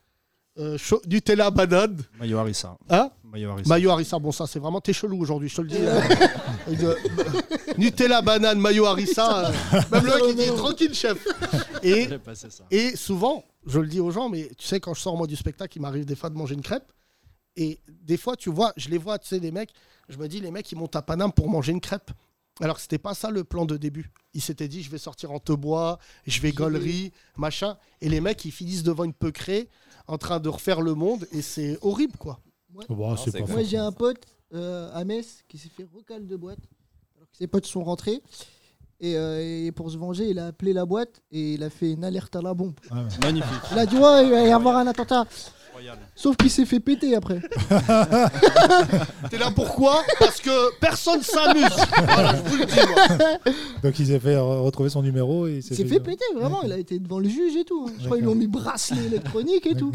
euh, 0.60 0.78
Nutella 1.08 1.50
banane. 1.50 1.98
Mayo 2.20 2.38
harissa. 2.38 2.78
Hein 2.90 3.10
Mayo 3.24 3.52
harissa. 3.52 3.70
Mayo 3.70 3.90
harissa, 3.92 4.20
bon 4.20 4.32
ça 4.32 4.46
c'est 4.46 4.60
vraiment 4.60 4.82
t'es 4.82 4.94
chelou 4.94 5.20
aujourd'hui, 5.20 5.50
je 5.50 5.56
te 5.56 5.62
le 5.62 5.68
dis. 5.70 5.78
euh, 5.80 6.02
euh, 6.68 6.96
Nutella, 7.78 8.22
banane, 8.22 8.60
mayo 8.60 8.86
harissa, 8.86 9.48
euh, 9.50 9.82
même 9.92 10.06
le 10.06 10.12
mec 10.12 10.24
il 10.30 10.36
dit 10.36 10.56
tranquille 10.56 10.94
chef. 10.94 11.18
Et, 11.82 12.08
et 12.72 12.96
souvent, 12.96 13.44
je 13.66 13.80
le 13.80 13.88
dis 13.88 14.00
aux 14.00 14.12
gens, 14.12 14.30
mais 14.30 14.50
tu 14.58 14.68
sais 14.68 14.80
quand 14.80 14.94
je 14.94 15.02
sors 15.02 15.16
moi 15.18 15.28
du 15.28 15.36
spectacle, 15.36 15.78
il 15.78 15.82
m'arrive 15.82 16.06
des 16.06 16.16
fois 16.16 16.30
de 16.30 16.36
manger 16.36 16.54
une 16.56 16.62
crêpe. 16.62 16.92
Et 17.56 17.80
des 18.04 18.18
fois 18.18 18.36
tu 18.36 18.50
vois, 18.52 18.74
je 18.78 18.90
les 18.90 18.98
vois, 18.98 19.18
tu 19.18 19.28
sais 19.28 19.40
les 19.40 19.52
mecs, 19.52 19.72
je 20.08 20.18
me 20.18 20.28
dis 20.28 20.40
les 20.40 20.52
mecs 20.52 20.72
ils 20.72 20.78
montent 20.78 20.96
à 20.96 21.02
Paname 21.02 21.32
pour 21.32 21.50
manger 21.50 21.72
une 21.72 21.82
crêpe. 21.82 22.12
Alors 22.62 22.76
que 22.76 22.82
c'était 22.82 22.97
pas 22.97 23.14
ça 23.14 23.32
le 23.32 23.43
plan 23.43 23.66
de 23.66 23.78
début. 23.78 24.12
Ils 24.34 24.41
s'étaient 24.41 24.68
dit 24.68 24.84
je 24.84 24.89
vais 24.89 24.97
sortir 24.97 25.32
en 25.32 25.39
te 25.39 25.53
bois, 25.53 25.99
je 26.28 26.41
vais 26.41 26.51
gaulerie, 26.51 27.12
machin. 27.38 27.78
Et 28.01 28.10
les 28.10 28.22
mecs 28.22 28.43
ils 28.45 28.51
finissent 28.51 28.84
devant 28.84 29.03
une 29.03 29.14
peucrée 29.14 29.70
en 30.07 30.18
train 30.18 30.39
de 30.39 30.49
refaire 30.49 30.82
le 30.82 30.93
monde 30.95 31.28
et 31.32 31.41
c'est 31.41 31.78
horrible 31.82 32.18
quoi. 32.18 32.39
Bon, 32.88 33.16
c'est 33.18 33.32
pas 33.32 33.45
Moi, 33.51 33.64
j'ai 33.64 33.78
un 33.78 33.91
pote 33.91 34.24
euh, 34.53 34.91
à 34.93 35.03
Metz 35.03 35.43
qui 35.47 35.57
s'est 35.57 35.70
fait 35.70 35.88
recal 35.93 36.28
de 36.28 36.36
boîte. 36.36 36.60
Alors 37.18 37.30
que 37.32 37.38
ses 37.38 37.47
potes 37.47 37.66
sont 37.66 37.84
rentrés. 37.84 38.22
Et, 39.01 39.16
euh, 39.16 39.66
et 39.66 39.72
pour 39.72 39.89
se 39.89 39.97
venger, 39.97 40.30
il 40.30 40.39
a 40.39 40.47
appelé 40.47 40.74
la 40.74 40.86
boîte 40.86 41.22
et 41.32 41.53
il 41.53 41.64
a 41.64 41.70
fait 41.70 41.91
une 41.91 42.03
alerte 42.03 42.36
à 42.36 42.41
la 42.41 42.53
bombe. 42.53 42.76
Magnifique. 43.22 43.47
Il 43.72 43.80
a 43.80 43.86
dit 43.86 43.95
Ouais, 43.97 44.26
il 44.26 44.32
va 44.32 44.41
y 44.43 44.51
avoir 44.51 44.78
un 44.78 44.88
attentat. 44.88 45.26
Sauf 46.16 46.36
qu'il 46.38 46.50
s'est 46.50 46.66
fait 46.66 46.80
péter 46.80 47.16
après. 47.16 47.40
T'es 49.30 49.38
là 49.38 49.52
pourquoi? 49.56 50.02
Parce 50.20 50.40
que 50.42 50.78
personne 50.80 51.22
s'amuse. 51.22 51.64
Voilà, 52.06 52.36
je 52.36 52.50
vous 52.50 52.58
le 52.58 52.66
dis, 52.66 52.76
moi. 52.90 53.54
Donc 53.84 54.00
il 54.00 54.08
s'est 54.08 54.20
fait 54.20 54.36
re- 54.36 54.62
retrouver 54.62 54.90
son 54.90 55.02
numéro 55.02 55.48
et 55.48 55.52
il 55.52 55.58
Il 55.58 55.64
s'est 55.64 55.76
s'est 55.76 55.86
fait 55.86 56.00
péter, 56.00 56.24
vraiment. 56.36 56.62
Il 56.64 56.72
a 56.72 56.78
été 56.78 57.00
devant 57.00 57.20
le 57.20 57.30
juge 57.30 57.56
et 57.56 57.64
tout. 57.66 57.88
hein. 57.90 57.94
Je 58.00 58.06
crois 58.06 58.18
qu'ils 58.18 58.26
lui 58.26 58.32
ont 58.32 58.36
mis 58.36 58.48
bracelet 58.48 59.06
électronique 59.06 59.66
et 59.68 59.76
tout. 59.76 59.92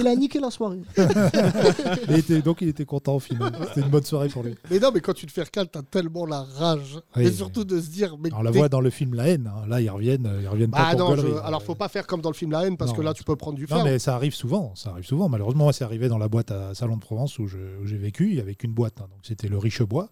Il 0.00 0.06
a 0.06 0.14
niqué 0.14 0.38
la 0.40 0.50
soirée. 0.50 0.80
Il 2.08 2.16
était- 2.18 2.42
donc 2.42 2.58
il 2.60 2.68
était 2.68 2.84
content 2.84 3.14
au 3.16 3.20
final. 3.20 3.52
C'était 3.68 3.80
une 3.80 3.88
bonne 3.90 4.04
soirée 4.04 4.28
pour 4.28 4.42
lui. 4.42 4.54
Mais 4.70 4.78
non, 4.78 4.90
mais 4.92 5.00
quand 5.00 5.14
tu 5.14 5.26
te 5.26 5.32
fais 5.32 5.42
recal, 5.42 5.68
t'as 5.68 5.82
tellement 5.82 6.26
la 6.26 6.42
rage. 6.42 6.98
Oui, 7.16 7.26
et 7.26 7.32
surtout 7.32 7.64
de 7.64 7.80
se 7.80 7.88
dire. 7.88 8.16
Mais 8.22 8.30
On 8.36 8.42
la 8.42 8.50
voit 8.50 8.68
dans 8.68 8.80
le 8.80 8.90
film 8.90 9.14
La 9.14 9.28
haine. 9.28 9.50
hein. 9.54 9.66
Là, 9.68 9.80
ils 9.80 9.90
reviennent, 9.90 10.28
ils 10.42 10.48
reviennent 10.48 10.70
Bah 10.70 10.88
pas 10.90 10.96
pour 10.96 11.16
non, 11.16 11.22
je- 11.22 11.44
alors 11.44 11.62
faut 11.62 11.74
pas 11.74 11.88
faire 11.88 12.06
comme 12.06 12.20
dans 12.20 12.30
le 12.30 12.34
film 12.34 12.50
La 12.52 12.66
haine 12.66 12.76
parce 12.76 12.90
Non. 12.92 12.96
que 12.98 13.02
là 13.02 13.14
tu 13.14 13.24
peux 13.24 13.36
prendre 13.36 13.56
du 13.56 13.66
Non, 13.70 13.76
fer. 13.76 13.84
mais 13.84 13.98
ça 13.98 14.14
arrive 14.14 14.34
souvent. 14.34 14.72
Ça 14.74 14.90
arrive 14.90 15.04
souvent. 15.06 15.23
Malheureusement, 15.28 15.64
moi, 15.64 15.72
c'est 15.72 15.84
arrivé 15.84 16.08
dans 16.08 16.18
la 16.18 16.28
boîte 16.28 16.50
à 16.50 16.74
Salon 16.74 16.96
de 16.96 17.00
Provence 17.00 17.38
où 17.38 17.46
j'ai 17.48 17.96
vécu. 17.98 18.28
Il 18.30 18.34
y 18.36 18.40
avait 18.40 18.54
qu'une 18.54 18.72
boîte. 18.72 19.00
hein. 19.00 19.06
Donc 19.10 19.20
c'était 19.22 19.48
le 19.48 19.58
Richebois. 19.58 20.08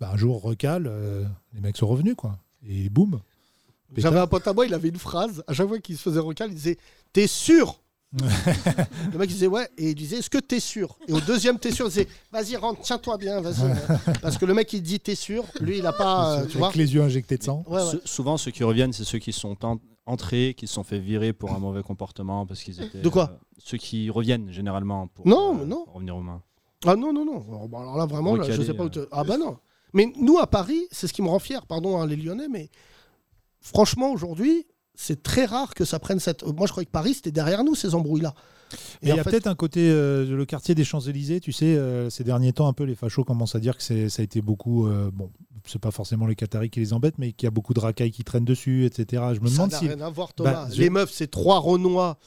Bah, 0.00 0.10
un 0.12 0.16
jour, 0.16 0.40
recal, 0.42 0.86
euh, 0.86 1.24
les 1.52 1.60
mecs 1.60 1.76
sont 1.76 1.86
revenus, 1.86 2.14
quoi. 2.16 2.38
Et 2.66 2.88
boum. 2.88 3.20
J'avais 3.96 4.18
un 4.20 4.26
pote 4.26 4.46
à 4.46 4.52
moi, 4.52 4.66
il 4.66 4.72
avait 4.74 4.88
une 4.88 4.98
phrase. 4.98 5.42
À 5.46 5.52
chaque 5.52 5.66
fois 5.68 5.78
qu'il 5.80 5.96
se 5.96 6.02
faisait 6.02 6.20
recal, 6.20 6.48
il 6.50 6.54
disait 6.54 6.78
T'es 7.12 7.26
sûr? 7.26 7.80
Le 9.12 9.18
mec 9.18 9.30
il 9.30 9.34
disait 9.34 9.46
Ouais. 9.46 9.68
Et 9.78 9.90
il 9.90 9.94
disait 9.94 10.18
Est-ce 10.18 10.30
que 10.30 10.38
t'es 10.38 10.60
sûr? 10.60 10.96
Et 11.08 11.12
au 11.12 11.20
deuxième 11.20 11.58
T'es 11.58 11.70
sûr 11.72 11.86
Il 11.86 11.90
disait 11.90 12.08
Vas-y, 12.32 12.56
rentre, 12.56 12.80
tiens-toi 12.82 13.18
bien, 13.18 13.40
vas-y. 13.40 13.72
parce 14.22 14.38
que 14.38 14.44
le 14.46 14.54
mec 14.54 14.72
il 14.72 14.82
dit 14.82 15.00
T'es 15.00 15.14
sûr 15.14 15.44
Lui 15.60 15.78
il 15.78 15.86
a 15.86 15.92
pas. 15.92 16.40
euh, 16.40 16.46
tu 16.46 16.58
vois 16.58 16.68
Avec 16.68 16.76
les 16.78 16.94
yeux 16.94 17.02
injectés 17.02 17.36
de 17.36 17.42
sang. 17.42 17.64
Ouais, 17.66 17.82
ouais. 17.82 17.90
Ce- 17.90 18.08
souvent, 18.08 18.36
ceux 18.36 18.50
qui 18.52 18.64
reviennent, 18.64 18.92
c'est 18.92 19.04
ceux 19.04 19.18
qui 19.18 19.32
sont 19.32 19.56
en- 19.64 19.78
entrés, 20.06 20.54
qui 20.56 20.66
se 20.66 20.74
sont 20.74 20.82
fait 20.84 20.98
virer 20.98 21.32
pour 21.32 21.52
un 21.52 21.58
mauvais 21.58 21.82
comportement 21.82 22.46
parce 22.46 22.62
qu'ils 22.62 22.80
étaient. 22.82 23.00
De 23.00 23.08
quoi 23.08 23.30
euh, 23.32 23.36
Ceux 23.58 23.78
qui 23.78 24.10
reviennent 24.10 24.50
généralement 24.50 25.06
pour, 25.08 25.26
Non, 25.26 25.60
euh, 25.60 25.64
non. 25.64 25.84
pour 25.84 25.94
revenir 25.94 26.16
aux 26.16 26.22
mains. 26.22 26.42
Ah 26.86 26.96
non, 26.96 27.12
non, 27.12 27.24
non. 27.24 27.44
Alors, 27.48 27.68
bon, 27.68 27.78
alors 27.78 27.96
là, 27.98 28.06
vraiment, 28.06 28.34
là, 28.36 28.50
je 28.50 28.62
sais 28.62 28.74
pas 28.74 28.84
où 28.84 28.86
euh. 28.86 28.90
te- 28.90 29.08
Ah 29.12 29.22
bah 29.24 29.36
non. 29.36 29.58
Mais 29.92 30.10
nous, 30.18 30.38
à 30.38 30.46
Paris, 30.46 30.86
c'est 30.90 31.06
ce 31.06 31.12
qui 31.12 31.20
me 31.22 31.28
rend 31.28 31.38
fier, 31.38 31.66
pardon, 31.66 32.00
hein, 32.00 32.06
les 32.06 32.16
Lyonnais, 32.16 32.48
mais 32.48 32.70
franchement, 33.60 34.10
aujourd'hui, 34.12 34.66
c'est 34.94 35.22
très 35.22 35.44
rare 35.44 35.74
que 35.74 35.84
ça 35.84 35.98
prenne 35.98 36.20
cette. 36.20 36.44
Moi, 36.44 36.66
je 36.66 36.72
croyais 36.72 36.86
que 36.86 36.90
Paris, 36.90 37.14
c'était 37.14 37.32
derrière 37.32 37.64
nous, 37.64 37.74
ces 37.74 37.94
embrouilles-là. 37.94 38.34
Et 39.02 39.08
il 39.08 39.08
y 39.08 39.12
a 39.12 39.24
fait- 39.24 39.30
peut-être 39.30 39.46
un 39.48 39.54
côté, 39.56 39.90
euh, 39.90 40.24
le 40.24 40.44
quartier 40.46 40.74
des 40.76 40.84
Champs-Élysées, 40.84 41.40
tu 41.40 41.50
sais, 41.52 41.76
euh, 41.76 42.08
ces 42.08 42.22
derniers 42.22 42.52
temps, 42.52 42.68
un 42.68 42.72
peu 42.72 42.84
les 42.84 42.94
fachos 42.94 43.24
commencent 43.24 43.56
à 43.56 43.60
dire 43.60 43.76
que 43.76 43.82
c'est- 43.82 44.08
ça 44.08 44.22
a 44.22 44.24
été 44.24 44.40
beaucoup. 44.40 44.86
euh, 44.86 45.10
bon, 45.12 45.30
c'est 45.66 45.78
pas 45.80 45.90
forcément 45.90 46.26
les 46.26 46.34
Qataris 46.36 46.70
qui 46.70 46.80
les 46.80 46.92
embêtent, 46.92 47.18
mais 47.18 47.32
qu'il 47.32 47.46
y 47.46 47.48
a 47.48 47.50
beaucoup 47.50 47.74
de 47.74 47.80
racailles 47.80 48.10
qui 48.10 48.24
traînent 48.24 48.44
dessus, 48.44 48.84
etc. 48.86 49.22
Je 49.34 49.40
me 49.40 49.46
Ça 49.48 49.54
demande 49.54 49.70
n'a 49.72 49.78
si. 49.78 49.88
rien 49.88 50.00
à 50.00 50.10
voir, 50.10 50.32
Thomas. 50.34 50.52
Bah, 50.52 50.68
je- 50.72 50.80
Les 50.80 50.90
meufs, 50.90 51.10
c'est 51.12 51.28
trois 51.30 51.58
Renois. 51.58 52.18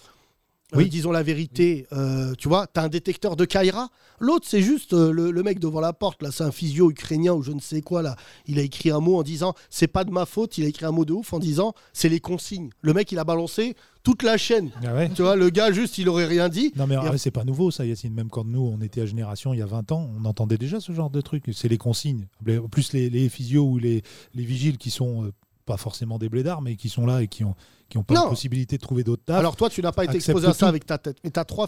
Euh, 0.73 0.77
Oui. 0.77 0.89
disons 0.89 1.11
la 1.11 1.23
vérité, 1.23 1.87
euh, 1.93 2.33
tu 2.37 2.47
vois, 2.47 2.67
t'as 2.67 2.83
un 2.83 2.89
détecteur 2.89 3.35
de 3.35 3.45
Kaira. 3.45 3.89
L'autre, 4.19 4.45
c'est 4.49 4.61
juste 4.61 4.93
euh, 4.93 5.11
le, 5.11 5.31
le 5.31 5.43
mec 5.43 5.59
devant 5.59 5.79
la 5.81 5.93
porte, 5.93 6.21
là, 6.23 6.29
c'est 6.31 6.43
un 6.43 6.51
physio 6.51 6.89
ukrainien 6.91 7.33
ou 7.33 7.41
je 7.43 7.51
ne 7.51 7.59
sais 7.59 7.81
quoi, 7.81 8.01
là. 8.01 8.15
Il 8.47 8.59
a 8.59 8.61
écrit 8.61 8.89
un 8.89 8.99
mot 8.99 9.17
en 9.17 9.23
disant 9.23 9.53
c'est 9.69 9.87
pas 9.87 10.03
de 10.03 10.11
ma 10.11 10.25
faute. 10.25 10.57
Il 10.57 10.65
a 10.65 10.67
écrit 10.67 10.85
un 10.85 10.91
mot 10.91 11.05
de 11.05 11.13
ouf 11.13 11.33
en 11.33 11.39
disant 11.39 11.73
c'est 11.93 12.09
les 12.09 12.19
consignes. 12.19 12.69
Le 12.81 12.93
mec, 12.93 13.11
il 13.11 13.19
a 13.19 13.23
balancé 13.23 13.75
toute 14.03 14.23
la 14.23 14.35
chaîne. 14.37 14.71
Ah 14.85 14.93
ouais 14.95 15.09
Tu 15.09 15.21
vois, 15.21 15.35
le 15.35 15.49
gars, 15.49 15.71
juste, 15.71 15.97
il 15.97 16.09
aurait 16.09 16.25
rien 16.25 16.49
dit. 16.49 16.73
Non 16.75 16.87
mais 16.87 16.95
Et 17.13 17.17
c'est 17.17 17.31
pas 17.31 17.45
nouveau 17.45 17.71
ça 17.71 17.85
Yacine, 17.85 18.13
même 18.13 18.29
quand 18.29 18.43
nous 18.43 18.61
on 18.61 18.81
était 18.81 18.99
à 19.01 19.05
Génération 19.05 19.53
il 19.53 19.59
y 19.59 19.61
a 19.61 19.65
20 19.65 19.91
ans, 19.93 20.09
on 20.19 20.25
entendait 20.25 20.57
déjà 20.57 20.79
ce 20.81 20.91
genre 20.91 21.09
de 21.09 21.21
truc, 21.21 21.45
c'est 21.53 21.69
les 21.69 21.77
consignes. 21.77 22.27
En 22.47 22.67
plus 22.67 22.91
les, 22.93 23.09
les 23.09 23.29
physios 23.29 23.63
ou 23.65 23.77
les, 23.77 24.03
les 24.35 24.43
vigiles 24.43 24.77
qui 24.77 24.89
sont 24.89 25.31
pas 25.65 25.77
forcément 25.77 26.17
des 26.17 26.29
blédards 26.29 26.61
mais 26.61 26.75
qui 26.75 26.89
sont 26.89 27.05
là 27.05 27.21
et 27.21 27.27
qui 27.27 27.43
ont, 27.43 27.55
qui 27.89 27.97
ont 27.97 28.03
pas 28.03 28.13
Non. 28.13 28.23
la 28.23 28.29
possibilité 28.29 28.77
de 28.77 28.81
trouver 28.81 29.03
d'autres 29.03 29.23
tafs. 29.25 29.39
Alors 29.39 29.55
toi, 29.55 29.69
tu 29.69 29.81
n'as 29.81 29.91
pas 29.91 30.05
été 30.05 30.15
exposé 30.15 30.47
à 30.47 30.53
ça 30.53 30.59
tout. 30.59 30.65
avec 30.65 30.85
ta 30.85 30.97
tête, 30.97 31.17
mais 31.23 31.31
tu 31.31 31.39
as 31.39 31.45
trois, 31.45 31.67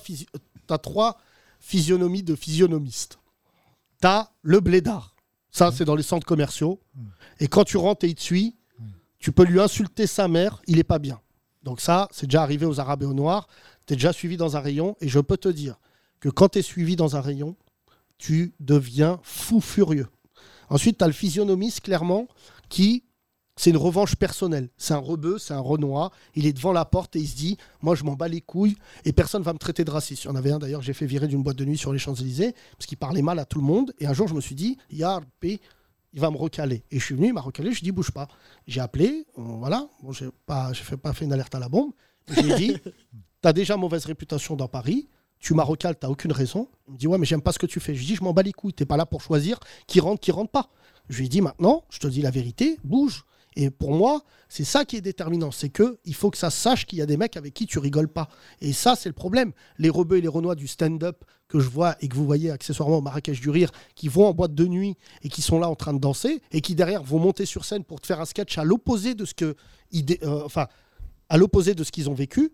trois 0.82 1.18
physionomies 1.60 2.24
de 2.24 2.36
physionomistes. 2.36 3.20
Tu 4.02 4.08
as 4.08 4.32
le 4.42 4.60
blédard. 4.60 5.16
Ça, 5.52 5.72
c'est 5.72 5.86
dans 5.86 5.96
les 5.96 6.04
centres 6.04 6.28
commerciaux. 6.28 6.82
Et 7.40 7.48
quand 7.48 7.64
tu 7.64 7.78
rentres 7.78 8.04
et 8.04 8.10
il 8.10 8.16
te 8.16 8.22
suit, 8.22 8.58
tu 9.20 9.32
peux 9.32 9.46
lui 9.46 9.62
insulter 9.62 10.06
sa 10.06 10.28
mère, 10.28 10.62
il 10.68 10.80
est 10.80 10.84
pas 10.84 11.00
bien. 11.00 11.22
Donc 11.64 11.80
ça, 11.80 12.10
c'est 12.12 12.28
déjà 12.28 12.44
arrivé 12.44 12.66
aux 12.66 12.80
Arabes 12.82 13.04
et 13.04 13.06
aux 13.06 13.14
Noirs. 13.14 13.48
Tu 13.88 13.94
es 13.94 13.96
déjà 13.96 14.12
suivi 14.12 14.36
dans 14.36 14.58
un 14.58 14.60
rayon. 14.60 14.98
Et 15.00 15.08
je 15.08 15.20
peux 15.20 15.38
te 15.38 15.48
dire 15.48 15.80
que 16.20 16.28
quand 16.30 16.50
tu 16.50 16.60
es 16.60 16.62
suivi 16.62 16.98
dans 16.98 17.16
un 17.16 17.22
rayon, 17.22 17.56
tu 18.18 18.54
deviens 18.60 19.20
fou 19.24 19.62
furieux. 19.62 20.08
Ensuite, 20.70 20.98
tu 20.98 21.04
as 21.04 21.08
le 21.08 21.14
physionomiste, 21.14 21.80
clairement, 21.80 22.28
qui, 22.68 23.05
c'est 23.58 23.70
une 23.70 23.78
revanche 23.78 24.16
personnelle. 24.16 24.70
C'est 24.78 24.94
un 24.94 25.00
rebeu, 25.00 25.38
c'est 25.38 25.54
un 25.54 25.60
renoir. 25.60 26.12
Il 26.36 26.46
est 26.46 26.54
devant 26.54 26.74
la 26.74 26.84
porte 26.84 27.16
et 27.16 27.20
il 27.20 27.28
se 27.28 27.36
dit 27.36 27.58
Moi, 27.82 27.96
je 27.96 28.04
m'en 28.04 28.14
bats 28.14 28.28
les 28.28 28.42
couilles 28.42 28.76
et 29.06 29.14
personne 29.14 29.44
va 29.44 29.54
me 29.54 29.58
traiter 29.58 29.86
de 29.86 29.92
raciste. 29.92 30.26
Il 30.26 30.28
y 30.28 30.30
en 30.30 30.36
avait 30.36 30.52
un 30.52 30.60
d'ailleurs, 30.60 30.82
j'ai 30.82 30.94
fait 30.94 31.06
virer 31.06 31.28
d'une 31.28 31.42
boîte 31.42 31.56
de 31.56 31.66
nuit 31.66 31.78
sur 31.78 31.94
les 31.94 32.00
Champs-Élysées 32.00 32.54
parce 32.78 32.86
qu'il 32.86 32.98
parlait 32.98 33.22
mal 33.22 33.40
à 33.40 33.46
tout 33.46 33.60
le 33.60 33.66
monde. 33.66 33.94
Et 34.00 34.08
un 34.08 34.14
jour, 34.14 34.28
je 34.28 34.34
me 34.34 34.42
suis 34.42 34.56
dit 34.56 34.78
Yarpé, 34.92 35.62
il 36.14 36.20
va 36.20 36.32
me 36.32 36.38
recaler. 36.38 36.84
Et 36.92 37.00
je 37.00 37.06
suis 37.06 37.16
venu, 37.16 37.28
il 37.28 37.34
m'a 37.34 37.42
recalé, 37.42 37.72
je 37.72 37.80
lui 37.80 37.86
ai 37.86 37.86
dit 37.86 37.92
Bouge 37.92 38.12
pas. 38.12 38.28
J'ai 38.68 38.82
appelé, 38.82 39.26
voilà. 39.38 39.88
Bon, 40.04 40.12
j'ai 40.12 40.30
pas, 40.46 40.74
j'ai 40.74 40.84
fait, 40.84 40.98
pas 40.98 41.14
fait 41.14 41.24
une 41.24 41.34
alerte 41.34 41.56
à 41.56 41.60
la 41.60 41.70
bombe. 41.70 41.92
Mais 42.30 42.36
J'ai 42.36 42.56
dit 42.56 42.78
T'as 43.42 43.54
déjà 43.54 43.78
mauvaise 43.78 44.06
réputation 44.06 44.56
dans 44.56 44.68
Paris. 44.68 45.08
Tu 45.40 45.54
m'as 45.54 45.64
recalé, 45.64 45.96
t'as 45.96 46.10
aucune 46.10 46.32
raison. 46.34 46.68
Il 46.88 46.94
me 46.94 46.98
dit 46.98 47.08
Ouais, 47.08 47.18
mais 47.18 47.26
j'aime 47.26 47.42
pas 47.42 47.54
ce 47.54 47.60
que 47.60 47.68
tu 47.68 47.80
fais. 47.80 47.94
Je 47.94 48.00
lui 48.00 48.08
dis 48.08 48.16
Je 48.16 48.24
m'en 48.24 48.34
bats 48.34 48.42
les 48.42 48.52
couilles. 48.52 48.74
T'es 48.74 48.86
pas 48.86 48.98
là 48.98 49.06
pour 49.06 49.22
choisir 49.22 49.60
qui 49.88 50.02
rentre, 50.02 50.20
qui 50.20 50.32
rentre 50.32 50.52
pas. 50.52 50.72
Je 51.08 51.20
lui 51.20 51.28
ai 51.28 51.30
dit 51.30 51.40
Maintenant, 51.40 51.86
je 51.90 52.00
te 52.00 52.08
dis 52.08 52.22
la 52.22 52.32
vérité, 52.32 52.78
bouge. 52.84 53.24
Et 53.56 53.70
pour 53.70 53.94
moi, 53.94 54.24
c'est 54.50 54.64
ça 54.64 54.86
qui 54.86 54.98
est 54.98 55.02
déterminant. 55.02 55.52
C'est 55.52 55.70
que 55.70 55.98
il 56.04 56.14
faut 56.14 56.30
que 56.30 56.38
ça 56.38 56.50
sache 56.50 56.86
qu'il 56.86 57.00
y 57.00 57.02
a 57.02 57.06
des 57.06 57.18
mecs 57.18 57.38
avec 57.38 57.54
qui 57.54 57.66
tu 57.66 57.80
rigoles 57.80 58.10
pas. 58.10 58.28
Et 58.62 58.74
ça, 58.74 58.96
c'est 58.96 59.10
le 59.10 59.14
problème. 59.14 59.54
Les 59.78 59.90
rebeux 59.90 60.18
et 60.18 60.22
les 60.22 60.28
renois 60.28 60.56
du 60.56 60.68
stand-up 60.68 61.24
que 61.48 61.60
je 61.60 61.70
vois 61.70 61.96
et 62.02 62.08
que 62.08 62.16
vous 62.16 62.26
voyez 62.26 62.52
accessoirement 62.52 62.98
au 62.98 63.02
Marrakech 63.02 63.40
du 63.40 63.50
Rire, 63.50 63.72
qui 63.96 64.08
vont 64.08 64.26
en 64.26 64.34
boîte 64.34 64.56
de 64.56 64.66
nuit 64.66 64.98
et 65.22 65.30
qui 65.30 65.42
sont 65.42 65.60
là 65.60 65.70
en 65.70 65.76
train 65.76 65.94
de 65.94 66.00
danser 66.00 66.42
et 66.52 66.62
qui 66.62 66.76
derrière 66.76 67.04
vont 67.04 67.20
monter 67.20 67.46
sur 67.46 67.66
scène 67.66 67.84
pour 67.84 68.02
te 68.02 68.08
faire 68.08 68.20
un 68.20 68.26
sketch 68.26 68.58
à 68.58 68.64
l'opposé 68.64 69.16
de 69.16 69.26
ce 69.26 69.34
que, 69.34 69.56
euh, 70.24 70.48
à 71.30 71.38
l'opposé 71.38 71.76
de 71.76 71.84
ce 71.84 71.92
qu'ils 71.92 72.10
ont 72.10 72.14
vécu. 72.14 72.52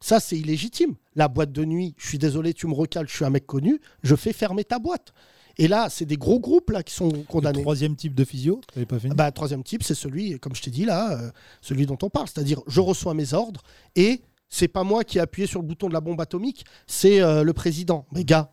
Ça, 0.00 0.20
c'est 0.20 0.38
illégitime. 0.38 0.94
La 1.14 1.28
boîte 1.28 1.52
de 1.52 1.64
nuit, 1.64 1.94
je 1.96 2.06
suis 2.06 2.18
désolé, 2.18 2.52
tu 2.52 2.66
me 2.66 2.74
recales, 2.74 3.08
je 3.08 3.14
suis 3.14 3.24
un 3.24 3.30
mec 3.30 3.46
connu, 3.46 3.80
je 4.02 4.14
fais 4.14 4.34
fermer 4.34 4.64
ta 4.64 4.78
boîte. 4.78 5.14
Et 5.58 5.68
là, 5.68 5.88
c'est 5.88 6.04
des 6.04 6.16
gros 6.16 6.40
groupes 6.40 6.70
là 6.70 6.82
qui 6.82 6.94
sont 6.94 7.10
condamnés. 7.28 7.62
troisième 7.62 7.96
type 7.96 8.14
de 8.14 8.24
physio, 8.24 8.60
pas 8.88 8.98
fini 8.98 9.14
Bah, 9.14 9.30
troisième 9.30 9.62
type, 9.62 9.82
c'est 9.82 9.94
celui, 9.94 10.38
comme 10.40 10.54
je 10.54 10.62
t'ai 10.62 10.70
dit 10.70 10.84
là, 10.84 11.18
euh, 11.18 11.30
celui 11.60 11.86
dont 11.86 11.98
on 12.02 12.10
parle. 12.10 12.26
C'est-à-dire, 12.28 12.60
je 12.66 12.80
reçois 12.80 13.14
mes 13.14 13.34
ordres 13.34 13.62
et 13.94 14.22
c'est 14.48 14.68
pas 14.68 14.84
moi 14.84 15.04
qui 15.04 15.18
ai 15.18 15.20
appuyé 15.20 15.46
sur 15.46 15.60
le 15.60 15.66
bouton 15.66 15.88
de 15.88 15.92
la 15.92 16.00
bombe 16.00 16.20
atomique, 16.20 16.64
c'est 16.86 17.20
euh, 17.20 17.42
le 17.42 17.52
président. 17.52 18.06
Mais 18.12 18.24
gars, 18.24 18.50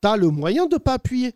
t'as 0.00 0.16
le 0.16 0.28
moyen 0.28 0.66
de 0.66 0.76
pas 0.76 0.94
appuyer. 0.94 1.34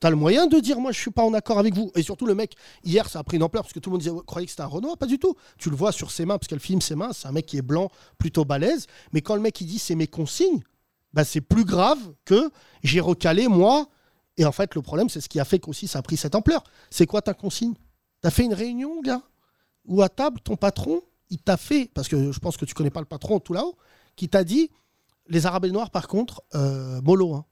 T'as 0.00 0.10
le 0.10 0.16
moyen 0.16 0.46
de 0.46 0.60
dire, 0.60 0.78
moi, 0.78 0.92
je 0.92 1.00
suis 1.00 1.10
pas 1.10 1.24
en 1.24 1.34
accord 1.34 1.58
avec 1.58 1.74
vous. 1.74 1.90
Et 1.96 2.02
surtout, 2.02 2.26
le 2.26 2.34
mec, 2.34 2.54
hier, 2.84 3.08
ça 3.08 3.18
a 3.18 3.24
pris 3.24 3.36
une 3.36 3.42
ampleur 3.42 3.64
parce 3.64 3.72
que 3.72 3.80
tout 3.80 3.90
le 3.90 3.94
monde 3.94 4.00
disait, 4.00 4.12
ouais, 4.12 4.22
croyait 4.24 4.46
que 4.46 4.50
c'était 4.52 4.62
un 4.62 4.66
Renoir. 4.66 4.96
Pas 4.96 5.06
du 5.06 5.18
tout. 5.18 5.34
Tu 5.58 5.70
le 5.70 5.76
vois 5.76 5.90
sur 5.90 6.12
ses 6.12 6.24
mains, 6.24 6.38
parce 6.38 6.46
qu'elle 6.46 6.60
filme 6.60 6.80
ses 6.80 6.94
mains. 6.94 7.12
C'est 7.12 7.26
un 7.26 7.32
mec 7.32 7.46
qui 7.46 7.56
est 7.56 7.62
blanc, 7.62 7.90
plutôt 8.16 8.44
balèze. 8.44 8.86
Mais 9.12 9.22
quand 9.22 9.34
le 9.34 9.40
mec, 9.40 9.60
il 9.60 9.66
dit, 9.66 9.80
c'est 9.80 9.96
mes 9.96 10.06
consignes, 10.06 10.62
bah, 11.12 11.24
c'est 11.24 11.40
plus 11.40 11.64
grave 11.64 11.98
que 12.24 12.50
j'ai 12.84 13.00
recalé, 13.00 13.48
moi. 13.48 13.88
Et 14.38 14.44
en 14.44 14.52
fait, 14.52 14.74
le 14.74 14.82
problème, 14.82 15.08
c'est 15.08 15.20
ce 15.20 15.28
qui 15.28 15.40
a 15.40 15.44
fait 15.44 15.58
qu'aussi 15.58 15.88
ça 15.88 15.98
a 15.98 16.02
pris 16.02 16.16
cette 16.16 16.34
ampleur. 16.34 16.64
C'est 16.90 17.06
quoi 17.06 17.20
ta 17.20 17.34
consigne? 17.34 17.74
T'as 18.20 18.30
fait 18.30 18.44
une 18.44 18.54
réunion, 18.54 19.00
gars 19.02 19.22
Ou 19.84 20.00
à 20.00 20.08
table, 20.08 20.40
ton 20.40 20.56
patron, 20.56 21.02
il 21.28 21.38
t'a 21.38 21.56
fait, 21.56 21.90
parce 21.92 22.08
que 22.08 22.32
je 22.32 22.38
pense 22.38 22.56
que 22.56 22.64
tu 22.64 22.72
connais 22.72 22.90
pas 22.90 23.00
le 23.00 23.06
patron 23.06 23.40
tout 23.40 23.52
là-haut, 23.52 23.76
qui 24.16 24.28
t'a 24.28 24.44
dit, 24.44 24.70
les 25.26 25.44
Arabes 25.44 25.66
et 25.66 25.70
Noirs, 25.70 25.90
par 25.90 26.08
contre, 26.08 26.42
euh, 26.54 27.00
mollo, 27.02 27.34
hein. 27.34 27.44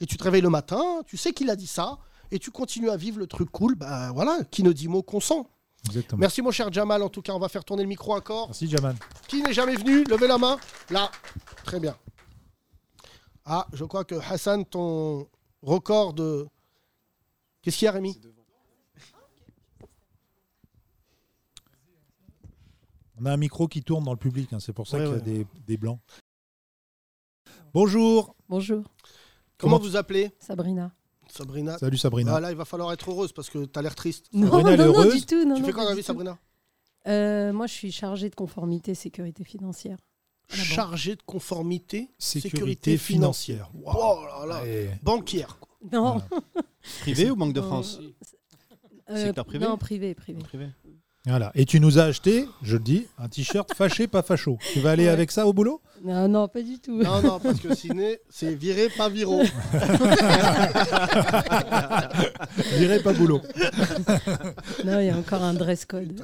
Et 0.00 0.06
tu 0.06 0.16
te 0.16 0.24
réveilles 0.24 0.42
le 0.42 0.50
matin, 0.50 0.82
tu 1.06 1.16
sais 1.16 1.32
qu'il 1.32 1.50
a 1.50 1.56
dit 1.56 1.66
ça, 1.66 1.98
et 2.30 2.38
tu 2.38 2.50
continues 2.50 2.90
à 2.90 2.96
vivre 2.96 3.18
le 3.18 3.26
truc 3.26 3.50
cool. 3.50 3.74
Bah 3.74 4.12
voilà, 4.12 4.38
qui 4.50 4.62
ne 4.62 4.72
dit 4.72 4.88
mot 4.88 5.02
consent. 5.02 5.50
Exactement. 5.86 6.20
Merci 6.20 6.40
mon 6.40 6.50
cher 6.50 6.72
Jamal, 6.72 7.02
en 7.02 7.08
tout 7.08 7.22
cas, 7.22 7.32
on 7.32 7.38
va 7.38 7.48
faire 7.48 7.64
tourner 7.64 7.82
le 7.82 7.88
micro 7.88 8.14
encore. 8.14 8.48
Merci 8.48 8.68
Jamal. 8.68 8.96
Qui 9.26 9.42
n'est 9.42 9.52
jamais 9.52 9.74
venu 9.74 10.04
Levez 10.04 10.28
la 10.28 10.38
main. 10.38 10.56
Là. 10.90 11.10
Très 11.64 11.80
bien. 11.80 11.96
Ah, 13.44 13.66
je 13.72 13.84
crois 13.84 14.04
que 14.04 14.14
Hassan, 14.30 14.64
ton 14.64 15.26
record 15.62 16.14
de. 16.14 16.46
Qu'est-ce 17.62 17.76
qu'il 17.78 17.86
y 17.86 17.88
a, 17.88 17.92
Rémi 17.92 18.18
On 23.20 23.26
a 23.26 23.32
un 23.32 23.36
micro 23.36 23.66
qui 23.66 23.82
tourne 23.82 24.04
dans 24.04 24.12
le 24.12 24.18
public, 24.18 24.52
hein, 24.52 24.60
c'est 24.60 24.72
pour 24.72 24.86
ça 24.86 24.96
Ouais, 24.98 25.04
qu'il 25.04 25.10
y 25.10 25.14
a 25.14 25.16
ouais. 25.16 25.22
des, 25.22 25.46
des 25.66 25.76
blancs. 25.76 25.98
Bonjour. 27.74 28.36
Bonjour. 28.48 28.84
Comment, 29.56 29.76
Comment 29.76 29.78
vous 29.78 29.96
appelez 29.96 30.30
Sabrina. 30.38 30.92
Sabrina. 31.28 31.76
Salut, 31.78 31.98
Sabrina. 31.98 32.30
Voilà, 32.30 32.50
il 32.52 32.56
va 32.56 32.64
falloir 32.64 32.92
être 32.92 33.10
heureuse 33.10 33.32
parce 33.32 33.50
que 33.50 33.64
tu 33.64 33.78
as 33.78 33.82
l'air 33.82 33.94
triste. 33.94 34.26
Non, 34.32 34.46
Sabrina, 34.46 34.70
elle 34.72 34.80
est 34.80 34.84
non, 34.86 35.04
non, 35.04 35.10
du 35.10 35.26
tout, 35.26 35.44
non, 35.44 35.54
tu 35.56 35.60
non, 35.62 35.66
fais 35.66 35.72
quoi 35.72 35.82
pas 35.82 35.84
dans 35.84 35.90
la 35.90 35.96
vie. 35.96 36.02
Sabrina 36.02 36.38
Euh, 37.08 37.52
moi, 37.52 37.66
je 37.66 37.72
suis 37.74 37.90
chargée 37.92 38.30
de 38.30 38.34
conformité 38.36 38.94
sécurité 38.94 39.42
financière. 39.44 39.98
Banque. 40.50 40.64
Chargée 40.64 41.14
de 41.16 41.22
conformité, 41.26 42.08
Sécurité 42.18 42.56
sécurité, 42.56 42.96
financière. 42.98 43.68
financière. 43.70 43.96
Oh 44.00 44.20
là 44.26 44.46
là. 44.46 44.62
Ouais. 44.62 44.90
Banquière. 45.02 45.58
quoi. 45.60 45.68
Non. 45.92 46.22
Privé 47.00 47.30
ou 47.30 47.36
Banque 47.36 47.52
de. 47.52 47.60
France 47.60 48.00
Euh, 49.10 49.24
Secteur 49.26 49.44
privé 49.46 49.64
Non, 49.66 49.76
privé, 49.78 50.14
privé. 50.14 50.38
Voilà. 51.26 51.50
Et 51.54 51.64
tu 51.66 51.80
nous 51.80 51.98
as 51.98 52.04
acheté, 52.04 52.46
je 52.62 52.76
le 52.76 52.82
dis, 52.82 53.06
un 53.18 53.28
t-shirt 53.28 53.72
fâché, 53.74 54.06
pas 54.06 54.22
facho. 54.22 54.56
Tu 54.72 54.80
vas 54.80 54.92
aller 54.92 55.04
Ouais. 55.04 55.08
avec 55.10 55.30
ça 55.30 55.46
au 55.46 55.52
boulot? 55.52 55.80
Non, 56.04 56.26
non, 56.28 56.48
pas 56.48 56.62
du 56.62 56.78
tout. 56.78 57.02
Non, 57.02 57.20
non, 57.22 57.38
parce 57.40 57.60
que 57.60 57.74
sinon, 57.74 58.12
c'est 58.30 58.54
viré, 58.54 58.88
pas 58.88 59.08
viro. 59.10 59.42
Viré, 62.78 63.00
pas 63.02 63.12
boulot. 63.12 63.40
Non, 64.84 65.00
il 65.00 65.06
y 65.06 65.10
a 65.10 65.16
encore 65.16 65.42
un 65.42 65.54
dress 65.54 65.84
code. 65.84 66.22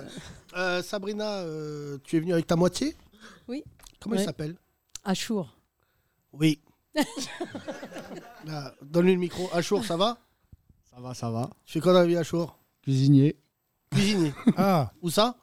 Euh, 0.57 0.83
Sabrina, 0.83 1.39
euh, 1.41 1.99
tu 2.05 2.17
es 2.17 2.21
venue 2.21 2.33
avec 2.33 2.47
ta 2.47 2.57
moitié? 2.57 2.95
Oui. 3.49 3.65
Comment 4.05 4.17
il 4.17 4.25
s'appelle? 4.25 4.55
Achour. 5.03 5.57
Oui. 6.33 6.61
Là, 8.45 8.75
Donne-lui 8.83 9.15
le 9.15 9.19
micro. 9.19 9.49
Achour, 9.53 9.85
ça 9.85 9.97
va? 9.97 10.19
Ça 10.95 11.01
va, 11.01 11.15
ça 11.15 11.31
va. 11.31 11.51
Tu 11.65 11.73
fais 11.73 11.81
quoi 11.81 11.93
dans 11.95 12.01
la 12.01 12.07
vie, 12.07 12.17
Achour? 12.17 12.59
Cuisinier. 12.83 13.37
Cuisinier. 13.91 14.33
Ah. 14.57 14.93
Où 15.01 15.11
ça? 15.11 15.37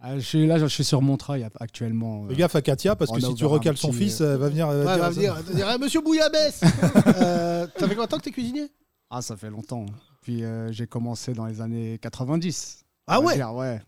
Ah, 0.00 0.18
je 0.18 0.24
suis 0.24 0.46
là, 0.46 0.58
je 0.58 0.66
suis 0.66 0.84
sur 0.84 1.00
Montreuil 1.02 1.46
actuellement. 1.60 2.26
Fais 2.28 2.34
gaffe 2.34 2.56
à 2.56 2.62
Katia, 2.62 2.96
parce 2.96 3.10
que 3.10 3.16
On 3.16 3.28
a 3.28 3.30
si 3.30 3.34
tu 3.34 3.44
recales 3.44 3.76
son 3.76 3.92
fils, 3.92 4.20
euh, 4.20 4.32
elle 4.34 4.40
va 4.40 4.48
venir. 4.48 4.68
elle 4.70 4.78
Ouais, 4.78 4.98
va 4.98 5.10
venir, 5.10 5.36
elle 5.38 5.54
dire, 5.54 5.66
Ah, 5.68 5.78
Monsieur 5.80 6.00
Bouillabaisse 6.00 6.62
euh, 7.18 7.66
Ça 7.66 7.86
fait 7.86 7.94
combien 7.94 8.04
de 8.04 8.08
temps 8.08 8.16
que 8.18 8.22
tu 8.24 8.30
es 8.30 8.32
cuisinier? 8.32 8.68
Ah, 9.10 9.22
ça 9.22 9.36
fait 9.36 9.50
longtemps. 9.50 9.86
Puis 10.22 10.42
euh, 10.42 10.72
j'ai 10.72 10.86
commencé 10.86 11.34
dans 11.34 11.46
les 11.46 11.60
années 11.60 11.98
90. 11.98 12.84
Ah 13.06 13.20
ouais? 13.20 13.34
dire, 13.36 13.52
Ouais. 13.54 13.80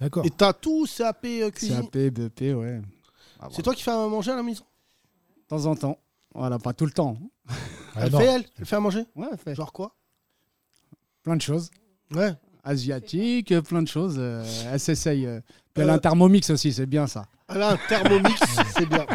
D'accord. 0.00 0.26
Et 0.26 0.30
t'as 0.30 0.52
tout 0.52 0.86
CAP 0.86 1.24
euh, 1.26 1.50
cuisine 1.50 1.88
CAP, 1.90 1.96
BP, 2.14 2.40
ouais. 2.54 2.80
Ah, 3.40 3.48
C'est 3.52 3.62
toi 3.62 3.74
qui 3.74 3.82
fais 3.82 3.90
à 3.90 4.06
manger 4.08 4.30
à 4.32 4.36
la 4.36 4.42
maison 4.42 4.64
De 5.36 5.42
temps 5.48 5.66
en 5.66 5.74
temps. 5.76 5.98
Voilà, 6.34 6.58
pas 6.58 6.72
tout 6.72 6.84
le 6.86 6.92
temps. 6.92 7.16
Elle 7.96 8.10
fait 8.10 8.24
elle 8.24 8.44
Elle 8.58 8.66
fait 8.66 8.76
à 8.76 8.80
manger 8.80 9.04
Ouais, 9.14 9.26
elle 9.32 9.38
fait. 9.38 9.54
Genre 9.54 9.72
quoi 9.72 9.94
Plein 11.22 11.36
de 11.36 11.42
choses. 11.42 11.70
Ouais. 12.12 12.34
Asiatique, 12.64 13.52
euh, 13.52 13.62
plein 13.62 13.82
de 13.82 13.88
choses. 13.88 14.16
euh, 14.18 14.44
elle 14.70 14.80
s'essaye. 14.80 15.26
euh. 15.26 15.40
Puis 15.72 15.82
elle 15.82 15.90
a 15.90 15.94
Euh, 15.94 15.96
un 15.96 15.98
thermomix 15.98 16.50
aussi, 16.50 16.72
c'est 16.72 16.86
bien 16.86 17.06
ça. 17.06 17.26
Elle 17.48 17.62
a 17.62 17.70
un 17.72 17.76
thermomix, 17.88 18.40
c'est 18.76 18.86
bien. 18.86 19.06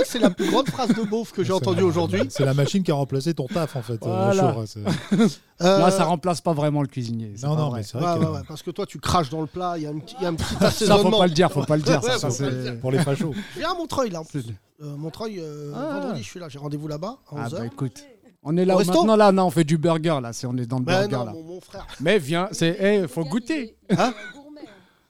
Je 0.00 0.04
crois 0.04 0.04
que 0.04 0.08
c'est 0.10 0.18
la 0.18 0.30
plus 0.30 0.50
grande 0.50 0.68
phrase 0.68 0.88
de 0.94 1.02
beauf 1.02 1.32
que 1.32 1.44
j'ai 1.44 1.52
entendue 1.52 1.82
aujourd'hui. 1.82 2.22
C'est 2.30 2.44
la 2.44 2.54
machine 2.54 2.82
qui 2.82 2.90
a 2.90 2.94
remplacé 2.94 3.34
ton 3.34 3.46
taf, 3.46 3.76
en 3.76 3.82
fait. 3.82 3.94
euh, 3.94 4.32
Voilà. 4.32 4.54
C'est- 4.66 4.80
Euh, 5.62 5.78
Là, 5.78 5.90
ça 5.90 6.04
remplace 6.04 6.40
pas 6.40 6.54
vraiment 6.54 6.80
le 6.80 6.88
cuisinier. 6.88 7.34
Non, 7.42 7.54
non, 7.54 7.68
vrai. 7.68 7.80
mais 7.80 7.84
c'est 7.86 7.98
vrai 7.98 8.14
ouais, 8.14 8.18
que- 8.24 8.30
ouais, 8.32 8.40
parce 8.48 8.62
que 8.62 8.70
toi, 8.70 8.86
tu 8.86 8.98
craches 8.98 9.28
dans 9.28 9.42
le 9.42 9.46
plat, 9.46 9.74
il 9.76 9.82
y 9.82 9.86
a 9.86 9.90
un 9.90 9.98
petit, 9.98 10.14
il 10.18 10.22
y 10.22 10.26
a 10.26 10.30
un 10.30 10.34
petit 10.34 10.54
Ça, 10.86 10.96
faut 10.96 11.10
pas 11.10 11.26
le 11.26 11.34
dire, 11.34 11.52
faut 11.52 11.64
pas 11.64 11.76
le 11.76 11.82
dire. 11.82 12.02
Ouais, 12.02 12.16
ça, 12.18 12.30
c'est-. 12.30 12.80
Pour 12.80 12.90
les 12.90 12.98
fachos. 13.00 13.34
Je 13.54 13.58
viens 13.58 13.72
à 13.72 13.74
Montreuil, 13.74 14.08
là, 14.08 14.20
en 14.20 14.24
plus. 14.24 14.44
Euh, 14.82 14.96
Montreuil, 14.96 15.38
euh, 15.38 15.72
Ah. 15.76 15.98
vendredi, 16.00 16.22
je 16.22 16.26
suis 16.28 16.40
là, 16.40 16.48
j'ai 16.48 16.58
rendez-vous 16.58 16.88
là-bas, 16.88 17.18
Ah 17.30 17.34
11h. 17.46 17.58
bah 17.58 17.66
écoute, 17.66 18.02
on 18.42 18.56
est 18.56 18.64
là 18.64 18.74
Au 18.74 18.80
où 18.80 18.84
maintenant 18.86 19.16
là, 19.16 19.32
non, 19.32 19.44
on 19.44 19.50
fait 19.50 19.64
du 19.64 19.76
burger 19.76 20.18
là, 20.22 20.32
c'est 20.32 20.46
on 20.46 20.56
est 20.56 20.64
dans 20.64 20.78
le 20.78 20.84
Ben 20.86 21.00
burger 21.06 21.16
non, 21.16 21.24
là. 21.26 21.32
mon, 21.32 21.42
mon 21.42 21.60
frère. 21.60 21.86
Mais 22.00 22.18
viens, 22.18 22.48
c'est 22.52 22.78
eh, 22.80 23.06
faut 23.06 23.24
goûter. 23.26 23.76
Hein 23.90 24.14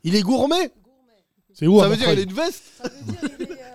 Il 0.03 0.17
est 0.17 0.23
gourmet 0.23 0.73
C'est 1.55 1.69
où 1.69 1.79
Ça 1.79 1.89
veut 1.89 1.97
dire 1.97 2.11
il 2.13 2.19
a 2.19 2.23
une 2.23 2.33
veste 2.33 2.65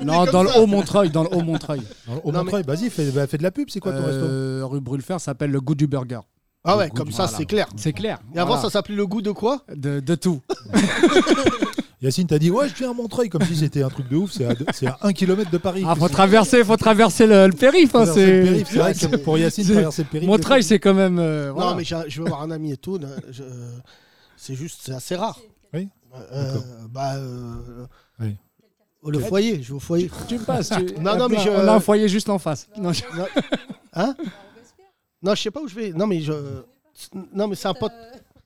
Non, 0.04 0.26
dans 0.26 0.44
le 0.44 0.50
haut 0.58 0.66
Montreuil, 0.68 1.10
dans 1.10 1.24
le 1.24 1.30
haut 1.34 1.42
Montreuil. 1.42 1.82
Dans 2.08 2.16
le- 2.16 2.22
Au 2.24 2.32
Non, 2.32 2.44
Montreuil, 2.44 2.64
vas-y, 2.68 2.90
fais, 2.90 3.12
bah, 3.12 3.28
fais 3.28 3.38
de 3.38 3.44
la 3.44 3.52
pub, 3.52 3.70
c'est 3.70 3.80
quoi 3.80 3.92
ton 3.94 4.04
resto 4.04 4.26
Euh, 4.26 4.62
Rue 4.66 4.82
Brulfer, 4.82 5.14
ça 5.14 5.20
s'appelle 5.20 5.52
le 5.52 5.62
goût 5.62 5.76
du 5.76 5.88
burger. 5.88 6.20
Ah 6.64 6.78
ouais, 6.78 6.90
comme 6.90 7.08
du- 7.08 7.14
ça, 7.14 7.24
voilà. 7.24 7.38
c'est 7.38 7.46
clair. 7.46 7.68
C'est 7.78 7.94
clair. 7.94 8.20
Et 8.34 8.40
avant, 8.40 8.48
voilà. 8.56 8.62
ça 8.64 8.70
s'appelait 8.72 8.96
le 8.96 9.06
goût 9.08 9.22
de 9.22 9.32
quoi? 9.32 9.62
De, 9.74 10.00
de 10.00 10.16
tout. 10.16 10.42
Yacine 12.02 12.28
t'a 12.28 12.38
dit 12.40 12.52
Ouais, 12.52 12.68
je 12.70 12.76
viens 12.76 12.92
à 12.92 12.94
Montreuil, 12.94 13.30
comme 13.30 13.42
si 13.44 13.56
c'était 13.56 13.82
un 13.82 13.90
truc 13.90 14.10
de 14.10 14.16
ouf, 14.18 14.32
c'est 14.32 14.46
à, 14.46 14.54
deux- 14.54 14.66
c'est 14.74 14.86
à 14.88 14.98
1 15.02 15.14
km 15.14 15.50
de 15.50 15.58
Paris. 15.58 15.84
Ah, 15.88 15.96
faut 15.96 16.10
traverser, 16.10 16.64
faut 16.64 16.76
traverser 16.78 17.26
le, 17.26 17.48
le 17.48 17.54
périph. 17.54 17.96
hein, 17.96 18.04
Traverser 18.06 18.26
le 18.26 18.46
c'est 18.46 18.52
périph', 18.52 18.68
c'est 18.70 18.78
vrai 18.80 18.94
que 18.94 19.16
pour 19.24 19.38
Yacine, 19.38 19.64
c'est- 19.64 19.74
traverser 19.74 20.04
le 20.04 20.10
périph', 20.10 20.28
Montreuil, 20.28 20.64
c'est 20.64 20.80
quand 20.80 20.94
même. 20.94 21.18
euh, 21.20 21.52
voilà. 21.54 21.72
Non, 21.72 21.78
mais 21.78 21.84
j'ai- 21.84 22.04
je 22.08 22.22
veux 22.22 22.28
voir 22.28 22.42
un 22.42 22.52
ami 22.52 22.72
et 22.74 22.78
tout. 22.78 23.00
je- 23.32 23.44
C'est 24.38 24.56
juste, 24.56 24.82
c'est 24.84 24.94
assez 24.94 25.16
rare. 25.16 25.40
Oui. 25.74 25.88
Euh, 26.34 26.58
bah, 26.92 27.16
euh. 27.16 27.86
Oh, 29.06 29.12
le 29.12 29.20
foyer, 29.20 29.62
je 29.64 29.70
vais 29.70 29.74
au 29.76 29.80
foyer. 29.80 30.10
Tu 30.28 30.38
me 30.38 30.44
passes. 30.44 30.70
tu- 30.70 31.00
Non, 31.00 31.16
non, 31.18 31.30
mais 31.30 31.40
je. 31.40 31.50
On 31.50 31.68
a 31.68 31.74
un 31.76 31.80
foyer 31.80 32.10
juste 32.10 32.30
en 32.30 32.40
face. 32.40 32.68
Non, 32.78 32.92
je- 32.92 33.04
Non. 33.18 33.26
Hein? 33.94 34.16
Non, 35.24 35.34
je 35.36 35.42
sais 35.42 35.52
pas 35.52 35.62
où 35.62 35.68
je 35.68 35.76
vais. 35.76 35.92
Non, 35.92 36.08
mais 36.08 36.22
je. 36.22 36.34
Non, 37.34 37.48
mais 37.48 37.56
c'est 37.56 37.68
un 37.68 37.74
pote. 37.74 37.94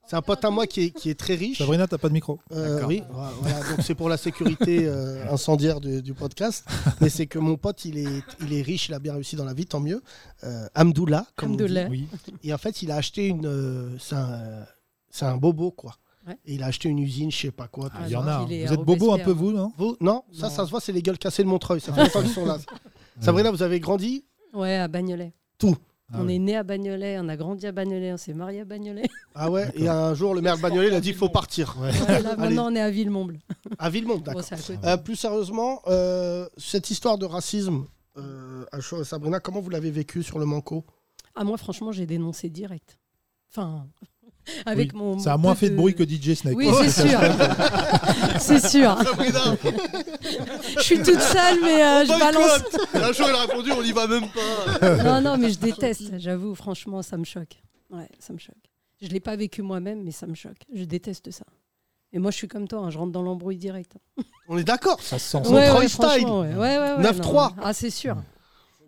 C'est 0.06 0.16
un 0.16 0.22
pote 0.22 0.44
à 0.44 0.50
moi 0.50 0.66
qui 0.66 0.80
est, 0.86 0.90
qui 0.90 1.08
est 1.08 1.14
très 1.14 1.36
riche. 1.36 1.58
Sabrina, 1.58 1.86
t'as 1.86 1.96
pas 1.96 2.08
de 2.08 2.12
micro. 2.14 2.40
Euh, 2.50 2.74
D'accord. 2.74 2.88
oui, 2.88 3.00
voilà, 3.12 3.60
donc 3.70 3.78
c'est 3.84 3.94
pour 3.94 4.08
la 4.08 4.16
sécurité 4.16 4.80
euh, 4.88 5.24
incendiaire 5.30 5.80
du, 5.80 6.02
du 6.02 6.14
podcast. 6.14 6.64
Mais 7.00 7.08
c'est 7.08 7.26
que 7.28 7.38
mon 7.38 7.56
pote, 7.56 7.84
il 7.84 7.96
est, 7.96 8.22
il 8.40 8.52
est 8.52 8.62
riche, 8.62 8.88
il 8.88 8.94
a 8.94 8.98
bien 8.98 9.12
réussi 9.14 9.36
dans 9.36 9.44
la 9.44 9.54
vie, 9.54 9.66
tant 9.66 9.78
mieux. 9.78 10.02
Euh, 10.42 10.66
Amdoula, 10.74 11.26
comme 11.36 11.52
on 11.52 11.56
dit. 11.56 11.62
Oui. 11.88 12.08
Et 12.42 12.52
en 12.52 12.58
fait, 12.58 12.82
il 12.82 12.90
a 12.90 12.96
acheté 12.96 13.28
une. 13.28 13.46
euh, 13.46 13.88
c'est 14.00 14.16
un, 14.16 14.66
c'est 15.10 15.26
un 15.26 15.36
bobo, 15.36 15.70
quoi. 15.70 15.94
Ouais. 16.26 16.36
Et 16.44 16.54
il 16.54 16.62
a 16.62 16.66
acheté 16.66 16.88
une 16.88 16.98
usine, 16.98 17.30
je 17.30 17.36
sais 17.38 17.50
pas 17.50 17.66
quoi. 17.68 17.88
Ah, 17.94 18.00
Il 18.06 18.12
y 18.12 18.16
en 18.16 18.26
a. 18.26 18.46
est 18.50 18.66
Vous 18.66 18.74
êtes 18.74 18.80
bobo 18.80 19.12
un 19.12 19.18
peu, 19.18 19.30
vous, 19.32 19.52
non 19.52 19.72
Vous 19.78 19.96
Non, 20.00 20.22
ça, 20.32 20.48
Non. 20.48 20.54
ça 20.54 20.64
se 20.66 20.70
voit, 20.70 20.80
c'est 20.80 20.92
les 20.92 21.02
gueules 21.02 21.18
cassées 21.18 21.42
de 21.42 21.48
Montreuil. 21.48 21.80
Ça 21.80 21.92
fait 21.94 22.02
longtemps 22.04 22.20
qu'ils 22.22 22.30
sont 22.30 22.44
là. 22.44 22.58
Sabrina, 23.20 23.50
vous 23.50 23.62
avez 23.62 23.80
grandi? 23.80 24.24
Ouais, 24.52 24.76
à 24.76 24.88
Bagnolet. 24.88 25.32
Tout. 25.58 25.76
Ah 26.12 26.18
on 26.20 26.26
oui. 26.26 26.34
est 26.34 26.38
né 26.40 26.56
à 26.56 26.64
Bagnolet, 26.64 27.18
on 27.20 27.28
a 27.28 27.36
grandi 27.36 27.66
à 27.68 27.72
Bagnolet, 27.72 28.12
on 28.12 28.16
s'est 28.16 28.34
marié 28.34 28.62
à 28.62 28.64
Bagnolet. 28.64 29.08
Ah 29.34 29.48
ouais 29.48 29.70
Et 29.76 29.86
un 29.88 30.12
jour, 30.12 30.34
le 30.34 30.40
maire 30.40 30.56
de 30.56 30.62
Bagnolet, 30.62 30.88
il 30.88 30.94
a 30.94 31.00
dit 31.00 31.10
il 31.10 31.14
faut 31.14 31.28
partir. 31.28 31.76
Ouais. 31.80 31.90
Ouais, 31.92 32.20
là, 32.20 32.30
Allez. 32.32 32.36
maintenant, 32.36 32.72
on 32.72 32.74
est 32.74 32.80
à 32.80 32.90
Villemomble. 32.90 33.38
À 33.78 33.88
Villemont, 33.90 34.16
Bon, 34.16 34.20
d'accord. 34.20 34.42
Euh, 34.84 34.96
plus 34.96 35.14
sérieusement, 35.14 35.80
euh, 35.86 36.48
cette 36.56 36.90
histoire 36.90 37.16
de 37.16 37.26
racisme, 37.26 37.84
euh, 38.18 38.64
Sabrina, 39.04 39.38
comment 39.38 39.60
vous 39.60 39.70
l'avez 39.70 39.92
vécu 39.92 40.24
sur 40.24 40.40
le 40.40 40.46
Manco? 40.46 40.84
Ah, 41.36 41.44
moi, 41.44 41.56
franchement, 41.56 41.92
j'ai 41.92 42.06
dénoncé 42.06 42.48
direct. 42.50 42.98
Enfin, 43.52 43.86
avec 44.66 44.92
Oui. 44.92 44.98
mon. 44.98 45.18
Ça 45.18 45.34
a 45.34 45.36
moins 45.36 45.54
fait 45.54 45.70
de 45.70 45.76
bruit 45.76 45.94
que 45.94 46.04
DJ 46.04 46.34
Snake. 46.34 46.56
Oui, 46.56 46.68
c'est 46.82 47.08
sûr. 47.08 47.20
c'est 48.38 48.66
sûr. 48.68 48.96
Je 50.76 50.82
suis 50.82 50.98
toute 50.98 51.20
seule, 51.20 51.58
mais 51.62 51.82
euh, 51.82 52.04
je 52.04 52.18
balance. 52.18 52.62
La 52.94 53.12
Chaud, 53.12 53.24
il 53.28 53.34
a 53.34 53.40
répondu 53.42 53.70
on 53.72 53.82
y 53.82 53.92
va 53.92 54.06
même 54.06 54.24
pas. 54.30 54.96
Non, 55.04 55.20
non, 55.20 55.36
mais 55.38 55.50
je 55.50 55.58
déteste, 55.58 56.18
j'avoue, 56.18 56.54
franchement, 56.54 57.02
ça 57.02 57.16
me 57.16 57.24
choque. 57.24 57.60
Ouais, 57.90 58.08
ça 58.18 58.32
me 58.32 58.38
choque. 58.38 58.54
Je 59.00 59.06
ne 59.06 59.12
l'ai 59.12 59.20
pas 59.20 59.36
vécu 59.36 59.62
moi-même, 59.62 60.02
mais 60.02 60.10
ça 60.12 60.26
me 60.26 60.34
choque. 60.34 60.58
Je 60.74 60.84
déteste 60.84 61.30
ça. 61.30 61.44
Et 62.12 62.18
moi, 62.18 62.30
je 62.30 62.36
suis 62.36 62.48
comme 62.48 62.66
toi, 62.66 62.80
hein, 62.80 62.90
je 62.90 62.98
rentre 62.98 63.12
dans 63.12 63.22
l'embrouille 63.22 63.56
direct. 63.56 63.92
On 64.48 64.58
est 64.58 64.64
d'accord. 64.64 65.00
Ça 65.00 65.18
se 65.18 65.30
sent. 65.30 65.48
Ouais, 65.48 65.70
ouais, 65.70 65.70
ouais. 65.70 65.76
Ouais, 65.76 66.54
ouais, 66.56 66.78
ouais, 66.78 67.02
9-3. 67.02 67.22
non, 67.22 67.50
Ah, 67.62 67.72
c'est 67.72 67.90
sûr. 67.90 68.16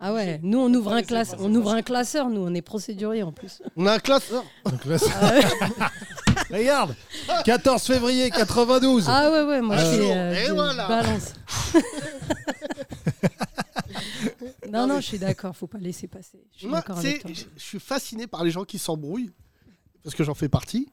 Ah 0.05 0.13
ouais, 0.13 0.37
nous, 0.43 0.59
on 0.59 0.73
ouvre, 0.73 0.91
un 0.91 1.01
classe... 1.01 1.33
on 1.39 1.55
ouvre 1.55 1.71
un 1.71 1.81
classeur, 1.81 2.29
nous, 2.29 2.41
on 2.41 2.53
est 2.53 2.61
procédurier 2.61 3.23
en 3.23 3.31
plus. 3.31 3.61
On 3.77 3.85
a 3.85 3.93
un 3.93 3.99
classeur. 3.99 4.43
C'est- 4.97 5.05
Ah 5.15 5.33
ouais, 5.33 5.43
Regarde 6.59 6.93
14 7.45 7.81
février 7.83 8.29
92 8.29 9.05
Ah 9.07 9.31
ouais, 9.31 9.43
ouais, 9.43 9.61
moi, 9.61 9.77
je 9.77 9.85
fais 9.85 10.11
euh, 10.11 10.43
et 10.43 10.47
de- 10.49 10.53
voilà. 10.53 10.87
balance. 10.89 11.33
Non, 14.69 14.87
non, 14.87 14.95
je 14.99 15.05
suis 15.05 15.19
d'accord, 15.19 15.55
faut 15.55 15.67
pas 15.67 15.77
laisser 15.77 16.07
passer. 16.07 16.43
Je 16.53 16.59
suis 16.59 16.67
Moi, 16.67 16.79
avec 16.79 17.21
toi. 17.21 17.31
je 17.33 17.43
je 17.55 17.63
suis 17.63 17.79
fasciné 17.79 18.27
par 18.27 18.43
les 18.43 18.51
gens 18.51 18.63
qui 18.63 18.79
s'embrouillent, 18.79 19.31
parce 20.03 20.15
que 20.15 20.23
j'en 20.23 20.33
fais 20.33 20.49
partie. 20.49 20.89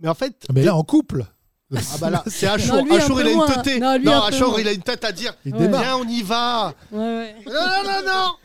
Mais 0.00 0.08
en 0.08 0.14
fait. 0.14 0.46
Mais 0.52 0.62
là, 0.62 0.74
en 0.76 0.84
couple. 0.84 1.24
Ah 1.72 1.78
bah 2.00 2.10
là, 2.10 2.22
c'est 2.26 2.46
Achour. 2.46 2.76
Non, 2.76 2.84
lui, 2.84 2.92
un 2.92 2.96
Achour, 2.98 3.16
peu 3.16 3.22
il 3.22 3.26
a 3.26 3.30
une 3.30 3.36
moins. 3.36 3.48
tête. 3.62 3.80
Non, 3.80 3.96
lui, 3.96 4.04
Non, 4.04 4.12
un 4.12 4.20
peu 4.28 4.34
Achour, 4.36 4.50
moins. 4.50 4.60
il 4.60 4.68
a 4.68 4.72
une 4.72 4.82
tête 4.82 5.04
à 5.04 5.12
dire. 5.12 5.34
Il 5.44 5.54
Viens, 5.56 5.96
on 5.96 6.04
y 6.06 6.22
va. 6.22 6.74
Ouais, 6.92 6.98
ouais. 6.98 7.36
Non, 7.46 7.52
non, 7.52 8.02
non, 8.04 8.36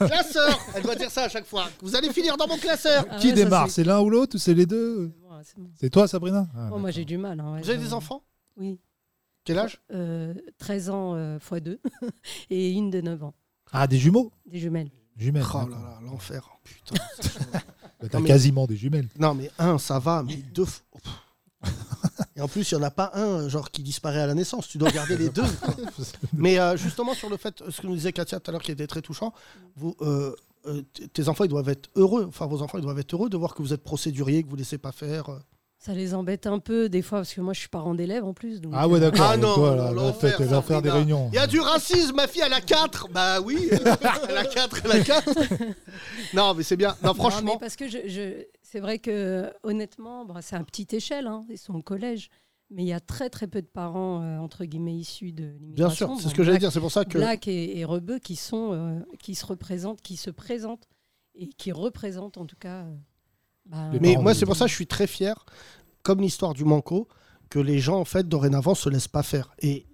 non 0.00 0.06
Classeur 0.06 0.58
Elle 0.74 0.82
doit 0.82 0.94
dire 0.96 1.10
ça 1.10 1.22
à 1.24 1.28
chaque 1.28 1.46
fois. 1.46 1.68
Vous 1.82 1.94
allez 1.96 2.12
finir 2.12 2.36
dans 2.36 2.46
mon 2.48 2.58
classeur 2.58 3.06
Ah 3.10 3.16
Qui 3.16 3.28
ouais, 3.28 3.36
ça, 3.36 3.44
démarre 3.44 3.70
c'est- 3.70 3.84
l'un 3.84 4.00
ou 4.00 4.10
l'autre 4.10 4.36
ou 4.36 4.38
c'est 4.38 4.54
les 4.54 4.66
deux 4.66 5.12
Ouais, 5.30 5.38
c'est 5.44 5.58
bon. 5.58 5.70
C'est 5.80 5.90
toi, 5.90 6.08
Sabrina 6.08 6.46
Ah, 6.56 6.70
Oh, 6.72 6.78
moi, 6.78 6.90
j'ai 6.90 7.04
du 7.04 7.16
mal. 7.16 7.38
hein, 7.40 7.54
ouais, 7.54 7.62
Vous 7.62 7.70
avez 7.70 7.78
je- 7.78 7.84
des 7.86 7.92
enfants 7.92 8.22
Oui. 8.56 8.78
Quel 9.44 9.58
âge 9.58 9.80
Euh, 9.92 10.34
13 10.58 10.90
ans 10.90 11.36
x 11.36 11.62
2 11.62 11.80
et 12.50 12.70
une 12.72 12.90
de 12.90 13.00
9 13.00 13.22
ans. 13.22 13.34
Ah, 13.72 13.86
des 13.86 13.98
jumeaux 13.98 14.32
Des 14.46 14.58
jumelles. 14.58 14.90
Jumelles. 15.16 15.44
Oh 15.48 15.58
là 15.58 15.64
d'accord. 15.64 15.78
là, 15.80 15.98
l'enfer. 16.04 16.48
Putain. 16.64 16.94
Bah, 17.52 17.60
T'as 18.10 18.18
Non, 18.18 18.22
mais- 18.22 18.28
quasiment 18.28 18.66
des 18.66 18.76
jumelles. 18.76 19.08
Non, 19.18 19.32
mais 19.34 19.50
un, 19.58 19.78
ça 19.78 19.98
va, 20.00 20.22
mais 20.26 20.34
deux. 20.36 20.64
f- 20.64 20.80
Et 22.36 22.40
en 22.40 22.48
plus, 22.48 22.70
il 22.70 22.74
n'y 22.76 22.80
en 22.82 22.86
a 22.86 22.90
pas 22.90 23.12
un, 23.14 23.48
genre, 23.48 23.70
qui 23.70 23.82
disparaît 23.82 24.20
à 24.20 24.26
la 24.26 24.34
naissance. 24.34 24.66
Tu 24.68 24.78
dois 24.78 24.90
garder 24.90 25.16
les 25.16 25.28
deux. 25.30 25.42
quoi. 25.42 25.74
Mais 26.32 26.58
euh, 26.58 26.76
justement, 26.76 27.14
sur 27.14 27.30
le 27.30 27.36
fait, 27.36 27.62
ce 27.70 27.80
que 27.80 27.86
nous 27.86 27.94
disait 27.94 28.12
Katia 28.12 28.40
tout 28.40 28.50
à 28.50 28.52
l'heure, 28.52 28.62
qui 28.62 28.72
était 28.72 28.86
très 28.86 29.02
touchant, 29.02 29.32
vous, 29.76 29.94
euh, 30.00 30.34
euh, 30.66 30.82
tes 31.12 31.28
enfants, 31.28 31.44
ils 31.44 31.50
doivent 31.50 31.68
être 31.68 31.90
heureux. 31.94 32.24
Enfin, 32.26 32.46
vos 32.46 32.62
enfants, 32.62 32.78
ils 32.78 32.84
doivent 32.84 32.98
être 32.98 33.14
heureux 33.14 33.28
de 33.28 33.36
voir 33.36 33.54
que 33.54 33.62
vous 33.62 33.72
êtes 33.72 33.84
procédurier, 33.84 34.42
que 34.42 34.48
vous 34.48 34.56
ne 34.56 34.60
laissez 34.60 34.78
pas 34.78 34.92
faire. 34.92 35.30
Ça 35.84 35.92
les 35.92 36.14
embête 36.14 36.46
un 36.46 36.60
peu 36.60 36.88
des 36.88 37.02
fois 37.02 37.18
parce 37.18 37.34
que 37.34 37.42
moi 37.42 37.52
je 37.52 37.60
suis 37.60 37.68
parent 37.68 37.94
d'élève 37.94 38.24
en 38.24 38.32
plus. 38.32 38.60
donc, 38.62 38.72
Ah 38.74 38.88
ouais, 38.88 38.96
euh, 38.96 39.00
d'accord. 39.00 39.26
Ah 39.28 39.36
donc 39.36 39.44
non, 39.44 39.54
toi, 39.54 39.76
là, 39.76 39.84
là, 39.84 39.90
l'enfer, 39.92 40.38
faites- 40.38 40.50
l'enfer 40.50 40.80
des 40.80 40.88
Sabrina. 40.88 40.94
réunions. 40.94 41.28
Il 41.32 41.36
y 41.36 41.38
a 41.38 41.46
du 41.46 41.60
racisme, 41.60 42.16
ma 42.16 42.26
fille, 42.26 42.42
elle 42.46 42.54
a 42.54 42.62
4. 42.62 43.08
Bah 43.12 43.40
oui, 43.42 43.68
elle 44.28 44.36
a 44.38 44.44
4, 44.46 44.80
elle 44.86 44.92
a 44.92 45.00
4. 45.04 45.30
non, 46.34 46.54
mais 46.54 46.62
c'est 46.62 46.76
bien. 46.76 46.96
Non, 47.02 47.08
Non, 47.10 47.14
franchement. 47.14 47.52
mais 47.54 47.58
parce 47.60 47.76
que 47.76 47.88
je, 47.88 47.98
je- 48.06 48.44
c'est 48.62 48.80
vrai 48.80 48.98
que 48.98 49.52
honnêtement, 49.62 50.24
bon, 50.24 50.34
c'est 50.40 50.56
à 50.56 50.64
petite 50.64 50.94
échelle, 50.94 51.26
hein, 51.26 51.44
ils 51.50 51.58
sont 51.58 51.74
au 51.74 51.82
collège, 51.82 52.30
mais 52.70 52.82
il 52.82 52.88
y 52.88 52.92
a 52.94 53.00
très 53.00 53.28
très 53.28 53.46
peu 53.46 53.60
de 53.60 53.66
parents 53.66 54.22
euh, 54.22 54.38
entre 54.38 54.64
guillemets 54.64 54.94
issus 54.94 55.32
de 55.32 55.44
l'immigration. 55.44 55.74
Bien 55.74 55.90
sûr, 55.90 56.08
c'est 56.16 56.24
Bon, 56.24 56.30
ce 56.30 56.34
que 56.34 56.44
j'allais 56.44 56.58
dire, 56.58 56.72
c'est 56.72 56.80
pour 56.80 56.92
ça 56.92 57.04
que- 57.04 57.18
Black 57.18 57.46
et, 57.46 57.78
et 57.78 57.84
Rebeu 57.84 58.18
qui 58.18 58.36
sont 58.36 58.70
euh, 58.72 58.98
qui 59.18 59.34
se 59.34 59.44
représentent, 59.44 60.00
qui 60.00 60.16
se 60.16 60.30
présentent 60.30 60.88
et 61.34 61.48
qui 61.48 61.72
représentent 61.72 62.38
en 62.38 62.46
tout 62.46 62.56
cas. 62.58 62.84
euh, 62.84 62.94
bah, 63.66 63.76
Mais 64.00 64.16
moi, 64.16 64.34
c'est 64.34 64.46
pour 64.46 64.56
ça 64.56 64.64
que 64.66 64.70
je 64.70 64.74
suis 64.76 64.86
très 64.86 65.06
fier, 65.06 65.44
comme 66.02 66.20
l'histoire 66.20 66.54
du 66.54 66.64
Manco, 66.64 67.08
que 67.50 67.58
les 67.58 67.78
gens, 67.78 67.98
en 67.98 68.04
fait, 68.04 68.28
dorénavant, 68.28 68.74
se 68.74 68.88
laissent 68.88 69.08
pas 69.08 69.22
faire. 69.22 69.54
Et 69.60 69.86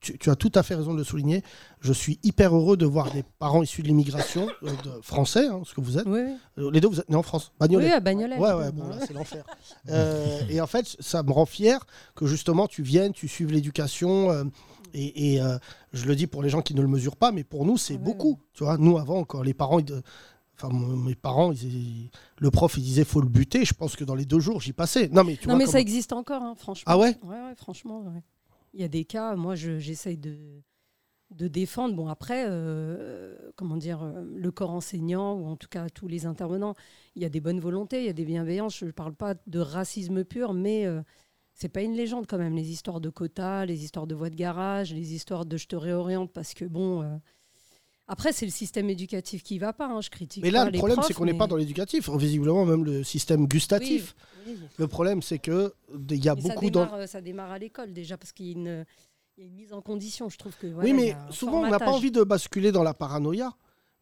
tu, 0.00 0.18
tu 0.18 0.30
as 0.30 0.34
tout 0.36 0.50
à 0.56 0.62
fait 0.64 0.74
raison 0.74 0.92
de 0.92 0.98
le 0.98 1.04
souligner. 1.04 1.42
Je 1.80 1.92
suis 1.92 2.18
hyper 2.24 2.56
heureux 2.56 2.76
de 2.76 2.86
voir 2.86 3.12
des 3.12 3.22
parents 3.38 3.62
issus 3.62 3.82
de 3.82 3.86
l'immigration, 3.88 4.48
euh, 4.64 4.70
français, 5.02 5.46
hein, 5.46 5.62
ce 5.64 5.74
que 5.74 5.80
vous 5.80 5.98
êtes. 5.98 6.06
Oui. 6.06 6.20
Euh, 6.58 6.70
Les 6.72 6.80
deux, 6.80 6.88
vous 6.88 6.98
êtes 6.98 7.08
nés 7.08 7.16
en 7.16 7.22
France. 7.22 7.52
Bagnolet. 7.60 7.86
Oui, 7.86 7.92
à 7.92 8.00
Bagnolet, 8.00 8.36
Ouais, 8.38 8.52
ouais, 8.52 8.72
bon, 8.72 8.88
là, 8.88 8.96
c'est 9.06 9.12
l'enfer. 9.12 9.44
Euh, 9.90 10.40
et 10.48 10.60
en 10.60 10.66
fait, 10.66 10.96
ça 10.98 11.22
me 11.22 11.30
rend 11.30 11.46
fier 11.46 11.86
que 12.16 12.26
justement, 12.26 12.66
tu 12.66 12.82
viennes, 12.82 13.12
tu 13.12 13.28
suives 13.28 13.52
l'éducation. 13.52 14.30
euh, 14.30 14.44
et 14.94 15.34
et, 15.34 15.40
euh, 15.40 15.56
je 15.92 16.04
le 16.06 16.14
dis 16.16 16.26
pour 16.26 16.42
les 16.42 16.48
gens 16.50 16.60
qui 16.62 16.74
ne 16.74 16.82
le 16.82 16.88
mesurent 16.88 17.16
pas, 17.16 17.30
mais 17.32 17.44
pour 17.44 17.64
nous, 17.64 17.78
c'est 17.78 17.96
beaucoup. 17.96 18.38
Tu 18.52 18.64
vois, 18.64 18.76
nous, 18.78 18.98
avant, 18.98 19.24
quand 19.24 19.40
les 19.42 19.54
parents. 19.54 19.78
ils- 19.78 20.02
Enfin, 20.62 20.96
mes 20.96 21.14
parents, 21.14 21.52
ils- 21.52 22.10
le 22.38 22.50
prof, 22.50 22.74
il 22.76 22.82
disait 22.82 23.04
faut 23.04 23.20
le 23.20 23.28
buter. 23.28 23.64
Je 23.64 23.74
pense 23.74 23.96
que 23.96 24.04
dans 24.04 24.14
les 24.14 24.24
deux 24.24 24.40
jours, 24.40 24.60
j'y 24.60 24.72
passais. 24.72 25.08
Non, 25.08 25.24
mais 25.24 25.36
tu 25.36 25.48
non, 25.48 25.54
vois, 25.54 25.58
mais 25.58 25.64
comme- 25.64 25.72
ça 25.72 25.80
existe 25.80 26.12
encore, 26.12 26.42
hein, 26.42 26.54
franchement. 26.56 26.84
Ah 26.86 26.98
ouais 26.98 27.16
Ouais, 27.22 27.36
ouais, 27.36 27.54
franchement, 27.56 28.00
ouais. 28.02 28.22
Il 28.74 28.80
y 28.80 28.84
a 28.84 28.88
des 28.88 29.04
cas, 29.04 29.34
moi, 29.36 29.54
je- 29.54 29.78
j'essaye 29.78 30.16
de, 30.16 30.36
de 31.30 31.48
défendre. 31.48 31.94
Bon, 31.94 32.08
après, 32.08 32.44
euh, 32.48 33.34
comment 33.56 33.76
dire, 33.76 34.02
euh, 34.02 34.24
le 34.34 34.50
corps 34.50 34.70
enseignant, 34.70 35.34
ou 35.34 35.46
en 35.46 35.56
tout 35.56 35.68
cas 35.68 35.88
tous 35.90 36.08
les 36.08 36.26
intervenants, 36.26 36.74
il 37.16 37.22
y 37.22 37.24
a 37.24 37.28
des 37.28 37.40
bonnes 37.40 37.60
volontés, 37.60 38.00
il 38.00 38.06
y 38.06 38.10
a 38.10 38.12
des 38.14 38.24
bienveillances. 38.24 38.78
Je 38.78 38.84
ne 38.86 38.90
parle 38.92 39.14
pas 39.14 39.34
de 39.46 39.58
racisme 39.58 40.24
pur, 40.24 40.52
mais 40.54 40.86
euh, 40.86 41.02
c'est 41.54 41.68
pas 41.68 41.82
une 41.82 41.94
légende 41.94 42.26
quand 42.26 42.38
même. 42.38 42.54
Les 42.56 42.70
histoires 42.70 43.00
de 43.00 43.10
quotas, 43.10 43.64
les 43.66 43.84
histoires 43.84 44.06
de 44.06 44.14
voies 44.14 44.30
de 44.30 44.36
garage, 44.36 44.92
les 44.94 45.14
histoires 45.14 45.44
de 45.44 45.56
je 45.56 45.66
te 45.66 45.76
réoriente 45.76 46.30
parce 46.32 46.54
que, 46.54 46.64
bon. 46.64 47.02
euh, 47.02 47.16
après, 48.08 48.32
c'est 48.32 48.44
le 48.46 48.52
système 48.52 48.90
éducatif 48.90 49.42
qui 49.42 49.58
va 49.58 49.72
pas. 49.72 49.86
hein, 49.86 50.00
Je 50.00 50.10
critique 50.10 50.42
Mais 50.42 50.50
là, 50.50 50.64
pas 50.64 50.70
le 50.70 50.78
problème, 50.78 50.98
c'est 51.06 51.14
qu'on 51.14 51.24
n'est 51.24 51.32
mais- 51.32 51.38
pas 51.38 51.46
dans 51.46 51.56
l'éducatif. 51.56 52.08
Visiblement, 52.10 52.64
même 52.66 52.84
le 52.84 53.04
système 53.04 53.46
gustatif. 53.46 54.14
Oui, 54.46 54.54
oui. 54.60 54.66
Le 54.76 54.86
problème, 54.88 55.22
c'est 55.22 55.38
que 55.38 55.72
il 56.10 56.24
y 56.24 56.28
a 56.28 56.34
Mais 56.34 56.42
ça 56.42 56.48
beaucoup 56.54 56.70
dans. 56.70 56.84
démarre, 56.84 56.98
euh, 57.00 57.06
ça 57.06 57.20
démarre 57.20 57.50
à 57.52 57.58
l'école 57.58 57.92
déjà 57.92 58.16
parce 58.16 58.32
qu'il 58.32 58.46
y 58.46 58.48
a 58.50 58.52
une, 58.52 58.84
il 59.38 59.44
y 59.44 59.46
a 59.46 59.48
une 59.48 59.54
mise 59.54 59.72
en 59.72 59.80
condition. 59.80 60.28
Je 60.28 60.36
trouve 60.36 60.56
que 60.56 60.66
voilà, 60.66 60.88
oui, 60.88 60.92
mais 60.94 61.14
souvent, 61.30 61.62
on 61.62 61.70
n'a 61.70 61.78
pas 61.78 61.90
envie 61.90 62.10
de 62.10 62.22
basculer 62.22 62.72
dans 62.72 62.82
la 62.82 62.92
paranoïa. 62.94 63.52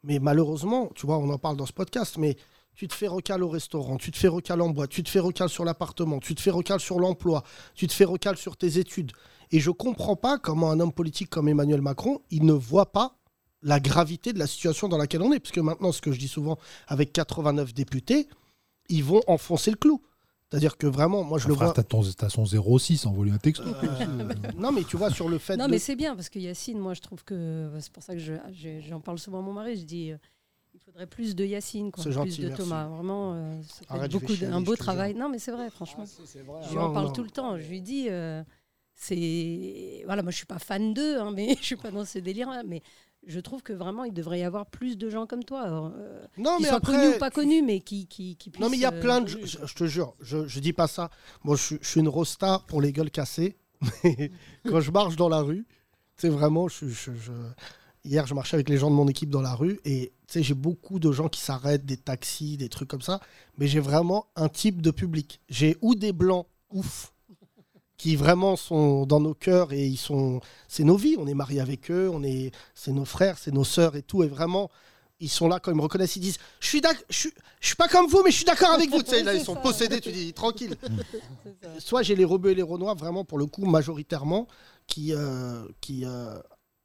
Mais 0.03 0.19
malheureusement, 0.19 0.91
tu 0.95 1.05
vois, 1.07 1.19
on 1.19 1.29
en 1.29 1.37
parle 1.39 1.59
dans 1.59 1.67
ce 1.67 1.75
podcast, 1.75 2.17
mais 2.17 2.37
tu 2.75 2.89
te 2.89 2.95
fais 2.95 3.07
recal 3.07 3.43
au 3.43 3.51
restaurant, 3.51 3.99
tu 3.99 4.11
te 4.11 4.17
fais 4.17 4.29
recal 4.29 4.63
en 4.63 4.71
boîte, 4.71 4.89
tu 4.89 5.03
te 5.03 5.11
fais 5.11 5.19
recal 5.21 5.51
sur 5.51 5.63
l'appartement, 5.67 6.21
tu 6.21 6.35
te 6.35 6.41
fais 6.41 6.51
recal 6.51 6.81
sur 6.81 6.99
l'emploi, 6.99 7.43
tu 7.75 7.87
te 7.87 7.93
fais 7.93 8.07
recal 8.07 8.39
sur 8.39 8.57
tes 8.57 8.79
études. 8.79 9.13
Et 9.53 9.61
je 9.61 9.71
comprends 9.71 10.17
pas 10.17 10.39
comment 10.39 10.71
un 10.71 10.81
homme 10.81 10.93
politique 10.93 11.29
comme 11.29 11.49
Emmanuel 11.49 11.83
Macron, 11.83 12.23
il 12.31 12.47
ne 12.47 12.55
voit 12.55 12.93
pas 12.93 13.19
la 13.63 13.81
gravité 13.81 14.33
de 14.33 14.39
la 14.39 14.47
situation 14.47 14.89
dans 14.89 14.99
laquelle 14.99 15.23
on 15.23 15.33
est. 15.33 15.41
Parce 15.41 15.53
que 15.53 15.61
maintenant, 15.61 15.93
ce 15.93 16.01
que 16.01 16.13
je 16.13 16.19
dis 16.19 16.29
souvent, 16.29 16.59
avec 16.89 17.13
89 17.13 17.75
députés, 17.75 18.29
ils 18.89 19.05
vont 19.05 19.23
enfoncer 19.27 19.71
le 19.71 19.77
clou. 19.77 20.01
C'est-à-dire 20.51 20.77
que 20.77 20.89
vraiment, 20.89 21.23
moi 21.23 21.39
je 21.39 21.47
le 21.47 21.55
Frère, 21.55 21.69
vois. 21.69 21.75
t'as 21.75 21.85
ton- 21.85 22.03
t'as 22.03 22.29
son 22.29 22.45
06, 22.45 23.07
envoie-lui 23.07 23.31
un 23.33 23.39
texto. 23.39 23.63
Non, 24.59 24.73
mais 24.73 24.83
tu 24.83 24.97
vois, 24.97 25.11
sur 25.11 25.29
le 25.29 25.39
fait 25.39 25.57
Non, 25.57 25.67
de- 25.67 25.71
mais 25.71 25.79
c'est 25.79 25.95
bien 25.95 26.17
parce 26.17 26.29
que 26.29 26.41
Yacine, 26.41 26.79
moi, 26.79 26.95
je 26.95 27.01
trouve 27.01 27.23
que 27.23 27.71
c'est 27.81 27.93
pour 27.93 28.03
ça 28.03 28.15
que 28.15 28.19
je- 28.19 28.33
je- 28.53 28.81
j'en 28.81 28.99
parle 29.01 29.19
souvent 29.21 29.39
à 29.39 29.43
mon 29.43 29.53
mari. 29.53 29.77
Je 29.77 29.85
dis, 29.85 30.11
euh, 30.11 30.17
il 30.75 30.81
faudrait 30.81 31.07
plus 31.07 31.37
de 31.37 31.45
Yacine, 31.45 31.93
quoi, 31.93 32.03
plus 32.03 32.13
gentil, 32.13 32.41
de 32.43 32.49
merci. 32.49 32.63
Thomas. 32.65 32.89
Vraiment, 32.89 33.35
euh, 33.35 33.63
ça 33.63 33.75
fait 33.87 33.95
Arrête, 33.95 34.11
beaucoup 34.11 34.33
un 34.51 34.61
beau 34.61 34.75
travail. 34.75 35.15
Non, 35.15 35.29
mais 35.29 35.39
c'est 35.39 35.53
vrai, 35.53 35.71
franchement. 35.71 36.03
vrai. 36.05 36.63
Je 36.65 36.69
lui 36.71 36.77
Non, 36.77 36.83
en 36.87 36.93
parle 36.93 37.07
non. 37.07 37.13
tout 37.13 37.23
le 37.23 37.31
temps. 37.31 37.57
Je 37.57 37.69
lui 37.69 37.81
dis, 37.81 38.07
euh, 38.09 38.43
c'est 39.11 40.03
voilà, 40.07 40.23
moi, 40.23 40.31
je 40.33 40.37
suis 40.37 40.47
pas 40.47 40.59
fan 40.59 40.93
d'eux, 40.95 41.19
hein, 41.21 41.33
mais 41.35 41.49
je 41.61 41.65
suis 41.65 41.77
pas 41.77 41.91
dans 41.91 42.05
ce 42.05 42.19
délire-là, 42.19 42.63
mais 42.67 42.83
je 43.27 43.39
trouve 43.41 43.63
que 43.63 43.73
vraiment, 43.73 44.05
il 44.05 44.13
devrait 44.15 44.41
y 44.41 44.43
avoir 44.43 44.67
plus 44.67 44.97
de 44.99 45.11
gens 45.11 45.27
comme 45.27 45.45
toi. 45.45 45.63
alors, 45.63 45.93
euh, 45.97 46.25
Non, 46.39 46.57
qui 46.57 46.63
mais 46.65 46.69
après, 46.71 46.93
connus 46.95 47.15
ou 47.15 47.19
pas 47.19 47.31
connus, 47.31 47.63
mais 47.63 47.81
qui, 47.81 48.07
qui, 48.07 48.37
qui 48.37 48.51
puissent. 48.51 48.63
Non, 48.63 48.69
mais 48.71 48.77
il 48.77 48.81
y 48.81 48.85
a 48.87 48.93
euh, 48.93 49.01
plein 49.01 49.21
de. 49.21 49.29
Je, 49.29 49.59
je 49.67 49.75
te 49.75 49.85
jure, 49.87 50.15
je, 50.21 50.47
je 50.47 50.61
dis 50.61 50.73
pas 50.73 50.87
ça. 50.87 51.11
Moi, 51.45 51.57
je, 51.57 51.63
suis- 51.63 51.79
je 51.83 51.89
suis 51.89 52.01
une 52.01 52.09
rosta 52.09 52.63
pour 52.67 52.81
les 52.81 52.93
gueules 52.93 53.11
cassées. 53.11 53.57
Mais 54.05 54.31
quand 54.67 54.81
je 54.81 54.91
marche 54.91 55.17
dans 55.17 55.29
la 55.29 55.41
rue, 55.41 55.67
tu 56.17 56.23
sais, 56.23 56.29
vraiment, 56.29 56.69
je, 56.69 56.85
hier, 58.05 58.27
je 58.27 58.35
marchais 58.35 58.57
avec 58.57 58.69
les 58.69 58.77
gens 58.77 58.91
de 58.91 58.95
mon 58.97 59.09
équipe 59.09 59.31
dans 59.31 59.41
la 59.43 59.55
rue 59.55 59.81
et 59.85 60.13
tu 60.27 60.35
sais, 60.35 60.43
j'ai 60.43 60.55
beaucoup 60.55 60.99
de 60.99 61.11
gens 61.13 61.29
qui 61.29 61.41
s'arrêtent, 61.41 61.85
des 61.87 61.97
taxis, 61.97 62.57
des 62.57 62.69
trucs 62.69 62.89
comme 62.89 63.03
ça. 63.03 63.21
Mais 63.59 63.67
j'ai 63.67 63.81
vraiment 63.81 64.27
un 64.37 64.49
type 64.49 64.81
de 64.83 64.91
public. 64.91 65.41
J'ai 65.49 65.77
ou 65.81 65.95
des 65.95 66.13
blancs 66.13 66.47
ouf 66.71 67.13
qui 68.01 68.17
vraiment 68.17 68.57
sont 68.57 69.05
dans 69.05 69.21
nos 69.21 69.35
cœurs 69.35 69.75
et 69.75 69.87
ils 69.87 69.99
sont 69.99 70.41
c'est 70.69 70.85
nos 70.85 70.97
vies. 70.97 71.17
On 71.19 71.27
est 71.27 71.35
mariés 71.35 71.61
avec 71.61 71.91
eux 71.91 72.09
on 72.11 72.23
est 72.23 72.51
c'est 72.75 72.93
nos 72.93 73.05
frères 73.05 73.37
c'est 73.37 73.53
nos 73.53 73.65
sœurs 73.65 73.95
et 73.95 74.03
tout. 74.03 74.23
Et 74.23 74.27
vraiment 74.29 74.71
ils 75.23 75.29
sont 75.29 75.49
là 75.49 75.61
quand 75.61 75.71
ils 75.71 75.77
me 75.77 75.83
reconnaissent 75.83 76.17
ils 76.17 76.21
disent 76.21 76.39
je 76.61 76.67
suis 76.69 76.81
je 77.11 77.15
suis 77.17 77.33
je 77.61 77.67
suis 77.67 77.77
pas 77.77 77.89
comme 77.89 78.07
vous 78.09 78.23
mais 78.25 78.31
je 78.31 78.37
suis 78.37 78.47
d'accord 78.47 78.71
avec 78.71 78.89
vous. 78.91 79.03
Tu 79.03 79.11
sais 79.11 79.23
là 79.23 79.35
ils 79.35 79.45
sont 79.51 79.55
possédés 79.55 80.01
tu 80.01 80.13
dis 80.13 80.33
tranquille. 80.33 80.77
Soit 81.79 82.03
j'ai 82.03 82.17
les 82.17 82.25
rebeux 82.25 82.53
et 82.53 82.55
les 82.55 82.63
renois 82.63 82.95
vraiment 82.95 83.25
pour 83.25 83.37
le 83.39 83.45
coup 83.45 83.67
majoritairement 83.67 84.47
qui 84.87 85.13
euh, 85.15 85.63
qui 85.83 86.07
euh, 86.07 86.39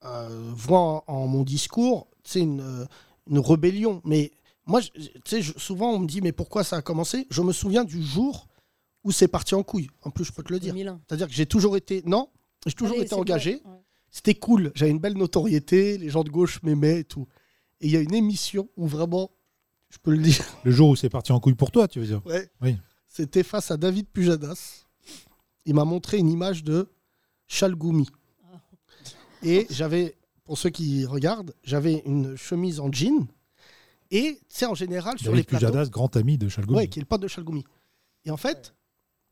euh, 0.03 0.51
voient 0.53 1.03
en, 1.07 1.13
en 1.13 1.27
mon 1.27 1.43
discours 1.43 2.07
sais 2.25 2.41
une 2.41 2.87
une 3.29 3.39
rébellion. 3.39 4.01
Mais 4.03 4.31
moi 4.65 4.81
je- 4.81 4.89
tu 4.89 5.11
sais 5.25 5.41
je- 5.41 5.57
souvent 5.57 5.91
on 5.93 5.99
me 5.99 6.07
dit 6.07 6.19
mais 6.19 6.33
pourquoi 6.33 6.65
ça 6.65 6.75
a 6.75 6.81
commencé? 6.81 7.25
Je 7.29 7.41
me 7.41 7.53
souviens 7.53 7.85
du 7.85 8.03
jour 8.03 8.47
où 9.05 9.11
c'est 9.11 9.29
parti 9.29 9.55
en 9.55 9.63
couille 9.63 9.89
en 10.01 10.11
plus 10.11 10.25
je 10.25 10.33
peux 10.33 10.43
te 10.43 10.51
le 10.51 10.59
dire 10.59 10.73
2001. 10.73 10.99
c'est-à-dire 11.07 11.27
que 11.27 11.33
j'ai 11.33 11.45
toujours 11.45 11.77
été 11.77 12.03
non 12.05 12.29
j'ai 12.65 12.73
toujours 12.73 12.97
Allez, 12.97 13.05
été 13.05 13.15
engagé 13.15 13.61
ouais. 13.63 13.79
c'était 14.11 14.35
cool 14.35 14.71
j'avais 14.75 14.91
une 14.91 14.99
belle 14.99 15.17
notoriété 15.17 15.97
les 15.97 16.09
gens 16.09 16.23
de 16.23 16.29
gauche 16.29 16.61
m'aimaient 16.63 16.99
et 16.99 17.03
tout 17.05 17.27
et 17.79 17.85
il 17.87 17.91
y 17.91 17.97
a 17.97 18.01
une 18.01 18.13
émission 18.13 18.67
où 18.75 18.87
vraiment 18.87 19.31
je 19.89 19.97
peux 19.99 20.11
le 20.11 20.17
dire 20.17 20.43
Le 20.63 20.71
jour 20.71 20.89
où 20.89 20.95
c'est 20.95 21.09
parti 21.09 21.31
en 21.31 21.39
couille 21.39 21.53
pour 21.55 21.71
toi, 21.71 21.87
tu 21.87 21.99
veux 21.99 22.05
dire 22.05 22.21
Ouais. 22.25 22.49
Oui. 22.61 22.75
C'était 23.07 23.43
face 23.43 23.71
à 23.71 23.77
David 23.77 24.07
Pujadas. 24.07 24.85
Il 25.65 25.73
m'a 25.75 25.85
montré 25.85 26.17
une 26.17 26.29
image 26.29 26.63
de 26.63 26.89
Chalgoumi. 27.47 28.07
Et 29.43 29.67
j'avais, 29.69 30.17
pour 30.43 30.57
ceux 30.57 30.69
qui 30.69 31.05
regardent, 31.05 31.53
j'avais 31.63 32.01
une 32.05 32.35
chemise 32.35 32.79
en 32.79 32.91
jean. 32.91 33.27
Et 34.11 34.39
c'est 34.49 34.65
en 34.65 34.75
général 34.75 35.17
sur 35.17 35.33
les 35.33 35.43
plateaux. 35.43 35.67
Pujadas, 35.67 35.89
grand 35.89 36.15
ami 36.17 36.37
de 36.37 36.49
Chalgoumi. 36.49 36.77
Ouais, 36.77 36.87
qui 36.87 36.99
est 36.99 37.03
le 37.03 37.07
pote 37.07 37.21
de 37.21 37.27
Chalgoumi. 37.27 37.63
Et 38.25 38.31
en 38.31 38.37
fait, 38.37 38.73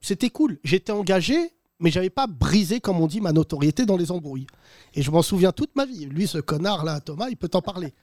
c'était 0.04 0.30
cool. 0.30 0.60
J'étais 0.64 0.92
engagé, 0.92 1.54
mais 1.80 1.90
j'avais 1.90 2.10
pas 2.10 2.28
brisé, 2.28 2.82
comme 2.82 3.00
on 3.00 3.08
dit, 3.08 3.22
ma 3.22 3.32
notoriété 3.32 3.86
dans 3.86 3.98
les 3.98 4.12
embrouilles. 4.12 4.48
Et 4.94 5.02
je 5.02 5.10
m'en 5.10 5.22
souviens 5.22 5.54
toute 5.54 5.76
ma 5.76 5.86
vie. 5.86 6.06
Lui, 6.06 6.28
ce 6.28 6.38
connard-là, 6.38 7.00
Thomas, 7.00 7.30
il 7.30 7.38
peut 7.38 7.48
t'en 7.48 7.62
parler. 7.62 7.94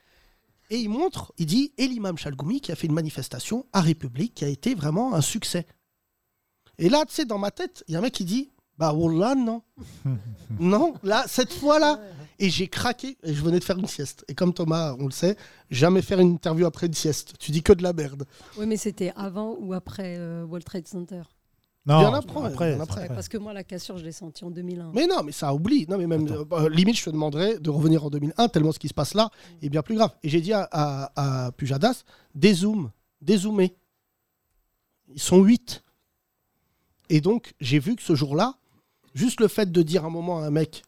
Et 0.70 0.78
il 0.78 0.88
montre, 0.88 1.32
il 1.36 1.46
dit, 1.46 1.72
et 1.76 1.86
l'imam 1.86 2.16
Chalgoumi 2.16 2.60
qui 2.60 2.72
a 2.72 2.74
fait 2.74 2.86
une 2.86 2.94
manifestation 2.94 3.66
à 3.72 3.82
République 3.82 4.34
qui 4.34 4.44
a 4.44 4.48
été 4.48 4.74
vraiment 4.74 5.14
un 5.14 5.20
succès. 5.20 5.66
Et 6.78 6.88
là, 6.88 7.04
tu 7.06 7.12
sais, 7.12 7.26
dans 7.26 7.38
ma 7.38 7.50
tête, 7.50 7.84
il 7.86 7.92
y 7.92 7.96
a 7.96 7.98
un 7.98 8.02
mec 8.02 8.14
qui 8.14 8.24
dit, 8.24 8.50
Bah, 8.78 8.94
Wallah, 8.94 9.34
non. 9.34 9.62
non, 10.58 10.94
là, 11.02 11.24
cette 11.28 11.52
fois-là. 11.52 12.00
Et 12.38 12.48
j'ai 12.48 12.68
craqué 12.68 13.18
et 13.22 13.34
je 13.34 13.42
venais 13.42 13.58
de 13.58 13.64
faire 13.64 13.76
une 13.76 13.86
sieste. 13.86 14.24
Et 14.26 14.34
comme 14.34 14.54
Thomas, 14.54 14.96
on 14.98 15.04
le 15.04 15.10
sait, 15.10 15.36
jamais 15.70 16.00
faire 16.00 16.20
une 16.20 16.32
interview 16.32 16.64
après 16.64 16.86
une 16.86 16.94
sieste. 16.94 17.34
Tu 17.38 17.50
dis 17.50 17.62
que 17.62 17.74
de 17.74 17.82
la 17.82 17.92
merde. 17.92 18.24
Oui, 18.56 18.64
mais 18.64 18.78
c'était 18.78 19.12
avant 19.14 19.56
ou 19.60 19.74
après 19.74 20.16
euh, 20.16 20.46
World 20.46 20.64
Trade 20.64 20.88
Center? 20.88 21.20
Non, 21.86 22.00
Bien 22.00 22.12
après, 22.12 22.46
après, 22.46 22.74
bien 22.74 22.82
après. 22.82 23.00
Ouais, 23.02 23.08
Parce 23.08 23.28
que 23.28 23.38
moi, 23.38 23.54
la 23.54 23.64
cassure, 23.64 23.96
je 23.96 24.04
l'ai 24.04 24.12
sentie 24.12 24.44
en 24.44 24.50
2001. 24.50 24.90
Mais 24.92 25.06
non, 25.06 25.22
mais 25.24 25.32
ça 25.32 25.54
oublie. 25.54 25.86
Non, 25.88 25.96
mais 25.96 26.06
même 26.06 26.28
euh, 26.30 26.44
bah, 26.44 26.68
limite, 26.68 26.98
je 26.98 27.04
te 27.04 27.10
demanderais 27.10 27.58
de 27.58 27.70
revenir 27.70 28.04
en 28.04 28.10
2001 28.10 28.48
tellement 28.48 28.72
ce 28.72 28.78
qui 28.78 28.88
se 28.88 28.94
passe 28.94 29.14
là 29.14 29.30
est 29.62 29.70
bien 29.70 29.82
plus 29.82 29.94
grave. 29.94 30.14
Et 30.22 30.28
j'ai 30.28 30.42
dit 30.42 30.52
à, 30.52 30.68
à, 30.70 31.46
à 31.46 31.52
Pujadas, 31.52 32.04
dézoom, 32.34 32.90
dézoomer. 33.22 33.74
Ils 35.14 35.20
sont 35.20 35.42
8. 35.42 35.82
Et 37.08 37.20
donc, 37.20 37.54
j'ai 37.60 37.78
vu 37.78 37.96
que 37.96 38.02
ce 38.02 38.14
jour-là, 38.14 38.54
juste 39.14 39.40
le 39.40 39.48
fait 39.48 39.72
de 39.72 39.82
dire 39.82 40.04
un 40.04 40.10
moment 40.10 40.40
à 40.40 40.46
un 40.46 40.50
mec, 40.50 40.82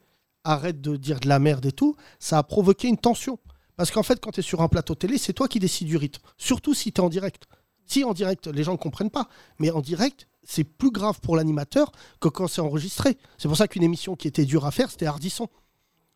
arrête 0.45 0.81
de 0.81 0.97
dire 0.97 1.21
de 1.21 1.29
la 1.29 1.39
merde 1.39 1.65
et 1.67 1.73
tout, 1.73 1.97
ça 2.19 2.39
a 2.39 2.43
provoqué 2.43 2.89
une 2.89 2.99
tension. 2.99 3.39
Parce 3.77 3.91
qu'en 3.91 4.03
fait, 4.03 4.21
quand 4.21 4.33
tu 4.33 4.41
es 4.41 4.43
sur 4.43 4.61
un 4.61 4.69
plateau 4.69 4.95
télé, 4.95 5.17
c'est 5.17 5.33
toi 5.33 5.49
qui 5.49 5.59
décides 5.59 5.89
du 5.89 5.97
rythme. 5.97 6.23
Surtout 6.37 6.75
si 6.75 6.93
tu 6.93 7.01
es 7.01 7.05
en 7.05 7.09
direct. 7.09 7.47
Si 7.93 8.05
en 8.05 8.15
direct, 8.15 8.47
les 8.47 8.65
gens 8.65 8.73
ne 8.73 8.79
comprennent 8.79 9.11
pas. 9.11 9.29
Mais 9.59 9.71
en 9.71 9.83
direct, 9.83 10.27
c'est 10.45 10.65
plus 10.65 10.91
grave 10.91 11.21
pour 11.21 11.37
l'animateur 11.37 11.93
que 12.21 12.29
quand 12.29 12.49
c'est 12.49 12.63
enregistré. 12.63 13.19
C'est 13.37 13.49
pour 13.49 13.57
ça 13.59 13.69
qu'une 13.69 13.83
émission 13.83 14.17
qui 14.17 14.29
était 14.29 14.47
dure 14.47 14.65
à 14.65 14.71
faire, 14.71 14.91
c'était 14.91 15.05
Hardisson. 15.05 15.47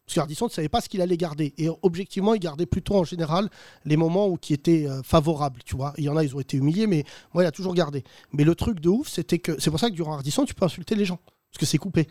Parce 0.06 0.14
qu'Hardisson 0.14 0.46
ne 0.46 0.50
savait 0.50 0.70
pas 0.70 0.80
ce 0.80 0.88
qu'il 0.88 1.02
allait 1.02 1.18
garder. 1.18 1.52
Et 1.58 1.68
objectivement, 1.82 2.32
il 2.32 2.40
gardait 2.40 2.64
plutôt 2.64 2.94
en 2.94 3.04
général 3.04 3.50
les 3.84 3.98
moments 3.98 4.26
où 4.26 4.38
qui 4.38 4.54
étaient 4.54 4.88
euh, 4.88 5.02
favorables. 5.02 5.60
Tu 5.66 5.76
vois, 5.76 5.92
il 5.98 6.04
y 6.04 6.08
en 6.08 6.16
a, 6.16 6.24
ils 6.24 6.34
ont 6.34 6.40
été 6.40 6.56
humiliés, 6.56 6.86
mais 6.86 7.04
moi, 7.34 7.44
il 7.44 7.46
a 7.46 7.52
toujours 7.52 7.74
gardé. 7.74 8.04
Mais 8.32 8.44
le 8.44 8.54
truc 8.54 8.80
de 8.80 8.88
ouf, 8.88 9.08
c'était 9.08 9.38
que 9.38 9.60
c'est 9.60 9.70
pour 9.70 9.78
ça 9.78 9.90
que 9.90 9.94
durant 9.94 10.14
Hardisson, 10.14 10.46
tu 10.46 10.54
peux 10.54 10.64
insulter 10.64 10.94
les 10.94 11.04
gens. 11.04 11.18
Parce 11.50 11.58
que 11.58 11.66
c'est 11.66 11.76
coupé. 11.76 12.06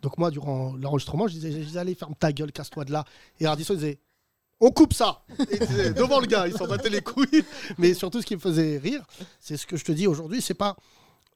Donc 0.00 0.16
moi, 0.16 0.30
durant 0.30 0.74
l'enregistrement, 0.76 1.26
je 1.26 1.32
disais, 1.32 1.50
je 1.50 1.58
disais, 1.58 1.80
allez, 1.80 1.96
ferme 1.96 2.14
ta 2.14 2.32
gueule, 2.32 2.52
casse-toi 2.52 2.84
de 2.84 2.92
là. 2.92 3.04
Et 3.40 3.46
Hardisson 3.46 3.74
disait, 3.74 3.98
on 4.60 4.70
coupe 4.70 4.94
ça 4.94 5.22
il 5.38 5.94
Devant 5.94 6.20
le 6.20 6.26
gars, 6.26 6.46
ils 6.46 6.56
s'en 6.56 6.66
battaient 6.66 6.90
les 6.90 7.02
couilles. 7.02 7.44
Mais 7.78 7.94
surtout, 7.94 8.20
ce 8.20 8.26
qui 8.26 8.34
me 8.34 8.40
faisait 8.40 8.78
rire, 8.78 9.02
c'est 9.40 9.56
ce 9.56 9.66
que 9.66 9.76
je 9.76 9.84
te 9.84 9.92
dis 9.92 10.06
aujourd'hui, 10.06 10.40
c'est 10.40 10.54
pas 10.54 10.76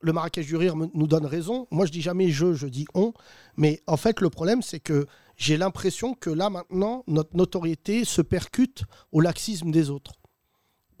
le 0.01 0.13
Marrakech 0.13 0.47
du 0.47 0.55
rire 0.55 0.75
nous 0.75 1.07
donne 1.07 1.25
raison. 1.25 1.67
Moi, 1.71 1.85
je 1.85 1.91
dis 1.91 2.01
jamais 2.01 2.29
je, 2.29 2.53
je 2.53 2.67
dis 2.67 2.85
on. 2.93 3.13
Mais 3.55 3.81
en 3.87 3.97
fait, 3.97 4.19
le 4.19 4.29
problème, 4.29 4.61
c'est 4.61 4.79
que 4.79 5.05
j'ai 5.37 5.57
l'impression 5.57 6.13
que 6.13 6.29
là, 6.29 6.49
maintenant, 6.49 7.03
notre 7.07 7.35
notoriété 7.35 8.05
se 8.05 8.21
percute 8.21 8.83
au 9.11 9.21
laxisme 9.21 9.71
des 9.71 9.89
autres. 9.89 10.13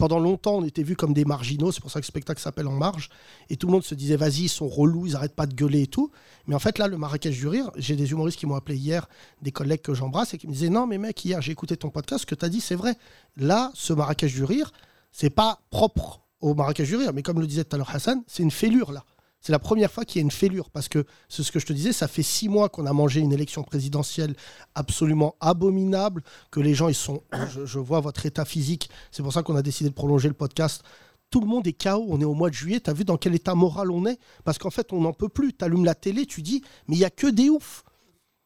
Pendant 0.01 0.17
longtemps, 0.17 0.55
on 0.55 0.65
était 0.65 0.81
vus 0.81 0.95
comme 0.95 1.13
des 1.13 1.25
marginaux, 1.25 1.71
c'est 1.71 1.79
pour 1.79 1.91
ça 1.91 1.99
que 1.99 2.05
le 2.05 2.07
spectacle 2.07 2.41
s'appelle 2.41 2.65
En 2.65 2.71
Marge. 2.71 3.09
Et 3.51 3.55
tout 3.55 3.67
le 3.67 3.73
monde 3.73 3.83
se 3.83 3.93
disait, 3.93 4.15
vas-y, 4.15 4.45
ils 4.45 4.49
sont 4.49 4.67
relous, 4.67 5.05
ils 5.05 5.15
arrêtent 5.15 5.35
pas 5.35 5.45
de 5.45 5.53
gueuler 5.53 5.83
et 5.83 5.87
tout. 5.87 6.09
Mais 6.47 6.55
en 6.55 6.59
fait, 6.59 6.79
là, 6.79 6.87
le 6.87 6.97
Marrakech 6.97 7.37
du 7.37 7.47
rire, 7.47 7.69
j'ai 7.75 7.95
des 7.95 8.09
humoristes 8.09 8.39
qui 8.39 8.47
m'ont 8.47 8.55
appelé 8.55 8.75
hier, 8.75 9.07
des 9.43 9.51
collègues 9.51 9.83
que 9.83 9.93
j'embrasse, 9.93 10.33
et 10.33 10.39
qui 10.39 10.47
me 10.47 10.53
disaient, 10.53 10.69
non, 10.69 10.87
mais 10.87 10.97
mec, 10.97 11.23
hier, 11.23 11.39
j'ai 11.43 11.51
écouté 11.51 11.77
ton 11.77 11.91
podcast, 11.91 12.21
ce 12.21 12.25
que 12.25 12.33
tu 12.33 12.43
as 12.43 12.49
dit, 12.49 12.61
c'est 12.61 12.73
vrai. 12.73 12.95
Là, 13.37 13.69
ce 13.75 13.93
Marrakech 13.93 14.33
du 14.33 14.43
rire, 14.43 14.71
c'est 15.11 15.29
pas 15.29 15.59
propre 15.69 16.21
au 16.39 16.55
Marrakech 16.55 16.89
du 16.89 16.95
rire, 16.95 17.13
mais 17.13 17.21
comme 17.21 17.39
le 17.39 17.45
disait 17.45 17.63
tout 17.63 17.75
à 17.75 17.77
l'heure 17.77 17.95
Hassan, 17.95 18.23
c'est 18.25 18.41
une 18.41 18.49
fêlure, 18.49 18.91
là. 18.91 19.05
C'est 19.41 19.51
la 19.51 19.59
première 19.59 19.91
fois 19.91 20.05
qu'il 20.05 20.19
y 20.19 20.21
a 20.21 20.23
une 20.23 20.31
fêlure, 20.31 20.69
parce 20.69 20.87
que 20.87 21.03
c'est 21.27 21.41
ce 21.41 21.51
que 21.51 21.59
je 21.59 21.65
te 21.65 21.73
disais, 21.73 21.93
ça 21.93 22.07
fait 22.07 22.21
six 22.21 22.47
mois 22.47 22.69
qu'on 22.69 22.85
a 22.85 22.93
mangé 22.93 23.21
une 23.21 23.33
élection 23.33 23.63
présidentielle 23.63 24.35
absolument 24.75 25.35
abominable, 25.41 26.21
que 26.51 26.59
les 26.59 26.75
gens, 26.75 26.89
ils 26.89 26.95
sont, 26.95 27.23
je, 27.65 27.79
vois 27.79 28.01
votre 28.01 28.23
état 28.27 28.45
physique, 28.45 28.91
c'est 29.11 29.23
pour 29.23 29.33
ça 29.33 29.41
qu'on 29.41 29.55
a 29.55 29.63
décidé 29.63 29.89
de 29.89 29.95
prolonger 29.95 30.27
le 30.27 30.35
podcast. 30.35 30.83
Tout 31.31 31.41
le 31.41 31.47
monde 31.47 31.65
est 31.65 31.73
KO, 31.73 32.05
on 32.07 32.21
est 32.21 32.25
au 32.25 32.35
mois 32.35 32.49
de 32.49 32.53
juillet, 32.53 32.79
tu 32.79 32.89
as 32.91 32.93
vu 32.93 33.03
dans 33.03 33.17
quel 33.17 33.33
état 33.33 33.55
moral 33.55 33.89
on 33.89 34.05
est? 34.05 34.19
Parce 34.43 34.59
qu'en 34.59 34.69
fait, 34.69 34.93
on 34.93 35.01
n'en 35.01 35.13
peut 35.13 35.29
plus. 35.29 35.53
Tu 35.53 35.65
allumes 35.65 35.85
la 35.85 35.95
télé, 35.95 36.25
tu 36.25 36.41
dis, 36.41 36.61
mais 36.87 36.95
il 36.95 36.99
n'y 36.99 37.05
a 37.05 37.09
que 37.09 37.27
des 37.27 37.49
oufs. 37.49 37.83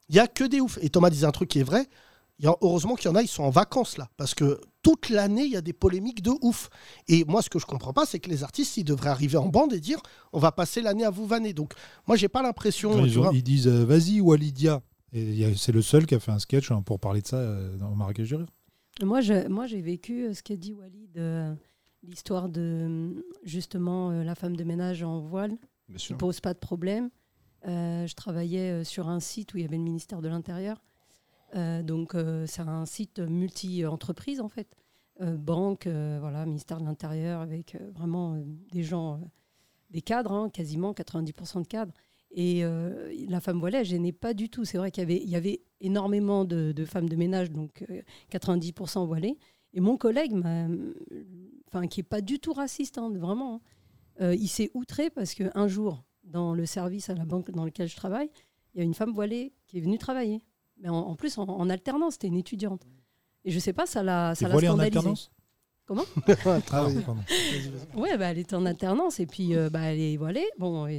Il 0.08 0.14
n'y 0.14 0.20
a 0.20 0.28
que 0.28 0.44
des 0.44 0.62
oufs. 0.62 0.78
Et 0.82 0.90
Thomas 0.90 1.10
disait 1.10 1.26
un 1.26 1.32
truc 1.32 1.50
qui 1.50 1.60
est 1.60 1.64
vrai. 1.64 1.88
Il 2.40 2.46
y 2.46 2.48
a, 2.48 2.56
heureusement 2.62 2.96
qu'il 2.96 3.10
y 3.10 3.12
en 3.12 3.16
a, 3.16 3.22
ils 3.22 3.28
sont 3.28 3.44
en 3.44 3.50
vacances 3.50 3.98
là. 3.98 4.10
Parce 4.18 4.34
que 4.36 4.60
toute 4.82 5.10
l'année, 5.10 5.46
il 5.46 5.52
y 5.52 5.56
a 5.58 5.62
des 5.62 5.74
polémiques 5.74 6.22
de 6.22 6.32
ouf. 6.42 6.70
Et 7.08 7.24
moi, 7.26 7.42
ce 7.42 7.50
que 7.50 7.60
je 7.60 7.66
comprends 7.66 7.94
pas, 7.94 8.06
c'est 8.06 8.20
que 8.20 8.30
les 8.30 8.44
artistes, 8.44 8.76
ils 8.78 8.84
devraient 8.84 9.10
arriver 9.10 9.38
en 9.38 9.48
bande 9.48 9.74
et 9.74 9.80
dire 9.80 10.00
on 10.34 10.40
va 10.40 10.52
passer 10.52 10.82
l'année 10.82 11.06
à 11.06 11.10
vous 11.10 11.26
vanner. 11.26 11.54
Donc, 11.54 11.74
moi, 12.08 12.18
j'ai 12.18 12.28
pas 12.28 12.42
l'impression. 12.44 13.06
Ils, 13.06 13.42
disent 13.44 13.68
euh, 13.68 13.86
vas-y 13.86 14.20
Walidia. 14.22 14.82
Et 15.14 15.56
c'est 15.56 15.72
le 15.72 15.82
seul 15.82 16.06
qui 16.06 16.14
a 16.16 16.20
fait 16.20 16.32
un 16.32 16.40
sketch 16.40 16.72
hein, 16.72 16.82
pour 16.82 17.00
parler 17.00 17.22
de 17.22 17.28
ça 17.28 17.38
euh, 17.38 17.78
dans 17.78 17.92
Marrakech 17.96 18.28
du 18.28 18.36
rire. 18.36 18.48
Moi, 19.02 19.22
je- 19.22 19.48
moi, 19.48 19.66
j'ai 19.66 19.82
vécu 19.82 20.26
euh, 20.26 20.34
ce 20.34 20.44
qu'a 20.44 20.58
dit 20.58 20.74
Walid, 20.74 21.18
euh, 21.18 21.54
l'histoire 22.04 22.50
de 22.50 23.24
justement 23.44 24.12
euh, 24.12 24.24
la 24.26 24.36
femme 24.36 24.58
de 24.58 24.64
ménage 24.66 25.04
en 25.04 25.20
voile, 25.22 25.58
Bien 25.88 25.98
qui 25.98 26.06
sûr. 26.06 26.18
pose 26.18 26.42
pas 26.42 26.54
de 26.54 26.60
problème. 26.60 27.10
Euh, 27.68 28.06
je 28.08 28.14
travaillais 28.14 28.72
euh, 28.72 28.84
sur 28.84 29.08
un 29.08 29.20
site 29.22 29.54
où 29.54 29.58
il 29.58 29.62
y 29.64 29.66
avait 29.66 29.78
le 29.78 29.84
ministère 29.84 30.22
de 30.22 30.28
l'Intérieur. 30.28 30.82
Euh, 31.56 31.82
donc, 31.82 32.16
euh, 32.16 32.46
c'est 32.48 32.62
un 32.62 32.86
site 32.86 33.20
multi-entreprise, 33.20 34.42
en 34.42 34.50
fait. 34.50 34.68
Euh, 35.22 35.38
banque, 35.38 35.88
voilà, 35.88 36.46
ministère 36.46 36.80
de 36.80 36.86
l'Intérieur, 36.86 37.42
avec 37.42 37.78
vraiment 37.94 38.38
des 38.72 38.84
gens, 38.84 39.22
des 39.90 40.02
cadres, 40.02 40.32
hein, 40.32 40.50
quasiment 40.50 40.94
90% 40.94 41.62
de 41.62 41.68
cadres. 41.68 41.94
Et 42.32 42.64
la 43.30 43.40
femme 43.40 43.60
voilée, 43.60 43.78
elle 43.78 43.86
gênait 43.86 44.12
pas 44.12 44.34
du 44.34 44.50
tout. 44.50 44.66
C'est 44.66 44.78
vrai 44.78 44.92
qu'il 44.92 45.10
y 45.10 45.36
avait, 45.36 45.62
énormément 45.80 46.44
de, 46.44 46.86
femmes 46.86 47.08
de 47.08 47.16
ménage, 47.16 47.52
donc 47.52 47.86
euh, 47.90 48.02
90% 48.32 49.06
voilées. 49.06 49.38
Et 49.74 49.80
mon 49.80 49.98
collègue, 49.98 50.34
enfin, 51.68 51.88
qui 51.88 52.02
est 52.02 52.04
pas 52.04 52.22
du 52.22 52.40
tout 52.40 52.54
raciste, 52.54 52.98
hein, 52.98 53.10
vraiment, 53.10 53.62
hein, 54.20 54.34
il 54.34 54.48
s'est 54.48 54.72
outré 54.74 55.10
parce 55.10 55.34
qu'un 55.34 55.68
jour, 55.68 56.04
dans 56.24 56.54
le 56.54 56.66
service 56.66 57.10
à 57.10 57.14
la 57.14 57.26
banque 57.26 57.52
dans 57.52 57.66
lequel 57.66 57.88
je 57.88 57.96
travaille, 57.96 58.30
il 58.74 58.80
y 58.80 58.82
a 58.82 58.84
une 58.84 58.94
femme 58.94 59.14
voilée 59.14 59.54
qui 59.68 59.78
est 59.78 59.82
venue 59.82 59.98
travailler. 59.98 60.42
Mais 60.82 60.90
en, 60.90 60.96
en 60.98 61.16
plus, 61.16 61.38
en, 61.38 61.44
en 61.44 61.70
alternance, 61.70 62.14
c'était 62.14 62.28
une 62.28 62.38
étudiante. 62.38 62.86
Et 63.44 63.52
je 63.52 63.60
sais 63.60 63.74
pas, 63.74 63.86
ça 63.86 64.04
l'a 64.04 64.36
ça 64.36 64.48
l'a 64.48 64.54
voilée 64.54 64.68
en 64.70 64.74
scandalisée. 64.74 64.98
alternance 64.98 65.32
Comment 65.88 66.04
Ah 66.72 66.88
oui, 66.88 67.02
pardon. 67.06 67.22
Ouais, 67.96 68.18
bah, 68.18 68.32
elle 68.32 68.40
était 68.40 68.56
en 68.56 68.66
alternance 68.66 69.20
et 69.20 69.28
puis 69.28 69.56
euh, 69.56 69.70
bah, 69.70 69.82
elle 69.82 70.00
est 70.00 70.18
voilée. 70.18 70.46
Bon, 70.58 70.88
il, 70.88 70.96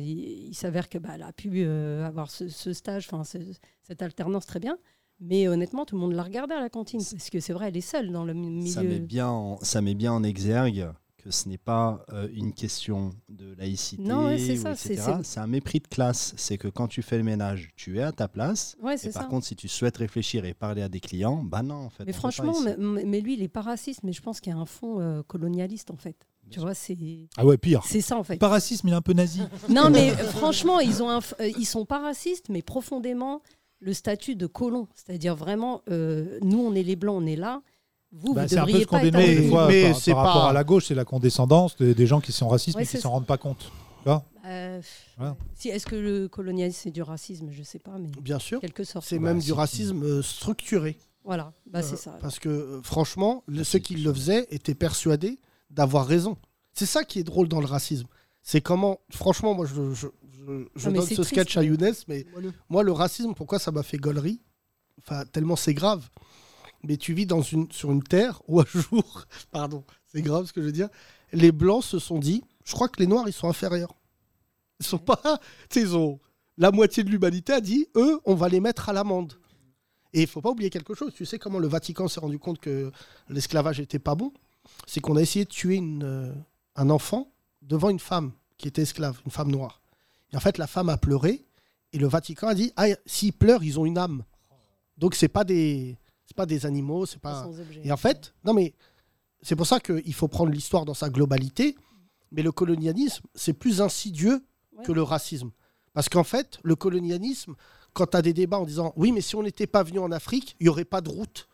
il 0.48 0.54
s'avère 0.54 0.88
que 0.88 0.96
bah, 0.98 1.10
elle 1.14 1.22
a 1.24 1.32
pu 1.32 1.50
euh, 1.64 2.06
avoir 2.06 2.30
ce, 2.30 2.48
ce 2.48 2.72
stage, 2.72 3.08
enfin 3.10 3.24
ce- 3.24 3.38
cette 3.82 4.00
alternance 4.02 4.46
très 4.46 4.60
bien. 4.60 4.78
Mais 5.18 5.48
honnêtement, 5.48 5.86
tout 5.86 5.96
le 5.96 6.02
monde 6.02 6.12
la 6.12 6.22
regardait 6.22 6.54
à 6.54 6.60
la 6.60 6.68
cantine 6.68 7.00
parce 7.10 7.30
que 7.30 7.40
c'est 7.40 7.52
vrai, 7.52 7.68
elle 7.68 7.76
est 7.76 7.80
seule 7.80 8.12
dans 8.12 8.24
le 8.24 8.32
mi- 8.34 8.48
milieu. 8.50 8.70
Ça 8.70 8.82
met, 8.82 9.00
bien 9.00 9.26
en, 9.28 9.58
ça 9.62 9.80
met 9.82 9.94
bien 9.94 10.12
en 10.12 10.22
exergue 10.22 10.88
que 11.26 11.32
ce 11.34 11.48
n'est 11.48 11.58
pas 11.58 12.04
euh, 12.12 12.28
une 12.32 12.52
question 12.52 13.10
de 13.28 13.52
laïcité, 13.54 14.00
Non, 14.02 14.26
ouais, 14.26 14.38
c'est 14.38 14.58
ou 14.58 14.62
ça, 14.62 14.76
c'est- 14.76 14.92
etc. 14.94 15.12
c'est- 15.18 15.24
C'est 15.24 15.40
un 15.40 15.48
mépris 15.48 15.80
de 15.80 15.88
classe. 15.88 16.34
C'est 16.36 16.56
que 16.56 16.68
quand 16.68 16.86
tu 16.86 17.02
fais 17.02 17.18
le 17.18 17.24
ménage, 17.24 17.70
tu 17.74 17.98
es 17.98 18.02
à 18.02 18.12
ta 18.12 18.28
place. 18.28 18.76
Ouais, 18.80 18.94
et 18.94 18.96
c'est 18.96 19.12
par 19.12 19.24
ça. 19.24 19.28
contre, 19.28 19.44
si 19.44 19.56
tu 19.56 19.66
souhaites 19.66 19.96
réfléchir 19.96 20.44
et 20.44 20.54
parler 20.54 20.82
à 20.82 20.88
des 20.88 21.00
clients, 21.00 21.42
bah 21.42 21.62
non, 21.62 21.74
en 21.86 21.90
fait. 21.90 22.04
Mais 22.04 22.12
franchement, 22.12 22.54
mais, 22.78 23.04
mais 23.04 23.20
lui, 23.20 23.34
il 23.34 23.42
est 23.42 23.48
pas 23.48 23.62
raciste, 23.62 24.04
mais 24.04 24.12
je 24.12 24.22
pense 24.22 24.40
qu'il 24.40 24.52
y 24.52 24.56
a 24.56 24.58
un 24.58 24.66
fond 24.66 25.00
euh, 25.00 25.22
colonialiste 25.26 25.90
en 25.90 25.96
fait. 25.96 26.16
Tu 26.48 26.60
vois, 26.60 26.74
c'est. 26.74 26.96
Ah 27.36 27.44
ouais, 27.44 27.58
pire. 27.58 27.82
C'est 27.84 28.00
ça 28.00 28.16
en 28.16 28.22
fait. 28.22 28.36
Pas 28.36 28.46
racisme, 28.48 28.86
il 28.86 28.92
est 28.92 28.96
un 28.96 29.02
peu 29.02 29.12
nazi. 29.14 29.40
Non, 29.68 29.90
mais 29.90 30.12
euh, 30.12 30.16
franchement, 30.28 30.78
ils 30.78 31.02
ont 31.02 31.10
un 31.10 31.18
f- 31.18 31.34
ils 31.58 31.66
sont 31.66 31.84
pas 31.84 31.98
racistes, 31.98 32.50
mais 32.50 32.62
profondément 32.62 33.42
le 33.80 33.92
statut 33.92 34.36
de 34.36 34.46
colon, 34.46 34.86
c'est-à-dire 34.94 35.34
vraiment, 35.34 35.82
euh, 35.90 36.38
nous, 36.42 36.60
on 36.60 36.72
est 36.74 36.84
les 36.84 36.94
blancs, 36.96 37.20
on 37.20 37.26
est 37.26 37.34
là. 37.36 37.62
Vous, 38.18 38.34
Bah, 38.34 38.42
vous 38.42 38.48
c'est 38.48 38.58
un 38.58 38.64
peu 38.66 38.80
ce 38.80 38.86
qu'on 38.86 38.98
dénonce 39.00 39.24
des 39.24 39.48
fois 39.48 39.68
Mais 39.68 39.92
par, 40.06 40.16
rapport 40.16 40.42
pas- 40.42 40.48
à 40.50 40.52
la 40.52 40.64
gauche, 40.64 40.86
c'est 40.86 40.94
la 40.94 41.04
condescendance 41.04 41.76
des, 41.76 41.94
des 41.94 42.06
gens 42.06 42.20
qui 42.20 42.32
sont 42.32 42.48
racistes 42.48 42.76
Ouais, 42.76 42.82
mais 42.82 42.88
qui 42.88 42.98
s'en 42.98 43.10
rendent 43.10 43.26
pas 43.26 43.38
compte. 43.38 43.70
Euh, 44.48 44.80
Voilà. 45.16 45.36
si, 45.56 45.68
Est-ce 45.70 45.86
que 45.86 45.96
le 45.96 46.28
colonialisme 46.28 46.78
c'est 46.84 46.90
du 46.92 47.02
racisme? 47.02 47.48
Je 47.50 47.62
sais 47.64 47.80
pas, 47.80 47.98
mais 47.98 48.08
Bien 48.20 48.38
sûr. 48.38 48.60
quelque 48.60 48.84
sorte. 48.84 49.04
C'est 49.04 49.18
Bah, 49.18 49.24
même 49.32 49.40
du 49.40 49.52
racisme 49.52 50.02
euh, 50.04 50.22
structuré. 50.22 50.96
Voilà, 51.24 51.52
bah, 51.68 51.82
c'est 51.82 51.94
Euh, 51.94 51.96
ça. 51.96 52.16
Parce 52.20 52.38
que 52.38 52.80
franchement, 52.84 53.42
le- 53.48 53.64
ceux 53.64 53.80
qui 53.80 53.96
le 53.96 54.14
faisaient 54.14 54.46
étaient 54.52 54.76
persuadés 54.76 55.40
d'avoir 55.70 56.06
raison. 56.06 56.36
C'est 56.72 56.86
ça 56.86 57.02
qui 57.02 57.18
est 57.18 57.24
drôle 57.24 57.48
dans 57.48 57.58
le 57.60 57.66
racisme. 57.66 58.06
C'est 58.42 58.60
comment, 58.60 59.00
franchement, 59.10 59.54
moi 59.54 59.66
je, 59.66 59.92
je, 59.92 60.06
je- 60.06 60.06
je 60.76 60.86
Non, 60.86 60.92
mais 60.92 60.98
donne 60.98 61.08
ce 61.08 61.14
triste, 61.14 61.24
sketch 61.24 61.56
à 61.56 61.60
mais- 61.62 61.66
Younes, 61.66 61.94
mais 62.06 62.24
moi 62.68 62.84
le 62.84 62.92
racisme, 62.92 63.34
pourquoi 63.34 63.58
ça 63.58 63.72
m'a 63.72 63.82
fait 63.82 63.98
gaulerie? 63.98 64.40
Enfin, 65.00 65.24
tellement 65.24 65.56
c'est 65.56 65.74
grave. 65.74 66.08
Mais 66.86 66.96
tu 66.96 67.14
vis 67.14 67.26
dans 67.26 67.42
une, 67.42 67.70
sur 67.72 67.90
une 67.90 68.02
terre 68.02 68.40
où 68.46 68.60
un 68.60 68.66
jour, 68.66 69.24
pardon, 69.50 69.84
c'est 70.06 70.22
grave 70.22 70.46
ce 70.46 70.52
que 70.52 70.60
je 70.60 70.66
veux 70.66 70.72
dire, 70.72 70.88
les 71.32 71.52
Blancs 71.52 71.84
se 71.84 71.98
sont 71.98 72.18
dit, 72.18 72.44
je 72.64 72.72
crois 72.72 72.88
que 72.88 73.00
les 73.00 73.06
Noirs, 73.06 73.24
ils 73.26 73.32
sont 73.32 73.48
inférieurs. 73.48 73.94
Ils 74.80 74.86
sont 74.86 74.98
pas, 74.98 75.40
ils 75.76 75.96
ont, 75.96 76.20
la 76.56 76.70
moitié 76.70 77.02
de 77.02 77.10
l'humanité 77.10 77.52
a 77.52 77.60
dit, 77.60 77.88
eux, 77.96 78.20
on 78.24 78.34
va 78.34 78.48
les 78.48 78.60
mettre 78.60 78.88
à 78.88 78.92
l'amende. 78.92 79.34
Et 80.12 80.22
il 80.22 80.26
faut 80.26 80.40
pas 80.40 80.50
oublier 80.50 80.70
quelque 80.70 80.94
chose. 80.94 81.12
Tu 81.14 81.26
sais 81.26 81.38
comment 81.38 81.58
le 81.58 81.68
Vatican 81.68 82.08
s'est 82.08 82.20
rendu 82.20 82.38
compte 82.38 82.58
que 82.58 82.90
l'esclavage 83.28 83.80
était 83.80 83.98
pas 83.98 84.14
bon? 84.14 84.32
C'est 84.86 85.00
qu'on 85.00 85.16
a 85.16 85.22
essayé 85.22 85.44
de 85.44 85.50
tuer 85.50 85.74
une, 85.74 86.04
euh, 86.04 86.32
un 86.76 86.88
enfant 86.88 87.30
devant 87.62 87.90
une 87.90 87.98
femme 87.98 88.32
qui 88.56 88.68
était 88.68 88.82
esclave, 88.82 89.20
une 89.26 89.30
femme 89.30 89.50
noire. 89.50 89.82
Et 90.32 90.36
en 90.36 90.40
fait, 90.40 90.56
la 90.56 90.66
femme 90.66 90.88
a 90.88 90.96
pleuré 90.96 91.44
et 91.92 91.98
le 91.98 92.06
Vatican 92.06 92.48
a 92.48 92.54
dit 92.54 92.72
ah, 92.76 92.86
s'ils 93.04 93.32
pleurent, 93.32 93.62
ils 93.62 93.78
ont 93.78 93.86
une 93.86 93.98
âme. 93.98 94.24
Donc 94.96 95.14
c'est 95.14 95.28
pas 95.28 95.44
des 95.44 95.98
c'est 96.36 96.42
pas 96.42 96.46
des 96.46 96.66
animaux, 96.66 97.06
c'est 97.06 97.18
pas. 97.18 97.48
Et 97.82 97.90
en 97.90 97.96
fait, 97.96 98.34
non 98.44 98.52
mais 98.52 98.74
c'est 99.40 99.56
pour 99.56 99.66
ça 99.66 99.80
qu'il 99.80 100.12
faut 100.12 100.28
prendre 100.28 100.52
l'histoire 100.52 100.84
dans 100.84 100.94
sa 100.94 101.08
globalité. 101.08 101.76
Mais 102.32 102.42
le 102.42 102.52
colonialisme, 102.52 103.24
c'est 103.34 103.52
plus 103.54 103.80
insidieux 103.80 104.44
que 104.84 104.92
le 104.92 105.02
racisme. 105.02 105.52
Parce 105.94 106.08
qu'en 106.08 106.24
fait, 106.24 106.58
le 106.62 106.74
colonialisme, 106.74 107.54
quand 107.94 108.08
tu 108.08 108.16
as 108.16 108.22
des 108.22 108.34
débats 108.34 108.58
en 108.58 108.66
disant 108.66 108.92
oui, 108.96 109.12
mais 109.12 109.22
si 109.22 109.34
on 109.36 109.42
n'était 109.42 109.66
pas 109.66 109.82
venu 109.82 109.98
en 110.00 110.12
Afrique, 110.12 110.56
il 110.60 110.64
n'y 110.64 110.68
aurait 110.68 110.84
pas 110.84 111.00
de 111.00 111.08
route. 111.08 111.48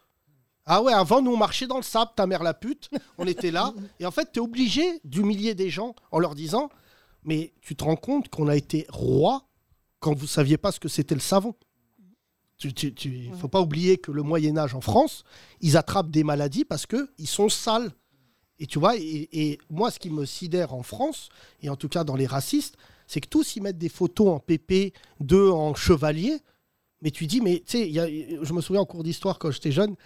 Ah 0.65 0.83
ouais, 0.83 0.93
avant, 0.93 1.23
nous, 1.23 1.33
on 1.33 1.37
marchait 1.37 1.67
dans 1.67 1.77
le 1.77 1.83
sable, 1.83 2.11
ta 2.17 2.27
mère 2.27 2.43
la 2.43 2.55
pute, 2.55 2.89
on 3.19 3.27
était 3.27 3.51
là. 3.51 3.73
Et 4.01 4.07
en 4.07 4.11
fait, 4.11 4.33
tu 4.33 4.41
es 4.41 4.43
obligé 4.43 5.01
d'humilier 5.05 5.55
des 5.55 5.71
gens 5.71 5.95
en 6.11 6.19
leur 6.19 6.35
disant 6.35 6.71
mais 7.25 7.53
tu 7.61 7.77
te 7.77 7.85
rends 7.85 7.95
compte 7.95 8.29
qu'on 8.31 8.49
a 8.49 8.57
été 8.57 8.87
roi 8.89 9.47
quand 10.01 10.19
vous 10.19 10.27
saviez 10.27 10.57
pas 10.57 10.73
ce 10.73 10.81
que 10.81 10.89
c'était 10.89 11.15
le 11.15 11.21
savon. 11.21 11.55
Il 12.65 12.75
tu, 12.75 12.95
tu- 12.95 13.31
faut 13.41 13.49
pas 13.49 13.61
oublier 13.61 13.99
que 13.99 14.11
le 14.13 14.23
Moyen 14.23 14.57
Âge 14.57 14.75
en 14.75 14.81
France, 14.81 15.25
ils 15.61 15.77
attrapent 15.77 16.11
des 16.11 16.25
maladies 16.25 16.65
parce 16.65 16.87
que 16.87 17.11
ils 17.19 17.27
sont 17.29 17.49
sales. 17.49 17.91
Et 18.59 18.67
tu 18.67 18.79
vois, 18.79 18.97
et, 18.97 19.29
et 19.33 19.59
moi, 19.71 19.91
ce 19.91 19.99
qui 19.99 20.11
me 20.11 20.25
sidère 20.25 20.73
en 20.75 20.83
France, 20.83 21.29
et 21.61 21.69
en 21.69 21.77
tout 21.77 21.89
cas 21.89 22.05
dans 22.05 22.15
les 22.17 22.27
racistes, 22.27 22.77
c'est 23.09 23.21
que 23.21 23.29
tous 23.29 23.57
ils 23.57 23.63
mettent 23.63 23.79
des 23.79 23.89
photos 23.89 24.29
en 24.29 24.39
PP, 24.39 24.93
d'eux 25.21 25.51
en 25.51 25.75
chevalier. 25.75 26.39
Mais 27.01 27.11
tu 27.11 27.27
dis, 27.27 27.41
mais 27.41 27.57
tu 27.67 27.79
sais, 27.79 27.91
y 27.91 28.39
je 28.41 28.53
me 28.53 28.61
souviens 28.61 28.83
en 28.83 28.87
cours 28.87 29.03
d'histoire 29.03 29.39
quand 29.41 29.51
j'étais 29.51 29.73
jeune, 29.73 29.97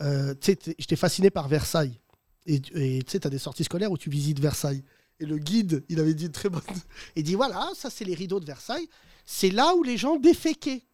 euh, 0.00 0.32
tu 0.34 0.46
sais, 0.46 0.56
t'es- 0.56 0.74
j'étais 0.78 0.94
fasciné 0.96 1.30
par 1.30 1.48
Versailles. 1.48 1.98
Et 2.46 2.60
et 2.74 3.02
tu 3.02 3.10
sais, 3.12 3.18
tu 3.20 3.26
as 3.26 3.30
des 3.30 3.38
sorties 3.38 3.64
scolaires 3.64 3.90
où 3.90 3.98
tu 3.98 4.10
visites 4.10 4.38
Versailles. 4.38 4.84
Et 5.18 5.26
le 5.26 5.38
guide, 5.38 5.84
il 5.88 5.98
avait 5.98 6.14
dit 6.14 6.26
une 6.26 6.32
très 6.32 6.48
bonne. 6.48 6.62
Il 7.16 7.24
dit 7.24 7.34
voilà, 7.34 7.68
ça 7.74 7.90
c'est 7.90 8.04
les 8.04 8.14
rideaux 8.14 8.38
de 8.38 8.44
Versailles. 8.46 8.88
C'est 9.26 9.50
là 9.50 9.74
où 9.74 9.82
les 9.82 9.96
gens 9.96 10.16
déféquaient. 10.16 10.84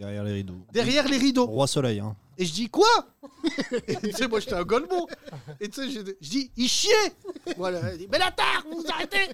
Derrière 0.00 0.24
les 0.24 0.32
rideaux. 0.32 0.66
Derrière 0.72 1.06
les 1.08 1.18
rideaux. 1.18 1.46
Roi 1.46 1.66
Soleil. 1.66 2.00
Hein. 2.00 2.16
Et 2.38 2.46
je 2.46 2.52
dis 2.54 2.68
quoi? 2.70 2.88
Et 3.86 3.96
Tu 3.96 4.12
sais, 4.12 4.26
moi 4.28 4.40
j'étais 4.40 4.54
un 4.54 4.64
golemon. 4.64 5.06
Et 5.60 5.68
tu 5.68 5.82
sais, 5.82 5.90
je, 5.90 6.00
je 6.20 6.28
dis 6.30 6.50
il 6.56 6.68
chiait. 6.68 7.12
Voilà, 7.58 7.92
il 7.92 7.98
dit 7.98 8.08
mais 8.10 8.18
la 8.18 8.30
tare, 8.30 8.64
vous 8.70 8.78
vous 8.80 8.86
arrêtez. 8.90 9.28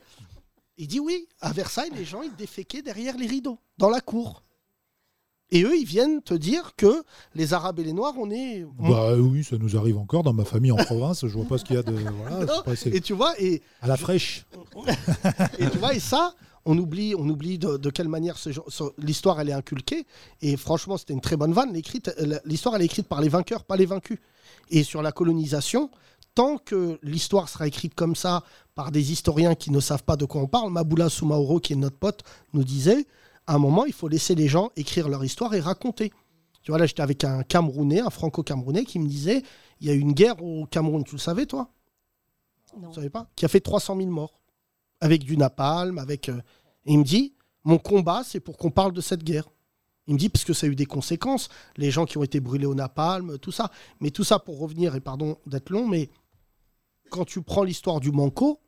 Il 0.77 0.89
dit 0.89 0.99
oui, 1.01 1.29
à 1.41 1.53
Versailles, 1.53 1.91
les 1.95 2.05
gens 2.05 2.21
ils 2.23 2.35
déféquaient 2.35 2.83
derrière 2.83 3.17
les 3.17 3.27
rideaux, 3.29 3.59
dans 3.79 3.89
la 3.91 4.01
cour. 4.01 4.43
Et 5.53 5.63
eux, 5.63 5.77
ils 5.79 5.87
viennent 5.87 6.21
te 6.21 6.35
dire 6.35 6.73
que 6.77 7.05
les 7.37 7.55
Arabes 7.55 7.79
et 7.79 7.85
les 7.85 7.93
Noirs, 7.93 8.15
on 8.19 8.29
est. 8.33 8.67
Bah 8.81 9.15
oui, 9.15 9.45
ça 9.45 9.57
nous 9.59 9.77
arrive 9.77 9.97
encore 9.99 10.25
dans 10.25 10.33
ma 10.33 10.45
famille 10.45 10.73
en 10.73 10.77
province. 10.77 11.25
Je 11.25 11.33
vois 11.33 11.45
pas 11.47 11.59
ce 11.59 11.65
qu'il 11.65 11.77
y 11.77 11.79
a 11.79 11.85
de. 11.85 11.93
Voilà, 11.93 12.45
Non, 12.45 12.63
pas- 12.65 12.73
et 12.87 13.01
tu 13.01 13.13
vois, 13.13 13.41
et 13.41 13.63
à 13.81 13.87
la 13.87 13.97
fraîche. 13.97 14.45
et 15.61 15.71
tu 15.71 15.79
vois, 15.79 15.95
et 15.95 16.01
ça, 16.01 16.35
on 16.67 16.77
oublie, 16.77 17.15
on 17.17 17.27
oublie 17.29 17.59
de, 17.59 17.77
de 17.79 17.91
quelle 17.91 18.09
manière 18.09 18.37
ce 18.37 18.53
genre- 18.53 18.67
ce- 18.69 18.93
l'histoire 18.99 19.41
elle 19.41 19.49
est 19.49 19.53
inculquée. 19.55 20.05
Et 20.43 20.57
franchement, 20.57 20.97
c'était 20.99 21.15
une 21.15 21.21
très 21.23 21.37
bonne 21.37 21.53
vanne. 21.53 21.73
L'écrite- 21.73 22.13
euh, 22.21 22.39
L'histoire 22.45 22.75
elle 22.77 22.83
est 22.83 22.87
écrite 22.87 23.09
par 23.09 23.21
les 23.23 23.29
vainqueurs, 23.29 23.65
pas 23.65 23.77
les 23.77 23.87
vaincus. 23.87 24.19
Et 24.71 24.83
sur 24.83 25.01
la 25.01 25.13
colonisation, 25.13 25.91
tant 26.35 26.59
que 26.59 26.99
l'histoire 27.03 27.49
sera 27.49 27.67
écrite 27.67 27.95
comme 27.95 28.15
ça 28.15 28.43
par 28.75 28.91
des 28.93 29.13
historiens 29.13 29.55
qui 29.55 29.71
ne 29.71 29.81
savent 29.81 30.05
pas 30.05 30.17
de 30.17 30.25
quoi 30.27 30.43
on 30.43 30.47
parle, 30.47 30.71
Maboula 30.71 31.09
Soumaoro, 31.09 31.61
qui 31.61 31.73
est 31.73 31.77
notre 31.77 31.97
pote, 31.97 32.23
nous 32.53 32.63
disait 32.65 33.07
à 33.47 33.55
un 33.55 33.59
moment, 33.59 33.85
il 33.87 33.93
faut 33.93 34.09
laisser 34.09 34.35
les 34.35 34.49
gens 34.49 34.71
écrire 34.77 35.09
leur 35.09 35.25
histoire 35.25 35.55
et 35.55 35.61
raconter. 35.61 36.13
Tu 36.63 36.73
vois, 36.73 36.79
là, 36.79 36.87
j'étais 36.87 37.03
avec 37.03 37.23
un 37.23 37.45
Camerounais, 37.45 38.01
un 38.01 38.11
Franco-Camerounais, 38.11 38.85
qui 38.85 38.99
me 38.99 39.07
disait 39.07 39.43
il 39.81 39.87
y 39.87 39.91
a 39.91 39.95
eu 39.95 40.01
une 40.01 40.13
guerre 40.15 40.43
au 40.43 40.67
Cameroun, 40.67 41.05
tu 41.05 41.13
le 41.15 41.21
savais, 41.21 41.47
toi? 41.47 41.69
Non. 42.81 42.89
Vous 42.89 42.95
savez 42.95 43.09
pas? 43.11 43.29
Qui 43.37 43.45
a 43.45 43.49
fait 43.49 43.61
300 43.61 43.97
000 43.97 44.11
morts. 44.11 44.41
Avec 45.01 45.25
du 45.25 45.37
napalm, 45.37 45.99
avec. 45.99 46.29
euh, 46.29 46.41
Et 46.85 46.93
il 46.93 46.99
me 46.99 47.05
dit 47.05 47.35
mon 47.65 47.79
combat, 47.79 48.23
c'est 48.25 48.39
pour 48.41 48.57
qu'on 48.57 48.71
parle 48.71 48.93
de 48.93 49.01
cette 49.01 49.25
guerre. 49.25 49.49
Il 50.07 50.15
me 50.15 50.19
dit 50.21 50.29
parce 50.29 50.45
que 50.45 50.53
ça 50.53 50.67
a 50.67 50.71
eu 50.71 50.77
des 50.77 50.87
conséquences, 50.87 51.49
les 51.77 51.91
gens 51.91 52.07
qui 52.07 52.17
ont 52.17 52.23
été 52.23 52.39
brûlés 52.39 52.67
au 52.67 52.77
napalm, 52.77 53.39
tout 53.41 53.51
ça. 53.51 53.73
Mais 53.99 54.13
tout 54.13 54.23
ça 54.23 54.39
pour 54.39 54.61
revenir, 54.61 54.95
et 54.95 55.01
pardon 55.01 55.39
d'être 55.47 55.71
long, 55.71 55.89
mais 55.89 56.09
quand 57.11 57.25
tu 57.25 57.43
prends 57.43 57.65
l'histoire 57.65 57.99
du 57.99 58.13
Manco, 58.13 58.61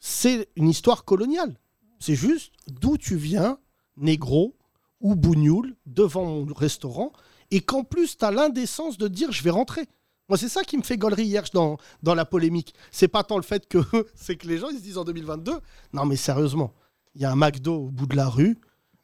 c'est 0.00 0.48
une 0.56 0.68
histoire 0.68 1.04
coloniale. 1.04 1.56
C'est 2.00 2.16
juste 2.16 2.52
d'où 2.66 2.98
tu 2.98 3.16
viens, 3.16 3.58
négro 3.96 4.56
ou 5.00 5.14
bougnoul, 5.14 5.76
devant 5.86 6.24
mon 6.24 6.52
restaurant, 6.54 7.12
et 7.52 7.60
qu'en 7.60 7.84
plus, 7.84 8.18
tu 8.18 8.24
as 8.24 8.32
l'indécence 8.32 8.98
de 8.98 9.06
dire 9.06 9.30
je 9.30 9.44
vais 9.44 9.50
rentrer. 9.50 9.86
Moi, 10.28 10.36
c'est 10.38 10.48
ça 10.48 10.64
qui 10.64 10.76
me 10.76 10.82
fait 10.82 10.96
gaulerie 10.98 11.24
hier 11.24 11.44
dans, 11.52 11.76
dans 12.02 12.14
la 12.14 12.24
polémique. 12.24 12.74
C'est 12.90 13.08
pas 13.08 13.22
tant 13.22 13.36
le 13.36 13.42
fait 13.42 13.68
que 13.68 13.78
c'est 14.14 14.36
que 14.36 14.46
les 14.48 14.58
gens 14.58 14.68
ils 14.70 14.78
se 14.78 14.82
disent 14.82 14.98
en 14.98 15.04
2022, 15.04 15.52
non 15.92 16.04
mais 16.04 16.16
sérieusement, 16.16 16.72
il 17.14 17.22
y 17.22 17.24
a 17.24 17.30
un 17.30 17.36
McDo 17.36 17.74
au 17.74 17.90
bout 17.90 18.06
de 18.06 18.16
la 18.16 18.28
rue, 18.28 18.58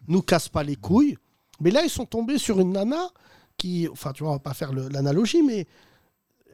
nous 0.08 0.22
casse 0.22 0.48
pas 0.48 0.62
les 0.64 0.76
couilles. 0.76 1.16
Mais 1.60 1.70
là, 1.70 1.84
ils 1.84 1.90
sont 1.90 2.06
tombés 2.06 2.38
sur 2.38 2.58
une 2.58 2.72
nana 2.72 3.08
qui, 3.56 3.88
enfin, 3.92 4.12
tu 4.12 4.24
vois, 4.24 4.32
on 4.32 4.36
va 4.36 4.40
pas 4.40 4.54
faire 4.54 4.72
l'analogie, 4.72 5.42
mais 5.42 5.66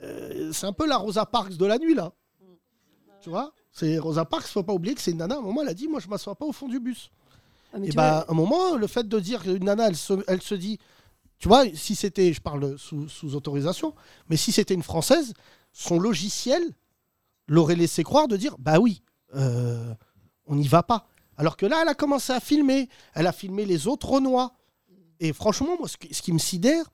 euh, 0.02 0.52
c'est 0.52 0.66
un 0.66 0.72
peu 0.72 0.86
la 0.86 0.96
Rosa 0.98 1.24
Parks 1.24 1.56
de 1.56 1.64
la 1.66 1.78
nuit 1.78 1.94
là. 1.94 2.12
Tu 3.20 3.30
vois, 3.30 3.52
c'est 3.72 3.98
Rosa 3.98 4.24
Parks. 4.24 4.46
Faut 4.46 4.62
pas 4.62 4.72
oublier 4.74 4.94
que 4.94 5.00
c'est 5.00 5.10
une 5.12 5.16
nana. 5.18 5.36
À 5.36 5.38
un 5.38 5.42
moment, 5.42 5.62
elle 5.62 5.68
a 5.68 5.74
dit, 5.74 5.88
moi, 5.88 5.98
je 6.00 6.08
m'assois 6.08 6.34
pas 6.34 6.44
au 6.44 6.52
fond 6.52 6.68
du 6.68 6.78
bus. 6.78 7.10
Ah, 7.72 7.78
Et 7.82 7.88
bah, 7.92 7.92
vois- 7.92 8.28
à 8.28 8.30
un 8.30 8.34
moment, 8.34 8.76
le 8.76 8.86
fait 8.86 9.08
de 9.08 9.18
dire 9.18 9.42
qu'une 9.42 9.64
nana, 9.64 9.88
elle 9.88 9.96
se, 9.96 10.12
elle 10.28 10.40
se 10.42 10.54
dit, 10.54 10.78
tu 11.38 11.48
vois, 11.48 11.64
si 11.74 11.94
c'était, 11.94 12.32
je 12.32 12.40
parle 12.40 12.76
sous, 12.78 13.34
autorisation, 13.34 13.94
mais 14.28 14.36
si 14.36 14.52
c'était 14.52 14.74
une 14.74 14.82
française, 14.82 15.34
son 15.72 15.98
logiciel 15.98 16.62
l'aurait 17.46 17.76
laissé 17.76 18.02
croire 18.02 18.28
de 18.28 18.36
dire, 18.36 18.56
bah 18.58 18.78
oui, 18.80 19.02
euh, 19.34 19.94
on 20.46 20.56
n'y 20.56 20.68
va 20.68 20.82
pas. 20.82 21.06
Alors 21.36 21.56
que 21.56 21.66
là, 21.66 21.78
elle 21.82 21.88
a 21.88 21.94
commencé 21.94 22.32
à 22.32 22.40
filmer. 22.40 22.88
Elle 23.14 23.28
a 23.28 23.32
filmé 23.32 23.64
les 23.64 23.86
autres 23.86 24.08
Renois. 24.08 24.52
Et 25.20 25.32
franchement, 25.32 25.76
moi, 25.78 25.88
ce 25.88 25.96
qui, 25.96 26.12
ce 26.12 26.20
qui 26.22 26.32
me 26.32 26.38
sidère, 26.38 26.84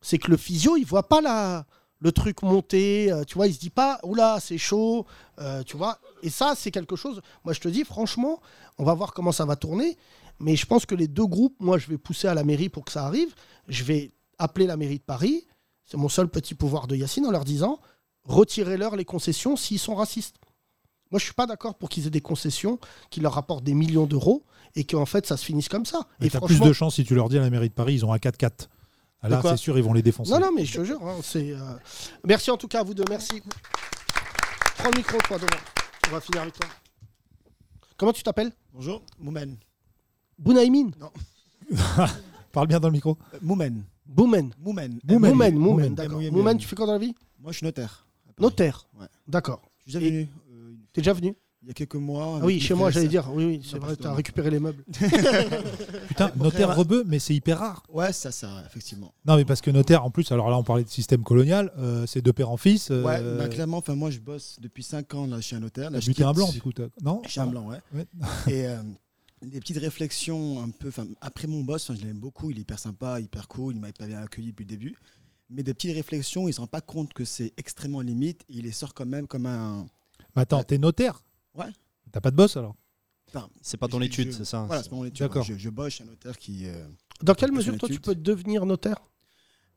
c'est 0.00 0.18
que 0.18 0.30
le 0.30 0.36
physio, 0.38 0.76
il 0.76 0.84
voit 0.84 1.06
pas 1.06 1.20
la, 1.20 1.66
le 2.00 2.12
truc 2.12 2.42
monter. 2.42 3.12
euh, 3.12 3.24
tu 3.24 3.34
vois, 3.34 3.46
il 3.46 3.54
se 3.54 3.60
dit 3.60 3.70
pas, 3.70 4.00
oula, 4.02 4.38
c'est 4.40 4.58
chaud. 4.58 5.06
euh, 5.38 5.62
tu 5.62 5.76
vois. 5.76 5.98
Et 6.22 6.30
ça, 6.30 6.54
c'est 6.56 6.70
quelque 6.70 6.96
chose. 6.96 7.20
Moi, 7.44 7.52
je 7.52 7.60
te 7.60 7.68
dis, 7.68 7.84
franchement, 7.84 8.40
on 8.78 8.84
va 8.84 8.94
voir 8.94 9.12
comment 9.12 9.32
ça 9.32 9.44
va 9.44 9.56
tourner. 9.56 9.98
Mais 10.40 10.56
je 10.56 10.66
pense 10.66 10.86
que 10.86 10.94
les 10.94 11.06
deux 11.08 11.26
groupes, 11.26 11.56
moi, 11.60 11.78
je 11.78 11.86
vais 11.86 11.98
pousser 11.98 12.26
à 12.26 12.34
la 12.34 12.44
mairie 12.44 12.68
pour 12.70 12.84
que 12.84 12.92
ça 12.92 13.04
arrive. 13.06 13.34
Je 13.68 13.84
vais 13.84 14.10
appeler 14.38 14.66
la 14.66 14.76
mairie 14.76 14.98
de 14.98 15.04
Paris. 15.04 15.46
C'est 15.84 15.96
mon 15.98 16.08
seul 16.08 16.28
petit 16.28 16.54
pouvoir 16.54 16.86
de 16.86 16.96
Yacine 16.96 17.26
en 17.26 17.30
leur 17.30 17.44
disant 17.44 17.78
retirez-leur 18.24 18.96
les 18.96 19.04
concessions 19.04 19.56
s'ils 19.56 19.78
sont 19.78 19.94
racistes. 19.94 20.36
Moi, 21.10 21.18
je 21.18 21.24
suis 21.24 21.34
pas 21.34 21.46
d'accord 21.46 21.74
pour 21.76 21.88
qu'ils 21.88 22.06
aient 22.06 22.10
des 22.10 22.20
concessions 22.20 22.78
qui 23.10 23.20
leur 23.20 23.34
rapportent 23.34 23.64
des 23.64 23.74
millions 23.74 24.06
d'euros 24.06 24.44
et 24.76 24.84
qu'en 24.84 25.06
fait, 25.06 25.26
ça 25.26 25.36
se 25.36 25.44
finisse 25.44 25.68
comme 25.68 25.84
ça. 25.84 26.06
Mais 26.20 26.28
et 26.28 26.30
t'as 26.30 26.40
plus 26.40 26.60
de 26.60 26.72
chance 26.72 26.94
si 26.94 27.04
tu 27.04 27.14
leur 27.14 27.28
dis 27.28 27.36
à 27.38 27.40
la 27.40 27.50
mairie 27.50 27.68
de 27.68 27.74
Paris, 27.74 27.94
ils 27.94 28.04
ont 28.04 28.12
un 28.12 28.18
4x4. 28.18 28.68
Ah, 29.22 29.28
Là, 29.28 29.42
c'est 29.42 29.56
sûr, 29.56 29.76
ils 29.76 29.82
vont 29.84 29.92
les 29.92 30.02
défoncer. 30.02 30.30
Non, 30.32 30.38
non, 30.40 30.52
mais 30.54 30.64
je 30.64 30.78
te 30.78 30.84
jure, 30.84 31.04
hein, 31.06 31.16
c'est. 31.22 31.50
euh, 31.52 31.58
Merci 32.24 32.50
en 32.50 32.56
tout 32.56 32.68
cas 32.68 32.80
à 32.80 32.82
vous 32.84 32.94
deux, 32.94 33.04
merci. 33.10 33.42
Prends 34.78 34.90
le 34.90 34.96
micro, 34.96 35.18
toi, 35.26 35.36
devant. 35.36 35.48
On 36.08 36.12
va 36.12 36.20
finir 36.20 36.42
avec 36.42 36.54
toi. 36.54 36.66
Comment 37.98 38.12
tu 38.12 38.22
t'appelles? 38.22 38.52
Bonjour, 38.72 39.02
Moumen. 39.18 39.56
Bounaïmin 40.40 40.90
Non. 40.98 41.10
Parle 42.52 42.66
bien 42.66 42.80
dans 42.80 42.88
le 42.88 42.92
micro. 42.92 43.16
Euh, 43.34 43.38
Moumen. 43.42 43.82
Boumen. 44.06 44.50
Moumen. 44.58 44.98
Moumen, 45.04 45.30
Moumen, 45.30 45.54
Moumen, 45.56 45.94
d'accord. 45.94 46.14
M-O-U-M-E-N. 46.14 46.34
Moumen, 46.36 46.58
tu 46.58 46.66
fais 46.66 46.74
quoi 46.74 46.86
dans 46.86 46.92
la 46.94 46.98
vie? 46.98 47.14
Moi, 47.40 47.52
je 47.52 47.58
suis 47.58 47.66
notaire. 47.66 48.06
Notaire. 48.40 48.86
Ouais. 48.98 49.06
D'accord. 49.28 49.60
Je 49.86 49.92
suis 49.92 49.98
déjà 50.00 50.06
Et- 50.06 50.10
venu. 50.10 50.28
T'es 50.92 51.00
déjà 51.02 51.12
venu? 51.12 51.36
Il 51.62 51.68
y 51.68 51.70
a 51.70 51.74
quelques 51.74 51.94
mois. 51.96 52.24
Ah 52.24 52.30
avec 52.36 52.44
oui, 52.46 52.54
mes 52.54 52.60
chez 52.60 52.72
moi, 52.74 52.86
frères 52.90 52.94
j'allais 52.94 53.08
dire. 53.08 53.30
Oui, 53.34 53.44
oui, 53.44 53.62
c'est 53.62 53.78
vrai, 53.78 53.94
t'as 53.94 54.14
récupéré 54.14 54.50
les 54.50 54.58
meubles. 54.58 54.82
Putain, 56.08 56.30
notaire 56.36 56.74
rebeu, 56.74 57.04
mais 57.06 57.18
c'est 57.18 57.34
hyper 57.34 57.58
rare. 57.58 57.82
Ouais, 57.92 58.12
ça, 58.14 58.32
ça, 58.32 58.62
effectivement. 58.66 59.12
Non, 59.26 59.36
mais 59.36 59.44
parce 59.44 59.60
que 59.60 59.70
notaire, 59.70 60.02
en 60.04 60.10
plus, 60.10 60.32
alors 60.32 60.48
là, 60.48 60.56
on 60.56 60.64
parlait 60.64 60.84
de 60.84 60.88
système 60.88 61.22
colonial, 61.22 61.70
euh, 61.78 62.06
c'est 62.06 62.22
de 62.22 62.30
père 62.32 62.50
en 62.50 62.56
fils. 62.56 62.90
euh, 62.90 63.04
Ouais, 63.04 63.20
bah, 63.36 63.48
clairement, 63.48 63.76
enfin, 63.76 63.94
moi, 63.94 64.10
je 64.10 64.20
bosse 64.20 64.56
depuis 64.60 64.82
5 64.82 65.14
ans 65.14 65.26
là, 65.26 65.40
chez 65.42 65.54
un 65.56 65.60
notaire. 65.60 65.90
Là, 65.90 66.00
je 66.00 66.06
buté 66.06 66.24
un 66.24 66.28
quitte- 66.28 66.36
blanc, 66.36 66.50
du 66.50 66.62
coup, 66.62 66.72
t'as- 66.72 66.88
non? 67.04 67.20
Chez 67.28 67.40
un 67.40 67.46
blanc, 67.46 67.66
ouais. 67.68 67.78
Ouais. 67.94 68.06
Et 68.52 68.66
euh, 68.66 68.78
des 69.42 69.60
petites 69.60 69.78
réflexions 69.78 70.62
un 70.62 70.70
peu. 70.70 70.90
Après 71.20 71.46
mon 71.46 71.62
boss, 71.62 71.88
enfin, 71.88 71.98
je 72.00 72.04
l'aime 72.06 72.18
beaucoup, 72.18 72.50
il 72.50 72.58
est 72.58 72.62
hyper 72.62 72.78
sympa, 72.78 73.20
hyper 73.20 73.48
cool, 73.48 73.74
il 73.74 73.80
m'a 73.80 73.88
hyper 73.88 74.06
bien 74.06 74.20
accueilli 74.22 74.48
depuis 74.48 74.64
le 74.64 74.68
début. 74.68 74.96
Mais 75.48 75.62
des 75.62 75.74
petites 75.74 75.94
réflexions, 75.94 76.42
il 76.42 76.46
ne 76.48 76.52
se 76.52 76.60
rend 76.60 76.66
pas 76.66 76.80
compte 76.80 77.12
que 77.12 77.24
c'est 77.24 77.52
extrêmement 77.56 78.02
limite. 78.02 78.42
Il 78.48 78.62
les 78.64 78.72
sort 78.72 78.94
quand 78.94 79.06
même 79.06 79.26
comme 79.26 79.46
un. 79.46 79.86
Mais 80.36 80.42
attends, 80.42 80.62
t'es 80.62 80.78
notaire? 80.78 81.22
Ouais. 81.54 81.66
T'as 82.12 82.20
pas 82.20 82.30
de 82.30 82.36
boss 82.36 82.56
alors? 82.56 82.76
Enfin, 83.28 83.48
C'est 83.62 83.76
pas 83.76 83.88
ton 83.88 83.98
je- 84.00 84.04
étude, 84.06 84.30
je- 84.32 84.36
c'est 84.38 84.44
ça 84.44 84.64
Voilà, 84.64 84.82
c'est 84.82 84.88
pas 84.90 84.96
mon 84.96 85.04
étude. 85.04 85.20
D'accord. 85.26 85.44
Je, 85.44 85.54
je 85.56 85.70
bosse 85.70 85.94
chez 85.94 86.04
un 86.04 86.06
notaire 86.06 86.36
qui. 86.36 86.66
euh, 86.66 86.86
Dans 87.22 87.34
quelle 87.34 87.52
mesure, 87.52 87.76
toi, 87.78 87.88
tu 87.88 88.00
peux 88.00 88.14
devenir 88.14 88.66
notaire? 88.66 88.96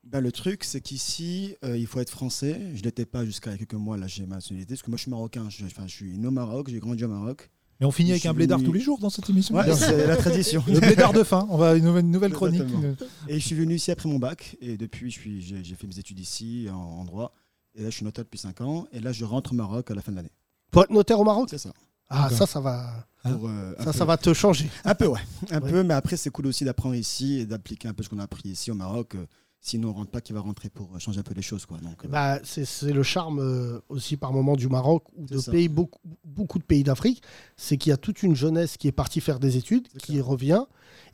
Ben, 0.04 0.20
le 0.20 0.32
truc, 0.32 0.64
c'est 0.66 0.82
qu'ici, 0.82 1.56
euh, 1.64 1.78
il 1.78 1.88
faut 1.88 2.00
être 2.02 2.10
français. 2.10 2.60
Je 2.74 2.80
ne 2.80 2.84
l'étais 2.84 3.06
pas 3.06 3.24
jusqu'à 3.26 3.56
quelques 3.58 3.74
mois, 3.76 3.96
là, 3.98 4.06
j'ai 4.08 4.26
ma 4.26 4.36
nationalité. 4.36 4.74
Parce 4.74 4.82
que 4.84 4.90
moi, 4.92 4.98
je 4.98 5.04
suis 5.04 5.12
marocain. 5.12 5.50
Je, 5.50 5.66
enfin, 5.66 5.88
je 5.88 5.94
suis 5.94 6.18
né 6.18 6.28
au 6.28 6.32
Maroc, 6.32 6.68
j'ai 6.70 6.80
grandi 6.80 7.04
au 7.06 7.08
Maroc. 7.08 7.50
Et 7.82 7.86
on 7.86 7.92
finit 7.92 8.12
avec 8.12 8.26
un 8.26 8.34
blédard 8.34 8.60
venu- 8.60 8.68
tous 8.70 8.74
les 8.74 8.80
jours 8.80 9.00
dans 9.00 9.10
cette 9.10 9.30
émission 9.30 9.56
Ouais, 9.56 9.74
c'est 9.76 10.08
la 10.08 10.16
tradition. 10.16 10.64
Le 10.68 10.80
blédard 10.80 11.12
de 11.14 11.24
fin, 11.24 11.46
on 11.50 11.58
va 11.58 11.76
une 11.76 11.84
nouvelle, 11.84 12.06
une 12.06 12.12
nouvelle 12.12 12.32
chronique. 12.34 12.62
Exactement. 12.62 12.96
Et 13.28 13.40
je 13.40 13.46
suis 13.46 13.56
venu 13.56 13.76
ici 13.76 13.92
après 13.92 14.08
mon 14.08 14.20
bac. 14.20 14.56
Et 14.62 14.78
depuis, 14.78 15.12
j'ai 15.12 15.76
fait 15.76 15.88
mes 15.88 16.00
études 16.00 16.20
ici, 16.20 16.68
en, 16.72 16.76
en 16.76 17.04
droit. 17.06 17.34
Et 17.76 17.82
là, 17.84 17.90
je 17.90 17.96
suis 17.96 18.06
notaire 18.06 18.24
depuis 18.24 18.38
5 18.40 18.62
ans. 18.62 18.86
Et 18.94 19.00
là, 19.00 19.12
je 19.12 19.26
rentre 19.26 19.52
au 19.52 19.56
Maroc 19.56 19.90
à 19.92 19.96
la 19.96 20.02
fin 20.02 20.12
de 20.12 20.18
l'année. 20.18 20.32
Pour 20.72 20.84
être 20.84 20.92
notaire 20.92 21.20
au 21.20 21.24
Maroc? 21.24 21.48
C'est 21.50 21.58
ça. 21.58 21.74
Ah, 22.10 22.30
ça, 22.30 22.46
ça 22.46 22.60
va. 22.60 23.08
Pour, 23.24 23.48
euh, 23.50 23.74
ça, 23.80 23.86
peu- 23.86 23.92
ça 23.94 24.06
va 24.06 24.18
te 24.18 24.34
changer. 24.34 24.70
Un 24.86 24.94
peu, 24.94 25.08
ouais. 25.08 25.20
Un 25.50 25.60
Ouais. 25.62 25.72
peu, 25.72 25.84
mais 25.84 25.94
après, 25.96 26.16
c'est 26.18 26.30
cool 26.30 26.48
aussi 26.48 26.64
d'apprendre 26.66 26.94
ici 26.96 27.40
et 27.40 27.46
d'appliquer 27.46 27.88
un 27.88 27.94
peu 27.94 28.04
ce 28.04 28.10
qu'on 28.10 28.20
a 28.20 28.24
appris 28.24 28.50
ici 28.50 28.70
au 28.70 28.76
Maroc. 28.76 29.16
Euh, 29.16 29.26
Sinon, 29.66 29.92
on 29.92 29.94
rentre 29.94 30.12
pas 30.12 30.20
qui 30.20 30.34
va 30.34 30.42
rentrer 30.42 30.68
pour 30.68 30.90
euh, 30.94 31.00
changer 31.00 31.22
un 31.22 31.24
peu 31.24 31.34
les 31.34 31.42
choses. 31.42 31.66
Quoi. 31.66 31.78
Donc, 31.78 32.04
euh, 32.04 32.10
Bah, 32.10 32.38
c'est 32.44 32.68
le 32.92 33.02
charme 33.02 33.40
euh, 33.40 33.80
aussi 33.88 34.18
par 34.18 34.34
moment 34.34 34.58
du 34.58 34.68
Maroc 34.68 35.06
ou 35.16 35.26
de 35.26 35.38
ça. 35.38 35.54
pays, 35.54 35.70
beaucoup, 35.70 36.02
beaucoup 36.26 36.60
de 36.60 36.66
pays 36.66 36.84
d'Afrique, 36.84 37.24
c'est 37.56 37.78
qu'il 37.78 37.92
y 37.92 37.94
a 37.94 37.98
toute 37.98 38.24
une 38.24 38.36
jeunesse 38.36 38.76
qui 38.76 38.90
est 38.90 38.92
partie 38.92 39.22
faire 39.22 39.40
des 39.40 39.56
études, 39.56 39.88
qui 40.00 40.20
revient 40.20 40.66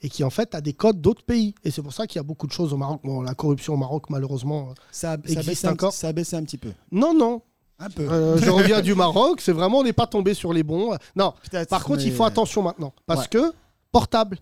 et 0.02 0.10
qui 0.10 0.24
en 0.24 0.32
fait 0.32 0.56
a 0.56 0.62
des 0.62 0.74
codes 0.74 1.00
d'autres 1.00 1.22
pays. 1.24 1.54
Et 1.64 1.70
c'est 1.70 1.84
pour 1.84 1.94
ça 1.94 2.08
qu'il 2.08 2.16
y 2.16 2.20
a 2.20 2.24
beaucoup 2.24 2.48
de 2.48 2.52
choses 2.52 2.74
au 2.74 2.78
Maroc. 2.78 3.02
Bon, 3.04 3.22
la 3.22 3.36
corruption 3.36 3.76
au 3.76 3.78
Maroc, 3.78 4.10
malheureusement, 4.10 4.74
ça, 4.92 5.12
a- 5.12 5.54
ça 5.54 5.70
un, 5.70 5.74
encore. 5.74 5.94
ça 5.94 6.08
a 6.08 6.12
baissé 6.14 6.36
un 6.36 6.44
petit 6.44 6.58
peu. 6.58 6.72
Non, 6.92 7.14
non. 7.14 7.44
Un 7.78 7.92
peu. 7.92 8.02
Euh, 8.12 8.36
je 8.40 8.50
reviens 8.50 8.82
du 8.82 8.96
Maroc, 8.96 9.42
c'est 9.42 9.52
vraiment, 9.54 9.78
on 9.80 9.84
n'est 9.84 9.94
pas 9.94 10.08
tombé 10.08 10.34
sur 10.34 10.54
les 10.54 10.64
bons. 10.64 10.98
Non, 11.16 11.34
par 11.70 11.84
contre, 11.84 12.04
il 12.04 12.12
faut 12.12 12.24
attention 12.26 12.64
maintenant. 12.64 12.94
Parce 13.06 13.22
Ouais. 13.22 13.28
que, 13.30 13.54
portable. 13.92 14.40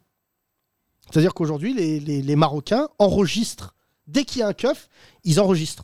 C'est-à-dire 1.12 1.34
qu'aujourd'hui, 1.34 1.74
les, 1.74 2.00
les- 2.00 2.22
les 2.22 2.36
Marocains 2.38 2.88
enregistrent. 3.00 3.74
Dès 4.08 4.24
qu'il 4.26 4.40
y 4.40 4.42
a 4.42 4.48
un 4.48 4.54
keuf, 4.54 4.90
ils 5.24 5.40
enregistrent. 5.40 5.84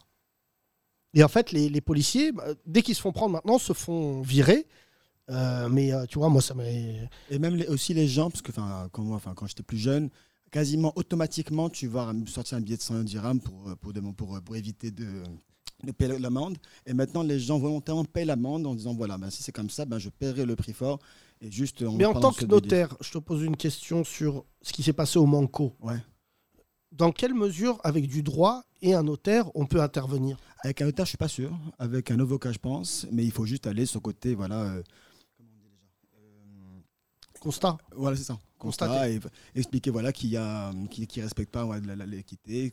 Et 1.14 1.24
en 1.24 1.28
fait, 1.28 1.52
les, 1.52 1.70
les 1.70 1.82
policiers, 1.82 2.32
bah, 2.32 2.46
dès 2.66 2.82
qu'ils 2.82 2.96
se 2.96 3.02
font 3.02 3.12
prendre 3.12 3.34
maintenant, 3.34 3.58
se 3.60 3.74
font 3.74 4.22
virer. 4.22 4.66
Euh, 5.30 5.70
mais 5.70 5.94
euh, 5.94 6.06
tu 6.06 6.18
vois, 6.18 6.30
moi, 6.30 6.42
ça 6.42 6.54
m'a. 6.54 6.64
Et 6.68 7.40
même 7.40 7.56
les- 7.56 7.68
aussi 7.68 7.94
les 7.94 8.08
gens, 8.08 8.30
parce 8.30 8.42
que 8.42 8.52
quand, 8.52 9.04
moi, 9.04 9.22
quand 9.36 9.48
j'étais 9.48 9.64
plus 9.64 9.78
jeune, 9.78 10.10
quasiment 10.52 10.92
automatiquement, 10.96 11.70
tu 11.70 11.88
vas 11.88 12.12
me 12.14 12.26
sortir 12.26 12.58
un 12.58 12.62
billet 12.62 12.78
de 12.78 12.82
100 12.82 13.04
dirhams 13.04 13.40
pour, 13.40 13.70
euh, 13.70 13.76
pour, 13.76 14.42
pour, 14.44 14.56
éviter 14.56 14.92
de, 14.92 15.24
de 15.84 15.92
payer 15.92 16.18
l'amende. 16.18 16.58
Et 16.86 16.94
maintenant, 16.94 17.24
les 17.24 17.40
gens 17.40 17.58
volontairement 17.60 18.06
payent 18.06 18.26
l'amende 18.26 18.66
en 18.68 18.76
disant 18.76 18.94
voilà, 18.94 19.18
ben, 19.18 19.30
si 19.30 19.44
c'est 19.44 19.52
comme 19.52 19.70
ça, 19.70 19.86
ben, 19.86 19.98
je 20.00 20.10
paierai 20.10 20.46
le 20.46 20.56
prix 20.56 20.74
fort. 20.74 21.00
Et 21.42 21.52
juste, 21.52 21.82
Mais 21.82 22.06
en 22.06 22.14
tant 22.14 22.32
que 22.32 22.46
notaire, 22.46 22.96
je 23.02 23.12
te 23.12 23.18
pose 23.18 23.44
une 23.44 23.58
question 23.58 24.04
sur 24.04 24.46
ce 24.62 24.72
qui 24.74 24.82
s'est 24.84 24.94
passé 24.94 25.20
au 25.20 25.26
Manco. 25.26 25.76
Ouais. 25.82 25.98
Dans 26.94 27.12
quelle 27.12 27.34
mesure, 27.34 27.80
avec 27.84 28.08
du 28.08 28.22
droit 28.24 28.64
et 28.82 28.94
un 28.94 29.04
notaire, 29.04 29.50
on 29.56 29.66
peut 29.66 29.82
intervenir? 29.82 30.38
Avec 30.64 30.82
un 30.82 30.86
notaire, 30.86 31.06
je 31.06 31.10
suis 31.10 31.18
pas 31.18 31.28
sûr. 31.28 31.52
Avec 31.80 32.12
un 32.12 32.20
avocat, 32.20 32.52
je 32.52 32.60
pense. 32.60 33.08
Mais 33.12 33.24
il 33.26 33.32
faut 33.32 33.46
juste 33.46 33.66
aller 33.68 33.86
sur 33.86 33.98
le 34.00 34.04
côté, 34.04 34.36
voilà. 34.36 34.62
euh, 34.62 34.84
Constat. 37.40 37.78
Voilà, 37.96 38.16
c'est 38.16 38.24
ça. 38.24 38.40
Constat 38.58 38.88
Constater. 38.88 39.20
et 39.56 39.60
expliquer 39.60 39.90
voilà 39.92 40.14
qu'il 40.14 40.30
y 40.30 40.38
a 40.38 40.72
qui, 40.90 41.06
qui 41.06 41.22
respecte 41.22 41.52
pas 41.52 41.66
voilà, 41.66 42.06
l'équité. 42.06 42.72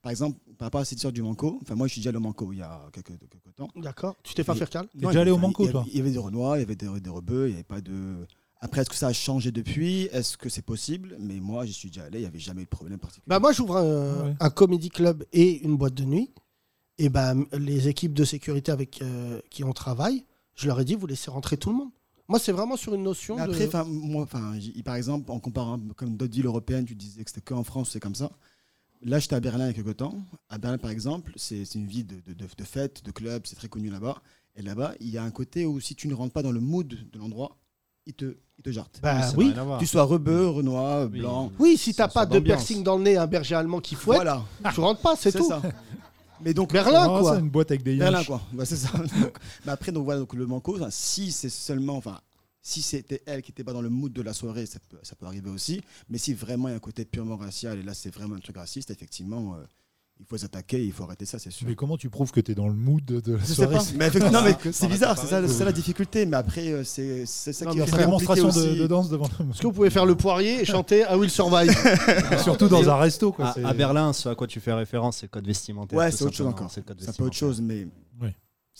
Par 0.00 0.10
exemple, 0.10 0.38
par 0.56 0.66
rapport 0.66 0.80
à 0.80 0.84
cette 0.86 0.96
histoire 0.96 1.12
du 1.12 1.20
Manco, 1.20 1.58
enfin 1.60 1.74
moi 1.74 1.86
je 1.86 1.92
suis 1.92 2.00
déjà 2.00 2.08
allé 2.08 2.16
au 2.16 2.20
Manco 2.22 2.50
il 2.52 2.58
y 2.60 2.62
a 2.62 2.80
quelques, 2.92 3.18
quelques 3.18 3.54
temps. 3.54 3.68
D'accord. 3.76 4.16
Tu 4.22 4.32
t'es 4.32 4.42
fait 4.44 4.70
cal 4.70 4.86
Non, 4.94 5.08
déjà 5.08 5.12
il 5.12 5.14
y 5.16 5.18
allé 5.18 5.30
au 5.30 5.34
avait- 5.34 5.42
Manco, 5.42 5.62
il 5.64 5.66
y 5.66 5.68
avait- 5.68 5.72
toi? 5.72 5.84
Il 5.88 5.96
y 5.96 6.00
avait 6.00 6.10
des 6.12 6.18
Renois, 6.18 6.56
il 6.56 6.60
y 6.60 6.62
avait 6.62 6.76
des, 6.76 7.00
des 7.00 7.10
Rebeux, 7.10 7.46
il 7.48 7.50
n'y 7.50 7.54
avait 7.56 7.64
pas 7.64 7.82
de. 7.82 8.26
Après, 8.60 8.80
est-ce 8.80 8.90
que 8.90 8.96
ça 8.96 9.08
a 9.08 9.12
changé 9.12 9.52
depuis? 9.52 10.08
Est-ce 10.10 10.36
que 10.36 10.48
c'est 10.48 10.62
possible? 10.62 11.16
Mais 11.20 11.38
moi, 11.38 11.64
j'y 11.64 11.72
suis 11.72 11.90
déjà 11.90 12.04
allé, 12.04 12.18
il 12.18 12.22
n'y 12.22 12.26
avait 12.26 12.40
jamais 12.40 12.62
eu 12.62 12.64
de 12.64 12.70
problème 12.70 12.98
particulier. 12.98 13.24
Bah 13.28 13.38
moi 13.38 13.52
j'ouvre 13.52 13.76
un, 13.76 14.34
un 14.40 14.50
comédie 14.50 14.90
club 14.90 15.24
et 15.32 15.64
une 15.64 15.76
boîte 15.76 15.94
de 15.94 16.04
nuit. 16.04 16.32
Et 16.98 17.08
ben 17.08 17.44
les 17.52 17.86
équipes 17.86 18.14
de 18.14 18.24
sécurité 18.24 18.72
avec 18.72 19.00
euh, 19.02 19.40
qui 19.50 19.62
on 19.62 19.72
travaille, 19.72 20.24
je 20.56 20.66
leur 20.66 20.80
ai 20.80 20.84
dit 20.84 20.96
vous 20.96 21.06
laissez 21.06 21.30
rentrer 21.30 21.56
tout 21.56 21.70
le 21.70 21.76
monde. 21.76 21.90
Moi 22.26 22.40
c'est 22.40 22.50
vraiment 22.50 22.76
sur 22.76 22.92
une 22.94 23.04
notion 23.04 23.36
Mais 23.36 23.46
de. 23.46 23.52
après, 23.52 23.84
moi, 23.86 24.26
par 24.84 24.96
exemple, 24.96 25.30
en 25.30 25.38
comparant 25.38 25.78
comme 25.96 26.16
d'autres 26.16 26.34
villes 26.34 26.46
européennes, 26.46 26.84
tu 26.84 26.96
disais 26.96 27.22
que 27.22 27.30
c'était 27.30 27.40
qu'en 27.40 27.62
France, 27.62 27.90
c'est 27.92 28.00
comme 28.00 28.16
ça. 28.16 28.32
Là, 29.02 29.20
j'étais 29.20 29.36
à 29.36 29.40
Berlin 29.40 29.66
il 29.66 29.68
y 29.68 29.70
a 29.70 29.74
quelques 29.74 29.98
temps. 29.98 30.16
À 30.48 30.58
Berlin, 30.58 30.78
par 30.78 30.90
exemple, 30.90 31.32
c'est 31.36 31.64
c'est 31.64 31.78
une 31.78 31.86
ville 31.86 32.08
de, 32.08 32.16
de, 32.26 32.32
de, 32.34 32.46
de 32.58 32.64
fêtes, 32.64 33.04
de 33.04 33.12
clubs, 33.12 33.42
c'est 33.46 33.54
très 33.54 33.68
connu 33.68 33.88
là-bas. 33.90 34.20
Et 34.56 34.62
là-bas, 34.62 34.94
il 34.98 35.08
y 35.08 35.18
a 35.18 35.22
un 35.22 35.30
côté 35.30 35.64
où 35.66 35.78
si 35.78 35.94
tu 35.94 36.08
ne 36.08 36.14
rentres 36.14 36.32
pas 36.32 36.42
dans 36.42 36.50
le 36.50 36.58
mood 36.58 36.88
de 36.88 37.18
l'endroit, 37.18 37.56
ils 38.06 38.14
te, 38.14 38.36
ils 38.58 38.62
te 38.62 38.70
jartent. 38.70 38.98
Bah 39.02 39.20
oui. 39.36 39.54
Tu 39.78 39.86
sois 39.86 40.02
rebeu, 40.02 40.48
renois, 40.48 41.06
blanc. 41.06 41.52
Oui, 41.58 41.76
si 41.76 41.94
t'as 41.94 42.08
pas 42.08 42.26
d'ambiance. 42.26 42.44
piercings 42.64 42.82
dans 42.82 42.96
le 42.96 43.04
nez, 43.04 43.16
un 43.16 43.26
berger 43.26 43.54
allemand 43.54 43.80
qui 43.80 43.94
fouette, 43.94 44.18
Voilà. 44.18 44.42
tu 44.74 44.80
rentres 44.80 45.00
pas, 45.00 45.14
c'est 45.16 45.30
C'est 45.30 45.38
tout. 45.38 45.48
ça. 45.48 45.62
Mais 46.40 46.54
donc 46.54 46.72
Berlin 46.72 47.06
Oh, 47.10 47.20
quoi. 47.20 47.34
c'est 47.34 47.40
une 47.40 47.50
boîte 47.50 47.70
avec 47.70 47.82
des 47.82 47.96
Berlin, 47.96 48.18
yinches. 48.18 48.26
quoi. 48.28 48.40
Bah, 48.52 48.64
c'est 48.64 48.76
ça. 48.76 48.90
Donc, 49.20 49.38
mais 49.66 49.72
après, 49.72 49.90
donc 49.90 50.04
voilà, 50.04 50.20
donc 50.20 50.34
le 50.34 50.46
manco, 50.46 50.76
enfin, 50.76 50.88
si 50.90 51.32
c'est 51.32 51.48
seulement, 51.48 51.96
enfin, 51.96 52.20
si 52.62 52.80
c'était 52.82 53.22
elle 53.26 53.42
qui 53.42 53.50
n'était 53.50 53.64
pas 53.64 53.72
dans 53.72 53.80
le 53.82 53.88
mood 53.88 54.12
de 54.12 54.22
la 54.22 54.32
soirée, 54.32 54.66
ça 54.66 54.78
peut, 54.88 54.98
ça 55.02 55.16
peut 55.16 55.26
arriver 55.26 55.50
aussi. 55.50 55.80
Mais 56.08 56.18
si 56.18 56.34
vraiment 56.34 56.68
il 56.68 56.72
y 56.72 56.74
a 56.74 56.76
un 56.76 56.80
côté 56.80 57.04
purement 57.04 57.36
racial 57.36 57.78
et 57.78 57.82
là 57.82 57.92
c'est 57.94 58.14
vraiment 58.14 58.36
un 58.36 58.40
truc 58.40 58.56
raciste, 58.56 58.90
effectivement, 58.90 59.54
euh, 59.54 59.64
il 60.20 60.26
faut 60.26 60.36
s'attaquer, 60.36 60.84
il 60.84 60.92
faut 60.92 61.04
arrêter 61.04 61.24
ça, 61.24 61.38
c'est 61.38 61.50
sûr. 61.50 61.66
Mais 61.66 61.74
comment 61.74 61.96
tu 61.96 62.10
prouves 62.10 62.32
que 62.32 62.40
tu 62.40 62.52
es 62.52 62.54
dans 62.54 62.68
le 62.68 62.74
mood 62.74 63.04
de 63.04 63.32
la 63.32 63.38
Je 63.38 63.44
sais 63.44 63.54
soirée 63.54 63.76
pas. 63.76 63.82
Mais 63.96 64.10
mais 64.10 64.72
c'est 64.72 64.88
bizarre, 64.88 65.16
c'est 65.18 65.26
ça, 65.26 65.46
ça 65.46 65.64
la 65.64 65.72
difficulté. 65.72 66.26
Mais 66.26 66.36
après, 66.36 66.68
euh, 66.68 66.82
c'est 66.84 67.24
ça 67.26 67.64
Non, 67.64 67.72
qui 67.72 67.80
après, 67.80 68.04
compliqué 68.04 68.34
démonstration 68.34 68.48
de, 68.48 68.86
danse 68.86 69.08
devant. 69.08 69.26
Est-ce 69.26 69.60
que 69.60 69.66
vous 69.66 69.72
pouvez 69.72 69.90
faire 69.90 70.06
le 70.06 70.16
poirier 70.16 70.60
et 70.60 70.64
chanter 70.64 71.04
I 71.10 71.14
Will 71.14 71.30
Survive 71.30 71.72
Surtout 72.42 72.68
dans 72.68 72.88
un 72.88 72.96
resto. 72.96 73.32
Quoi, 73.32 73.54
À, 73.64 73.74
Berlin, 73.74 74.12
ce 74.12 74.28
à 74.28 74.34
quoi 74.34 74.46
tu 74.46 74.60
fais 74.60 74.72
référence, 74.72 75.18
c'est 75.18 75.26
le 75.26 75.30
code 75.30 75.46
vestimentaire. 75.46 75.98
Ouais, 75.98 76.10
c'est 76.10 76.24
autre 76.24 76.34
chose 76.34 76.46
encore. 76.46 76.70
C'est 76.70 76.90
un 76.90 77.12
peu 77.12 77.24
autre 77.24 77.36
chose, 77.36 77.60
mais. 77.60 77.86
Oui. 78.20 78.30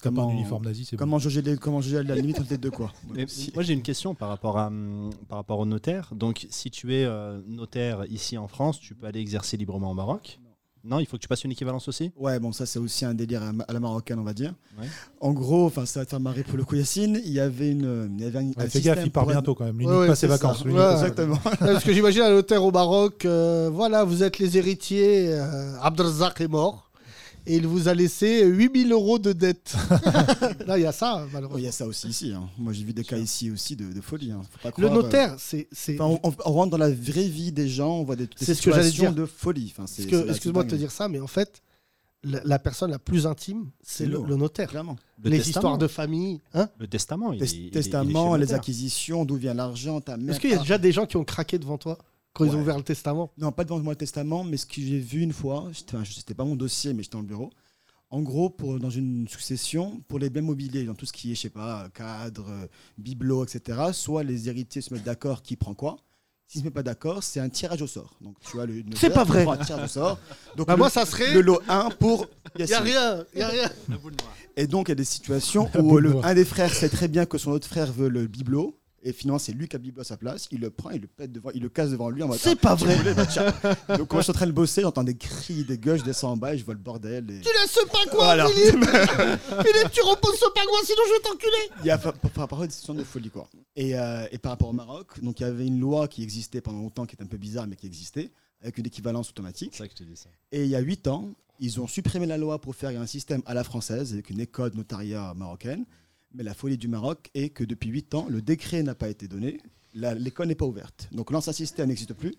T'as 0.00 0.12
pas 0.12 0.22
un 0.22 0.30
uniforme 0.30 0.64
nazi, 0.64 0.84
c'est 0.84 0.96
bon. 0.96 1.00
Comment 1.00 1.18
juger 1.18 1.42
les- 1.42 1.56
comment 1.56 1.80
juger 1.80 2.02
la 2.04 2.14
limite 2.14 2.38
entre 2.38 2.50
les 2.50 2.58
deux, 2.58 2.70
quoi. 2.70 2.92
Mais 3.12 3.26
moi 3.54 3.64
j'ai 3.64 3.72
une 3.72 3.82
question 3.82 4.14
par 4.14 4.28
rapport, 4.28 4.56
à, 4.56 4.68
hum, 4.68 5.10
par 5.28 5.38
rapport 5.38 5.58
au 5.58 5.66
notaire. 5.66 6.12
Donc 6.14 6.46
si 6.50 6.70
tu 6.70 6.94
es 6.94 7.04
euh, 7.04 7.40
notaire 7.48 8.04
ici 8.08 8.38
en 8.38 8.46
France, 8.46 8.78
tu 8.78 8.94
peux 8.94 9.06
aller 9.06 9.18
exercer 9.18 9.56
librement 9.56 9.90
au 9.90 9.94
Maroc 9.94 10.38
Non, 10.84 10.98
il 11.00 11.06
faut 11.06 11.16
que 11.16 11.22
tu 11.22 11.28
passes 11.28 11.44
une 11.44 11.52
équivalence 11.52 11.88
aussi 11.88 12.12
Ouais, 12.16 12.38
bon, 12.38 12.52
ça 12.52 12.64
c'est 12.66 12.78
aussi 12.78 13.04
un 13.04 13.14
délire 13.14 13.42
à 13.42 13.48
à 13.68 13.72
la 13.72 13.80
marocaine, 13.80 14.18
on 14.18 14.22
va 14.24 14.32
dire. 14.32 14.54
Ouais. 14.80 14.86
En 15.20 15.32
gros, 15.32 15.66
enfin, 15.66 15.84
ça 15.86 16.00
va 16.00 16.04
te 16.06 16.10
faire 16.10 16.20
marrer 16.20 16.42
pour 16.44 16.56
le 16.56 16.64
coup, 16.64 16.76
Yacine. 16.76 17.20
Il 17.24 17.32
y 17.32 17.40
avait 17.40 17.70
une, 17.70 18.14
il 18.18 18.24
y 18.24 18.26
avait 18.26 18.38
un, 18.38 18.46
Ouais, 18.48 18.54
un 18.58 18.68
fais 18.68 18.80
gaffe, 18.80 19.00
il 19.04 19.10
part 19.10 19.24
pour- 19.24 19.32
bientôt 19.32 19.54
quand 19.54 19.64
même. 19.64 19.78
Lui, 19.78 19.86
Ouais, 19.86 20.06
pas 20.06 20.14
ses 20.14 20.20
c'est 20.22 20.26
vacances. 20.28 20.64
Exactement. 20.64 21.36
Parce 21.58 21.84
que 21.84 21.92
j'imagine 21.92 22.22
un 22.22 22.30
notaire 22.30 22.64
au 22.64 22.70
Maroc, 22.70 23.24
euh, 23.24 23.70
voilà, 23.72 24.04
vous 24.04 24.22
êtes 24.22 24.38
les 24.38 24.56
héritiers, 24.56 25.32
euh, 25.32 25.74
Abdelrazak 25.82 26.40
est 26.40 26.48
mort, 26.48 26.87
et 27.48 27.56
il 27.56 27.66
vous 27.66 27.88
a 27.88 27.94
laissé 27.94 28.44
8000 28.46 28.92
euros 28.92 29.18
de 29.18 29.32
dette. 29.32 29.74
Là, 30.66 30.78
il 30.78 30.82
y 30.82 30.86
a 30.86 30.92
ça, 30.92 31.26
malheureusement. 31.32 31.58
Il 31.58 31.64
y 31.64 31.68
a 31.68 31.72
ça 31.72 31.86
aussi 31.86 32.08
ici. 32.08 32.32
hein. 32.32 32.48
Moi, 32.58 32.72
j'ai 32.72 32.84
vu 32.84 32.92
des 32.92 33.04
cas 33.04 33.16
ici 33.16 33.50
aussi 33.50 33.74
de, 33.74 33.92
de 33.92 34.00
folie. 34.00 34.30
hein. 34.32 34.42
Faut 34.50 34.70
pas 34.70 34.74
Le 34.80 34.88
notaire, 34.88 35.32
euh, 35.54 35.62
c'est. 35.72 36.00
enfin, 36.00 36.18
on, 36.22 36.32
on 36.44 36.52
rentre 36.52 36.70
dans 36.70 36.76
la 36.78 36.90
vraie 36.90 37.28
vie 37.28 37.50
des 37.52 37.68
gens, 37.68 37.98
on 38.00 38.04
voit 38.04 38.16
des, 38.16 38.26
des 38.26 38.32
C'est 38.36 38.54
ce 38.54 38.62
que 38.62 38.70
situations 38.72 39.04
dire. 39.04 39.14
de 39.14 39.26
folie. 39.26 39.72
Enfin, 39.76 39.84
Excuse-moi 40.28 40.64
de 40.64 40.70
te 40.70 40.74
dire 40.76 40.90
ça, 40.90 41.08
mais 41.08 41.20
en 41.20 41.26
fait, 41.26 41.62
la, 42.24 42.40
la 42.44 42.58
personne 42.58 42.90
la 42.90 42.98
plus 42.98 43.26
intime, 43.26 43.70
c'est 43.82 44.04
le, 44.06 44.18
notaire. 44.36 44.68
Clairement. 44.68 44.96
Le 45.22 45.30
les 45.30 45.38
testament. 45.38 45.50
histoires 45.60 45.78
de 45.78 45.86
famille. 45.86 46.40
Hein 46.54 46.68
Le 46.78 46.86
testament, 46.86 47.32
il, 47.32 47.38
Tes- 47.38 47.44
est- 47.44 47.52
il 47.52 47.56
est- 47.56 47.60
il 47.60 47.64
est 47.64 47.64
chez 47.66 47.70
Testament, 47.90 48.34
le 48.36 48.42
les 48.42 48.54
acquisitions, 48.54 49.24
d'où 49.24 49.36
vient 49.36 49.54
l'argent, 49.54 50.00
ta 50.00 50.16
mère. 50.16 50.30
Est-ce 50.30 50.40
qu'il 50.40 50.50
y 50.50 50.54
a 50.54 50.58
déjà 50.58 50.78
des 50.78 50.92
gens 50.92 51.06
qui 51.06 51.16
ont 51.16 51.24
craqué 51.24 51.58
devant 51.58 51.78
toi? 51.78 51.96
Quand 52.32 52.44
ils 52.44 52.54
ont 52.54 52.60
ouvert 52.60 52.76
le 52.76 52.84
testament 52.84 53.30
Non, 53.38 53.50
pas 53.52 53.64
devant 53.64 53.78
moi 53.80 53.92
le 53.94 53.98
testament, 53.98 54.44
mais 54.44 54.56
ce 54.56 54.66
que 54.66 54.74
j'ai 54.80 54.98
vu 54.98 55.20
une 55.22 55.32
fois, 55.32 55.68
c'était 56.04 56.34
pas 56.34 56.44
mon 56.44 56.56
dossier, 56.56 56.92
mais 56.94 57.02
j'étais 57.02 57.14
dans 57.16 57.22
le 57.22 57.26
bureau. 57.26 57.50
En 58.10 58.22
gros, 58.22 58.48
pour, 58.48 58.78
dans 58.78 58.88
une 58.90 59.28
succession, 59.28 60.00
pour 60.08 60.18
les 60.18 60.30
biens 60.30 60.40
mobiliers, 60.42 60.84
dans 60.84 60.94
tout 60.94 61.04
ce 61.04 61.12
qui 61.12 61.32
est, 61.32 61.34
je 61.34 61.42
sais 61.42 61.50
pas, 61.50 61.88
cadre, 61.92 62.46
euh, 62.48 62.66
bibelot, 62.96 63.44
etc., 63.44 63.78
soit 63.92 64.22
les 64.22 64.48
héritiers 64.48 64.80
se 64.80 64.94
mettent 64.94 65.04
d'accord 65.04 65.42
qui 65.42 65.56
prend 65.56 65.74
quoi. 65.74 65.96
S'ils 66.46 66.60
ne 66.60 66.62
se 66.62 66.64
mettent 66.68 66.74
pas 66.74 66.82
d'accord, 66.82 67.22
c'est 67.22 67.40
un 67.40 67.50
tirage 67.50 67.82
au 67.82 67.86
sort. 67.86 68.16
Donc, 68.22 68.36
tu 68.40 68.52
vois, 68.56 68.64
le 68.64 68.82
C'est 68.96 69.10
pas 69.10 69.24
vrai. 69.24 69.46
un 69.46 69.58
tirage 69.58 69.84
au 69.84 69.88
sort. 69.88 70.18
Donc, 70.56 70.66
Bah, 70.68 70.72
le, 70.72 70.78
moi, 70.78 70.88
ça 70.88 71.04
serait- 71.04 71.34
le 71.34 71.42
lot 71.42 71.60
1 71.68 71.90
pour. 71.98 72.26
Il 72.58 72.64
y 72.64 72.72
a 72.72 72.80
rien, 72.80 73.24
il 73.34 73.40
y 73.40 73.42
a 73.42 73.48
rien. 73.48 73.70
Et 74.56 74.66
donc, 74.66 74.88
il 74.88 74.92
y 74.92 74.92
a 74.92 74.94
des 74.94 75.04
situations 75.04 75.68
où 75.78 75.98
le, 75.98 76.16
un 76.24 76.34
des 76.34 76.46
frères 76.46 76.72
sait 76.72 76.88
très 76.88 77.08
bien 77.08 77.26
que 77.26 77.36
son 77.36 77.50
autre 77.50 77.68
frère 77.68 77.92
veut 77.92 78.08
le 78.08 78.26
bibelot. 78.26 78.77
Et 79.02 79.12
finalement, 79.12 79.38
c'est 79.38 79.52
lui 79.52 79.68
qui 79.68 79.76
a 79.76 79.78
le 79.78 79.84
bibelot 79.84 80.00
à 80.00 80.04
sa 80.04 80.16
place. 80.16 80.48
Il 80.50 80.60
le 80.60 80.70
prend, 80.70 80.90
il 80.90 81.00
le 81.02 81.06
pète 81.06 81.30
devant, 81.30 81.50
il 81.54 81.62
le 81.62 81.68
casse 81.68 81.90
devant 81.90 82.10
lui. 82.10 82.22
en 82.22 82.28
mode, 82.28 82.38
C'est 82.38 82.50
Ah, 82.52 82.56
pas 82.56 82.74
vrai. 82.74 82.96
voulais, 82.96 83.14
bah. 83.14 83.26
Donc, 83.96 84.08
quand 84.08 84.16
je 84.18 84.22
suis 84.22 84.30
en 84.30 84.34
train 84.34 84.46
de 84.46 84.52
bosser, 84.52 84.82
j'entends 84.82 85.04
des 85.04 85.16
cris, 85.16 85.62
des 85.64 85.78
gueules, 85.78 86.00
je 86.00 86.04
descends 86.04 86.32
en 86.32 86.36
bas 86.36 86.54
et 86.54 86.58
je 86.58 86.64
vois 86.64 86.74
le 86.74 86.80
bordel. 86.80 87.30
Et... 87.30 87.40
Tu 87.40 87.48
laisses 87.48 87.78
pas 87.92 88.04
quoi, 88.10 88.24
Voilà. 88.24 88.48
Philippe 88.48 88.84
Philippe, 88.84 89.90
tu 89.92 90.02
reposes 90.02 90.36
ce 90.38 90.50
pingouin, 90.52 90.78
sinon 90.84 91.02
je 91.06 91.12
vais 91.12 91.20
t'enculer 91.20 91.70
Il 91.80 91.86
y 91.86 91.90
a 91.90 91.98
par, 91.98 92.14
rapport 92.36 92.62
à 92.62 92.66
des 92.66 92.72
situations 92.72 92.94
de 92.94 93.04
folie, 93.04 93.30
quoi. 93.30 93.48
Et, 93.76 93.96
euh, 93.98 94.26
et 94.32 94.38
par 94.38 94.52
rapport 94.52 94.68
au 94.68 94.72
Maroc, 94.72 95.22
donc 95.22 95.38
il 95.40 95.44
y 95.44 95.46
avait 95.46 95.66
une 95.66 95.78
loi 95.78 96.08
qui 96.08 96.22
existait 96.22 96.60
pendant 96.60 96.78
longtemps, 96.80 97.06
qui 97.06 97.14
était 97.14 97.24
un 97.24 97.28
peu 97.28 97.36
bizarre, 97.38 97.66
mais 97.68 97.76
qui 97.76 97.86
existait, 97.86 98.30
avec 98.62 98.78
une 98.78 98.86
équivalence 98.86 99.30
automatique. 99.30 99.70
C'est 99.72 99.78
ça 99.84 99.86
que 99.88 99.94
je 99.96 100.02
te 100.04 100.08
dis 100.08 100.16
ça. 100.16 100.28
Et 100.50 100.64
il 100.64 100.70
y 100.70 100.74
a 100.76 100.80
8 100.80 101.06
ans, 101.06 101.30
ils 101.60 101.80
ont 101.80 101.86
supprimé 101.86 102.26
la 102.26 102.36
loi 102.36 102.60
pour 102.60 102.74
faire 102.74 102.90
un 103.00 103.06
système 103.06 103.42
à 103.46 103.54
la 103.54 103.62
française, 103.64 104.12
avec 104.12 104.30
une 104.30 104.40
école 104.40 104.72
notariat 104.74 105.34
marocaine. 105.36 105.84
Mais 106.34 106.42
la 106.42 106.54
folie 106.54 106.76
du 106.76 106.88
Maroc 106.88 107.30
est 107.34 107.48
que 107.50 107.64
depuis 107.64 107.90
8 107.90 108.14
ans, 108.14 108.26
le 108.28 108.42
décret 108.42 108.82
n'a 108.82 108.94
pas 108.94 109.08
été 109.08 109.28
donné, 109.28 109.60
l'école 109.94 110.48
n'est 110.48 110.54
pas 110.54 110.66
ouverte. 110.66 111.08
Donc 111.12 111.30
l'ancien 111.30 111.52
système 111.52 111.88
n'existe 111.88 112.12
plus, 112.14 112.34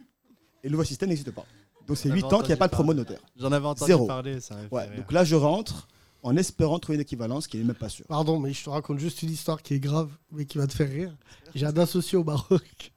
et 0.63 0.67
le 0.67 0.71
nouveau 0.71 0.83
système 0.83 1.09
n'existe 1.09 1.31
pas. 1.31 1.45
Donc 1.87 1.97
c'est 1.97 2.09
J'en 2.09 2.15
8 2.15 2.23
avais 2.25 2.33
ans 2.35 2.39
qu'il 2.39 2.47
n'y 2.47 2.53
a 2.53 2.57
pas 2.57 2.67
de 2.67 2.73
promo 2.73 2.93
notaire. 2.93 3.19
J'en 3.37 3.51
avais 3.51 3.65
entendu 3.65 3.87
Zéro. 3.87 4.05
parler, 4.05 4.39
ça 4.39 4.55
Ouais, 4.71 4.85
rire. 4.85 4.97
donc 4.97 5.11
là, 5.11 5.23
je 5.23 5.35
rentre 5.35 5.87
en 6.21 6.35
espérant 6.37 6.77
trouver 6.79 6.95
une 6.97 7.01
équivalence 7.01 7.47
qui 7.47 7.57
n'est 7.57 7.63
même 7.63 7.75
pas 7.75 7.89
sûre. 7.89 8.05
Pardon, 8.07 8.39
mais 8.39 8.53
je 8.53 8.63
te 8.63 8.69
raconte 8.69 8.99
juste 8.99 9.23
une 9.23 9.31
histoire 9.31 9.61
qui 9.63 9.73
est 9.73 9.79
grave, 9.79 10.11
mais 10.31 10.45
qui 10.45 10.57
va 10.59 10.67
te 10.67 10.73
faire 10.73 10.89
rire. 10.89 11.15
J'ai 11.55 11.65
un 11.65 11.77
associé 11.77 12.17
au 12.17 12.23
Maroc, 12.23 12.93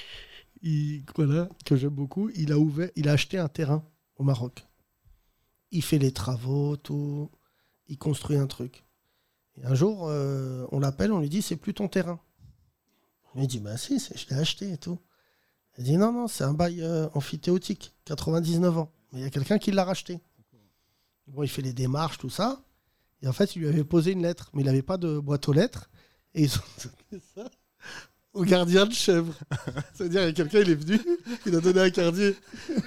il, 0.62 1.02
voilà, 1.16 1.48
que 1.64 1.76
j'aime 1.76 1.90
beaucoup. 1.90 2.28
Il 2.34 2.52
a, 2.52 2.58
ouvert, 2.58 2.90
il 2.96 3.08
a 3.08 3.12
acheté 3.12 3.38
un 3.38 3.48
terrain 3.48 3.82
au 4.16 4.24
Maroc. 4.24 4.66
Il 5.70 5.82
fait 5.82 5.98
les 5.98 6.12
travaux, 6.12 6.76
tout. 6.76 7.30
Il 7.88 7.98
construit 7.98 8.36
un 8.36 8.46
truc. 8.46 8.84
Un 9.64 9.74
jour, 9.74 10.08
euh, 10.08 10.66
on 10.70 10.80
l'appelle, 10.80 11.12
on 11.12 11.20
lui 11.20 11.28
dit 11.28 11.42
c'est 11.42 11.56
plus 11.56 11.74
ton 11.74 11.88
terrain. 11.88 12.20
Il 13.34 13.40
lui 13.40 13.46
dit 13.46 13.60
bah 13.60 13.76
si, 13.76 13.98
je 13.98 14.26
l'ai 14.28 14.40
acheté 14.40 14.72
et 14.72 14.78
tout. 14.78 14.98
Il 15.78 15.84
dit 15.84 15.96
non, 15.96 16.12
non, 16.12 16.28
c'est 16.28 16.44
un 16.44 16.54
bail 16.54 16.82
euh, 16.82 17.08
amphithéotique, 17.14 17.94
99 18.04 18.78
ans. 18.78 18.92
Mais 19.12 19.20
il 19.20 19.22
y 19.22 19.26
a 19.26 19.30
quelqu'un 19.30 19.58
qui 19.58 19.72
l'a 19.72 19.84
racheté. 19.84 20.20
Bon, 21.26 21.42
il 21.42 21.48
fait 21.48 21.62
les 21.62 21.72
démarches, 21.72 22.18
tout 22.18 22.30
ça. 22.30 22.62
Et 23.22 23.28
en 23.28 23.32
fait, 23.32 23.56
il 23.56 23.60
lui 23.62 23.68
avait 23.68 23.84
posé 23.84 24.12
une 24.12 24.22
lettre, 24.22 24.50
mais 24.52 24.62
il 24.62 24.66
n'avait 24.66 24.82
pas 24.82 24.96
de 24.96 25.18
boîte 25.18 25.48
aux 25.48 25.52
lettres. 25.52 25.90
Et 26.34 26.44
ils 26.44 26.56
ont 26.56 26.62
donné 27.10 27.22
ça 27.34 27.50
au 28.36 28.44
gardien 28.44 28.86
de 28.86 28.92
chèvre. 28.92 29.32
C'est-à-dire, 29.94 30.22
il 30.22 30.26
y 30.26 30.28
a 30.28 30.32
quelqu'un, 30.32 30.60
il 30.60 30.70
est 30.70 30.74
venu, 30.74 31.00
il 31.46 31.56
a 31.56 31.60
donné 31.60 31.80
un 31.80 31.90
cardier. 31.90 32.36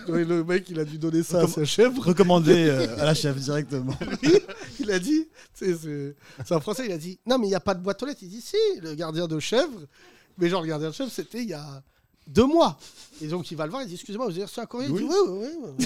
Le 0.07 0.43
mec, 0.43 0.69
il 0.69 0.79
a 0.79 0.85
dû 0.85 0.97
donner 0.97 1.23
ça 1.23 1.41
à 1.41 1.47
sa 1.47 1.65
chèvre. 1.65 2.01
Recommandé 2.05 2.67
euh, 2.67 2.99
à 2.99 3.05
la 3.05 3.13
chèvre 3.13 3.39
directement. 3.39 3.97
Il 4.79 4.91
a 4.91 4.99
dit, 4.99 5.27
c'est 5.53 6.51
un 6.51 6.59
français, 6.59 6.83
il 6.85 6.91
a 6.91 6.97
dit, 6.97 7.19
non, 7.25 7.37
mais 7.37 7.47
il 7.47 7.49
n'y 7.49 7.55
a 7.55 7.59
pas 7.59 7.75
de 7.75 7.81
boîte 7.81 8.01
aux 8.01 8.05
lettres. 8.05 8.21
Il 8.23 8.29
dit, 8.29 8.41
si, 8.41 8.55
le 8.81 8.95
gardien 8.95 9.27
de 9.27 9.39
chèvre. 9.39 9.81
Mais 10.37 10.49
genre, 10.49 10.61
le 10.61 10.67
gardien 10.69 10.89
de 10.89 10.93
chèvre, 10.93 11.11
c'était 11.11 11.43
il 11.43 11.49
y 11.49 11.53
a 11.53 11.83
deux 12.25 12.45
mois. 12.45 12.79
Et 13.21 13.27
donc, 13.27 13.51
il 13.51 13.57
va 13.57 13.65
le 13.65 13.71
voir, 13.71 13.83
il 13.83 13.87
dit, 13.87 13.95
excusez-moi, 13.95 14.25
vous 14.25 14.31
avez 14.31 14.45
reçu 14.45 14.59
un 14.59 14.65
courrier? 14.65 14.89
Il 14.89 14.95
dit, 14.95 15.03
oui, 15.03 15.15
oui, 15.27 15.47
oui. 15.59 15.85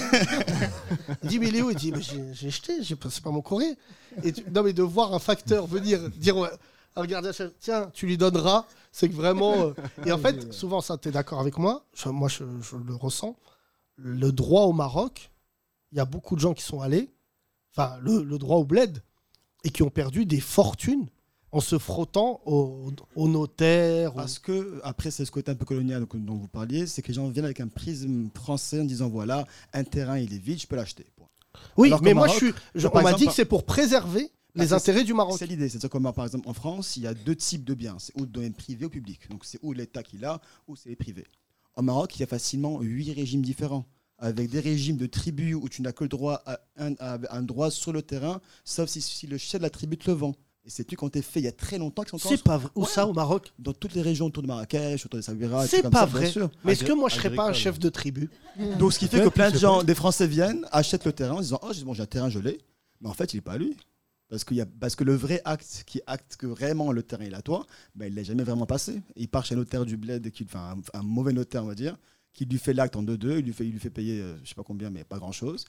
il 1.22 1.28
dit, 1.28 1.38
mais 1.38 1.48
il 1.48 1.56
est 1.56 1.62
où? 1.62 1.70
Il 1.70 1.76
dit, 1.76 1.92
mais 1.92 2.00
j'ai 2.32 2.50
jeté, 2.50 2.74
c'est 2.82 3.22
pas 3.22 3.30
mon 3.30 3.42
courrier. 3.42 3.76
Et 4.22 4.32
tu- 4.32 4.44
non, 4.54 4.62
mais 4.62 4.72
de 4.72 4.82
voir 4.82 5.12
un 5.12 5.18
facteur 5.18 5.66
venir 5.66 6.08
dire 6.10 6.36
ouais, 6.36 6.50
un 6.96 7.04
gardien 7.04 7.30
de 7.30 7.36
chèvre, 7.36 7.52
tiens, 7.60 7.90
tu 7.92 8.06
lui 8.06 8.16
donneras, 8.16 8.66
c'est 8.96 9.08
que 9.08 9.14
vraiment. 9.14 9.52
euh, 9.54 9.72
Et 10.06 10.12
en 10.12 10.18
fait, 10.24 10.52
souvent, 10.52 10.80
ça, 10.80 10.96
tu 10.96 11.08
es 11.08 11.12
d'accord 11.12 11.40
avec 11.40 11.58
moi, 11.58 11.84
je- 11.94 12.08
moi, 12.08 12.28
je, 12.28 12.44
je 12.62 12.76
le 12.76 12.94
ressens. 12.94 13.36
Le 13.96 14.30
droit 14.30 14.62
au 14.62 14.72
Maroc, 14.72 15.30
il 15.92 15.98
y 15.98 16.00
a 16.00 16.04
beaucoup 16.04 16.36
de 16.36 16.40
gens 16.40 16.54
qui 16.54 16.62
sont 16.62 16.80
allés, 16.80 17.10
enfin, 17.76 17.96
le, 18.00 18.22
le 18.22 18.38
droit 18.38 18.58
au 18.58 18.64
bled, 18.64 19.02
et 19.64 19.70
qui 19.70 19.82
ont 19.82 19.90
perdu 19.90 20.26
des 20.26 20.40
fortunes 20.40 21.08
en 21.50 21.60
se 21.60 21.78
frottant 21.78 22.40
au, 22.46 22.90
au 23.16 23.28
notaire. 23.28 24.12
Parce 24.14 24.38
que, 24.38 24.80
après, 24.84 25.10
c'est 25.10 25.24
ce 25.24 25.30
côté 25.32 25.50
un 25.52 25.54
peu 25.56 25.64
colonial 25.64 26.06
dont 26.14 26.34
vous 26.36 26.48
parliez, 26.48 26.86
c'est 26.86 27.02
que 27.02 27.08
les 27.08 27.14
gens 27.14 27.28
viennent 27.28 27.44
avec 27.44 27.60
un 27.60 27.68
prisme 27.68 28.28
français 28.34 28.80
en 28.80 28.84
disant 28.84 29.08
voilà, 29.08 29.44
un 29.72 29.84
terrain, 29.84 30.18
il 30.18 30.32
est 30.34 30.38
vide, 30.38 30.60
je 30.60 30.66
peux 30.66 30.76
l'acheter. 30.76 31.06
Oui, 31.76 31.88
Alors 31.88 32.02
mais 32.02 32.14
moi, 32.14 32.26
Maroc, 32.26 32.40
je 32.40 32.46
suis, 32.46 32.54
je- 32.74 32.88
on 32.92 33.02
m'a 33.02 33.12
dit 33.12 33.26
que 33.26 33.32
c'est 33.32 33.44
pour 33.44 33.64
préserver 33.64 34.32
les 34.54 34.72
intérêts 34.72 35.04
du 35.04 35.14
Maroc. 35.14 35.36
C'est 35.38 35.46
l'idée. 35.46 35.68
C'est-à-dire 35.68 35.90
que, 35.90 36.12
par 36.12 36.24
exemple, 36.24 36.48
en 36.48 36.54
France, 36.54 36.96
il 36.96 37.02
y 37.02 37.06
a 37.06 37.14
deux 37.14 37.36
types 37.36 37.64
de 37.64 37.74
biens. 37.74 37.96
C'est 37.98 38.12
ou 38.16 38.20
le 38.20 38.26
domaine 38.26 38.54
privé 38.54 38.86
ou 38.86 38.88
public. 38.90 39.28
Donc, 39.30 39.44
c'est 39.44 39.58
ou 39.62 39.72
l'État 39.72 40.02
qui 40.02 40.18
l'a, 40.18 40.40
ou 40.68 40.76
c'est 40.76 40.88
les 40.88 40.96
privés. 40.96 41.26
En 41.76 41.82
Maroc, 41.82 42.16
il 42.16 42.20
y 42.20 42.22
a 42.22 42.26
facilement 42.26 42.80
huit 42.80 43.12
régimes 43.12 43.42
différents. 43.42 43.84
Avec 44.18 44.48
des 44.48 44.60
régimes 44.60 44.96
de 44.96 45.06
tribus 45.06 45.56
où 45.56 45.68
tu 45.68 45.82
n'as 45.82 45.92
que 45.92 46.04
le 46.04 46.08
droit 46.08 46.40
à 46.46 46.60
un, 46.78 46.94
à 47.00 47.36
un 47.36 47.42
droit 47.42 47.70
sur 47.70 47.92
le 47.92 48.00
terrain, 48.00 48.40
sauf 48.64 48.88
si, 48.88 49.02
si 49.02 49.26
le 49.26 49.38
chef 49.38 49.60
de 49.60 49.64
la 49.64 49.70
tribu 49.70 49.98
te 49.98 50.08
le 50.08 50.16
vend. 50.16 50.34
Et 50.64 50.70
c'est 50.70 50.84
tu 50.84 50.96
quand 50.96 51.10
t'es 51.10 51.20
fait 51.20 51.40
il 51.40 51.44
y 51.44 51.48
a 51.48 51.52
très 51.52 51.76
longtemps. 51.78 52.04
qu'ils 52.04 52.18
sont 52.18 52.28
C'est 52.28 52.42
pas 52.42 52.56
vrai. 52.56 52.70
Où 52.76 52.82
Ouais. 52.82 52.86
ça, 52.88 53.06
au 53.06 53.12
Maroc? 53.12 53.52
Dans 53.58 53.72
toutes 53.74 53.94
les 53.94 54.00
régions 54.02 54.26
autour 54.26 54.42
de 54.42 54.46
Marrakech, 54.48 55.04
autour 55.04 55.18
de 55.18 55.22
Sabira. 55.22 55.66
C'est 55.66 55.90
pas 55.90 56.06
vrai. 56.06 56.32
Mais 56.64 56.72
est-ce 56.72 56.84
que 56.84 56.92
moi, 56.92 57.08
je 57.10 57.16
serais 57.16 57.34
pas 57.34 57.48
un 57.48 57.52
chef 57.52 57.78
de 57.78 57.88
tribu? 57.90 58.30
Donc, 58.78 58.92
ce 58.92 58.98
qui 59.00 59.08
fait 59.08 59.20
que 59.20 59.28
plein 59.28 59.50
de 59.50 59.58
gens, 59.58 59.82
des 59.82 59.94
Français 59.96 60.26
viennent, 60.28 60.64
achètent 60.70 61.04
le 61.04 61.12
terrain 61.12 61.34
en 61.34 61.40
disant 61.40 61.58
Oh, 61.62 61.72
j'ai 61.72 61.84
bon, 61.84 61.92
j'ai 61.92 62.02
un 62.04 62.06
terrain 62.06 62.30
gelé. 62.30 62.60
Mais 63.00 63.08
en 63.10 63.14
fait, 63.14 63.34
il 63.34 63.38
n'est 63.38 63.42
pas 63.42 63.52
à 63.54 63.58
lui. 63.58 63.76
Parce, 64.28 64.44
qu'il 64.44 64.56
y 64.56 64.60
a, 64.60 64.66
parce 64.66 64.96
que 64.96 65.04
le 65.04 65.14
vrai 65.14 65.40
acte 65.44 65.84
qui 65.86 66.00
acte 66.06 66.36
que 66.36 66.46
vraiment 66.46 66.90
le 66.92 67.02
terrain 67.02 67.24
est 67.24 67.34
à 67.34 67.42
toi, 67.42 67.66
ben, 67.94 68.06
il 68.06 68.12
ne 68.12 68.16
l'a 68.16 68.22
jamais 68.22 68.42
vraiment 68.42 68.66
passé. 68.66 69.02
Il 69.16 69.28
part 69.28 69.44
chez 69.44 69.54
un 69.54 69.58
notaire 69.58 69.84
du 69.84 69.96
bled, 69.96 70.30
qui, 70.30 70.44
enfin, 70.44 70.76
un, 70.94 70.98
un 70.98 71.02
mauvais 71.02 71.32
notaire, 71.32 71.62
on 71.64 71.68
va 71.68 71.74
dire, 71.74 71.96
qui 72.32 72.46
lui 72.46 72.58
fait 72.58 72.72
l'acte 72.74 72.96
en 72.96 73.02
2-2, 73.02 73.38
il, 73.38 73.44
lui 73.44 73.52
fait- 73.52 73.66
il 73.66 73.72
lui 73.72 73.78
fait 73.80 73.90
payer, 73.90 74.20
euh, 74.20 74.36
je 74.42 74.48
sais 74.48 74.54
pas 74.54 74.64
combien, 74.64 74.90
mais 74.90 75.04
pas 75.04 75.18
grand-chose. 75.18 75.66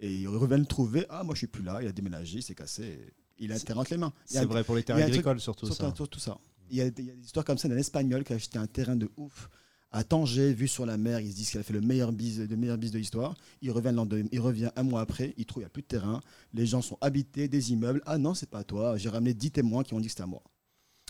Et 0.00 0.12
il 0.14 0.28
revient 0.28 0.58
le 0.58 0.66
trouver 0.66 1.06
Ah, 1.08 1.24
moi, 1.24 1.34
je 1.34 1.38
suis 1.38 1.46
plus 1.46 1.62
là, 1.64 1.78
il 1.82 1.88
a 1.88 1.92
déménagé, 1.92 2.38
il 2.38 2.42
s'est 2.42 2.54
cassé. 2.54 3.12
Il 3.38 3.50
a 3.52 3.58
terrain 3.58 3.80
entre 3.80 3.90
les 3.92 3.96
mains. 3.96 4.12
C'est 4.26 4.44
vrai 4.44 4.62
pour 4.62 4.76
les 4.76 4.84
truc- 4.84 4.96
agricoles, 4.96 5.40
surtout, 5.40 5.66
ça. 5.66 5.92
surtout 5.96 6.20
ça. 6.20 6.38
Il 6.70 6.76
y, 6.76 6.80
a, 6.82 6.86
il 6.86 7.04
y 7.04 7.10
a 7.10 7.14
des 7.14 7.24
histoires 7.24 7.44
comme 7.44 7.58
ça 7.58 7.68
d'un 7.68 7.76
Espagnol 7.76 8.22
qui 8.22 8.32
a 8.32 8.36
acheté 8.36 8.58
un 8.58 8.66
terrain 8.66 8.96
de 8.96 9.10
ouf 9.16 9.48
à 9.94 10.02
Tanger, 10.02 10.52
vu 10.52 10.66
sur 10.66 10.84
la 10.84 10.96
mer. 10.96 11.20
Il 11.20 11.30
se 11.30 11.36
dit 11.36 11.44
qu'il 11.44 11.60
a 11.60 11.62
fait 11.62 11.72
le 11.72 11.80
meilleur 11.80 12.10
bis, 12.12 12.38
le 12.38 12.56
meilleur 12.56 12.76
bis 12.76 12.90
de 12.90 12.98
l'histoire. 12.98 13.36
Il 13.62 13.70
revient, 13.70 13.94
le 13.94 14.24
il 14.32 14.40
revient 14.40 14.70
un 14.74 14.82
mois 14.82 15.00
après, 15.00 15.34
il 15.38 15.46
trouve 15.46 15.62
qu'il 15.62 15.66
n'y 15.66 15.66
a 15.66 15.70
plus 15.70 15.82
de 15.82 15.86
terrain. 15.86 16.20
Les 16.52 16.66
gens 16.66 16.82
sont 16.82 16.98
habités, 17.00 17.46
des 17.46 17.72
immeubles. 17.72 18.02
Ah 18.04 18.18
non, 18.18 18.34
c'est 18.34 18.50
pas 18.50 18.58
à 18.58 18.64
toi. 18.64 18.96
J'ai 18.96 19.08
ramené 19.08 19.34
10 19.34 19.52
témoins 19.52 19.84
qui 19.84 19.94
ont 19.94 20.00
dit 20.00 20.06
que 20.06 20.10
c'était 20.10 20.24
à 20.24 20.26
moi. 20.26 20.42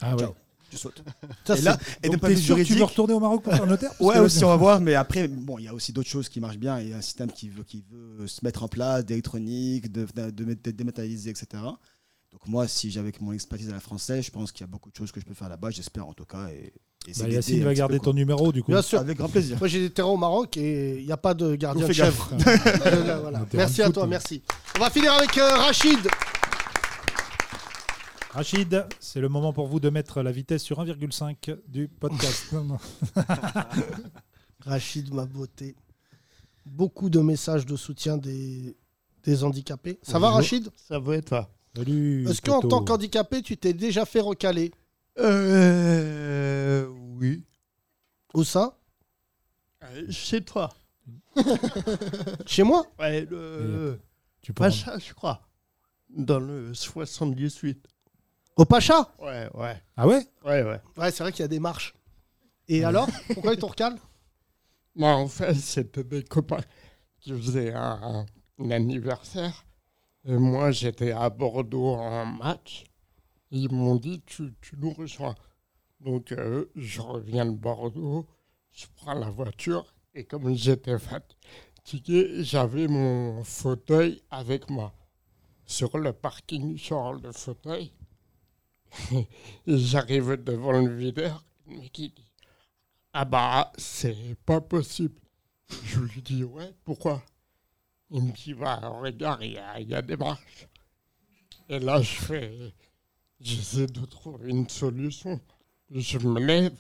Ah 0.03 0.15
ouais. 0.15 0.27
Tu 0.71 0.77
sautes. 0.77 1.03
Ça, 1.47 1.57
et 1.57 1.63
là, 1.63 1.79
et 2.03 2.09
donc 2.11 2.23
vue 2.25 2.37
sûr 2.37 2.57
que 2.57 2.63
tu 2.63 2.75
veux 2.75 2.85
retourner 2.85 3.15
au 3.15 3.21
Maroc 3.21 3.43
pour 3.43 3.55
faire 3.55 3.67
notaire 3.67 3.91
Ouais, 4.01 4.19
aussi, 4.19 4.45
on 4.45 4.49
va 4.49 4.57
voir. 4.59 4.81
Mais 4.83 4.95
après, 4.95 5.29
bon, 5.29 5.59
il 5.59 5.65
y 5.65 5.69
a 5.69 5.75
aussi 5.75 5.95
d'autres 5.95 6.11
choses 6.11 6.29
qui 6.29 6.41
marchent 6.41 6.59
bien. 6.59 6.79
Il 6.81 6.91
y 6.91 6.93
a 6.93 6.99
un 6.99 7.03
système 7.03 7.33
qui 7.33 7.49
veut, 7.49 7.65
qui 7.65 7.83
veut 7.91 8.27
se 8.27 8.45
mettre 8.45 8.63
en 8.63 8.69
place, 8.69 9.07
d'électronique, 9.07 9.91
de, 9.91 10.07
de, 10.15 10.31
de, 10.31 10.45
de 10.45 10.71
dématérialiser, 10.71 11.31
etc. 11.31 11.63
Donc 12.33 12.47
moi, 12.49 12.69
si 12.69 12.91
j'avais 12.91 13.13
mon 13.21 13.33
expertise 13.33 13.71
à 13.71 13.73
la 13.73 13.81
française, 13.81 14.27
je 14.27 14.31
pense 14.31 14.53
qu'il 14.53 14.61
y 14.61 14.65
a 14.65 14.67
beaucoup 14.67 14.91
de 14.91 14.97
choses 14.97 15.11
que 15.11 15.21
je 15.21 15.25
peux 15.25 15.35
faire 15.35 15.49
là-bas. 15.49 15.71
J'espère 15.71 16.07
en 16.07 16.13
tout 16.13 16.27
cas. 16.27 16.49
Et, 16.49 16.75
et 17.07 17.13
Bah, 17.19 17.29
Yacine 17.29 17.63
un 17.63 17.65
va 17.67 17.75
garder 17.75 18.01
ton 18.01 18.13
numéro, 18.13 18.53
du 18.53 18.63
coup. 18.63 18.73
Bien 18.73 18.83
sûr. 18.83 18.99
Avec 19.01 19.19
grand 19.19 19.29
plaisir. 19.29 19.59
Moi, 19.59 19.69
j'ai 19.69 19.81
des 19.81 19.91
terrains 19.91 20.09
au 20.09 20.17
Maroc 20.17 20.57
et 20.57 20.99
il 20.99 21.07
n'y 21.07 21.13
a 21.13 21.17
pas 21.17 21.35
de 21.35 21.55
gardien 21.55 21.85
On 21.85 21.89
de 21.89 21.93
chèvre. 21.93 22.31
voilà. 23.21 23.47
Merci 23.53 23.83
à 23.83 23.91
toi, 23.91 24.05
oui. 24.05 24.11
merci. 24.11 24.43
On 24.77 24.81
va 24.81 24.91
finir 24.91 25.13
avec 25.13 25.37
euh, 25.39 25.57
Rachid. 25.57 25.99
Rachid, 28.31 28.87
c'est 28.99 29.21
le 29.21 29.29
moment 29.29 29.53
pour 29.53 29.69
vous 29.69 29.79
de 29.79 29.91
mettre 29.91 30.23
la 30.23 30.33
vitesse 30.33 30.63
sur 30.63 30.83
1,5 30.85 31.57
du 31.69 31.89
podcast. 31.89 32.47
Non, 32.53 32.65
non. 32.65 32.79
Rachid, 34.61 35.13
ma 35.13 35.27
beauté. 35.27 35.77
Beaucoup 36.67 37.11
de 37.11 37.21
messages 37.21 37.67
de 37.67 37.77
soutien 37.77 38.17
des, 38.17 38.77
des 39.23 39.45
handicapés. 39.45 39.99
Ça 40.03 40.19
va. 40.19 40.31
Rachid? 40.31 40.71
Ça 40.77 40.99
va 40.99 41.17
et 41.17 41.23
toi? 41.23 41.51
Salut. 41.77 42.27
Est-ce 42.29 42.41
qu'en 42.41 42.61
tant 42.61 42.83
qu'handicapé, 42.83 43.43
tu 43.43 43.57
t'es 43.57 43.73
déjà 43.73 44.05
fait 44.05 44.21
recaler? 44.21 44.73
Euh. 45.19 46.87
Oui. 47.19 47.45
Où 48.35 48.45
ça 48.45 48.77
Euh, 49.83 50.11
Chez 50.11 50.43
toi. 50.45 50.73
Chez 52.47 52.63
moi 52.63 52.87
Ouais, 52.99 53.23
le. 53.31 54.01
Tu 54.41 54.53
peux 54.53 54.65
Pacha, 54.65 54.99
je 54.99 55.13
crois. 55.15 55.47
Dans 56.11 56.39
le 56.41 56.75
78. 56.75 57.87
Au 58.57 58.65
Pacha 58.65 59.13
Ouais, 59.19 59.49
ouais. 59.55 59.83
Ah 59.97 60.07
ouais 60.07 60.27
Ouais, 60.45 60.63
ouais. 60.63 60.81
Ouais, 60.97 61.11
c'est 61.11 61.23
vrai 61.23 61.33
qu'il 61.33 61.41
y 61.43 61.45
a 61.45 61.49
des 61.49 61.59
marches. 61.61 61.95
Et 62.69 62.85
alors 62.85 63.09
Pourquoi 63.35 63.55
ils 63.55 63.59
t'ont 63.59 63.67
recalé 63.69 63.97
Moi, 64.95 65.11
en 65.13 65.29
fait, 65.29 65.55
c'était 65.55 66.05
des 66.05 66.23
copains 66.23 66.61
qui 67.21 67.33
faisaient 67.33 67.73
un, 67.75 68.27
un 68.59 68.71
anniversaire. 68.71 69.65
Et 70.25 70.37
moi, 70.37 70.71
j'étais 70.71 71.11
à 71.13 71.29
Bordeaux 71.31 71.95
en 71.95 72.25
match. 72.27 72.85
Ils 73.57 73.71
m'ont 73.71 73.95
dit, 73.95 74.21
tu, 74.27 74.53
nous 74.79 74.93
rejoins. 74.93 75.37
Donc, 76.01 76.33
euh, 76.33 76.65
je 76.75 77.01
reviens 77.01 77.47
de 77.47 77.53
Bordeaux, 77.53 78.27
je 78.73 78.87
prends 78.97 79.15
la 79.15 79.31
voiture. 79.31 79.95
Et 80.13 80.25
comme 80.25 80.53
j'étais 80.57 80.99
fatigué, 80.99 82.43
j'avais 82.43 82.89
mon 82.89 83.45
fauteuil 83.45 84.21
avec 84.29 84.69
moi. 84.71 84.93
Sur 85.67 85.97
le 85.99 86.13
parking, 86.13 86.77
sur 86.77 87.13
le 87.13 87.31
fauteuil. 87.31 87.93
J'arrive 89.69 90.43
devant 90.43 90.73
le 90.73 90.93
videur. 90.93 91.45
Il 91.69 91.89
dit 91.93 92.13
Ah 93.13 93.25
bah, 93.25 93.73
c'est 93.79 94.35
pas 94.45 94.61
possible. 94.61 95.21
Je 95.85 96.01
lui 96.01 96.23
dis 96.23 96.43
Ouais, 96.43 96.75
pourquoi? 96.85 97.23
Il 98.11 98.25
me 98.25 98.33
dit 98.33 98.53
Bah, 98.53 98.81
regarde, 99.01 99.45
il 99.45 99.89
y 99.89 99.95
a 99.95 100.03
des 100.03 100.17
marches. 100.17 100.67
Et 101.69 101.79
là, 101.79 102.03
je 102.03 102.17
fais 102.17 102.75
J'essaie 103.45 103.87
de 103.87 104.07
trouver 104.07 104.49
une 104.49 104.67
solution. 104.71 105.39
Je 105.91 106.17
me 106.17 106.41
lève, 106.41 106.73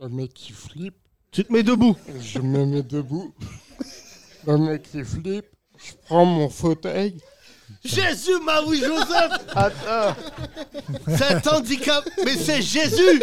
le 0.00 0.08
mec 0.08 0.48
il 0.48 0.54
flippe. 0.54 0.94
Tu 1.32 1.42
te 1.42 1.52
mets 1.52 1.64
debout 1.64 1.96
Je 2.20 2.38
me 2.38 2.64
mets 2.64 2.84
debout. 2.84 3.34
Le 4.46 4.56
mec 4.56 4.86
il 4.94 5.04
flippe. 5.04 5.46
Je 5.76 5.94
prends 6.04 6.24
mon 6.24 6.48
fauteuil. 6.48 7.16
Jésus, 7.84 8.38
Marie 8.44 8.78
Joseph 8.78 9.46
Attends. 9.52 10.16
Cet 11.08 11.48
handicap, 11.48 12.08
mais 12.24 12.36
c'est 12.36 12.62
Jésus 12.62 13.20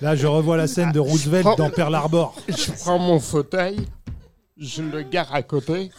Là, 0.00 0.16
je 0.16 0.26
revois 0.26 0.56
la 0.56 0.66
scène 0.66 0.90
de 0.90 0.98
Roosevelt 0.98 1.46
dans 1.56 1.70
Pearl 1.70 1.94
Harbor. 1.94 2.34
Je 2.48 2.72
prends 2.72 2.98
mon 2.98 3.20
fauteuil, 3.20 3.86
je 4.56 4.82
le 4.82 5.02
gare 5.02 5.32
à 5.32 5.44
côté, 5.44 5.92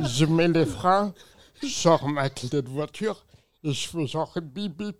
je 0.00 0.24
mets 0.24 0.48
les 0.48 0.64
freins, 0.64 1.12
je 1.62 1.68
sors 1.68 2.08
ma 2.08 2.30
clé 2.30 2.48
de 2.48 2.66
voiture 2.66 3.26
et 3.62 3.74
je 3.74 3.88
fais 3.88 4.06
genre 4.06 4.32
bip 4.40 4.74
bip. 4.74 4.96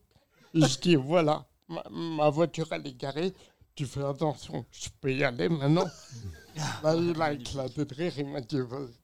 Et 0.55 0.61
je 0.61 0.79
dis 0.79 0.97
voilà, 0.97 1.47
ma, 1.69 1.83
ma 1.91 2.31
voiture 2.31 2.67
elle 2.71 2.87
est 2.87 2.97
garée, 2.97 3.35
tu 3.75 3.87
fais 3.87 4.05
attention, 4.05 4.65
je 4.71 4.89
peux 5.01 5.13
y 5.13 5.25
aller 5.25 5.49
maintenant. 5.49 5.87
Là, 6.83 6.97
il 6.97 7.23
a 7.23 7.33
éclaté 7.33 7.85
de 7.85 7.95
rire, 7.95 8.13
il 8.19 8.27
m'a 8.27 8.41
dit 8.41 8.61
vas-y. 8.61 8.99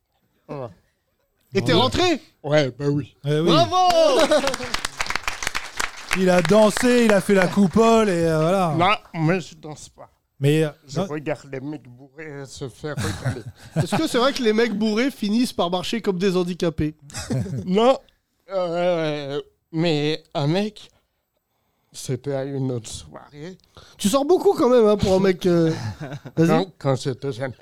Voilà. 0.49 0.71
Et 1.55 1.63
t'es 1.63 1.73
rentré? 1.73 2.21
Ouais, 2.43 2.71
bah 2.73 2.89
oui. 2.89 3.15
Eh 3.25 3.39
oui. 3.39 3.47
Bravo 3.47 3.77
Il 6.17 6.31
a 6.31 6.43
dansé, 6.43 7.07
il 7.07 7.13
a 7.13 7.21
fait 7.21 7.35
la 7.35 7.49
coupole 7.49 8.09
et 8.09 8.25
euh, 8.25 8.39
voilà. 8.41 8.75
Non, 8.77 9.21
moi 9.21 9.39
je 9.41 9.55
danse 9.55 9.89
pas. 9.89 10.11
Mais 10.39 10.65
euh, 10.65 10.71
Je 10.87 11.01
non, 11.01 11.07
regarde 11.07 11.49
les 11.51 11.61
mecs 11.61 11.89
bourrés 11.89 12.45
se 12.47 12.69
faire 12.69 12.95
recaler. 12.97 13.43
Est-ce 13.77 13.97
que 13.97 14.07
c'est 14.07 14.19
vrai 14.19 14.33
que 14.33 14.43
les 14.43 14.53
mecs 14.53 14.75
bourrés 14.75 15.11
finissent 15.11 15.53
par 15.53 15.71
marcher 15.71 16.01
comme 16.01 16.19
des 16.19 16.37
handicapés? 16.37 16.95
Non, 17.67 17.99
euh, 18.53 19.41
mais 19.73 20.23
un 20.35 20.47
mec, 20.47 20.89
c'était 21.95 22.35
à 22.35 22.45
une 22.45 22.71
autre 22.73 22.89
soirée. 22.91 23.57
Tu 23.97 24.09
sors 24.09 24.25
beaucoup 24.25 24.53
quand 24.55 24.69
même 24.69 24.87
hein, 24.87 24.97
pour 24.97 25.15
un 25.15 25.21
mec. 25.21 25.47
euh, 25.47 25.73
Vas-y. 26.37 26.49
Non, 26.49 26.73
quand 26.79 26.97
j'étais 26.97 27.33
jeune. 27.33 27.53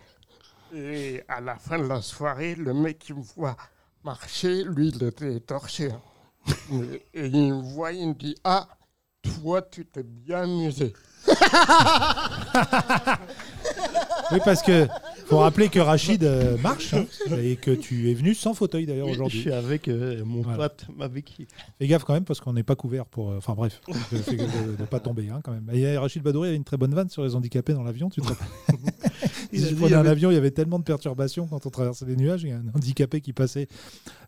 Et 0.74 1.22
à 1.28 1.40
la 1.40 1.56
fin 1.56 1.78
de 1.78 1.84
la 1.86 2.00
soirée, 2.02 2.54
le 2.54 2.72
mec 2.74 2.98
qui 2.98 3.12
me 3.12 3.22
voit 3.36 3.56
marcher, 4.02 4.64
lui, 4.64 4.88
il 4.88 5.02
était 5.04 5.38
torché. 5.40 5.90
hein. 5.92 6.00
Mais- 6.70 7.02
Et 7.14 7.26
il 7.26 7.52
me 7.54 7.60
voit, 7.62 7.92
il 7.92 8.09
me 8.09 8.14
dit 8.14 8.34
Ah, 8.42 8.66
toi, 9.22 9.60
tu 9.62 9.84
t'es 9.86 10.02
bien 10.02 10.42
amusé. 10.44 10.92
Oui, 14.30 14.38
parce 14.44 14.62
que 14.62 14.88
faut 15.26 15.38
rappeler 15.38 15.68
que 15.68 15.78
Rachid 15.80 16.24
euh, 16.24 16.56
marche 16.58 16.94
hein, 16.94 17.04
et 17.42 17.56
que 17.56 17.70
tu 17.70 18.10
es 18.10 18.14
venu 18.14 18.34
sans 18.34 18.54
fauteuil 18.54 18.86
d'ailleurs 18.86 19.06
Oui, 19.06 19.12
aujourd'hui. 19.12 19.38
je 19.38 19.42
suis 19.42 19.52
avec 19.52 19.88
euh, 19.88 20.22
mon 20.24 20.42
Voilà. 20.42 20.68
pote, 20.68 20.86
avec 21.00 21.24
qui 21.24 21.46
Fais 21.78 21.86
gaffe 21.86 22.04
quand 22.04 22.14
même 22.14 22.24
parce 22.24 22.40
qu'on 22.40 22.52
n'est 22.52 22.62
pas 22.62 22.74
couvert 22.76 23.06
pour. 23.06 23.30
euh, 23.30 23.36
Enfin 23.38 23.54
bref, 23.54 23.80
fais 24.10 24.36
gaffe 24.36 24.66
de 24.66 24.80
ne 24.82 24.86
pas 24.86 25.00
tomber 25.00 25.28
hein, 25.30 25.40
quand 25.42 25.52
même. 25.52 25.68
Et 25.72 25.96
Rachid 25.96 26.22
Badouri 26.22 26.48
avait 26.48 26.56
une 26.56 26.64
très 26.64 26.76
bonne 26.76 26.94
vanne 26.94 27.08
sur 27.08 27.24
les 27.24 27.34
handicapés 27.34 27.72
dans 27.74 27.82
l'avion. 27.82 28.08
Tu 28.10 28.20
te 28.20 28.26
rappelles? 28.28 28.46
Il 29.52 29.60
je 29.66 29.74
prenais 29.74 29.94
un 29.94 30.00
avait- 30.00 30.10
avion, 30.10 30.30
il 30.30 30.34
y 30.34 30.38
avait 30.38 30.50
tellement 30.50 30.78
de 30.78 30.84
perturbations 30.84 31.46
quand 31.46 31.66
on 31.66 31.70
traversait 31.70 32.06
les 32.06 32.16
nuages. 32.16 32.42
Il 32.42 32.48
y 32.50 32.52
a 32.52 32.56
un 32.56 32.64
handicapé 32.74 33.20
qui 33.20 33.32
passait 33.32 33.68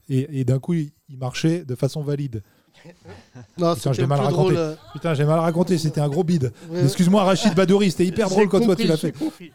et, 0.09 0.41
et 0.41 0.45
d'un 0.45 0.59
coup 0.59 0.75
il, 0.75 0.91
il 1.09 1.19
marchait 1.19 1.65
de 1.65 1.75
façon 1.75 2.03
valide. 2.03 2.43
Non, 3.57 3.75
Putain, 3.75 3.75
c'était 3.77 3.95
j'ai 3.95 4.07
mal 4.07 4.21
raconté. 4.21 4.35
drôle, 4.55 4.57
euh. 4.59 4.75
Putain, 4.93 5.15
j'ai 5.15 5.25
mal 5.25 5.39
raconté. 5.39 5.79
C'était 5.79 6.01
un 6.03 6.09
gros 6.09 6.25
bide. 6.25 6.53
Ouais. 6.71 6.85
Excuse-moi, 6.85 7.25
Rachid 7.25 7.55
Badouri, 7.55 7.91
c'était 7.91 8.05
hyper 8.05 8.29
drôle 8.29 8.49
quand 8.49 8.61
toi 8.61 8.77
tu 8.77 8.87
l'as 8.87 8.97
fait. 8.99 9.13
compris. 9.13 9.53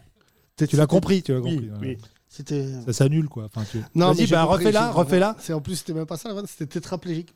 Tu 0.66 0.76
l'as 0.76 0.86
compris, 0.86 1.22
tu 1.22 1.32
l'as 1.32 1.40
compris. 1.40 1.70
oui. 1.80 1.98
C'était. 2.28 2.64
Ça 2.86 2.92
s'annule 2.92 3.28
quoi. 3.28 3.46
Enfin, 3.46 3.66
tu... 3.68 3.78
Non, 3.96 4.14
mais 4.14 4.26
bah, 4.28 4.44
refais-la, 4.44 4.92
refais-la. 4.92 5.36
C'est 5.40 5.52
en 5.52 5.60
plus, 5.60 5.76
c'était 5.76 5.92
même 5.92 6.06
pas 6.06 6.16
ça 6.16 6.30
c'était 6.46 6.66
tétraplégique. 6.66 7.34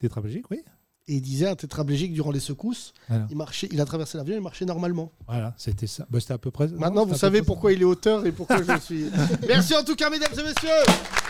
Tétraplégique, 0.00 0.50
oui. 0.50 0.62
Et 1.08 1.14
il 1.14 1.20
disait 1.20 1.48
un 1.48 1.56
tétraplégique 1.56 2.12
durant 2.12 2.30
les 2.30 2.40
secousses, 2.40 2.94
il 3.30 3.36
marchait, 3.36 3.68
il 3.72 3.80
a 3.80 3.84
traversé 3.84 4.16
l'avion, 4.16 4.36
il 4.36 4.42
marchait 4.42 4.64
normalement. 4.64 5.12
Voilà, 5.26 5.54
c'était 5.58 5.86
ça. 5.86 6.06
Bah, 6.08 6.20
c'était 6.20 6.34
à 6.34 6.38
peu 6.38 6.50
près. 6.50 6.68
Maintenant, 6.68 7.04
non, 7.04 7.06
vous 7.06 7.18
savez 7.18 7.42
pourquoi 7.42 7.72
il 7.72 7.82
est 7.82 7.84
auteur 7.84 8.24
et 8.26 8.32
pourquoi 8.32 8.62
je 8.62 8.78
suis. 8.80 9.06
Merci 9.48 9.74
en 9.74 9.82
tout 9.82 9.96
cas, 9.96 10.08
mesdames 10.08 10.32
et 10.32 10.42
messieurs. 10.42 11.29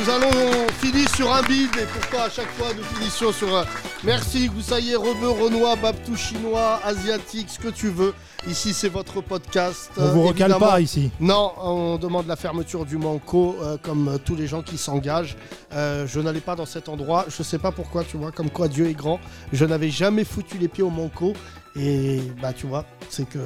Nous 0.00 0.08
allons 0.10 0.66
finir 0.80 1.08
sur 1.14 1.32
un 1.32 1.42
bide 1.42 1.68
et 1.80 1.84
pourquoi 1.92 2.24
à 2.24 2.30
chaque 2.30 2.50
fois 2.52 2.68
nous 2.76 2.82
finissions 2.82 3.30
sur 3.30 3.56
un 3.56 3.64
merci, 4.02 4.48
Goussaïer, 4.48 4.96
Rebeu, 4.96 5.28
Renoir, 5.30 5.76
Babtou, 5.76 6.16
Chinois, 6.16 6.80
Asiatique, 6.82 7.48
ce 7.50 7.58
que 7.58 7.68
tu 7.68 7.88
veux. 7.88 8.14
Ici, 8.48 8.72
c'est 8.72 8.88
votre 8.88 9.20
podcast. 9.20 9.90
On 9.98 10.08
vous 10.08 10.22
recale 10.22 10.50
évidemment- 10.50 10.72
pas 10.72 10.80
ici. 10.80 11.10
Non, 11.20 11.52
on 11.60 11.98
demande 11.98 12.26
la 12.26 12.36
fermeture 12.36 12.84
du 12.86 12.96
Manco, 12.96 13.54
euh, 13.62 13.76
comme 13.80 14.08
euh, 14.08 14.18
tous 14.18 14.34
les 14.34 14.46
gens 14.46 14.62
qui 14.62 14.78
s'engagent. 14.78 15.36
Euh, 15.74 16.06
je 16.08 16.18
n'allais 16.20 16.40
pas 16.40 16.56
dans 16.56 16.66
cet 16.66 16.88
endroit, 16.88 17.26
je 17.28 17.42
sais 17.42 17.58
pas 17.58 17.70
pourquoi, 17.70 18.02
tu 18.02 18.16
vois, 18.16 18.32
comme 18.32 18.50
quoi 18.50 18.68
Dieu 18.68 18.88
est 18.88 18.94
grand. 18.94 19.20
Je 19.52 19.64
n'avais 19.64 19.90
jamais 19.90 20.24
foutu 20.24 20.58
les 20.58 20.68
pieds 20.68 20.82
au 20.82 20.90
Manco, 20.90 21.34
et 21.76 22.20
bah 22.40 22.52
tu 22.52 22.66
vois, 22.66 22.84
c'est 23.10 23.28
que 23.28 23.38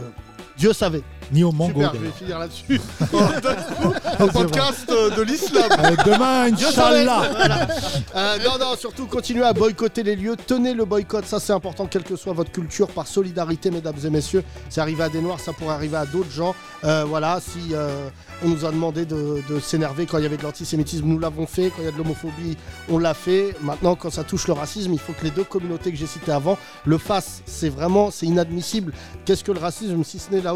Dieu 0.56 0.72
savait. 0.72 1.02
Ni 1.32 1.42
au 1.44 1.52
Mango. 1.52 1.80
Super, 1.80 1.92
je 1.94 1.98
vais 1.98 2.10
finir 2.12 2.38
là-dessus. 2.38 2.80
Un 4.18 4.28
podcast 4.32 4.86
euh, 4.90 5.10
de 5.10 5.22
l'islam. 5.22 5.68
Demain. 6.04 6.52
Inch'Allah. 6.52 7.22
Voilà. 7.30 7.68
Euh, 8.14 8.38
non, 8.44 8.58
non, 8.58 8.76
surtout 8.76 9.06
continuez 9.06 9.44
à 9.44 9.52
boycotter 9.52 10.02
les 10.02 10.16
lieux. 10.16 10.36
Tenez 10.46 10.74
le 10.74 10.84
boycott, 10.84 11.24
ça 11.26 11.40
c'est 11.40 11.52
important, 11.52 11.86
quelle 11.86 12.04
que 12.04 12.16
soit 12.16 12.32
votre 12.32 12.52
culture, 12.52 12.88
par 12.88 13.06
solidarité, 13.06 13.70
mesdames 13.70 13.96
et 14.04 14.10
messieurs. 14.10 14.44
C'est 14.68 14.80
arrivé 14.80 15.02
à 15.02 15.08
des 15.08 15.20
Noirs, 15.20 15.40
ça 15.40 15.52
pourrait 15.52 15.74
arriver 15.74 15.96
à 15.96 16.06
d'autres 16.06 16.30
gens. 16.30 16.54
Euh, 16.84 17.04
voilà, 17.06 17.40
si 17.40 17.74
euh, 17.74 18.08
on 18.44 18.48
nous 18.48 18.64
a 18.64 18.70
demandé 18.70 19.04
de, 19.04 19.42
s'énerver 19.60 20.06
quand 20.06 20.18
il 20.18 20.22
y 20.22 20.26
avait 20.26 20.36
de 20.36 20.42
l'antisémitisme, 20.42 21.06
nous 21.06 21.18
l'avons 21.18 21.46
fait. 21.46 21.70
Quand 21.70 21.80
il 21.80 21.84
y 21.84 21.88
a 21.88 21.92
de 21.92 21.96
l'homophobie, 21.96 22.56
on 22.88 22.98
l'a 22.98 23.14
fait. 23.14 23.54
Maintenant, 23.62 23.94
quand 23.96 24.10
ça 24.10 24.24
touche 24.24 24.46
le 24.46 24.52
racisme, 24.52 24.92
il 24.92 24.98
faut 24.98 25.12
que 25.12 25.24
les 25.24 25.30
deux 25.30 25.44
communautés 25.44 25.90
que 25.90 25.96
j'ai 25.96 26.06
citées 26.06 26.32
avant 26.32 26.58
le 26.84 26.98
fassent. 26.98 27.42
C'est 27.46 27.68
vraiment, 27.68 28.10
c'est 28.10 28.26
inadmissible. 28.26 28.92
Qu'est-ce 29.24 29.44
que 29.44 29.52
le 29.52 29.58
racisme 29.58 30.04
si 30.04 30.18
ce 30.18 30.30
n'est 30.30 30.42
la 30.42 30.54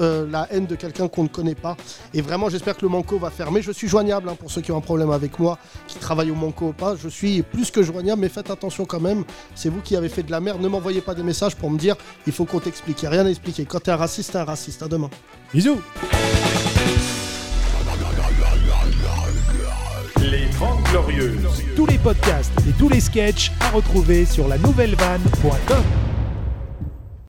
euh, 0.00 0.44
haine 0.50 0.66
de 0.66 0.74
quelqu'un 0.76 1.08
qu'on 1.08 1.24
ne 1.24 1.28
connaît 1.28 1.54
pas? 1.54 1.76
Et 2.14 2.20
vraiment, 2.20 2.48
j'espère 2.48 2.76
que 2.76 2.82
le 2.82 2.88
Manco 2.88 3.18
va 3.18 3.30
fermer. 3.30 3.62
Je 3.62 3.72
suis 3.72 3.88
joignable 3.88 4.28
hein, 4.28 4.36
pour 4.38 4.50
ceux 4.50 4.60
qui 4.60 4.72
ont 4.72 4.78
un 4.78 4.82
problème 4.82 5.10
avec 5.10 5.38
moi, 5.38 5.58
qui 5.88 5.98
travaillent 5.98 6.30
au 6.30 6.36
Manco 6.36 6.68
ou 6.68 6.72
pas. 6.72 6.94
Je 6.96 7.08
suis 7.08 7.42
plus 7.42 7.70
que 7.70 7.82
joignable, 7.82 8.20
mais 8.20 8.28
faites 8.28 8.50
attention 8.50 8.84
quand 8.84 9.00
même. 9.00 9.24
C'est 9.54 9.68
vous 9.68 9.80
qui 9.80 9.96
avez 9.96 10.08
fait 10.08 10.22
de 10.22 10.30
la 10.30 10.40
merde. 10.40 10.60
Ne 10.60 10.68
m'envoyez 10.68 11.00
pas 11.00 11.14
des 11.14 11.22
messages 11.22 11.56
pour 11.56 11.70
me 11.70 11.78
dire 11.78 11.96
il 12.26 12.32
faut 12.32 12.44
qu'on 12.44 12.60
t'explique. 12.60 13.02
Il 13.02 13.04
y 13.04 13.08
a 13.08 13.10
rien 13.10 13.26
à 13.26 13.30
expliquer. 13.30 13.64
Quand 13.64 13.80
t'es 13.80 13.90
un 13.90 13.96
raciste, 13.96 14.32
t'es 14.32 14.38
un 14.38 14.44
raciste. 14.44 14.82
À 14.82 14.88
demain. 14.88 15.10
Bisous. 15.54 15.80
Les 20.96 21.02
30 21.02 21.14
Glorieuses. 21.14 21.64
Tous 21.74 21.86
les 21.86 21.98
podcasts 21.98 22.52
et 22.66 22.72
tous 22.78 22.88
les 22.88 23.00
sketchs 23.00 23.52
à 23.60 23.70
retrouver 23.70 24.24
sur 24.24 24.48
la 24.48 24.56
nouvellevanne.com. 24.56 26.15